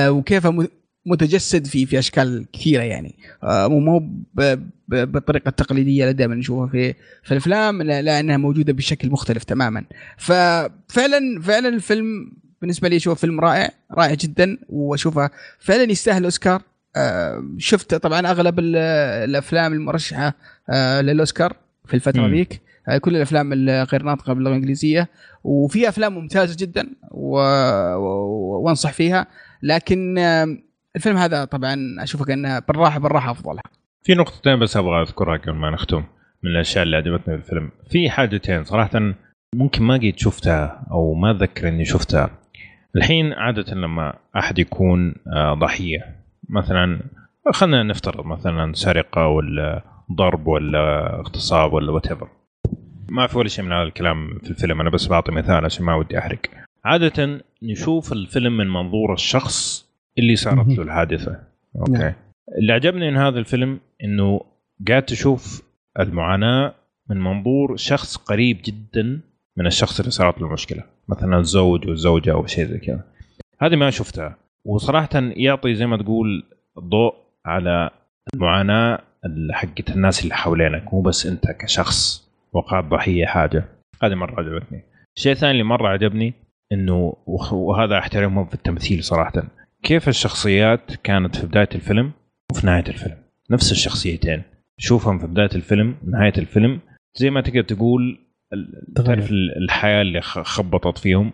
[0.09, 0.47] وكيف
[1.07, 3.15] متجسد في في أشكال كثيرة يعني.
[3.43, 4.11] آه، مو
[4.89, 9.85] بالطريقة التقليدية اللي دائما نشوفها في في الأفلام لا- لانها موجودة بشكل مختلف تماما.
[10.19, 16.63] ففعلا فعلا الفيلم بالنسبة لي أشوفه فيلم رائع رائع جدا وأشوفه فعلا يستاهل اوسكار
[16.97, 18.77] آه، شفت طبعا أغلب ال-
[19.31, 20.35] الأفلام المرشحة
[20.71, 21.57] آه، للأوسكار
[21.87, 22.29] في الفترة.
[22.29, 22.61] ذيك.
[23.01, 25.09] كل الأفلام الغير ناطقة باللغة الإنجليزية.
[25.45, 27.39] وفي أفلام ممتازة جدا و...
[28.65, 29.27] وأنصح فيها.
[29.63, 30.19] لكن
[30.97, 33.59] الفيلم هذا طبعا اشوفه كانه بالراحة بالراحة أفضل.
[34.03, 36.05] في نقطتين بس أبغى أذكرها قبل ما نختم
[36.43, 37.71] من الأشياء اللي عجبتني في الفيلم.
[37.91, 39.15] في حاجتين صراحة
[39.55, 42.31] ممكن ما قد شفتها أو ما أتذكر إني شفتها.
[42.97, 46.17] الحين عادة لما أحد يكون آه، ضحية
[46.49, 47.01] مثلا
[47.53, 49.83] خلينا نفترض مثلا سرقة ولا
[50.13, 52.07] ضرب ولا اغتصاب ولا وات
[53.09, 54.81] ما في ولا شيء من هذا الكلام في الفيلم.
[54.81, 56.39] أنا بس بعطي مثال عشان ما ودي أحرق.
[56.85, 59.86] عادة نشوف الفيلم من منظور الشخص
[60.19, 61.41] اللي صارت له الحادثة.
[61.77, 61.93] okay.
[61.93, 62.13] نعم.
[62.59, 64.41] اللي عجبني من هذا الفيلم إنه
[64.89, 65.63] قاعد تشوف
[66.01, 66.75] المعاناة
[67.11, 69.21] من منظور شخص قريب جدا
[69.57, 73.05] من الشخص اللي صارت له المشكلة مثلا الزوج والزوجة أو شيء زي كذا.
[73.61, 74.37] هذه ما شفتها.
[74.65, 76.45] وصراحه يعطي زي ما تقول
[76.79, 77.15] ضوء
[77.47, 77.91] على
[78.35, 83.65] المعاناة ال- حقت الناس اللي حوالينك مو بس أنت كشخص وقعت ضحية حاجة.
[84.03, 84.83] هذه مرة عجبتني.
[85.17, 86.35] الشيء الثاني اللي مرة عجبني
[86.73, 87.17] إنه
[87.53, 89.43] وهذا أحترمهم في التمثيل صراحة.
[89.83, 92.13] كيف الشخصيات كانت في بداية الفيلم
[92.53, 93.17] وفي نهاية الفيلم؟
[93.51, 94.43] نفس الشخصيتين.
[94.79, 96.81] شوفهم في بداية الفيلم نهاية الفيلم.
[97.15, 98.19] زي ما تقدر تقول.
[98.97, 101.33] تعرف ال- الحياة اللي خبطت فيهم.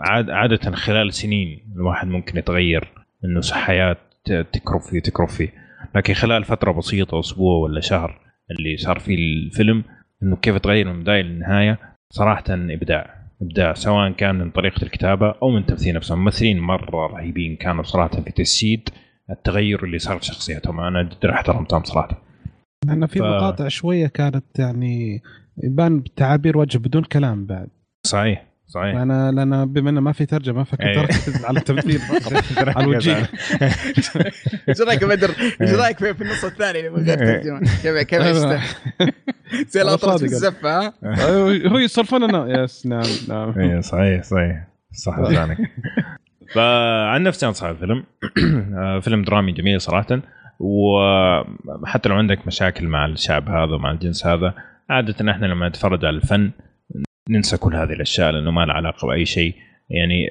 [0.00, 2.88] عاد عادة خلال سنين الواحد ممكن يتغير
[3.24, 5.52] إنه حياة تكرف فيه تكرف فيه.
[5.96, 9.84] لكن خلال فترة بسيطة أسبوع ولا شهر اللي صار فيه الفيلم
[10.22, 11.78] إنه كيف تغير من بداية للنهاية
[12.10, 13.17] صراحة إبداع.
[13.42, 18.08] ابداع سواء كان من طريقة الكتابة أو من تمثيل نفسهم الممثلين مرة رهيبين كانوا صراحة
[18.22, 18.88] في تجسيد
[19.30, 20.80] التغير اللي صار في شخصيتهم.
[20.80, 22.22] أنا جدا احترمتهم صراحة.
[22.86, 25.22] لأن في ف- مقاطع شوية كانت يعني
[25.64, 27.68] يبان بتعابير وجه بدون كلام بعد.
[28.06, 28.47] صحيح.
[28.68, 31.02] صحيح أنا لأن بما إنه ما في ترجمة فكنت أيوة.
[31.02, 32.44] أركز على التمثيل فقط
[32.76, 33.16] على الوجيه
[34.68, 35.30] إيش رأيك يا بدر؟
[35.60, 38.22] إيش رأيك في في النص الثاني اللي من غير ترجمة؟ كيف كيف؟
[39.68, 40.24] زي الاطرش في.
[40.24, 40.92] الزفة ها؟
[41.66, 45.58] هو يصرفوننا يس نعم نعم إيه صحيح صحيح صح لسانك
[46.54, 48.04] فعن نفسي انصح الفيلم
[48.76, 50.20] آه، فيلم درامي جميل صراحة
[50.60, 54.54] وحتى لو عندك مشاكل مع الشعب هذا ومع الجنس هذا
[54.90, 56.50] عادة إحنا لما نتفرج على الفن
[57.28, 59.54] ننسى كل هذه الأشياء لأنه ما لها علاقة بأي شيء.
[59.90, 60.30] يعني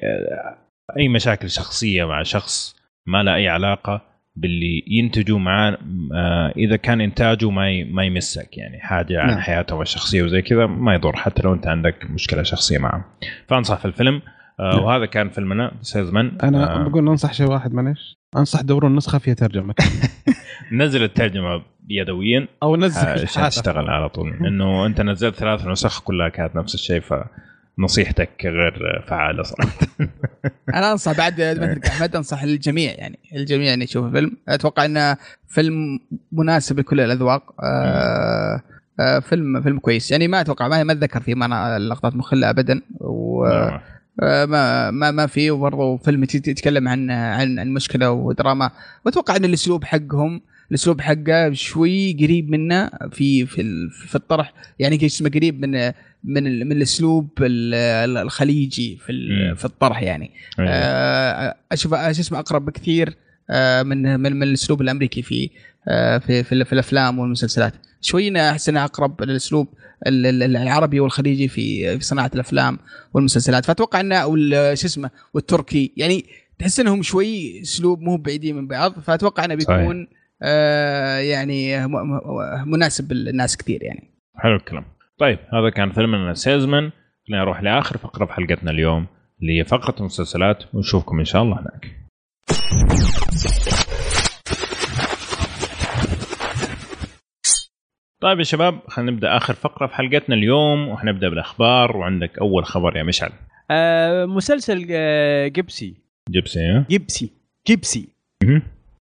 [0.98, 2.76] أي مشاكل شخصية مع شخص
[3.06, 4.02] ما لها أي علاقة
[4.36, 5.78] باللي ينتجوا معاه
[6.14, 8.58] آه، إذا كان إنتاجه ما ما يمسك.
[8.58, 9.38] يعني حاجة عن نعم.
[9.38, 13.04] حياتهم الشخصية وزي كذا ما يضر حتى لو أنت عندك مشكلة شخصية معه.
[13.48, 14.22] فأنصح في الفيلم.
[14.60, 14.84] آه، نعم.
[14.84, 19.34] وهذا كان فيلمنا سيزمن أنا آه، بقول انصح شيء واحد معلش أنصح دوروا النسخة فيها
[19.34, 19.74] ترجمة.
[20.72, 22.48] نزل الترجمة يدويا.
[22.62, 24.32] أو نزل عشان تشتغل على طول.
[24.48, 29.70] إنه أنت نزلت ثلاث نسخ كلها كانت نفس الشيء فنصيحتك غير فعالة صراحة.
[30.74, 33.18] أنا أنصح بعد مثلك احمد انصح الجميع يعني.
[33.34, 35.16] الجميع ان يشوف الفيلم أتوقع انه
[35.48, 36.00] فيلم
[36.32, 37.54] مناسب لكل الأذواق.
[37.64, 38.62] آه
[39.00, 40.10] آه فيلم فيلم كويس.
[40.10, 42.80] يعني ما أتوقع ما ما أتذكر فيه ما لقطات مخله ابدا.
[43.00, 43.52] و نعم.
[43.52, 43.82] آه،
[44.22, 45.50] ما ما ما في.
[45.50, 48.70] وبرضه فيلم يت- يتكلم عن عن عن مشكله ودراما
[49.06, 50.40] وأتوقع أن الأسلوب حقهم
[50.70, 54.52] الأسلوب حقه شوي قريب منا في في في الطرح.
[54.78, 55.92] يعني اسمه؟ قريب من
[56.24, 59.12] من من الأسلوب ال- الخليجي في.
[59.56, 60.30] في الطرح يعني.
[60.58, 60.70] أيوة.
[60.70, 63.14] آه، أشوف شو اسمه أقرب بكثير
[63.50, 65.48] آه، من من من الأسلوب الأمريكي فيه
[65.88, 67.72] آه، في في, في الأفلام والمسلسلات.
[68.00, 69.68] شوي أحس انها أقرب للأسلوب
[70.06, 72.78] ال- ال- العربي والخليجي في في صناعة الأفلام
[73.14, 73.64] والمسلسلات.
[73.64, 74.24] فأتوقع إنه
[74.74, 75.92] شو اسمه والتركي.
[75.96, 76.24] يعني
[76.58, 79.00] تحس إنهم شوي أسلوب مو بعيدين من بعض.
[79.00, 80.06] فأتوقع إنه بيكون
[80.42, 81.86] آه يعني
[82.66, 84.14] مناسب للناس كثير يعني.
[84.36, 84.84] حلو الكلام.
[85.18, 86.90] طيب هذا كان فيلمنا سيزمن
[87.28, 89.06] خلينا نروح لآخر فقرة في حلقتنا اليوم
[89.42, 90.58] اللي هي فقرة المسلسلات.
[90.74, 91.98] ونشوفكم إن شاء الله هناك.
[98.20, 102.96] طيب يا شباب خلينا نبدا آخر فقرة في حلقتنا اليوم وحنبدا بالأخبار وعندك أول خبر
[102.96, 103.30] يا مشعل
[103.70, 105.94] آه مسلسل آه Gypsy
[106.30, 107.32] Gypsy ها؟ Gypsy
[107.68, 108.08] Gypsy.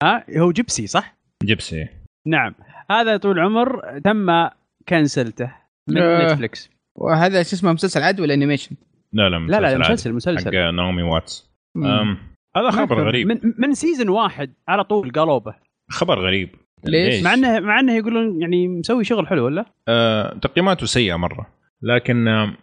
[0.02, 1.88] ها هو Gypsy صح؟ Gypsy
[2.26, 2.54] نعم
[2.90, 4.48] هذا طول العمر تم
[4.88, 5.52] كنسلته
[5.88, 6.24] من آه.
[6.32, 8.76] نتفلكس وهذا شو اسمه مسلسل عاد ولا animation؟
[9.12, 9.78] لا لا لا لا عادي.
[9.78, 11.50] مسلسل مسلسل حق ناومي واتس
[12.56, 15.54] هذا خبر غريب من من season واحد على طول قلوبه
[15.90, 16.48] خبر غريب
[16.84, 21.46] ليش؟ مع انه مع إنه يقولون يعني مسوي شغل حلو ولا؟ آه، تقييماته سيئة مرة
[21.82, 22.56] لكن آه،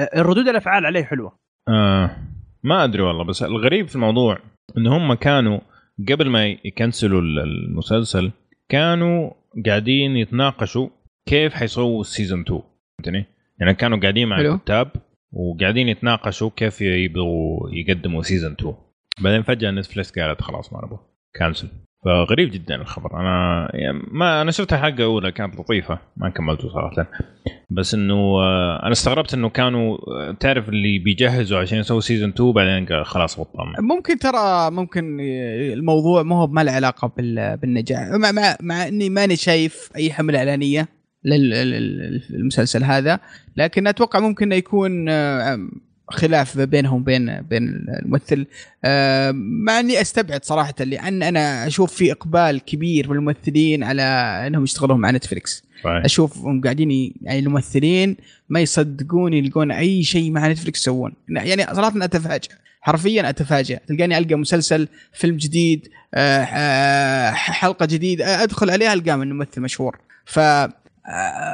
[0.00, 1.38] آه، ردود الأفعال عليه حلوة
[1.68, 2.16] آه
[2.64, 4.38] ما أدري والله بس الغريب في الموضوع
[4.78, 5.60] إن هم كانوا
[6.08, 8.30] قبل ما يكنسلوا ال- المسلسل
[8.68, 9.30] كانوا
[9.66, 10.88] قاعدين يتناقشوا
[11.28, 12.60] كيف حيسووا ال season 2
[12.98, 13.24] فهمتني؟
[13.60, 14.40] يعني كانوا قاعدين مع.
[14.40, 14.90] الكتاب
[15.32, 18.74] وقاعدين يتناقشوا كيف يبغوا يقدموا season 2
[19.20, 20.98] بعدين فجأة نتفلكس قالت خلاص ما نبغى
[21.34, 21.68] cancel
[22.04, 23.20] فغريب جدا الخبر.
[23.20, 27.06] أنا يعني ما أنا شفت الحلقة الاولى كانت لطيفة ما كملته صراحة.
[27.70, 32.52] بس إنه آه، أنا استغربت إنه كانوا آه، تعرف اللي بيجهزوا عشان يسووا season 2
[32.52, 33.80] بعدين قال خلاص بطلنا.
[33.80, 35.20] ممكن ترى ممكن
[35.72, 38.08] الموضوع ما هو ما له علاقة بال- بالنجاح.
[38.08, 40.88] مع, مع, مع إني ماني شايف أي حملة إعلانية
[41.24, 43.20] للمسلسل هذا
[43.56, 45.08] لكن أتوقع ممكن يكون
[46.12, 48.46] خلاف بينهم وبين بين الممثل.
[48.84, 54.02] آه، مع إني أستبعد صراحة لأن أنا أشوف في إقبال كبير من الممثلين على
[54.46, 56.04] إنهم يشتغلون مع نتفلكس صحيح.
[56.04, 58.16] أشوفهم قاعدين يعني الممثلين
[58.48, 61.12] ما يصدقون يلقون أي شيء مع نتفلكس يسوون.
[61.28, 68.70] يعني صراحة اتفاجئ حرفيا اتفاجئ تلقاني ألقى مسلسل فيلم جديد آه، آه، حلقة جديدة أدخل
[68.70, 69.98] عليها ألقى من ممثل مشهور.
[70.24, 70.40] ف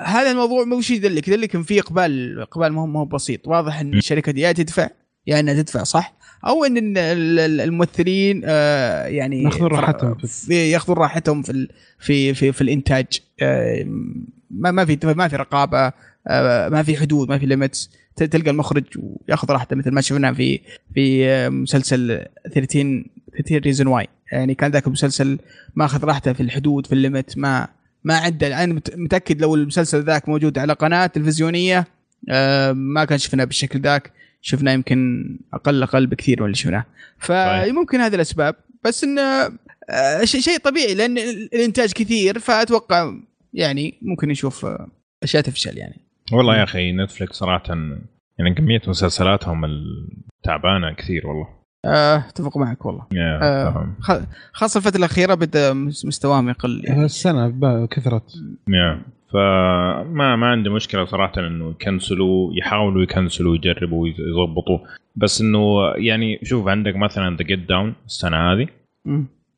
[0.04, 1.28] هذا الموضوع مش يدلك.
[1.28, 3.48] يدلك إن في إقبال إقبال ما هو بسيط.
[3.48, 4.88] واضح إن الشركة دي يا تدفع
[5.26, 6.14] يا إنها تدفع صح؟
[6.46, 10.16] أو إن ال- ال- الممثلين آه، يعني ياخذون راحتهم
[10.50, 11.68] ياخذون راحتهم في
[11.98, 13.06] في في, في الإنتاج.
[13.42, 13.84] آه،
[14.50, 15.92] ما ما في ما في رقابة
[16.28, 20.60] آه، ما في حدود ما في limits تلقى المخرج وياخذ راحته مثل ما شفنا في
[20.94, 25.38] في آه، مسلسل 13 13 Reasons Why يعني كان ذاك المسلسل
[25.74, 27.68] ما اخذ راحته في الحدود في الليمت ما
[28.04, 31.86] ما عنده أنا مت- متأكد لو المسلسل ذاك موجود على قناة تلفزيونية
[32.28, 34.12] آه، ما كان شفناه بالشكل ذاك.
[34.40, 36.84] شفنا يمكن أقل أقل بكثير من اللي شفناه
[37.18, 38.54] فممكن هذه الأسباب.
[38.84, 39.22] بس انه
[39.90, 43.12] آه، شيء طبيعي لأن ال- الإنتاج كثير فأتوقع
[43.54, 44.88] يعني ممكن نشوف آه،
[45.22, 46.00] أشياء تفشل يعني.
[46.32, 47.62] والله يا أخي نتفلكس صراحة
[48.38, 51.57] يعني كمية مسلسلاتهم التعبانه كثير والله.
[51.84, 53.06] آه، اتفق معك والله.
[53.12, 53.86] yeah آه.
[54.52, 56.82] خاصة الفترة الأخيرة بدا مس- مستواهم يقل.
[56.84, 57.04] يعني.
[57.04, 58.32] السنة كثرت.
[58.68, 59.02] yeah
[59.32, 64.78] فما ما عندي مشكلة صراحة إنه يكنسلوا يحاولوا يكنسلوا يجربوا يضبطوا.
[65.16, 65.58] بس إنه
[65.96, 68.66] يعني شوف عندك مثلا The Get Down السنة هذه.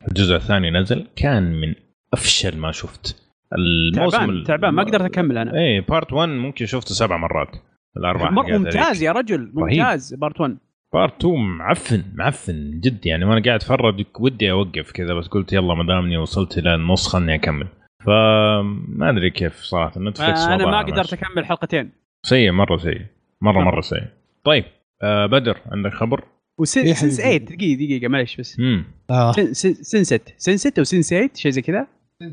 [0.09, 1.74] الجزء الثاني نزل كان من
[2.12, 3.22] أفشل ما شفت.
[3.52, 5.55] الموسم تعبان تعبان ما قدرت أكمل أنا.
[5.55, 7.48] إيه part 1 ممكن شفته سبع مرات.
[7.97, 10.56] الأربع مر- ممتاز يا رجل ممتاز part 1
[10.93, 15.74] part 2 معفن معفن جد يعني وأنا قاعد أتفرج ودي أوقف كذا بس قلت يلا
[15.74, 17.68] ما دامني وصلت إلى النص خلني أكمل.
[18.06, 21.12] فما أدري كيف صراحة Netflix أنا ما قدرت.
[21.12, 21.90] أكمل حلقتين.
[22.26, 23.00] سيء مرة سيء
[23.40, 23.60] مرة.
[23.64, 24.04] مرة سيء.
[24.44, 24.64] طيب
[25.02, 26.24] آه بدر عندك خبر؟
[26.58, 27.38] وسن إيه Sense حبيبي.
[27.46, 28.60] 8 دقيقة دقيقة معلش بس.
[28.60, 28.84] امم
[29.32, 30.34] سن- سن- سنست.
[30.36, 31.86] سنست أو Sense 8 شيء زي كذا؟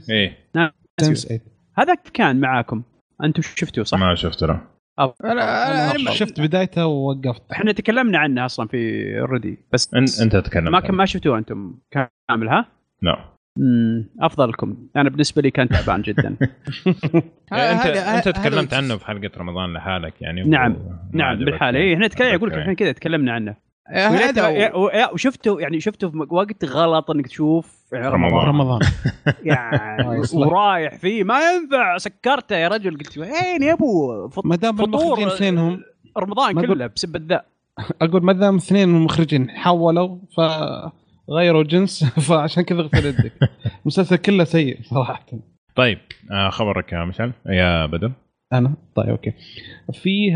[0.09, 0.37] إيه.
[1.01, 1.41] Sense 8
[1.77, 2.83] هذا كيف كان معاكم.
[3.23, 4.59] أنتم شفتوه صح؟ ما شفته لا.
[4.99, 10.35] أنا أنا, أنا شفت بدايته ووقفت إحنا تكلمنا عنه أصلا في already بس انت أنت
[10.35, 12.65] تتكلم ما كان ما شفتوه أنتم كامل ها؟
[13.01, 13.19] لا
[13.57, 16.35] امم افضل لكم أنا بالنسبة لي كان تعبان جدا.
[17.53, 20.75] إيه، انت أنت تكلمت عنه في حلقة رمضان لحالك يعني نعم،
[21.13, 21.45] نعم.
[21.45, 21.79] بالحالة.
[21.79, 22.57] اي إحنا تكلم أقول لك.
[22.57, 23.55] إحنا كذا تكلمنا عنه
[23.89, 28.47] آه، وشفته يعني شفته في وقت غلط إنك تشوف رمضان.
[28.47, 28.79] رمضان.
[29.43, 30.21] يعني.
[30.33, 31.23] ورايح فيه.
[31.23, 31.97] ما ينفع.
[31.97, 32.97] سكرته يا رجل.
[32.97, 34.87] قلت وين يا أبو فط- ما دام فطور
[35.17, 35.81] المخرجين اثنينهم
[36.17, 37.41] رمضان كله بسبة ذا
[38.01, 40.17] أقول ما دام اثنين من المخرجين حولوا
[41.29, 43.31] فغيروا جنس فعشان كذا اغسل يدك.
[43.81, 45.25] المسلسل كله سيء صراحة.
[45.75, 45.97] طيب
[46.31, 48.11] آه خبرك يا مشعل يا بدر.
[48.53, 49.33] أنا؟ طيب أوكي.
[49.93, 50.33] فيه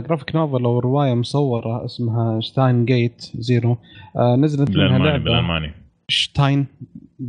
[0.00, 3.76] graphic novel أو رواية مصورة اسمها Steins Gate Zero
[4.16, 5.24] آه، نزلت منها بالالماني لعبة.
[5.24, 5.72] بالالماني
[6.08, 6.66] Steins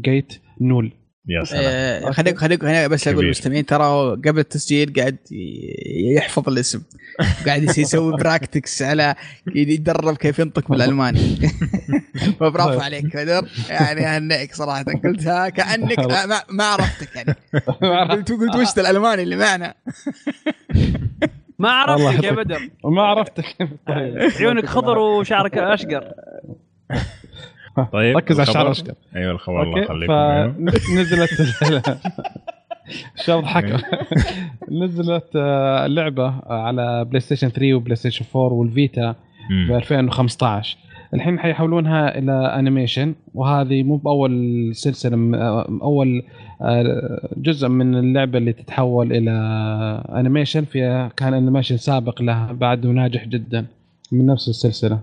[0.05, 0.91] Gate Null.
[1.29, 1.63] يا سلام.
[2.07, 3.23] آه، خليك خليك هنا بس أقول.
[3.23, 5.17] للمستمعين ترى قبل التسجيل قاعد
[6.15, 6.81] يحفظ الاسم.
[7.45, 9.15] قاعد يس- يسوي practice على
[9.55, 11.19] يتدرب كيف ينطق بالألماني.
[12.39, 13.47] فبرافو عليك بدر.
[13.69, 14.83] يعني أهنئك صراحة.
[15.03, 17.35] قلتها كأنك ما, ما عرفتك يعني.
[18.11, 19.73] قلت قلت وش الألماني اللي معنا؟
[21.59, 22.31] ما عرفتك يا.
[22.31, 22.69] بدر.
[22.85, 23.45] ما عرفتك.
[24.39, 26.11] عيونك خضر وشعرك أشقر.
[27.83, 30.53] طيب ركز على الشعر؟ اشقر أيوه الخبر الله يخليكم أيوة.
[30.71, 31.29] فنزلت
[33.25, 33.85] شو ضحك
[34.71, 39.75] نزلت آه، لعبة على PlayStation 3 و PlayStation 4 وال Vita ب مم.
[39.75, 40.77] 2015
[41.13, 46.23] الحين حيحولونها إلى animation وهذه مو بأول سلسلة آه، أول
[46.61, 49.31] آه، جزء من اللعبة اللي تتحول إلى
[50.15, 53.65] animation فيها كان انيميشن سابق لها بعد ناجح جدا
[54.11, 54.99] من نفس السلسلة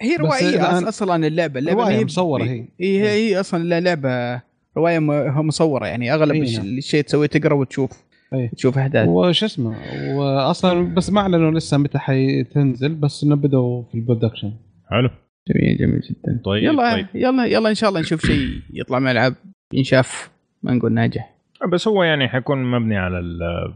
[0.00, 1.58] هي روائيه الآن- أص- أصلا اللعبة.
[1.60, 2.48] اللعبة رواية هي مصورة هي.
[2.80, 3.00] هي.
[3.02, 4.42] هي, هي أصلا لعبة.
[4.76, 4.98] رواية
[5.42, 6.66] مصورة يعني أغلب إيه، نعم.
[6.66, 7.90] الشيء تسويه تقرا وتشوف.
[8.34, 8.50] إيه.
[8.50, 9.08] تشوف أحداث.
[9.08, 9.76] وش اسمه؟
[10.16, 14.52] واصلا بس ما أعلنوا لسه متى حتنزل بس إنه بدوا في ال production.
[14.90, 15.10] حلو.
[15.48, 16.40] جميل جميل جدا.
[16.44, 17.06] طيب يلا طيب.
[17.14, 19.34] يلا يلا إن شاء الله نشوف شيء يطلع من الألعاب.
[19.72, 20.30] ينشاف.
[20.62, 21.34] ما نقول ناجح.
[21.72, 23.72] بس هو يعني حيكون مبني على ال-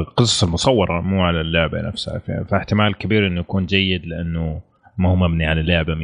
[0.00, 2.18] القصص المصورة مو على اللعبة نفسها.
[2.50, 4.60] فاحتمال كبير إنه يكون جيد لأنه
[4.98, 5.98] ما هو مبني على اللعبه 100%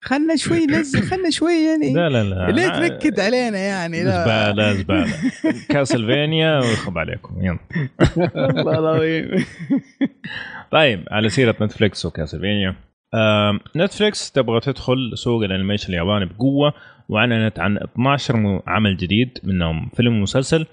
[0.00, 4.22] خلنا شوي ننزل خلنا شوي يعني لا لا لا ليه تنكد علينا يعني؟ لا.
[4.24, 5.12] زبالة زبالة.
[5.68, 7.42] كاسلفينيا ويخرب عليكم.
[7.44, 7.58] يلا.
[8.16, 9.44] والله العظيم.
[10.72, 12.74] طيب على سيرة نتفلكس وكاسلفينيا.
[13.76, 16.74] Netflix تبغى تدخل سوق ال animation الياباني بقوة
[17.08, 20.66] وأعلنت عن 12 م- عمل جديد منهم فيلم ومسلسل.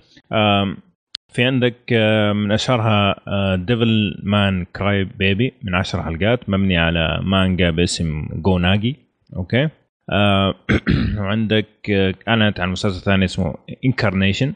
[1.31, 3.15] في عندك آه، من أشهرها
[3.55, 8.95] Devilman Crybaby من 10 حلقات مبني على مانجا باسم جو ناجي
[9.35, 9.69] okay؟
[10.11, 10.55] آه،
[11.17, 13.55] وعندك آه، أعلنت عن مسلسل ثاني اسمه
[13.85, 14.53] Incarnation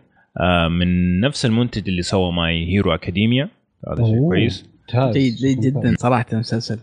[0.71, 3.49] من نفس المنتج اللي سوى My Hero Academia
[3.87, 4.19] هذا شيء.
[4.27, 4.69] كويس.
[5.13, 6.79] جيد جيد جدا صراحة المسلسل.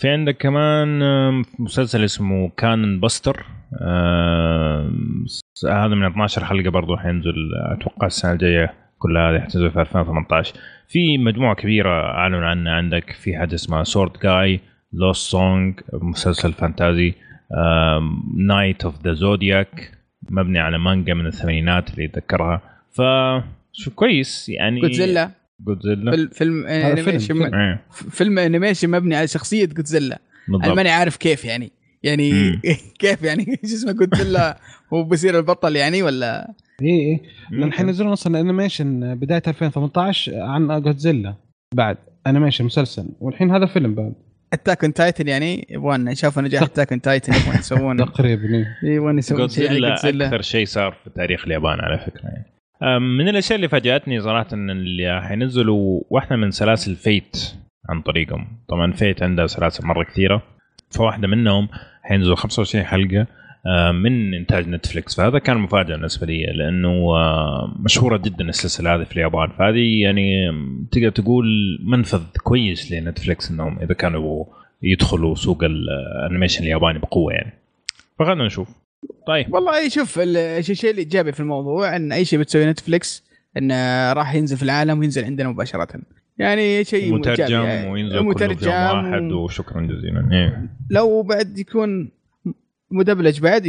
[0.00, 0.98] في عندك كمان
[1.58, 3.46] مسلسل اسمه Cannon Busters
[3.82, 5.40] أم، س-
[5.70, 10.54] هذا من 12 حلقة برضو حينزل أتوقع السنة الجاية كلها هذه حتنزل في 2018
[10.88, 13.10] في مجموعة كبيرة أعلنوا عنها عندك.
[13.10, 14.60] في حاجة اسمها Sword Gai
[14.92, 17.14] Lost Song مسلسل fantasy.
[18.36, 19.98] Knights of the Zodiac
[20.30, 22.60] مبني على مانجا من الثمانينات اللي يتذكرها.
[22.92, 23.02] ف
[23.72, 24.80] شو كويس يعني.
[24.80, 25.30] Godzilla
[25.60, 27.34] Godzilla فيلم هذا فيلم، animation
[28.10, 28.38] فيلم.
[28.38, 30.18] إيه، animation مبني على شخصية جودزيلا
[30.48, 31.72] أنا ماني عارف كيف يعني.
[32.04, 32.60] يعني.
[33.00, 34.58] كيف يعني؟ إيش اسمه جودزيلا
[34.92, 37.20] هو بيصير البطل يعني ولا؟ اي اي
[37.50, 41.34] لأن حينزلون أصلا animation بداية 2018 عن جودزيلا
[41.74, 41.96] بعد
[42.26, 43.08] animation مسلسل.
[43.20, 44.14] والحين هذا فيلم بعد.
[44.52, 48.66] Attack on Titan يعني؟ يبغون شافوا نجاح Attack on Titan يبغون يسوون تقريبا إيه.
[48.82, 52.46] يبغون يسوون جودزيلا أكثر شيء صار في تاريخ اليابان على فكرة يعني.
[53.18, 57.36] من الأشياء اللي فاجأتني صراحة إن اللي حينزلوا واحدة من سلاسل Fate
[57.88, 58.46] عن طريقهم.
[58.68, 60.42] طبعا Fate عندها سلاسل مرة كثيرة
[60.90, 61.68] فواحدة منهم
[62.04, 63.26] حينزلوا 25 حلقة
[63.66, 69.04] آه، من إنتاج Netflix فهذا كان مفاجأة بالنسبة لي لأنه آه، مشهورة جدا السلسلة هذه
[69.04, 69.48] في اليابان.
[69.58, 70.46] فهذه يعني
[70.92, 71.44] تقدر تقول
[71.84, 74.44] منفذ كويس ل Netflix إنهم إذا كانوا
[74.82, 77.52] يدخلوا سوق ال animation الياباني بقوة يعني.
[78.18, 78.68] فخلنا نشوف.
[79.26, 79.54] طيب.
[79.54, 83.24] والله شوف ال- الشيء الايجابي في الموضوع إن أي شيء بتسوي Netflix
[83.56, 85.88] انه راح ينزل في العالم وينزل عندنا مباشرة.
[86.38, 87.90] يعني شيء مترجم إيجابي.
[87.90, 90.68] وينزل كله في يوم واحد وشكرا جزيلا إيه.
[90.90, 92.10] لو بعد يكون
[92.90, 93.68] مدبلج بعد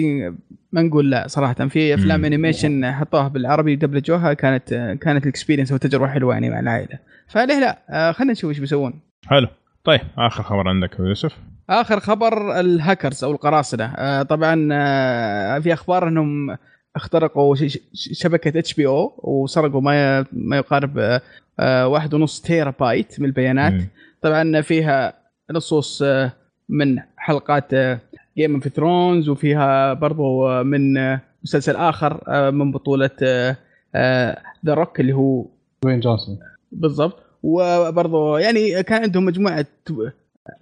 [0.72, 2.26] ما نقول لا صراحة في أفلام.
[2.26, 7.80] animation حطوها بالعربي دبلجوها كانت كانت ال experience وتجربه حلوة يعني مع العائلة فليه لا
[7.90, 8.94] آه، خلينا نشوف إيش بيسوون
[9.28, 9.48] حلو
[9.84, 11.38] طيب آخر خبر عندك يا يوسف
[11.70, 16.58] آخر خبر الهاكرز أو القراصنة آه، طبعا آه، في أخبار إنهم
[16.96, 17.56] اخترقوا
[17.94, 21.20] شبكة HBO وسرقوا ما ما يقارب
[21.60, 23.74] آه، واحد ونص تيرا بايت من البيانات.
[23.74, 23.88] مم.
[24.22, 25.14] طبعا فيها
[25.52, 26.32] نصوص آه،
[26.70, 27.72] من حلقات
[28.38, 30.94] Game of Thrones وفيها برضو آه، من
[31.44, 33.10] مسلسل آخر من بطولة
[34.66, 35.46] The Rock اللي هو
[35.84, 36.40] دوين جونسون
[36.72, 37.20] بالضبط.
[37.44, 39.66] وبرضو يعني كان عندهم مجموعة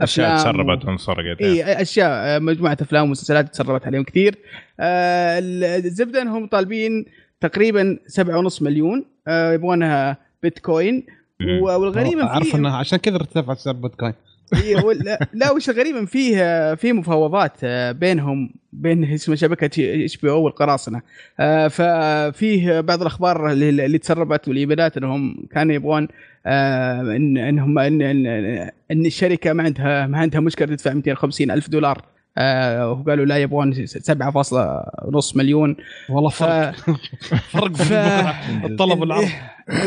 [0.01, 4.35] أشياء تسربت وانسرقت إي أشياء آه، مجموعة أفلام ومسلسلات تسربت عليهم كثير.
[4.79, 5.39] آه،
[5.77, 7.05] الزبدة انهم طالبين
[7.41, 11.05] تقريبا 7.5 مليون آه، يبغونها بيتكوين.
[11.39, 11.61] مم.
[11.61, 14.13] و- والغريب إن أعرف فيه انه عشان كذا ارتفع سعر بيتكوين.
[14.63, 20.41] إيه، لا, لا وش الغريب فيه آه، في مفاوضات آه، بينهم بين اسمه شبكة HBO
[20.43, 21.01] والقراصنة.
[21.69, 26.07] ففيه بعض الأخبار اللي, اللي تسربت والإيميلات إنهم كانوا يبغون
[26.45, 32.05] آه، ان انهم ان ان, الشركة ما عندها ما عندها مشكلة تدفع 250 ألف دولار.
[32.37, 35.75] آه وقالوا لا يبغون 7.5 مليون.
[36.09, 36.43] والله ف...
[36.43, 36.75] فرق.
[37.49, 37.93] فرق ف...
[37.93, 39.27] في الطلب والعرض.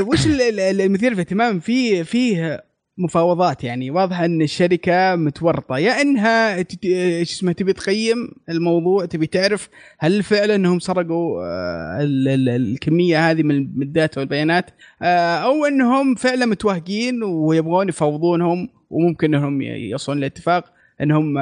[0.00, 2.64] وش ال- ال- ال- المثير في الاهتمام؟ في فيه
[2.98, 3.90] مفاوضات يعني.
[3.90, 5.78] واضحه إن الشركة متورطة.
[5.78, 9.68] يا إنها إيش اسمه تبي تقيم الموضوع تبي تعرف
[9.98, 14.70] هل فعلا إنهم سرقوا آه، ال- ال- الكمية هذه من ال data والبيانات
[15.02, 20.64] آه، أو إنهم فعلا متوهقين ويبغون يفاوضونهم وممكن إنهم يصلون لاتفاق
[21.00, 21.32] إنهم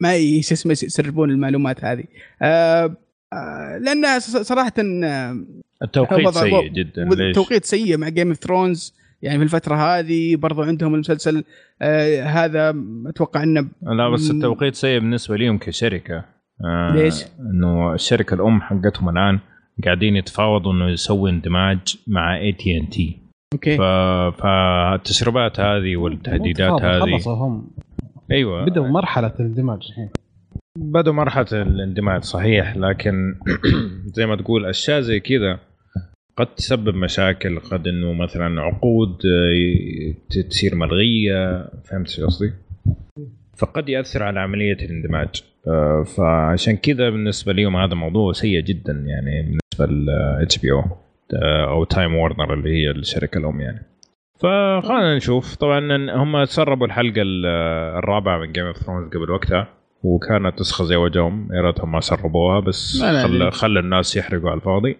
[0.00, 2.04] ما- يسربون المعلومات هذه.
[2.42, 2.96] آه،
[3.80, 4.72] لأن صراحة
[5.82, 7.04] التوقيت سيء جدا.
[7.04, 8.94] ليش؟ والتوقيت سيء مع Game of Thrones
[9.24, 11.44] يعني في الفترة هذه برضو عندهم المسلسل
[11.82, 12.74] آه هذا
[13.06, 14.30] أتوقع إنه لا بس.
[14.30, 16.24] التوقيت سيء بالنسبة ليهم كشركة.
[16.64, 19.38] آه ليش؟ إنه الشركة الأم حقتهم الآن
[19.84, 23.76] قاعدين يتفاوضوا إنه يسوي اندماج مع AT&T okay.
[24.32, 27.00] فالتسريبات هذه والتهديدات هذه.
[27.00, 27.70] خلصوا هم.
[28.30, 28.64] أيوه.
[28.64, 30.10] بدأوا مرحلة الاندماج الحين.
[30.78, 32.76] بدوا مرحلة الاندماج صحيح.
[32.76, 33.34] لكن
[34.16, 35.58] زي ما تقول أشياء زي كذا
[36.36, 42.52] قد تسبب مشاكل قد إنه مثلا عقود آه، تصير ملغية فهمت شو قصدي؟
[43.58, 45.28] فقد يأثر على عملية الاندماج.
[45.68, 50.10] آه، فعشان كذا بالنسبة لهم هذا موضوع سيء جدا يعني بالنسبة ل
[50.42, 50.82] HBO أو
[51.68, 53.82] Time Warner اللي هي الشركة الام يعني.
[54.40, 55.54] فخلينا نشوف.
[55.56, 55.80] طبعا
[56.22, 57.46] هم تسربوا الحلقة ال-
[57.98, 59.68] الرابعة من Game of Thrones قبل وقتها.
[60.04, 63.52] وكانت تسخة زي وجههم يا ريتهم ما سربوها بس لا خل.
[63.52, 64.96] خلى الناس يحرقوا على الفاضي.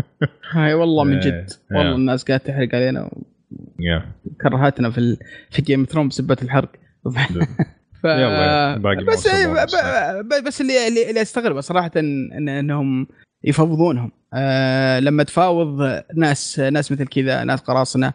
[0.52, 1.50] هاي والله من إيه، جد.
[1.70, 1.94] والله إيه.
[1.94, 3.10] الناس قاعدة تحرق علينا.
[3.80, 4.06] يا.
[4.24, 5.16] وكرهتنا في ال...
[5.50, 6.68] في Game of Thrones بسبة الحرق.
[8.02, 8.04] ف...
[8.04, 9.78] يلا، باقي بس الموسم
[10.22, 10.44] ب...
[10.46, 12.32] بس اللي اللي, اللي أستغربه صراحة إن...
[12.32, 13.06] إن إنهم
[13.44, 14.12] يفاوضونهم.
[14.34, 18.12] آه لما تفاوض ناس ناس مثل كذا ناس قراصنة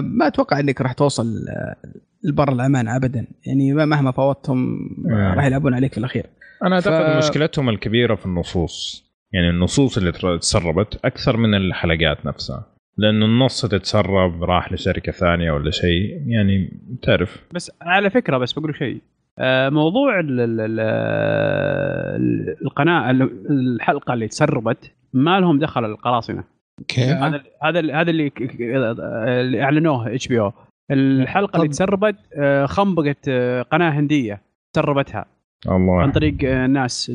[0.00, 1.76] ما أتوقع إنك راح توصل آه،
[2.24, 3.26] لبر الأمان ابدا.
[3.46, 4.78] يعني مهما فاوضتهم
[5.10, 5.34] آه.
[5.34, 6.26] راح يلعبون عليك في الأخير.
[6.64, 9.04] أنا أعتقد ف- مشكلتهم الكبيرة في النصوص.
[9.32, 12.66] يعني النصوص اللي تسربت أكثر من الحلقات نفسها.
[12.96, 16.22] لأنه النص اللي تسرب راح لشركة ثانية ولا شيء.
[16.26, 17.44] يعني تعرف.
[17.54, 19.02] بس على فكرة بس بقول شيء.
[19.38, 26.44] آه، موضوع ال ال ال ال- القناة ال- الحلقة اللي تسربت ما لهم دخل القراصنة.
[26.88, 30.52] كيف؟ هذا هذا هذا اللي أعلنوه إتش بي أو
[30.90, 34.42] الحلقة اللي تسربت آه، خنبقت آه، قناة هندية
[34.76, 35.24] سربتها
[35.66, 37.10] عن الله طريق آه، ناس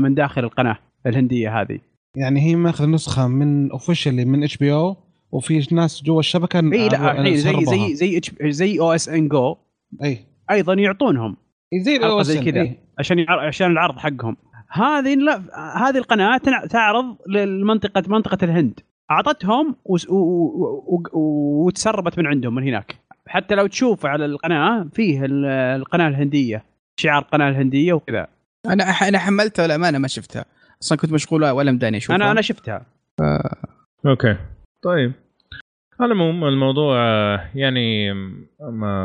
[0.00, 1.78] من داخل القناة الهندية هذه
[2.16, 4.96] يعني هي ماخذ نسخة من اوفيشلي من إتش بي أو
[5.32, 7.36] وفي ناس جوا الشبكة إي لا زي.
[7.36, 8.20] زي زي
[8.50, 9.56] زي أو إس إن جو
[10.04, 10.18] إي
[10.50, 11.36] أيضا يعطونهم
[11.74, 12.44] زي حلقة زي OSN.
[12.44, 12.74] كذا.
[12.98, 13.26] عشان.
[13.28, 14.36] عشان العرض حقهم
[14.70, 15.42] هذه لا
[15.76, 16.36] هذه القناة
[16.70, 18.80] تعرض للمنطقه منطقة الهند
[19.10, 20.10] أعطتهم وس...
[20.10, 20.14] و...
[20.14, 21.02] و...
[21.12, 21.66] و...
[21.66, 22.96] وتسربت من عندهم من هناك.
[23.28, 25.44] حتى لو تشوف على القناة فيه ال-
[25.80, 26.64] القناة الهندية
[27.00, 28.26] شعار القناه الهندية وكذا.
[28.66, 30.44] أنا أنا حملتها والامانه ما شفتها.
[30.82, 32.16] أصلا كنت مشغول ولا مداني أشوفها.
[32.16, 32.82] أنا أنا شفتها.
[34.06, 34.36] أوكي.
[34.82, 35.12] طيب.
[36.00, 38.14] على العموم الموضوع آه، يعني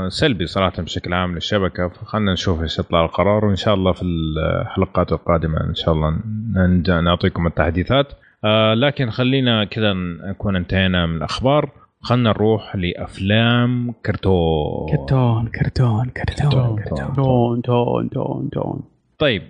[0.10, 1.88] سلبي صراحة بشكل عام للشبكة.
[1.88, 6.20] فخلنا نشوف إيش يطلع القرار وإن شاء الله في الحلقات القادمة إن شاء الله
[7.02, 8.08] نعطيكم التحديثات.
[8.46, 9.94] آه لكن خلينا كذا
[10.30, 11.70] نكون انتهينا من الأخبار.
[12.02, 14.90] خلنا نروح لأفلام كرتون.
[14.92, 17.14] كرتون كرتون كرتون كرتون.
[17.16, 18.82] تون تون تون تون
[19.20, 19.42] طيب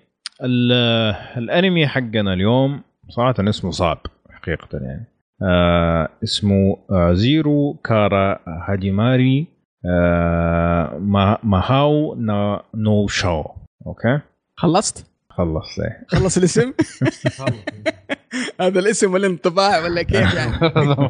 [0.44, 3.98] ال- الأنمي حقنا اليوم صراحة اسمه صعب
[4.32, 5.06] حقيقة يعني.
[5.44, 9.48] آه اسمه آه Zero kara Hajimeru
[9.86, 13.52] آه ما- Mahou نا- no Sho.
[13.88, 14.20] okay؟
[14.58, 16.74] خلصت؟ خلص ليه خلص الاسم؟
[18.62, 20.52] هذا الاسم ولا انطباع ولا كيف يعني؟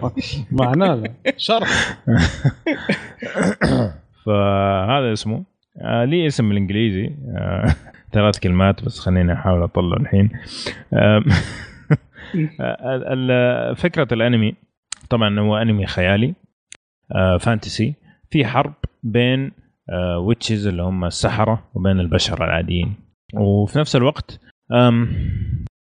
[0.52, 1.14] معناه لا.
[1.38, 1.98] شرح.
[4.26, 5.44] فهذا اسمه.
[5.82, 7.16] آه لي اسم بالإنجليزي.
[7.38, 7.76] آه
[8.14, 10.30] ثلاث كلمات بس خليني أحاول أطلع الحين.
[10.94, 11.24] آه،
[13.14, 14.56] ال- فكرة الأنمي.
[15.10, 16.34] طبعا هو أنمي خيالي.
[17.16, 17.94] آه fantasy.
[18.32, 19.52] في حرب بين
[20.20, 22.96] witches اللي هم السحرة وبين البشر العاديين.
[23.34, 24.40] وفي نفس الوقت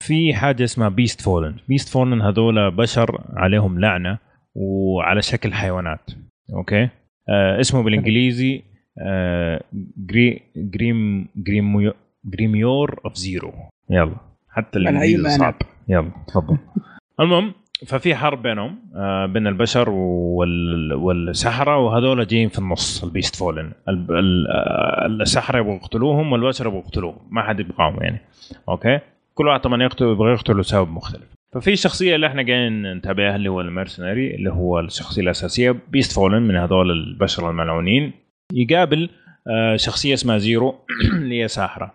[0.04, 4.18] في حاجة اسمها Beastfallen Beastfallen هذول بشر عليهم لعنة
[4.56, 6.12] وعلى شكل حيوانات.
[6.54, 6.90] okay؟
[7.30, 8.64] آه اسمه بالإنجليزي
[9.00, 9.64] آه
[9.98, 11.94] Gri Grim Grimo
[12.26, 13.54] Grimoire of Zero
[13.90, 14.16] يلا.
[14.50, 15.56] حتى الإنجليزي؟ صعب.
[15.88, 16.58] يلا تفضل.
[17.22, 17.54] المهم
[17.88, 23.72] ففي حرب بينهم آه بين البشر وال والسحرة وهذول جايين في النص ال Beastfallen.
[23.88, 27.18] آه، السحرة يبغوا يقتلوهم والبشر يبغوا يقتلوهم.
[27.30, 28.22] ما حد يبغاهم يعني.
[28.70, 29.00] okay؟
[29.34, 31.34] كل واحد طبعا يقتل يبغى يقتل لسبب مختلف.
[31.54, 36.42] ففي الشخصيه اللي إحنا قاعدين نتابعها اللي هو ال mercenary اللي هو الشخصية الأساسية Beastfallen
[36.42, 38.12] من هذول البشر الملعونين.
[38.54, 39.10] يقابل
[39.48, 40.76] آه، شخصية اسمها Zero
[41.18, 41.94] اللي هي ساحرة.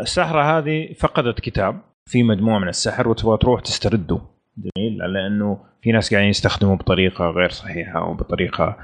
[0.00, 4.31] الساحرة هذه فقدت كتاب في مجموعة من السحر وتبغى تروح تسترده.
[4.56, 4.98] جميل.
[5.12, 8.76] لأنه في ناس قاعدين يستخدموه بطريقة غير صحيحة أو بطريقة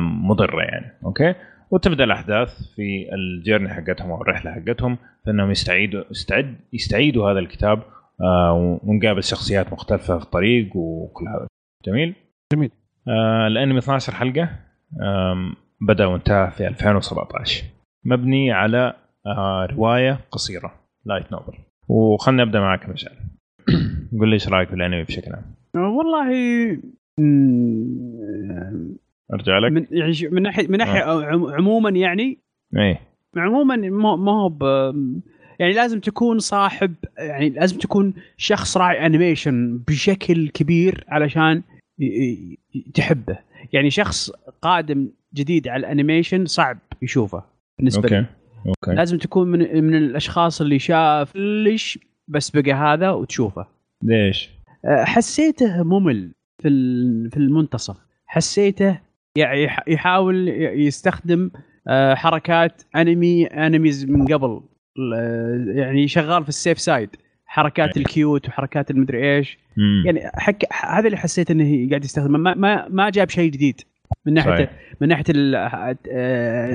[0.00, 0.92] مضرة يعني.
[1.04, 1.34] okay؟
[1.70, 7.82] وتبدأ الأحداث في الجيرني حقتهم أو الرحلة حقتهم فإنهم يستعيدوا يستعد يستعيدوا هذا الكتاب
[8.20, 11.46] آه، ونقابل شخصيات مختلفة في الطريق وكل هذا.
[11.86, 12.14] جميل؟
[12.52, 12.70] جميل.
[13.08, 14.48] آه الأنمي 12 حلقة
[15.80, 17.64] بدأ وانتهى في 2017
[18.04, 18.94] مبني على
[19.26, 23.16] آه رواية قصيرة لايت نوبل وخلنا نبدأ معك مشعل.
[24.18, 26.24] قول لي إيش رأيك في الأنمي بشكل عام؟ والله
[27.18, 28.96] مم،
[29.32, 29.72] أرجع لك.
[29.72, 32.38] من يعني من ناحيه من ناحية عم- عموما يعني
[32.76, 33.00] إيه
[33.36, 34.52] عموما ما هو
[35.60, 41.62] يعني لازم تكون صاحب يعني لازم تكون شخص راعي animation بشكل كبير علشان
[42.94, 43.38] تحبه.
[43.72, 44.30] يعني شخص
[44.62, 47.44] قادم جديد على ال animation صعب يشوفه
[47.78, 48.14] بالنسبة okay.
[48.14, 48.26] لي
[48.66, 48.94] okay.
[48.96, 51.98] لازم تكون من من الأشخاص اللي شاف ليش
[52.28, 53.66] بس بقى هذا وتشوفه.
[54.02, 54.50] ليش؟
[54.84, 56.68] أه، حسيته ممل في
[57.30, 57.96] في المنتصف
[58.26, 58.98] حسيته
[59.36, 60.48] يعني يح- يحاول
[60.78, 61.50] يستخدم
[61.88, 64.60] أه، حركات anime animes من قبل
[65.74, 67.10] يعني شغال في ال safe side
[67.46, 70.02] حركات ال cute وحركات المدري إيش مم.
[70.06, 73.80] يعني حك هذا اللي حسيت إنه قاعد يستخدم ما ما, ما جاب شيء جديد
[74.26, 74.70] من ناحية صحيح.
[75.00, 75.54] من ناحية ال-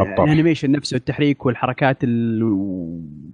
[0.01, 0.23] الطرح.
[0.25, 2.43] ال animation نفسه والتحريك والحركات ال-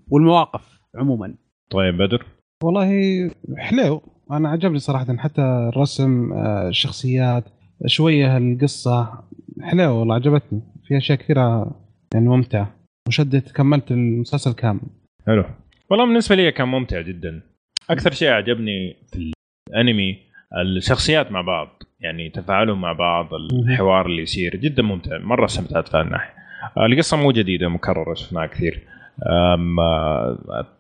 [0.10, 1.36] والمواقف عموما
[1.70, 2.26] طيب بدر
[2.64, 2.90] والله
[3.58, 4.02] حلو.
[4.32, 7.44] أنا عجبني صراحة حتى الرسم آه، الشخصيات
[7.86, 9.24] شوية القصة
[9.62, 10.62] حلو والله عجبتني.
[10.88, 11.76] في أشياء كثيرة
[12.14, 12.76] يعني ممتعة.
[13.08, 14.82] وشدت كملت المسلسل كامل.
[15.28, 15.44] حلو.
[15.90, 17.42] والله بالنسبة لي كان ممتع جدا.
[17.90, 19.32] أكثر شيء عجبني في
[19.70, 20.18] الأنمي
[20.62, 25.18] الشخصيات مع بعض يعني تفاعلهم مع بعض الحوار اللي يصير جدا ممتع.
[25.18, 26.34] مرة استمتعت في الناحية.
[26.78, 28.88] القصة مو جديدة مكررة شفناها كثير.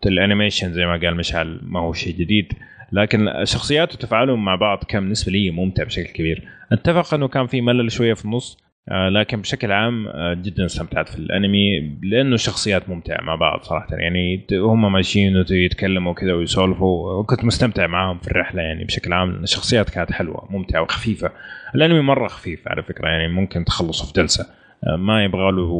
[0.05, 2.53] الانيميشن زي ما قال مشعل ما هو شيء جديد.
[2.91, 6.43] لكن الشخصيات وتفاعلهم مع بعض كان بالنسبة لي ممتع بشكل كبير.
[6.71, 8.57] اتفق إنه كان في ملل شوية في النص
[8.89, 13.95] آه، لكن بشكل عام آه، جدا استمتعت في الأنمي لأنه الشخصيات ممتعة مع بعض صراحة.
[13.95, 17.13] يعني هم ماشيين ويتكلموا كذا ويسولفوا.
[17.13, 19.29] وكنت مستمتع معاهم في الرحلة يعني بشكل عام.
[19.43, 21.31] الشخصيات كانت حلوة ممتعة وخفيفة.
[21.75, 24.43] الأنمي مرة خفيف على فكرة يعني ممكن تخلصه في جلسة.
[24.43, 24.51] آه،
[24.97, 25.71] ما يبغى له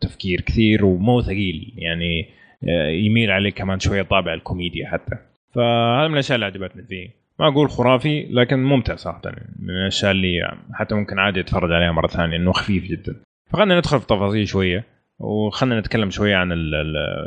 [0.00, 1.72] تفكير كثير ومو ثقيل.
[1.76, 2.28] يعني
[2.68, 5.16] آه، يميل عليه كمان شوية طابع الكوميديا حتى.
[5.54, 7.08] فهذا من الأشياء اللي عجبتني فيه.
[7.40, 9.20] ما أقول خرافي لكن ممتع صراحة.
[9.58, 13.16] من الأشياء اللي حتى ممكن عادي أتفرج عليها مرة ثانية إنه خفيف جدا.
[13.50, 14.84] فخلينا ندخل في تفاصيل شوية
[15.18, 16.48] وخلينا نتكلم شوية عن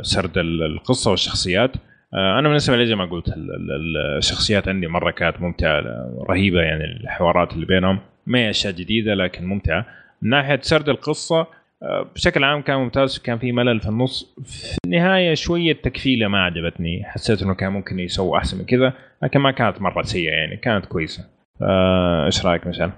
[0.02, 1.70] سرد ال- القصة والشخصيات.
[2.14, 5.82] آه، أنا بالنسبة لي زي ما قلت ال- ال- الشخصيات عندي مرة كانت ممتعة
[6.30, 7.98] رهيبة يعني الحوارات اللي بينهم.
[8.26, 9.86] ما هي أشياء جديدة لكن ممتعة.
[10.22, 11.46] من ناحية سرد القصة
[11.82, 14.34] آه، بشكل عام كان ممتاز كان في ملل في النص.
[14.44, 17.04] في النهاية شوية تكفيلة ما عجبتني.
[17.04, 18.92] حسيت إنه كان ممكن يسوي أحسن من كذا
[19.22, 21.24] لكن ما كانت مرة سيئة يعني كانت كويسة.
[21.62, 22.92] آه، إيش رأيك مثلا؟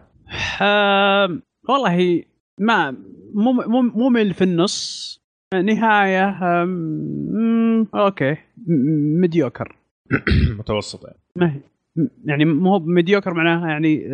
[0.62, 2.22] آم، والله
[2.60, 2.90] ما
[3.34, 5.14] مم- مم- ممل في النص.
[5.54, 6.38] نهاية
[7.94, 8.36] أوكي
[9.20, 9.76] mediocre
[10.58, 11.18] متوسط يعني.
[11.36, 11.60] ما هي.
[12.24, 14.08] يعني مو هو mediocre معناها يعني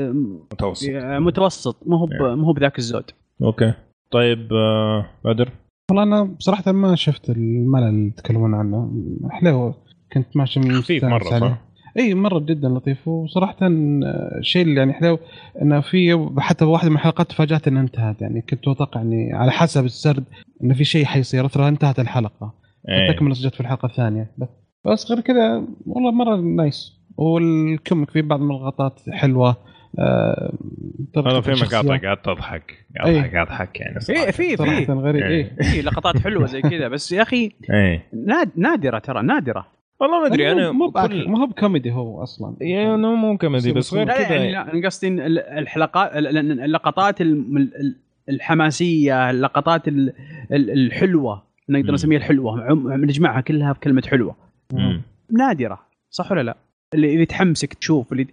[0.53, 0.89] متوسط.
[0.95, 2.37] متوسط مو هو يعني.
[2.37, 3.11] مو هو بذاك الزود.
[3.43, 3.73] okay.
[4.11, 5.51] طيب آه، بدر؟
[5.91, 8.93] والله أنا بصراحه ما شفت الملل اللي يتكلمون عنه.
[9.31, 9.75] حلو.
[10.13, 11.25] كنت ماشي خفيف مرة.
[11.25, 11.59] صح؟
[11.99, 13.09] إي مرة جدا لطيف.
[13.09, 15.19] وصراحة الشيء اللي يعني حلو
[15.63, 18.23] إنه في حتى واحدة من الحلقات تفاجأت إنها انتهت.
[18.23, 20.25] يعني كنت أتوقع إني على حسب السرد
[20.63, 21.49] إنه في شيء حيصير.
[21.49, 22.55] ترى انتهت الحلقة.
[22.89, 23.13] إيه.
[23.13, 24.31] تكمل جت في الحلقة الثانية.
[24.39, 24.49] بس
[24.87, 29.57] بس غير كذا والله مرة nice وال comic في بعض من اللقطات حلوة
[29.99, 30.53] آه
[31.17, 31.51] هذا في.
[31.51, 33.19] مقاطع قاعد تضحك قاعد إيه.
[33.21, 34.31] اضحك قاعد اضحك يعني في صراحة.
[34.31, 35.57] في صراحة في غريب إيه.
[35.63, 37.53] في لقطات حلوة زي كذا بس يا أخي
[38.27, 39.67] ناد نادرة ترى نادرة
[40.01, 43.39] والله ما أدري أنا مو بأكل- كل ما هو بكوميدي هو أصلا يعني أنا مو
[43.39, 45.09] كوميدي بس غير كذا يعني لا أنا قصدي
[45.59, 47.19] الحلقات ال- ال- اللقطات
[48.29, 50.13] الحماسية اللقطات ال-
[50.53, 51.93] ال- الحلوة نقدر.
[51.93, 54.37] نسميها الحلوة عم- نجمعها كلها في كلمه حلوة.
[55.33, 55.79] نادرة
[56.11, 56.57] صح ولا لا؟
[56.95, 58.27] اللي تحمسك تشوف اللي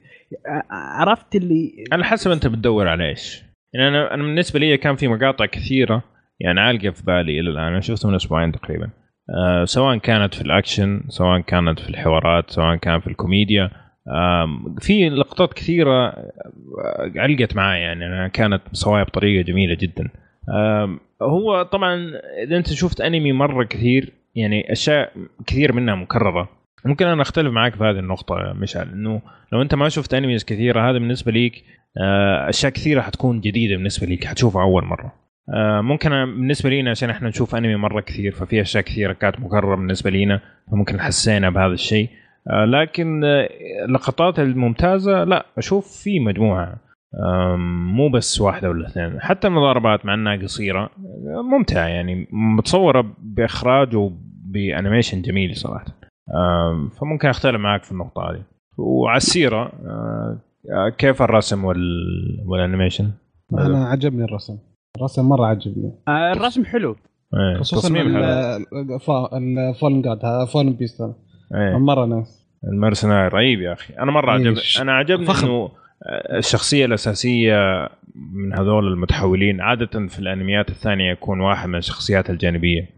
[0.72, 3.44] عرفت اللي على حسب أنت بتدور على إيش.
[3.74, 6.04] يعني أنا أنا بالنسبة لي كان في مقاطع كثيرة
[6.40, 7.64] يعني عالقه في بالي إلى الآن.
[7.64, 8.90] أنا شفتها من أسبوعين تقريبا.
[9.30, 13.72] آه سواء كانت في الأكشن سواء كانت في الحوارات سواء كان في الكوميديا.
[14.80, 18.06] في لقطات كثيرة آه، علقت معي يعني.
[18.06, 20.10] أنا كانت مسواها بطريقة جميلة جدا.
[21.22, 22.12] هو طبعا
[22.44, 25.12] إذا أنت شفت أنمي مرة كثير يعني أشياء
[25.48, 26.57] كثير منها مكررة.
[26.86, 30.90] ممكن أنا أختلف معك في هذه النقطة مشعل إنه لو أنت ما شفت انميز كثيرة
[30.90, 31.64] هذا بالنسبة ليك
[31.98, 35.14] آه، أشياء كثيرة حتكون جديدة بالنسبة لك حتشوفها أول مرة.
[35.54, 39.76] آه، ممكن بالنسبة لينا عشان إحنا نشوف انمي مرة كثير ففي أشياء كثيرة كانت مكررة
[39.76, 40.42] بالنسبة لينا
[40.72, 42.10] فممكن حسينا بهذا الشيء.
[42.50, 43.24] آه، لكن
[43.86, 46.88] اللقطات الممتازة لا أشوف في مجموعة
[47.96, 49.22] مو بس واحدة ولا اثنين.
[49.22, 50.90] حتى المضاربات مع إنها قصيرة
[51.52, 55.97] ممتعة يعني متصورة بإخراج وب animation جميل صراحة.
[57.00, 58.44] فممكن أختلف معك في النقطة هذه.
[58.78, 60.40] وعلى السيرة آه،
[60.72, 61.80] آه، كيف الرسم وال...
[62.46, 63.12] وال animation؟
[63.54, 64.58] أنا عجبني الرسم.
[64.98, 65.92] الرسم مرة عجبني.
[66.08, 66.96] آه، الرسم حلو.
[67.34, 67.88] إيه، خصوصا
[69.38, 70.20] ال fallen god
[70.54, 71.16] fallen beast هذا.
[71.78, 73.94] مرة nice المرسناي رهيب يا أخي.
[73.94, 75.48] أنا مرة عجب أنا عجبني فخم.
[75.48, 75.70] إنه
[76.38, 82.90] الشخصية الأساسية من هذول المتحولين عادة في الأنميات الثانية يكون واحد من الشخصيات الجانبية.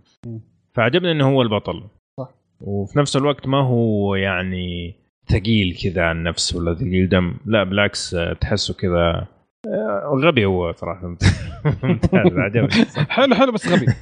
[0.74, 1.84] فعجبني إنه هو البطل.
[2.62, 4.96] وفي نفس الوقت ما هو يعني
[5.30, 7.34] ثقيل كذا عن نفس ولا ثقيل دم.
[7.46, 9.28] لا بالعكس تحسه كذا
[9.68, 11.08] آه، غبي هو صراحة.
[11.84, 12.86] ممتاز عجبني.
[13.10, 13.86] حلو حلو بس غبي.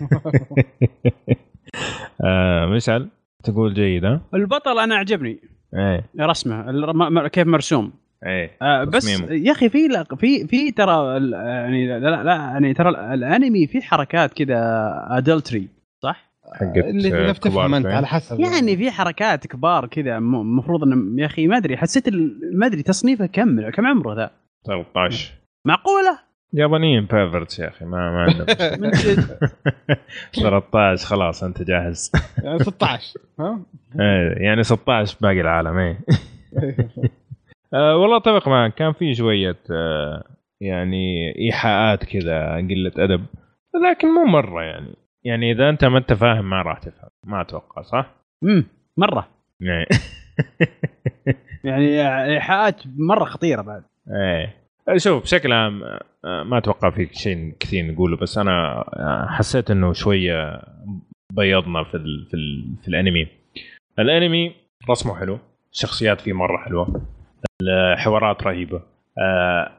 [2.25, 3.07] آه مشعل
[3.43, 5.39] تقول جيد ها؟ البطل أنا عجبني
[5.73, 6.05] إيه.
[6.19, 7.93] رسمه كيف مرسوم.
[8.25, 9.33] إيه آه بس تصميمه.
[9.33, 14.33] يا أخي في في في ترى يعني لا لا, يعني ترى ال- الأنمي في حركات
[14.33, 14.57] كذا
[15.09, 15.67] adultery؟
[16.53, 17.29] حقت اللي
[17.77, 17.85] أنت.
[17.85, 18.39] على حسب.
[18.39, 22.09] يعني في حركات كبار كذا م- المفروض إنه يا أخي ما أدري حسيت
[22.53, 24.31] ما أدري تصنيفه كم كم عمره ذا؟
[24.67, 25.33] 13
[25.67, 26.19] معقولة؟
[26.53, 28.45] يابانيين perverts يا أخي ما ما عندهم.
[28.49, 28.77] مشكلة.
[28.81, 29.39] من جد.
[30.41, 32.11] 13 خلاص أنت جاهز.
[32.43, 33.59] يعني 16 ها؟
[33.99, 35.99] إيه، يعني 16 باقي العالم إيه.
[37.73, 40.23] آه والله أتفق معك كان في شوية آه
[40.61, 43.25] يعني إيحاءات كذا قلة أدب
[43.91, 44.93] لكن مو مرة يعني.
[45.27, 47.09] يعني إذا أنت ما أنت فاهم ما راح تفهم.
[47.25, 48.11] ما أتوقع صح؟
[48.43, 48.65] امم
[48.97, 49.27] مرة.
[49.61, 49.85] يعني
[51.63, 53.83] يعني إيحاءات مرة خطيرة بعد.
[54.11, 54.55] إيه.
[54.97, 55.79] شوف بشكل عام
[56.23, 58.83] ما أتوقع في شيء كثير نقوله بس أنا
[59.29, 60.61] حسيت إنه شوية
[61.33, 63.27] بيضنا في ال في ال في الأنمي.
[63.99, 64.55] الأنمي
[64.89, 65.39] رسمه حلو
[65.73, 67.01] الشخصيات فيه مرة حلوة
[67.61, 68.81] الحوارات رهيبة.
[69.21, 69.71] آه،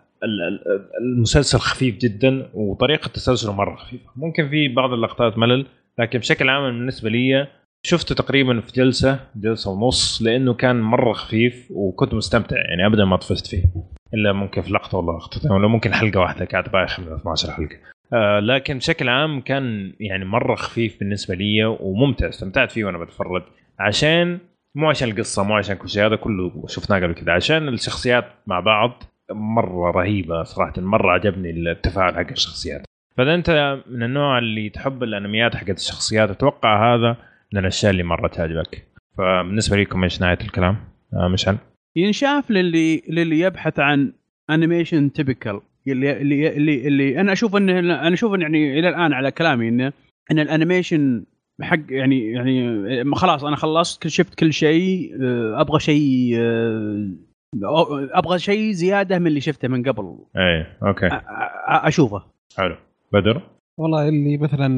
[1.00, 4.04] المسلسل خفيف جدا وطريقة تسلسله مرة خفيفة.
[4.16, 5.66] ممكن في بعض اللقطات ملل
[5.98, 7.48] لكن بشكل عام بالنسبة لي
[7.82, 13.16] شفته تقريبا في جلسة جلسة ونص لأنه كان مرة خفيف وكنت مستمتع يعني ابدا ما
[13.16, 13.64] طفشت فيه
[14.14, 17.76] إلا ممكن في لقطة ولا لقطتين ولا ممكن حلقة واحدة كانت بايخه من 12 حلقة.
[18.12, 23.42] آه لكن بشكل عام كان يعني مرة خفيف بالنسبة لي وممتع استمتعت فيه وأنا بتفرج.
[23.78, 24.38] عشان
[24.74, 28.60] مو عشان القصة مو عشان كل شيء هذا كله شفناه قبل كذا عشان الشخصيات مع
[28.60, 32.84] بعض مرة رهيبة صراحة مرة عجبني التفاعل حق الشخصيات.
[33.16, 37.16] فإذا أنت من النوع اللي تحب الأنميات حقت الشخصيات أتوقع هذا
[37.52, 38.86] من الأشياء اللي مرة تعجبك.
[39.18, 40.76] فبالنسبة لكم إيش نهاية الكلام؟
[41.14, 41.56] آه مشعل.
[41.96, 44.12] ينشاف للي للي يبحث عن
[44.50, 49.12] animation typical اللي اللي اللي, اللي أنا أشوف إنه أنا أشوف إن يعني إلى الآن
[49.12, 49.92] على كلامي إنه
[50.30, 51.24] إن ال animation
[51.60, 57.08] حق يعني يعني خلاص أنا خلصت شفت كل شيء آه، أبغى شيء آه،
[58.14, 60.18] أبغى شيء زيادة من اللي شفته من قبل.
[60.36, 61.08] إيه okay.
[61.68, 62.22] أشوفه.
[62.56, 62.76] حلو.
[63.12, 63.42] بدر؟
[63.78, 64.68] والله اللي مثلا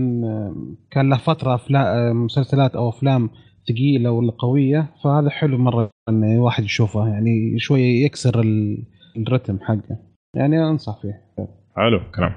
[0.91, 2.13] كان له فترة أفلا...
[2.13, 3.31] مسلسلات أو أفلام
[3.69, 8.83] ثقيلة ولا قوية فهذا حلو مرة إن الواحد يشوفه يعني شوية يكسر ال-
[9.17, 9.99] الرتم حقه.
[10.37, 11.21] يعني أنصح فيه.
[11.77, 12.33] حلو كلام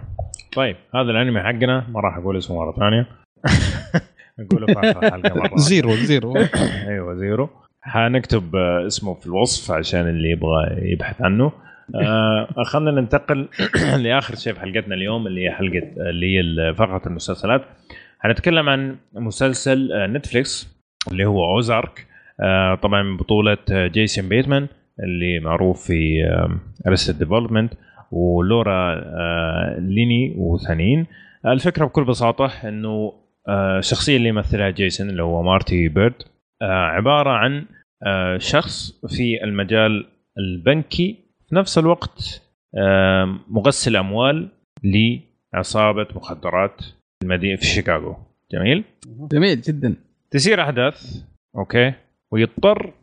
[0.56, 1.88] طيب هذا الأنمي حقنا.
[1.90, 3.08] ما راح أقول اسمه مرة ثانية.
[4.40, 5.58] نقوله في آخر حلقه مرة.
[5.70, 6.34] zero zero.
[6.88, 7.50] أيوه zero.
[7.84, 11.52] حنكتب آه، اسمه في الوصف عشان اللي يبغى يبحث عنه.
[11.96, 13.48] آه خلينا ننتقل
[14.04, 17.62] لآخر شيء في حلقتنا اليوم اللي هي حلقة اللي هي فقرة المسلسلات.
[18.20, 20.78] حنتكلم عن مسلسل آه، نتفليكس
[21.12, 22.08] اللي هو Ozark
[22.40, 24.68] آه طبعا من بطولة آه، جيسون بيتمان
[25.04, 26.24] اللي معروف في
[26.88, 27.74] Arrested Development
[28.12, 31.06] ولورا آه ليني وثانيين
[31.46, 33.14] الفكرة بكل بساطة إنه
[33.48, 36.33] آه، الشخصية اللي يمثلها جيسون اللي هو مارتي بيرد آه،
[36.72, 37.66] عبارة عن
[38.06, 40.06] آه، شخص في المجال
[40.38, 41.16] البنكي
[41.50, 42.42] في نفس الوقت
[42.78, 44.50] آه، مغسل أموال
[44.84, 48.16] لعصابة مخدرات في المدينة في شيكاغو.
[48.52, 48.84] جميل؟
[49.32, 49.96] جميل جدا.
[50.32, 51.24] تسير أحداث
[51.56, 51.94] okay؟
[52.32, 52.94] ويضطر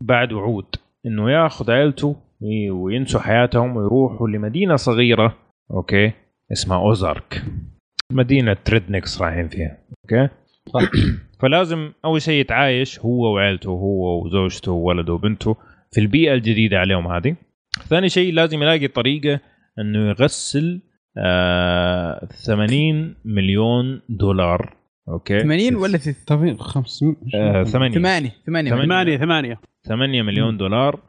[0.00, 5.36] بعد وعود إنه ياخذ عيلته وي- وينسوا حياتهم ويروحوا لمدينة صغيرة
[5.70, 6.12] okay؟
[6.52, 7.42] اسمها Ozark.
[8.12, 10.28] مدينة rednecks رايحين فيها okay؟
[11.40, 15.56] فلازم أول شيء يتعايش هو وعيلته هو وزوجته وولده وبنته
[15.92, 17.36] في البيئة الجديدة عليهم هذه.
[17.88, 19.40] ثاني شيء لازم يلاقي طريقة
[19.78, 20.80] إنه يغسل
[21.18, 24.76] آه 80 مليون دولار.
[25.08, 28.32] أوكي؟ 80 ولا ث- طيب 500 آه 8 ثمانية.
[28.46, 28.70] ثمانية.
[28.70, 28.70] ثمانية.
[28.70, 29.16] ثمانية.
[29.18, 29.60] ثمانية.
[29.88, 31.00] 8 مليون دولار.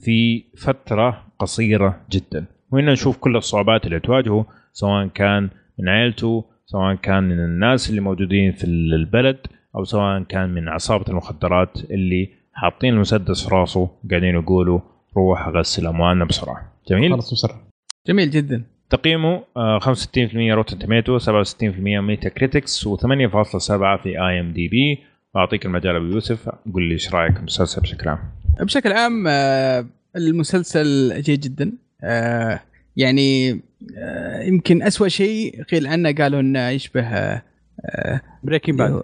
[0.00, 2.46] في فترة قصيرة جدا.
[2.72, 8.00] وهنا نشوف كل الصعوبات اللي تواجهه سواء كان من عائلته سواء كان من الناس اللي
[8.00, 9.38] موجودين في البلد
[9.76, 14.80] أو سواء كان من عصابة المخدرات اللي حاطين المسدس في راسه قاعدين يقولوا
[15.16, 16.72] روح غسل أموالنا بسرعة.
[16.88, 17.60] جميل؟ خلص بسرعة.
[18.06, 18.62] جميل جدا.
[18.90, 24.98] تقييمه آه، 65% Rotten Tomatoes 67% Metacritic و8.7 في IMDb
[25.34, 28.18] واعطيك المجال أبو يوسف قول لي إيش رأيك بالمسلسل بشكل عام؟
[28.60, 29.86] بشكل عام آه،
[30.16, 31.72] المسلسل جيد جدا.
[32.04, 32.60] آه،
[32.96, 33.60] يعني
[34.46, 37.42] يمكن أسوأ شيء قيل عنه قالوا انه يشبه آه،
[37.84, 39.02] آه، Breaking Bad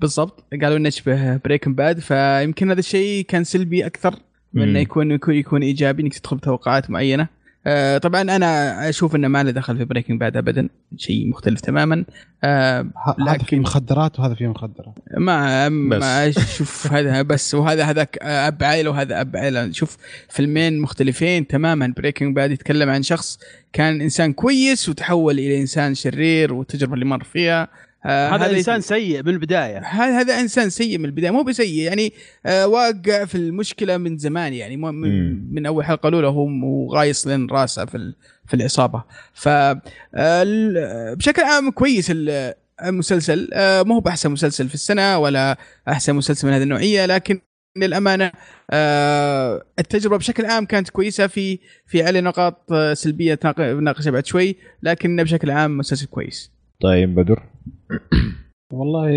[0.00, 4.14] بالضبط قالوا انه يشبه Breaking Bad فيمكن هذا الشيء كان سلبي أكثر
[4.52, 7.28] من انه يكون, يكون إيجابي إنك تدخل بتوقعات معينة.
[7.66, 12.04] آه، طبعا أنا أشوف إنه ما له دخل في Breaking Bad ابدا شيء مختلف تماما.
[12.44, 16.00] آه، هذا في لكن- مخدرات وهذا في مخدرات ما بس.
[16.00, 19.96] ما أشوف هذا بس وهذا هذاك أب عائله وهذا أب عائله شوف
[20.28, 21.94] فيلمين مختلفين تماما.
[21.96, 23.38] Breaking Bad يتكلم عن شخص
[23.72, 27.68] كان إنسان كويس وتحول إلى إنسان شرير والتجربة اللي مر فيها.
[28.06, 29.78] آه هذا إنسان سيء من البداية.
[29.78, 32.12] هذا إنسان سيء من البداية مو بسيء يعني
[32.46, 35.48] آه واقع في المشكلة من زمان يعني مو- من, مم.
[35.52, 38.14] من أول حلقة الأولى هو هو غايص لين راسه في ال-
[38.46, 39.78] في العصابه ف آه،
[40.14, 43.50] ال- بشكل عام كويس ال- المسلسل.
[43.52, 45.58] آه، مو هو بأحسن مسلسل في السنة ولا
[45.88, 47.40] أحسن مسلسل من هذه النوعية لكن
[47.76, 48.32] للأمانة
[48.70, 51.26] آه، التجربة بشكل عام كانت كويسة.
[51.26, 56.50] في في عليه نقاط سلبية نناقشها بعد شوي لكن بشكل عام مسلسل كويس.
[56.82, 57.42] طيب بدر.
[58.72, 59.08] والله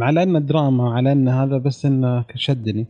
[0.00, 2.86] على ان الدراما على أن هذا بس انه شدني.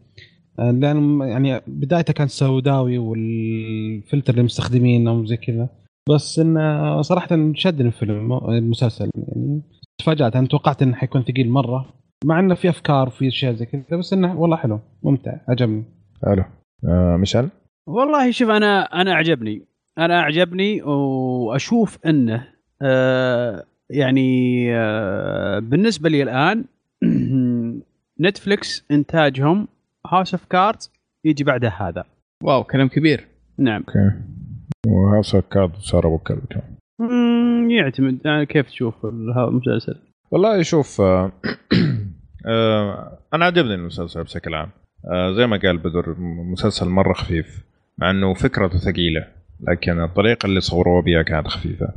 [0.58, 5.68] آه، لأن يعني بدايته كان سوداوي والفلتر اللي مستخدمينه وزي كذا.
[6.10, 9.10] بس انه صراحة شدني الفيلم المسلسل.
[9.14, 9.62] يعني
[9.98, 11.94] تفاجأت أنا توقعت إنه حيكون ثقيل مرة.
[12.24, 15.84] مع إنه في أفكار وفي أشياء زي كذا بس إنه والله حلو ممتع عجبني.
[16.24, 16.44] حلو.
[16.88, 17.48] آه مشعل
[17.88, 19.66] والله شوف أنا أنا أعجبني.
[19.98, 22.48] أنا أعجبني وأشوف إنه
[22.82, 26.64] آه يعني آه بالنسبة لي الآن
[28.20, 29.68] Netflix إنتاجهم
[30.06, 30.92] House of Cards
[31.24, 32.04] يجي بعده هذا.
[32.42, 33.26] wow كلام كبير.
[33.58, 33.84] نعم.
[33.88, 34.12] okay.
[34.86, 36.76] وهذا كارد صار أبو كلب كمان.
[37.70, 39.96] يعتمد آه، كيف تشوف المسلسل؟
[40.30, 41.32] والله شوف آه،
[42.46, 44.70] آه، أنا عجبني المسلسل بشكل عام.
[45.12, 46.16] آه، زي ما قال بدر
[46.52, 47.64] مسلسل مرة خفيف
[47.98, 49.26] مع إنه فكرته ثقيلة
[49.68, 51.92] لكن الطريقة اللي صوروها بها كانت خفيفة.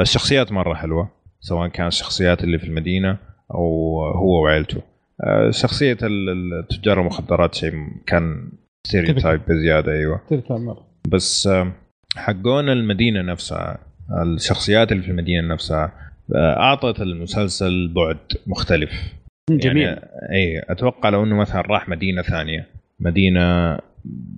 [0.00, 1.08] الشخصيات مرة حلوة.
[1.42, 3.18] سواء كان الشخصيات اللي في المدينة
[3.54, 4.82] أو هو وعيلته.
[5.24, 7.72] آه، شخصية ال- ال- تجار المخدرات شيء
[8.06, 8.48] كان
[8.86, 10.20] ستيريوتايب بزيادة أيوه.
[11.08, 11.72] بس آه،
[12.16, 13.78] حقون المدينة نفسها
[14.22, 15.92] الشخصيات اللي في المدينة نفسها
[16.34, 18.90] آه، أعطت المسلسل بعد مختلف.
[19.50, 19.82] جميل.
[19.82, 20.00] يعني
[20.32, 22.66] اي أتوقع لو إنه مثلا راح مدينة ثانية
[23.00, 23.78] مدينة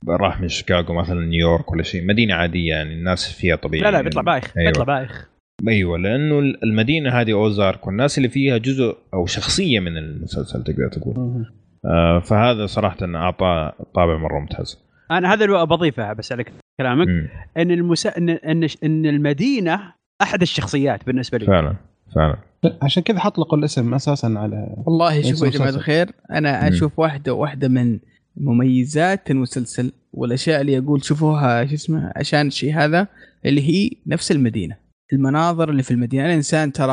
[0.08, 4.02] راح من شيكاغو مثلا نيويورك ولا شيء مدينة عادية يعني الناس فيها طبيعي لا لا
[4.02, 4.70] بيطلع بايخ أيوة.
[4.70, 5.28] بيطلع بايخ.
[5.68, 11.46] أيوه لأنه المدينة هذه اوزارك والناس اللي فيها جزء أو شخصية من المسلسل تقدر تقول
[11.84, 14.78] آه فهذا صراحة اعطى طابع مرة ممتاز
[15.10, 16.44] أنا هذا اللي بضيفه بس على
[16.80, 17.08] كلامك.
[17.56, 18.18] إن المسا...
[18.18, 19.80] ان إن إن المدينة
[20.22, 21.76] أحد الشخصيات بالنسبة لي فعلا
[22.14, 22.36] فعلا
[22.82, 25.52] عشان كذا حطلقوا الاسم أساسا على والله شوفوا يا.
[25.52, 26.68] جماعة الخير أنا.
[26.68, 27.98] أشوف واحدة واحدة من
[28.36, 33.08] مميزات المسلسل والأشياء اللي أقول شوفوها شو اسمه عشان الشيء هذا
[33.46, 34.83] اللي هي نفس المدينة
[35.14, 36.24] المناظر اللي في المدينة.
[36.24, 36.92] أنا إنسان ترى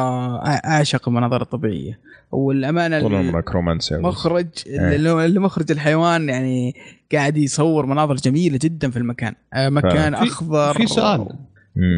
[0.66, 2.00] اعشق المناظر الطبيعية.
[2.32, 4.95] والأمانة طول عمرك رومانسي مخرج إيه.
[5.25, 6.75] اللي مخرج الحيوان يعني
[7.14, 9.33] قاعد يصور مناظر جميلة جدا في المكان.
[9.53, 10.74] آه، مكان في- أخضر.
[10.74, 11.27] في سؤال.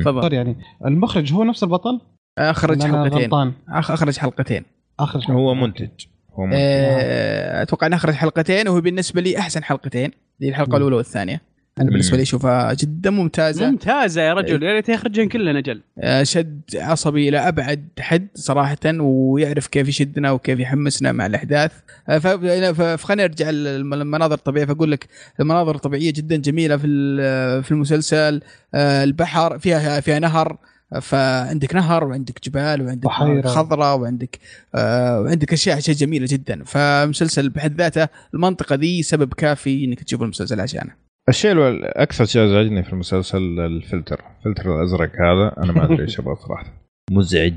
[0.04, 0.34] تفضل.
[0.34, 2.02] يعني المخرج هو نفس البطل؟
[2.38, 3.20] أخرج حلقتين.
[3.24, 3.52] غلطان.
[3.70, 4.64] أخ- أخرج حلقتين.
[5.00, 5.88] اخر هو منتج.
[6.34, 6.58] هو منتج.
[6.60, 10.12] آه، أتوقع انه أخرج حلقتين وهو بالنسبة لي أحسن حلقتين.
[10.40, 10.78] دي الحلقة.
[10.78, 11.42] الأولى والثانية.
[11.80, 13.70] أنا بالنسبة لي أشوفها جدا ممتازة.
[13.72, 15.82] ممتازة يا رجل يا ريت يخرجن كلنا أجل
[16.24, 21.72] شد عصبي إلى أبعد حد صراحة ويعرف كيف يشدنا وكيف يحمسنا مع الأحداث.
[22.10, 22.18] آه،
[22.74, 24.66] فخليني أرجع للمناظر الطبيعية.
[24.66, 25.08] فأقول لك
[25.40, 28.42] المناظر الطبيعية جدا جميلة في ال- في المسلسل.
[28.74, 30.58] آه، البحر فيها فيها نهر.
[31.02, 33.48] فعندك نهر وعندك جبال وعندك بحيرة.
[33.48, 34.40] خضراء وعندك
[34.76, 36.64] آه وعندك أشياء أشياء جميلة جدا.
[36.64, 41.03] فمسلسل بحد ذاته المنطقة ذي سبب كافي إنك تشوف المسلسل عشانه.
[41.30, 44.22] الشيء الأكثر شيء أزعجني في المسلسل الفلتر.
[44.40, 46.66] الفلتر الأزرق هذا أنا ما أدري إيش أبغى صراحة.
[47.12, 47.54] مزعج.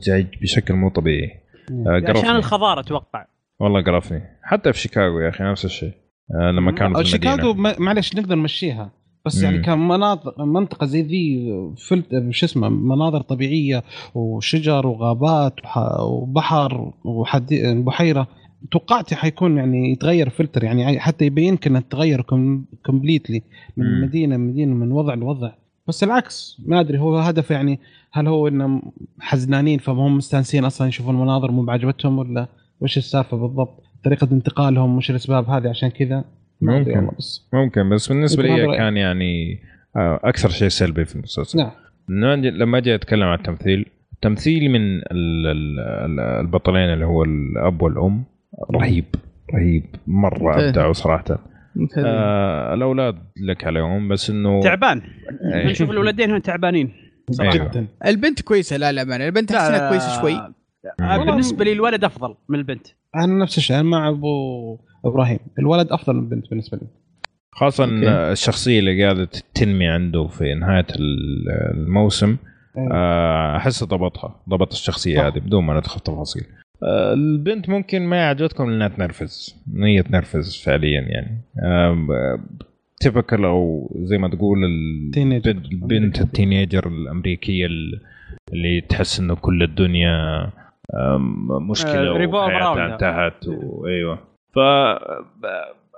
[0.00, 1.30] مزعج بشكل مو طبيعي.
[1.70, 2.30] آه، عشان قرفني.
[2.36, 3.26] الخضار أتوقع.
[3.60, 4.22] والله قرفني.
[4.42, 5.92] حتى في شيكاغو يا أخي نفس الشيء.
[6.40, 8.90] آه، لما كانوا في شيكاغو معلش نقدر نمشيها.
[9.26, 9.44] بس مم.
[9.44, 11.52] يعني كان مناطق منطقة زي ذي
[11.88, 13.82] فلت شو اسمه مناظر طبيعية
[14.14, 17.72] وشجر وغابات وح- وبحر وحدي
[18.64, 22.20] بحيره توقعت حيكون يعني يتغير فلتر يعني حتى يبينك انه تغير
[22.86, 23.42] completely
[23.76, 24.00] من.
[24.00, 25.50] مدينة مدينه من وضع لوضع
[25.88, 27.78] بس العكس ما أدري هو هدف يعني
[28.12, 28.82] هل هو إنهم
[29.20, 32.46] حزنانين فهم مستانسين أصلا يشوفون المناظر مو بعجبتهم ولا
[32.80, 36.24] وش السالفة بالضبط؟ طريقة انتقالهم وش الأسباب هذه عشان كذا؟
[36.60, 37.10] ممكن.
[37.18, 38.76] بس ممكن بس بالنسبة لي.
[38.76, 39.58] كان يعني
[39.96, 41.58] آه، أكثر شيء سلبي في المسلسل
[42.08, 47.82] نعم لما أجي أتكلم عن التمثيل التمثيل من ال- ال- ال- البطلين اللي هو الأب
[47.82, 48.24] والأم
[48.74, 49.04] رهيب
[49.54, 50.64] رهيب مرة ممتاز.
[50.64, 51.24] ابدعوا صراحة.
[51.98, 55.02] آه الأولاد لك عليهم بس إنه تعبان
[55.54, 55.70] إيه.
[55.70, 56.92] نشوف الولدين هنا تعبانين
[57.40, 57.54] أيوه.
[57.54, 60.40] جدا البنت كويسة لا لا معنى البنت أحسنها كويسة شوي
[61.00, 64.28] بالنسبة لي الولد أفضل من البنت أنا نفس الشيء أنا مع أبو
[65.04, 66.86] إبراهيم الولد أفضل من البنت بالنسبة لي
[67.52, 68.08] خاصة okay.
[68.32, 72.36] الشخصية اللي قاعدة تنمي عنده في نهاية ال- الموسم.
[72.92, 75.24] آه، احس ضبطها ضبط الشخصية صح.
[75.24, 76.42] هذه بدون ما ندخل تفاصيل
[76.82, 81.40] البنت ممكن ما عجبتكم لانها تنرفز إن هي تنرفز فعليا يعني.
[83.00, 84.58] typical أو زي ما تقول.
[84.64, 88.00] البنت, البنت ال teenager الأمريكية ال-
[88.52, 90.50] اللي تحس إنه كل الدنيا
[91.70, 92.94] مشكلة آه، وحياتها.
[92.94, 94.18] انتهت وايوه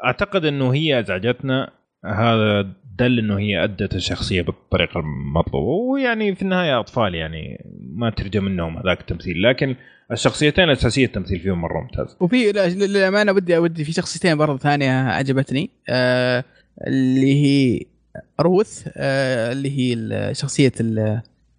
[0.03, 1.71] فاعتقد إنه هي أزعجتنا.
[2.05, 2.67] هذا
[2.99, 8.77] دل إنه هي أدت الشخصية بالطريقة المطلوبه ويعني في النهاية أطفال يعني ما ترجى منهم
[8.79, 9.43] هذاك التمثيل.
[9.43, 9.77] لكن
[10.13, 12.17] الشخصيتين الاساسيه التمثيل فيهم مرة ممتاز.
[12.21, 15.71] وفي لا- للأمانة بدي ودي في شخصيتين برضه ثانية عجبتني.
[15.89, 16.45] آه
[16.87, 17.81] اللي هي
[18.41, 20.99] روث آه اللي هي شخصية ال-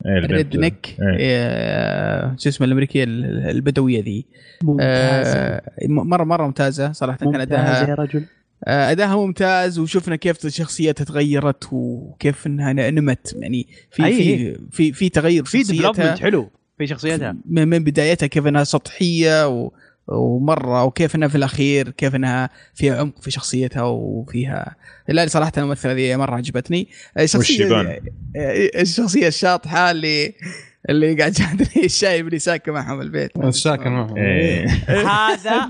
[0.05, 0.17] إيه،.
[0.17, 0.95] ال redneck.
[1.01, 1.17] إيه.
[1.19, 4.25] آه شو اسمه الأمريكية ال- البدوية ذي.
[4.63, 5.37] ممتازة.
[5.39, 7.17] آه مرة مرة ممتازة صراحة.
[7.17, 8.25] كان ممتازة اداها يا رجل.
[8.63, 13.35] اداها ممتاز وشفنا كيف شخصيتها تغيرت وكيف إنها نمت.
[13.39, 15.91] يعني في في في في تغير في شخصيتها.
[15.91, 17.35] development حلو في شخصيتها.
[17.49, 19.71] من من بدايتها كيف إنها سطحية و
[20.07, 24.75] ومرة وكيف إنها في الأخير كيف إنها فيها عمق في شخصيتها وفيها
[25.07, 26.87] لا صراحة الممثلة ذي مرة عجبتني.
[27.35, 27.85] والشيبان.
[28.35, 30.33] آه، الشخصيه الشاطحه اللي
[30.89, 33.47] اللي قاعد جاندني الشايب اللي ساكن معهم البيت.
[33.49, 34.17] ساكن معهم.
[34.17, 34.67] إيه.
[34.87, 35.69] هذا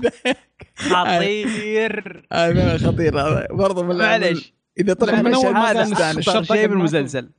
[0.76, 2.26] خطير.
[2.32, 3.20] هذا خطير.
[3.20, 4.52] هذا برضه من معلش.
[4.80, 7.30] إذا طلع من من أول ما هذا قال شيء قد بالمسلسل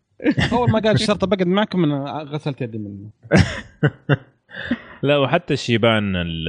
[0.51, 3.09] أول ما قال الشرطة بقعد معكم أنا غسلت يدي منه.
[5.03, 6.47] لا وحتى الشيبان ال-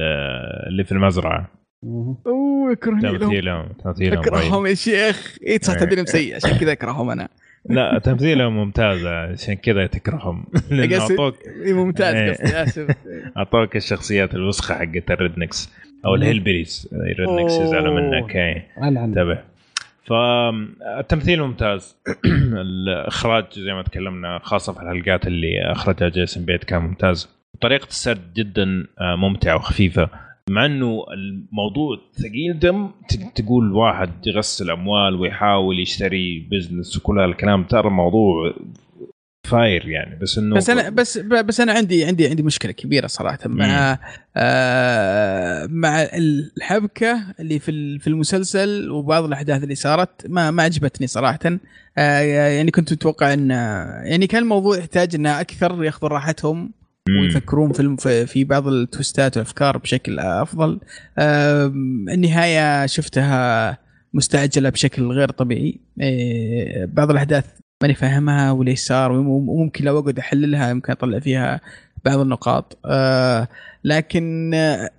[0.67, 1.51] اللي في المزرعة.
[1.83, 3.17] أوه يا كرهي لهم.
[3.17, 4.19] تمثيلهم تمثيلهم.
[4.19, 5.37] أكرههم يا شيخ.
[5.47, 5.79] اي صح إيه.
[5.79, 7.29] تدري مسيء عشان كذا أكرههم أنا.
[7.69, 10.45] لا تمثيلهم ممتازه عشان كذا تكرههم.
[10.71, 11.35] لأنه اعطوك
[11.67, 12.31] ممتاز.
[12.41, 12.95] قصدي اسف
[13.37, 15.69] أعطوك الشخصيات الوسخة حقت ال rednecks
[16.05, 17.53] أو ال hillbillies ال rednecks.
[17.53, 18.63] يزعلوا منك إي.
[18.77, 19.39] انتبه.
[20.05, 21.95] فالتمثيل ممتاز.
[22.65, 27.29] الإخراج زي ما تكلمنا خاصة في الحلقات اللي أخرجها جيسون بيتمان كان ممتاز.
[27.61, 30.09] طريقة السرد جدا آه، ممتعة وخفيفة.
[30.49, 32.91] مع إنه الموضوع ثقيل دم
[33.35, 38.53] تقول واحد يغسل أموال ويحاول يشتري business وكل هالكلام ترى الموضوع
[39.51, 40.19] فاير يعني.
[40.19, 43.99] بس إنه بس أنا بس بس أنا عندي عندي عندي مشكلة كبيرة صراحة مع
[44.37, 50.27] آه مع الحبكة اللي في في المسلسل وبعض الأحداث اللي صارت.
[50.29, 51.59] ما ما عجبتني صراحة.
[51.97, 53.49] آه يعني كنت متوقع إن
[54.05, 56.71] يعني كان الموضوع يحتاج إن أكثر ياخذوا راحتهم.
[57.09, 60.79] ويفكرون في في- بعض التويستات والأفكار بشكل أفضل.
[62.13, 63.77] النهاية شفتها
[64.13, 65.79] مستعجلة بشكل غير طبيعي.
[66.01, 67.45] إيه، بعض الأحداث
[67.81, 71.61] ماني فاهمها وليش صار وم- وممكن لو أقعد أحللها يمكن أطلع فيها
[72.05, 72.77] بعض النقاط.
[72.85, 73.47] آه،
[73.83, 74.89] لكن آه،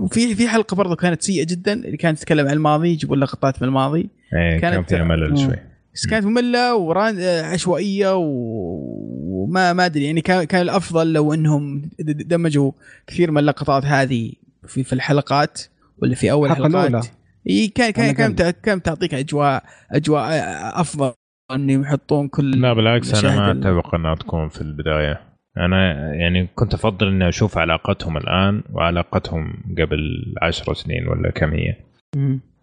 [0.00, 3.68] وفي في حلقة برضو كانت سيئة جدا اللي كانت تتكلم عن الماضي يجيبون لقطات من
[3.68, 4.08] الماضي.
[4.32, 5.56] كان كانت- فيها ملل شوي.
[5.96, 12.72] بس كانت مملة وران آه، وما ما أدري يعني كان كان الأفضل لو إنهم دمجوا
[13.06, 14.32] كثير من اللقطات هذه
[14.66, 15.62] في في الحلقات
[16.02, 16.88] ولا في أول الحلقة الأولى.
[16.88, 17.06] حلقات
[17.50, 21.12] إي كان كان كان كان تعطيك اجواء أجواء آه، أفضل
[21.50, 25.20] انهم يحطون كل لا بالعكس أنا ما أتفق انها تكون في البداية.
[25.56, 31.85] أنا يعني كنت أفضل إني أشوف علاقتهم الآن وعلاقتهم قبل عشر سنين ولا كم هي.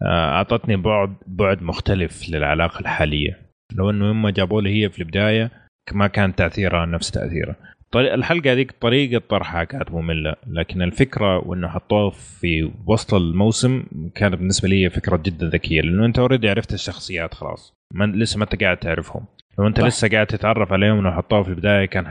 [0.02, 3.38] أعطتني بعد بعد مختلف للعلاقة الحالية.
[3.72, 5.50] لو إنه يوم ما جابوا لي هي في البداية
[5.92, 7.56] ما كان تأثيرها نفس تاثيره
[7.96, 10.34] الحلقة هذيك طريقة طرحها كانت مملة.
[10.46, 15.80] لكن الفكرة وإنه حطوه في وسط الموسم كانت بالنسبة لي فكرة جدا ذكية.
[15.80, 17.74] لأنه أنت اوريدي عرفت الشخصيات خلاص.
[17.94, 19.24] ما لسه ما أنت قاعد تعرفهم.
[19.58, 19.86] لو أنت صح.
[19.86, 22.06] لسه قاعد تتعرف عليهم لو حطوه في البداية كان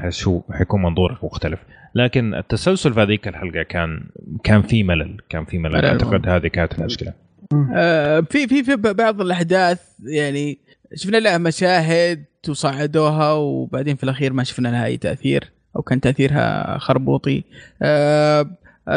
[0.51, 1.59] حيكون منظورك مختلف.
[1.95, 4.03] لكن التسلسل في هذيك الحلقة كان
[4.43, 5.85] كان في ملل كان في ملل.
[5.85, 7.13] أعتقد هذه كانت المشكلة.
[7.75, 10.57] آه، في في في بعض الأحداث يعني
[10.95, 16.77] شفنا لها مشاهد وصعدوها وبعدين في الأخير ما شفنا لها أي تأثير أو كان تأثيرها
[16.77, 17.43] خربوطي.
[17.81, 18.49] آه،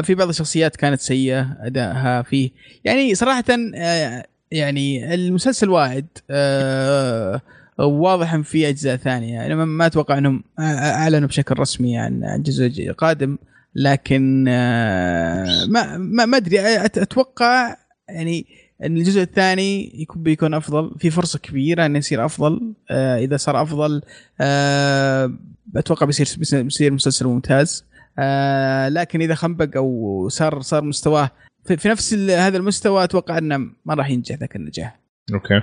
[0.02, 2.50] في بعض الشخصيات كانت سيئة أدائها فيه.
[2.84, 3.44] يعني صراحة
[3.76, 6.06] آه، يعني المسلسل واعد.
[6.30, 7.40] آه،
[7.78, 9.46] واضح إن في أجزاء ثانية.
[9.46, 13.38] أنا ما- أتوقع إنهم أعلنوا بشكل رسمي عن جزء قادم
[13.74, 15.96] لكن آه، ما
[16.26, 16.60] ما أدري.
[16.86, 17.76] أتوقع
[18.08, 18.46] يعني
[18.84, 20.94] إن الجزء الثاني يكون بيكون أفضل.
[20.98, 22.74] في فرصة كبيرة إنه يصير أفضل.
[22.90, 24.02] آه، إذا صار أفضل
[24.40, 25.32] آه،
[25.76, 26.26] أتوقع بيصير
[26.62, 27.84] بيصير مسلسل ممتاز.
[28.18, 31.30] آه، لكن إذا خنبق أو صار صار مستواه
[31.64, 35.00] في, في نفس هذا المستوى أتوقع إنه ما راح ينجح ذاك النجاح.
[35.34, 35.62] okay.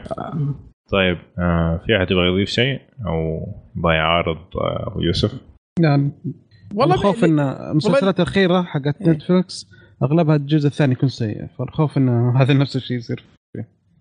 [0.92, 3.48] طيب آه في أحد يبغى يضيف شيء أو
[3.78, 5.34] يبغى يعارض آه، أبو يوسف
[5.80, 6.12] يعني
[6.76, 9.10] والله الخوف بي- إن المسلسلات الأخيرة حقت إيه.
[9.10, 9.68] نتفلكس
[10.04, 13.24] أغلبها الجزء الثاني يكون سيء فالخوف انه هذا نفس الشيء يصير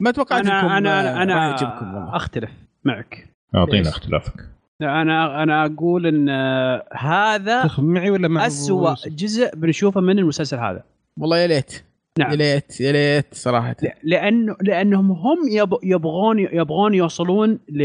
[0.01, 2.17] ما أتوقع أنا أنا أنا, والله.
[2.17, 2.51] أختلف
[2.85, 4.49] معك أعطينا؟ اختلافك
[4.81, 10.57] لا، أنا أنا أقول إن آه، هذا معي ولا مع اسوء؟ جزء بنشوفه من المسلسل
[10.59, 10.85] هذا
[11.19, 11.85] والله يا ليت
[12.19, 12.31] نعم.
[12.31, 17.83] يا ليت يا ليت صراحة لأنه لأنهم هم يب- يبغون يبغون يوصلون ل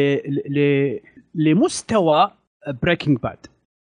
[0.50, 1.00] ل
[1.36, 2.32] لمستوى
[2.84, 3.38] بريكنج باد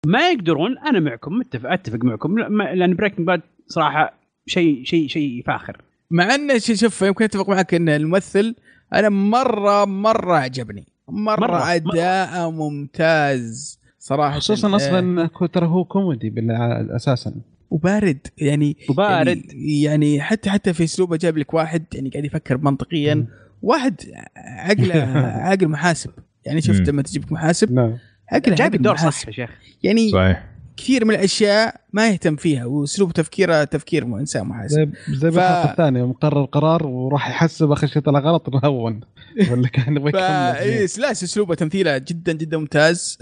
[0.07, 4.15] ما يقدرون أنا معكم متفق أتفق معكم لأن بريكنج باد صراحة
[4.47, 5.83] شيء شيء شيء فاخر.
[6.11, 8.55] مع انه شوف يمكن أتفق معك إن الممثل
[8.95, 10.87] أنا مرة مرة عجبني.
[11.09, 11.75] مرة, مرة، مرة.
[11.75, 14.39] أداء ممتاز صراحة.
[14.39, 17.35] خصوصا أصلا كو- ترى هو كوميدي بال- أساسا.
[17.71, 19.27] وبارد يعني وبارد.
[19.53, 23.27] يعني, يعني حتى حتى في أسلوبه جاب لك واحد يعني قاعد يفكر منطقيا.
[23.63, 24.01] واحد
[24.37, 25.03] عقله
[25.49, 26.11] عقل محاسب.
[26.45, 26.89] يعني شفت.
[26.89, 27.99] لما تجيبك محاسب نعم.
[28.33, 29.51] عقله جايب الدور صح يا شيخ.
[29.83, 30.56] يعني صحيح.
[30.77, 35.71] كثير من الأشياء ما يهتم فيها وأسلوب تفكيره تفكير إنسان محاسب زي زي ف- بالحلقة
[35.71, 39.01] الثانية يوم قرر قرار وراح يحسب آخر شيء طلع غلط وهون
[39.51, 40.59] ولا كان يبغى فا يكمل.
[40.73, 43.19] إيه، لا أسلوبه تمثيله جدا جدا ممتاز.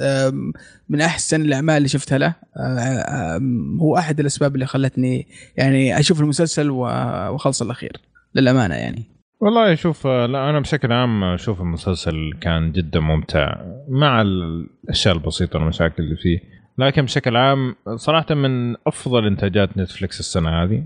[0.88, 2.34] من أحسن الأعمال اللي شفتها له.
[2.58, 5.26] أم، هو أحد الأسباب اللي خلتني
[5.56, 7.92] يعني أشوف المسلسل وأخلص الأخير
[8.34, 9.04] للأمانة يعني.
[9.40, 13.56] والله شوف آه، لا أنا بشكل عام أشوف المسلسل كان جدا ممتع
[13.88, 16.53] مع الأشياء البسيطة والمشاكل اللي فيه.
[16.78, 20.84] لكن بشكل عام صراحة من أفضل إنتاجات نتفلكس السنة هذه.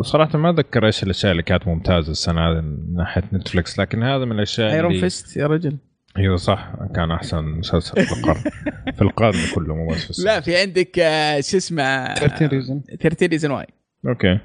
[0.00, 4.24] صراحة ما اتذكر إيش الأشياء اللي كانت ممتازة السنة هذه من ناحية نتفلكس لكن هذا
[4.24, 5.76] من الأشياء ايرون فيست يا رجل.
[6.18, 8.42] إيوه صح كان أحسن مسلسل في القرن.
[8.96, 10.24] في القرن كله مو بس في السنة.
[10.24, 13.66] لا في عندك آه، شو اسمه؟ 13 reasons 13 Reasons Why
[14.06, 14.38] okay.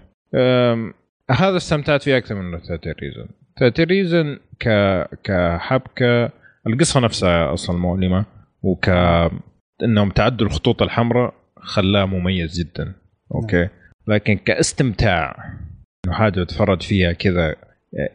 [1.32, 3.28] هذا استمتعت فيه أكثر من 13 reasons
[3.60, 4.70] 13 reasons ك
[5.24, 6.30] كحبكة
[6.68, 8.26] القصة نفسها أصلا مؤلمة
[8.64, 8.90] وك
[9.84, 12.94] إنهم تعدوا الخطوط الحمراء خلاه مميز جدا.
[13.36, 13.70] okay.
[14.08, 15.54] لكن كاستمتاع
[16.06, 17.56] إنه حاجة تتفرج فيها كذا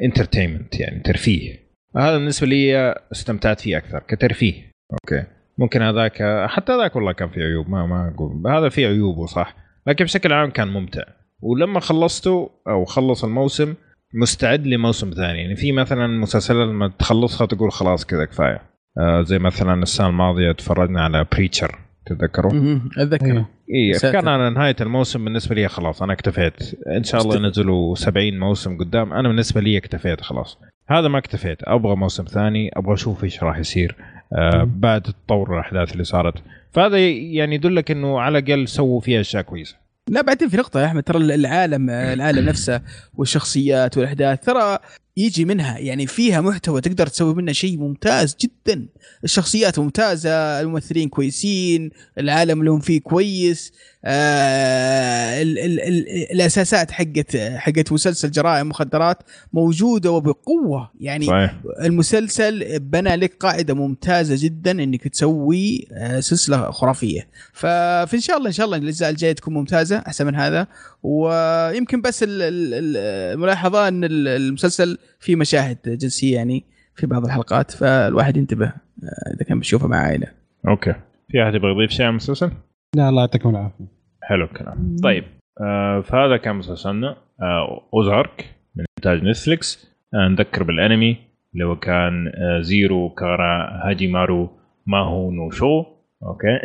[0.03, 1.59] entertainment يعني ترفيه.
[1.97, 4.71] هذا بالنسبة لي استمتعت فيه أكثر كترفيه.
[4.93, 5.25] okay.
[5.59, 8.47] ممكن هذاك حتى هذاك والله كان فيه عيوب ما ما أقول.
[8.47, 9.57] هذا فيه عيوبه صح.
[9.87, 11.03] لكن بشكل عام كان ممتع.
[11.41, 13.75] ولما خلصته أو خلص الموسم
[14.15, 15.41] مستعد لموسم ثاني.
[15.43, 18.55] يعني في مثلا مسلسلات لما تخلصها تقول خلاص كذا كفاية.
[18.55, 18.72] آه
[19.21, 22.91] زي مثلا السنة الماضية تفرجنا على بريتشر تتذكروا؟ مهم.
[22.99, 24.13] اتذكر أيوه اي ساتر.
[24.13, 26.75] كان على نهاية الموسم بالنسبة لي خلاص أنا اكتفيت.
[26.97, 30.59] إن شاء الله ينزلوا 70 موسم قدام أنا بالنسبة لي اكتفيت خلاص.
[30.89, 33.97] هذا ما اكتفيت أبغى موسم ثاني أبغى أشوف إيش راح يصير
[34.33, 36.35] آه بعد تطور الأحداث اللي صارت.
[36.73, 39.77] فهذا يعني يدلك إنه على الأقل سووا فيها أشياء كويسة.
[40.09, 42.81] لا بعدين في نقطة يا أحمد ترى العالم العالم نفسه
[43.15, 44.79] والشخصيات والأحداث ترى
[45.17, 48.87] يجي منها يعني فيها محتوى تقدر تسوي منه شيء ممتاز جدا.
[49.25, 53.73] الشخصيات ممتازة الممثلين كويسين العالم اللي هم فيه كويس
[54.05, 59.19] آه ال ال ال الأساسات حقت حقت مسلسل جرائم مخدرات
[59.53, 60.91] موجودة وبقوة.
[61.01, 61.55] يعني صحيح.
[61.83, 67.29] المسلسل بنى لك قاعدة ممتازة جدا إنك تسوي آه، سلسلة خرافية.
[67.53, 70.67] ففي إن شاء الله إن شاء الله الأجزاء الجاية تكون ممتازة أحسن من هذا.
[71.03, 72.97] ويمكن بس ال- ال- ال-
[73.35, 76.65] الملاحظة أن ال- المسلسل فيه مشاهد جنسية يعني
[76.95, 80.27] في بعض الحلقات فالواحد ينتبه آه، إذا كان بيشوفها مع عائلة.
[80.69, 80.95] أوكي.
[81.29, 82.51] في أحد يبغى يضيف شيء عن المسلسل؟
[82.97, 83.85] لا الله يعطيكم العافية.
[84.23, 84.97] حلو الكلام.
[85.03, 85.25] طيب
[85.61, 87.17] آه فهذا كان مسلسلنا.
[87.43, 91.17] آه Ozark من إنتاج نتفلكس آه نذكر بالأنمي
[91.55, 94.51] اللي هو كان آه Zero kara Hajimeru
[94.87, 95.85] Mahou no Sho
[96.23, 96.59] okay.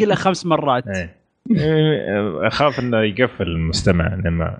[0.00, 0.88] قلها خمس مرات.
[0.88, 1.16] إيه،
[2.46, 4.58] أخاف إنه يقفل المستمع لما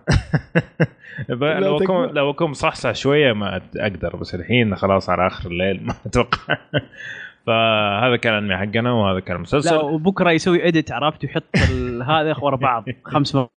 [1.60, 1.76] لو.
[1.78, 6.39] اكون لو أكون صحصح شوية ما أقدر بس الحين خلاص على آخر الليل ما أتوقع
[7.47, 11.44] فهذا كان الأنمي حقنا وهذا كان لا المسلسل وبكرة يسوي اديت عرفت ويحط
[12.10, 13.50] هذا ورا بعض خمس مرات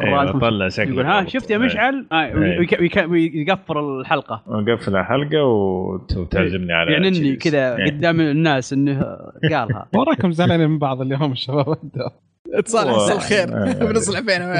[0.00, 1.24] أيوه طلع شكله يقول ها.
[1.28, 1.62] شفت يا إيه.
[1.62, 3.06] مشعل آه، إيه.
[3.08, 7.38] ويقفل الحلقة نقفل الحلقة وت- وتعزمني على تشيز.
[7.38, 7.90] كذا إيه.
[7.90, 9.00] قدام الناس إنه
[9.52, 11.76] قالها وراكم زعلانين من بعض اليوم الشباب
[12.52, 13.72] اتصال حصل خير آه.
[13.72, 14.52] بنصلح بينهم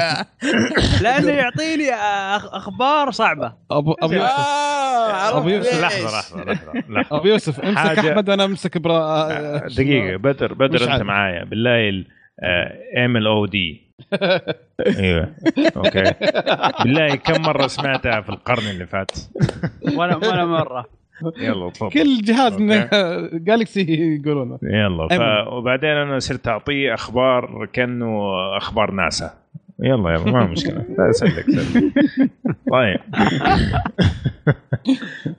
[1.01, 3.53] لأنه يعطيني أخ- أخبار صعبة.
[3.71, 4.25] ابو أبو يوسف.
[4.39, 5.81] آه، عرفت أبو يوسف،.
[5.81, 7.17] لحظة لحظة لحظة لحظة.
[7.17, 11.01] أبو يوسف امسك أحمد وأنا أمسك برا آه، دقيقة بدر بدر أنت.
[11.03, 11.43] معايا.
[11.43, 12.05] بالله ال-
[12.43, 13.85] آه، اعمل أو دي.
[14.99, 15.35] أيوه.
[15.77, 16.03] أوكي.
[16.83, 19.11] بالله كم مرة سمعتها في القرن اللي فات؟
[19.97, 20.85] ولا ولا مرة.
[21.37, 21.89] يلا تفضل.
[21.89, 22.57] كل جهاز.
[22.57, 22.87] من
[23.43, 24.59] جالكسي يقولونه.
[24.63, 25.11] يلا ف...
[25.11, 25.47] أيمن.
[25.47, 28.21] وبعدين أنا صرت أعطيه أخبار كأنه
[28.57, 29.33] أخبار ناسا.
[29.79, 30.85] يلا يلا ما مشكلة.
[30.97, 31.93] لا سلك سلك.
[32.71, 32.99] طيب.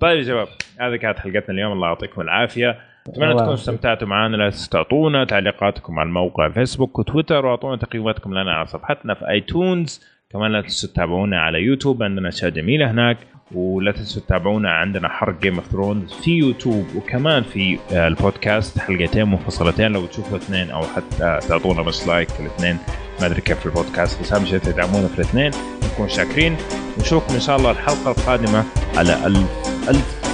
[0.00, 0.48] طيب يا شباب
[0.80, 1.72] هذه كانت حلقتنا اليوم.
[1.72, 2.78] الله يعطيكم العافية.
[3.08, 3.55] أتمنى تكونوا.
[3.55, 4.36] استمتعتوا معنا.
[4.36, 10.06] لا تنسوا تعطونا تعليقاتكم على الموقع فيسبوك وتويتر وأعطونا تقييماتكم لنا على صفحتنا في ايتونز
[10.30, 13.16] كمان لا تنسوا تتابعونا على يوتيوب عندنا أشياء جميلة هناك.
[13.55, 19.28] ولا تنسوا تتابعونا عندنا حرق Game of Thrones في يوتيوب وكمان في آه، البودكاست حلقتين
[19.28, 19.92] منفصلتين.
[19.92, 22.78] لو تشوفوا اثنين أو حتى تعطونا بس like في الاثنين.
[23.20, 25.50] ما أدري كيف في البودكاست بس أهم شيء تدعمونا في الاثنين.
[25.92, 26.57] نكون شاكرين.
[26.99, 28.65] ونشوفكم إن شاء الله الحلقة القادمة
[28.97, 29.50] على ألف
[29.89, 30.25] ألف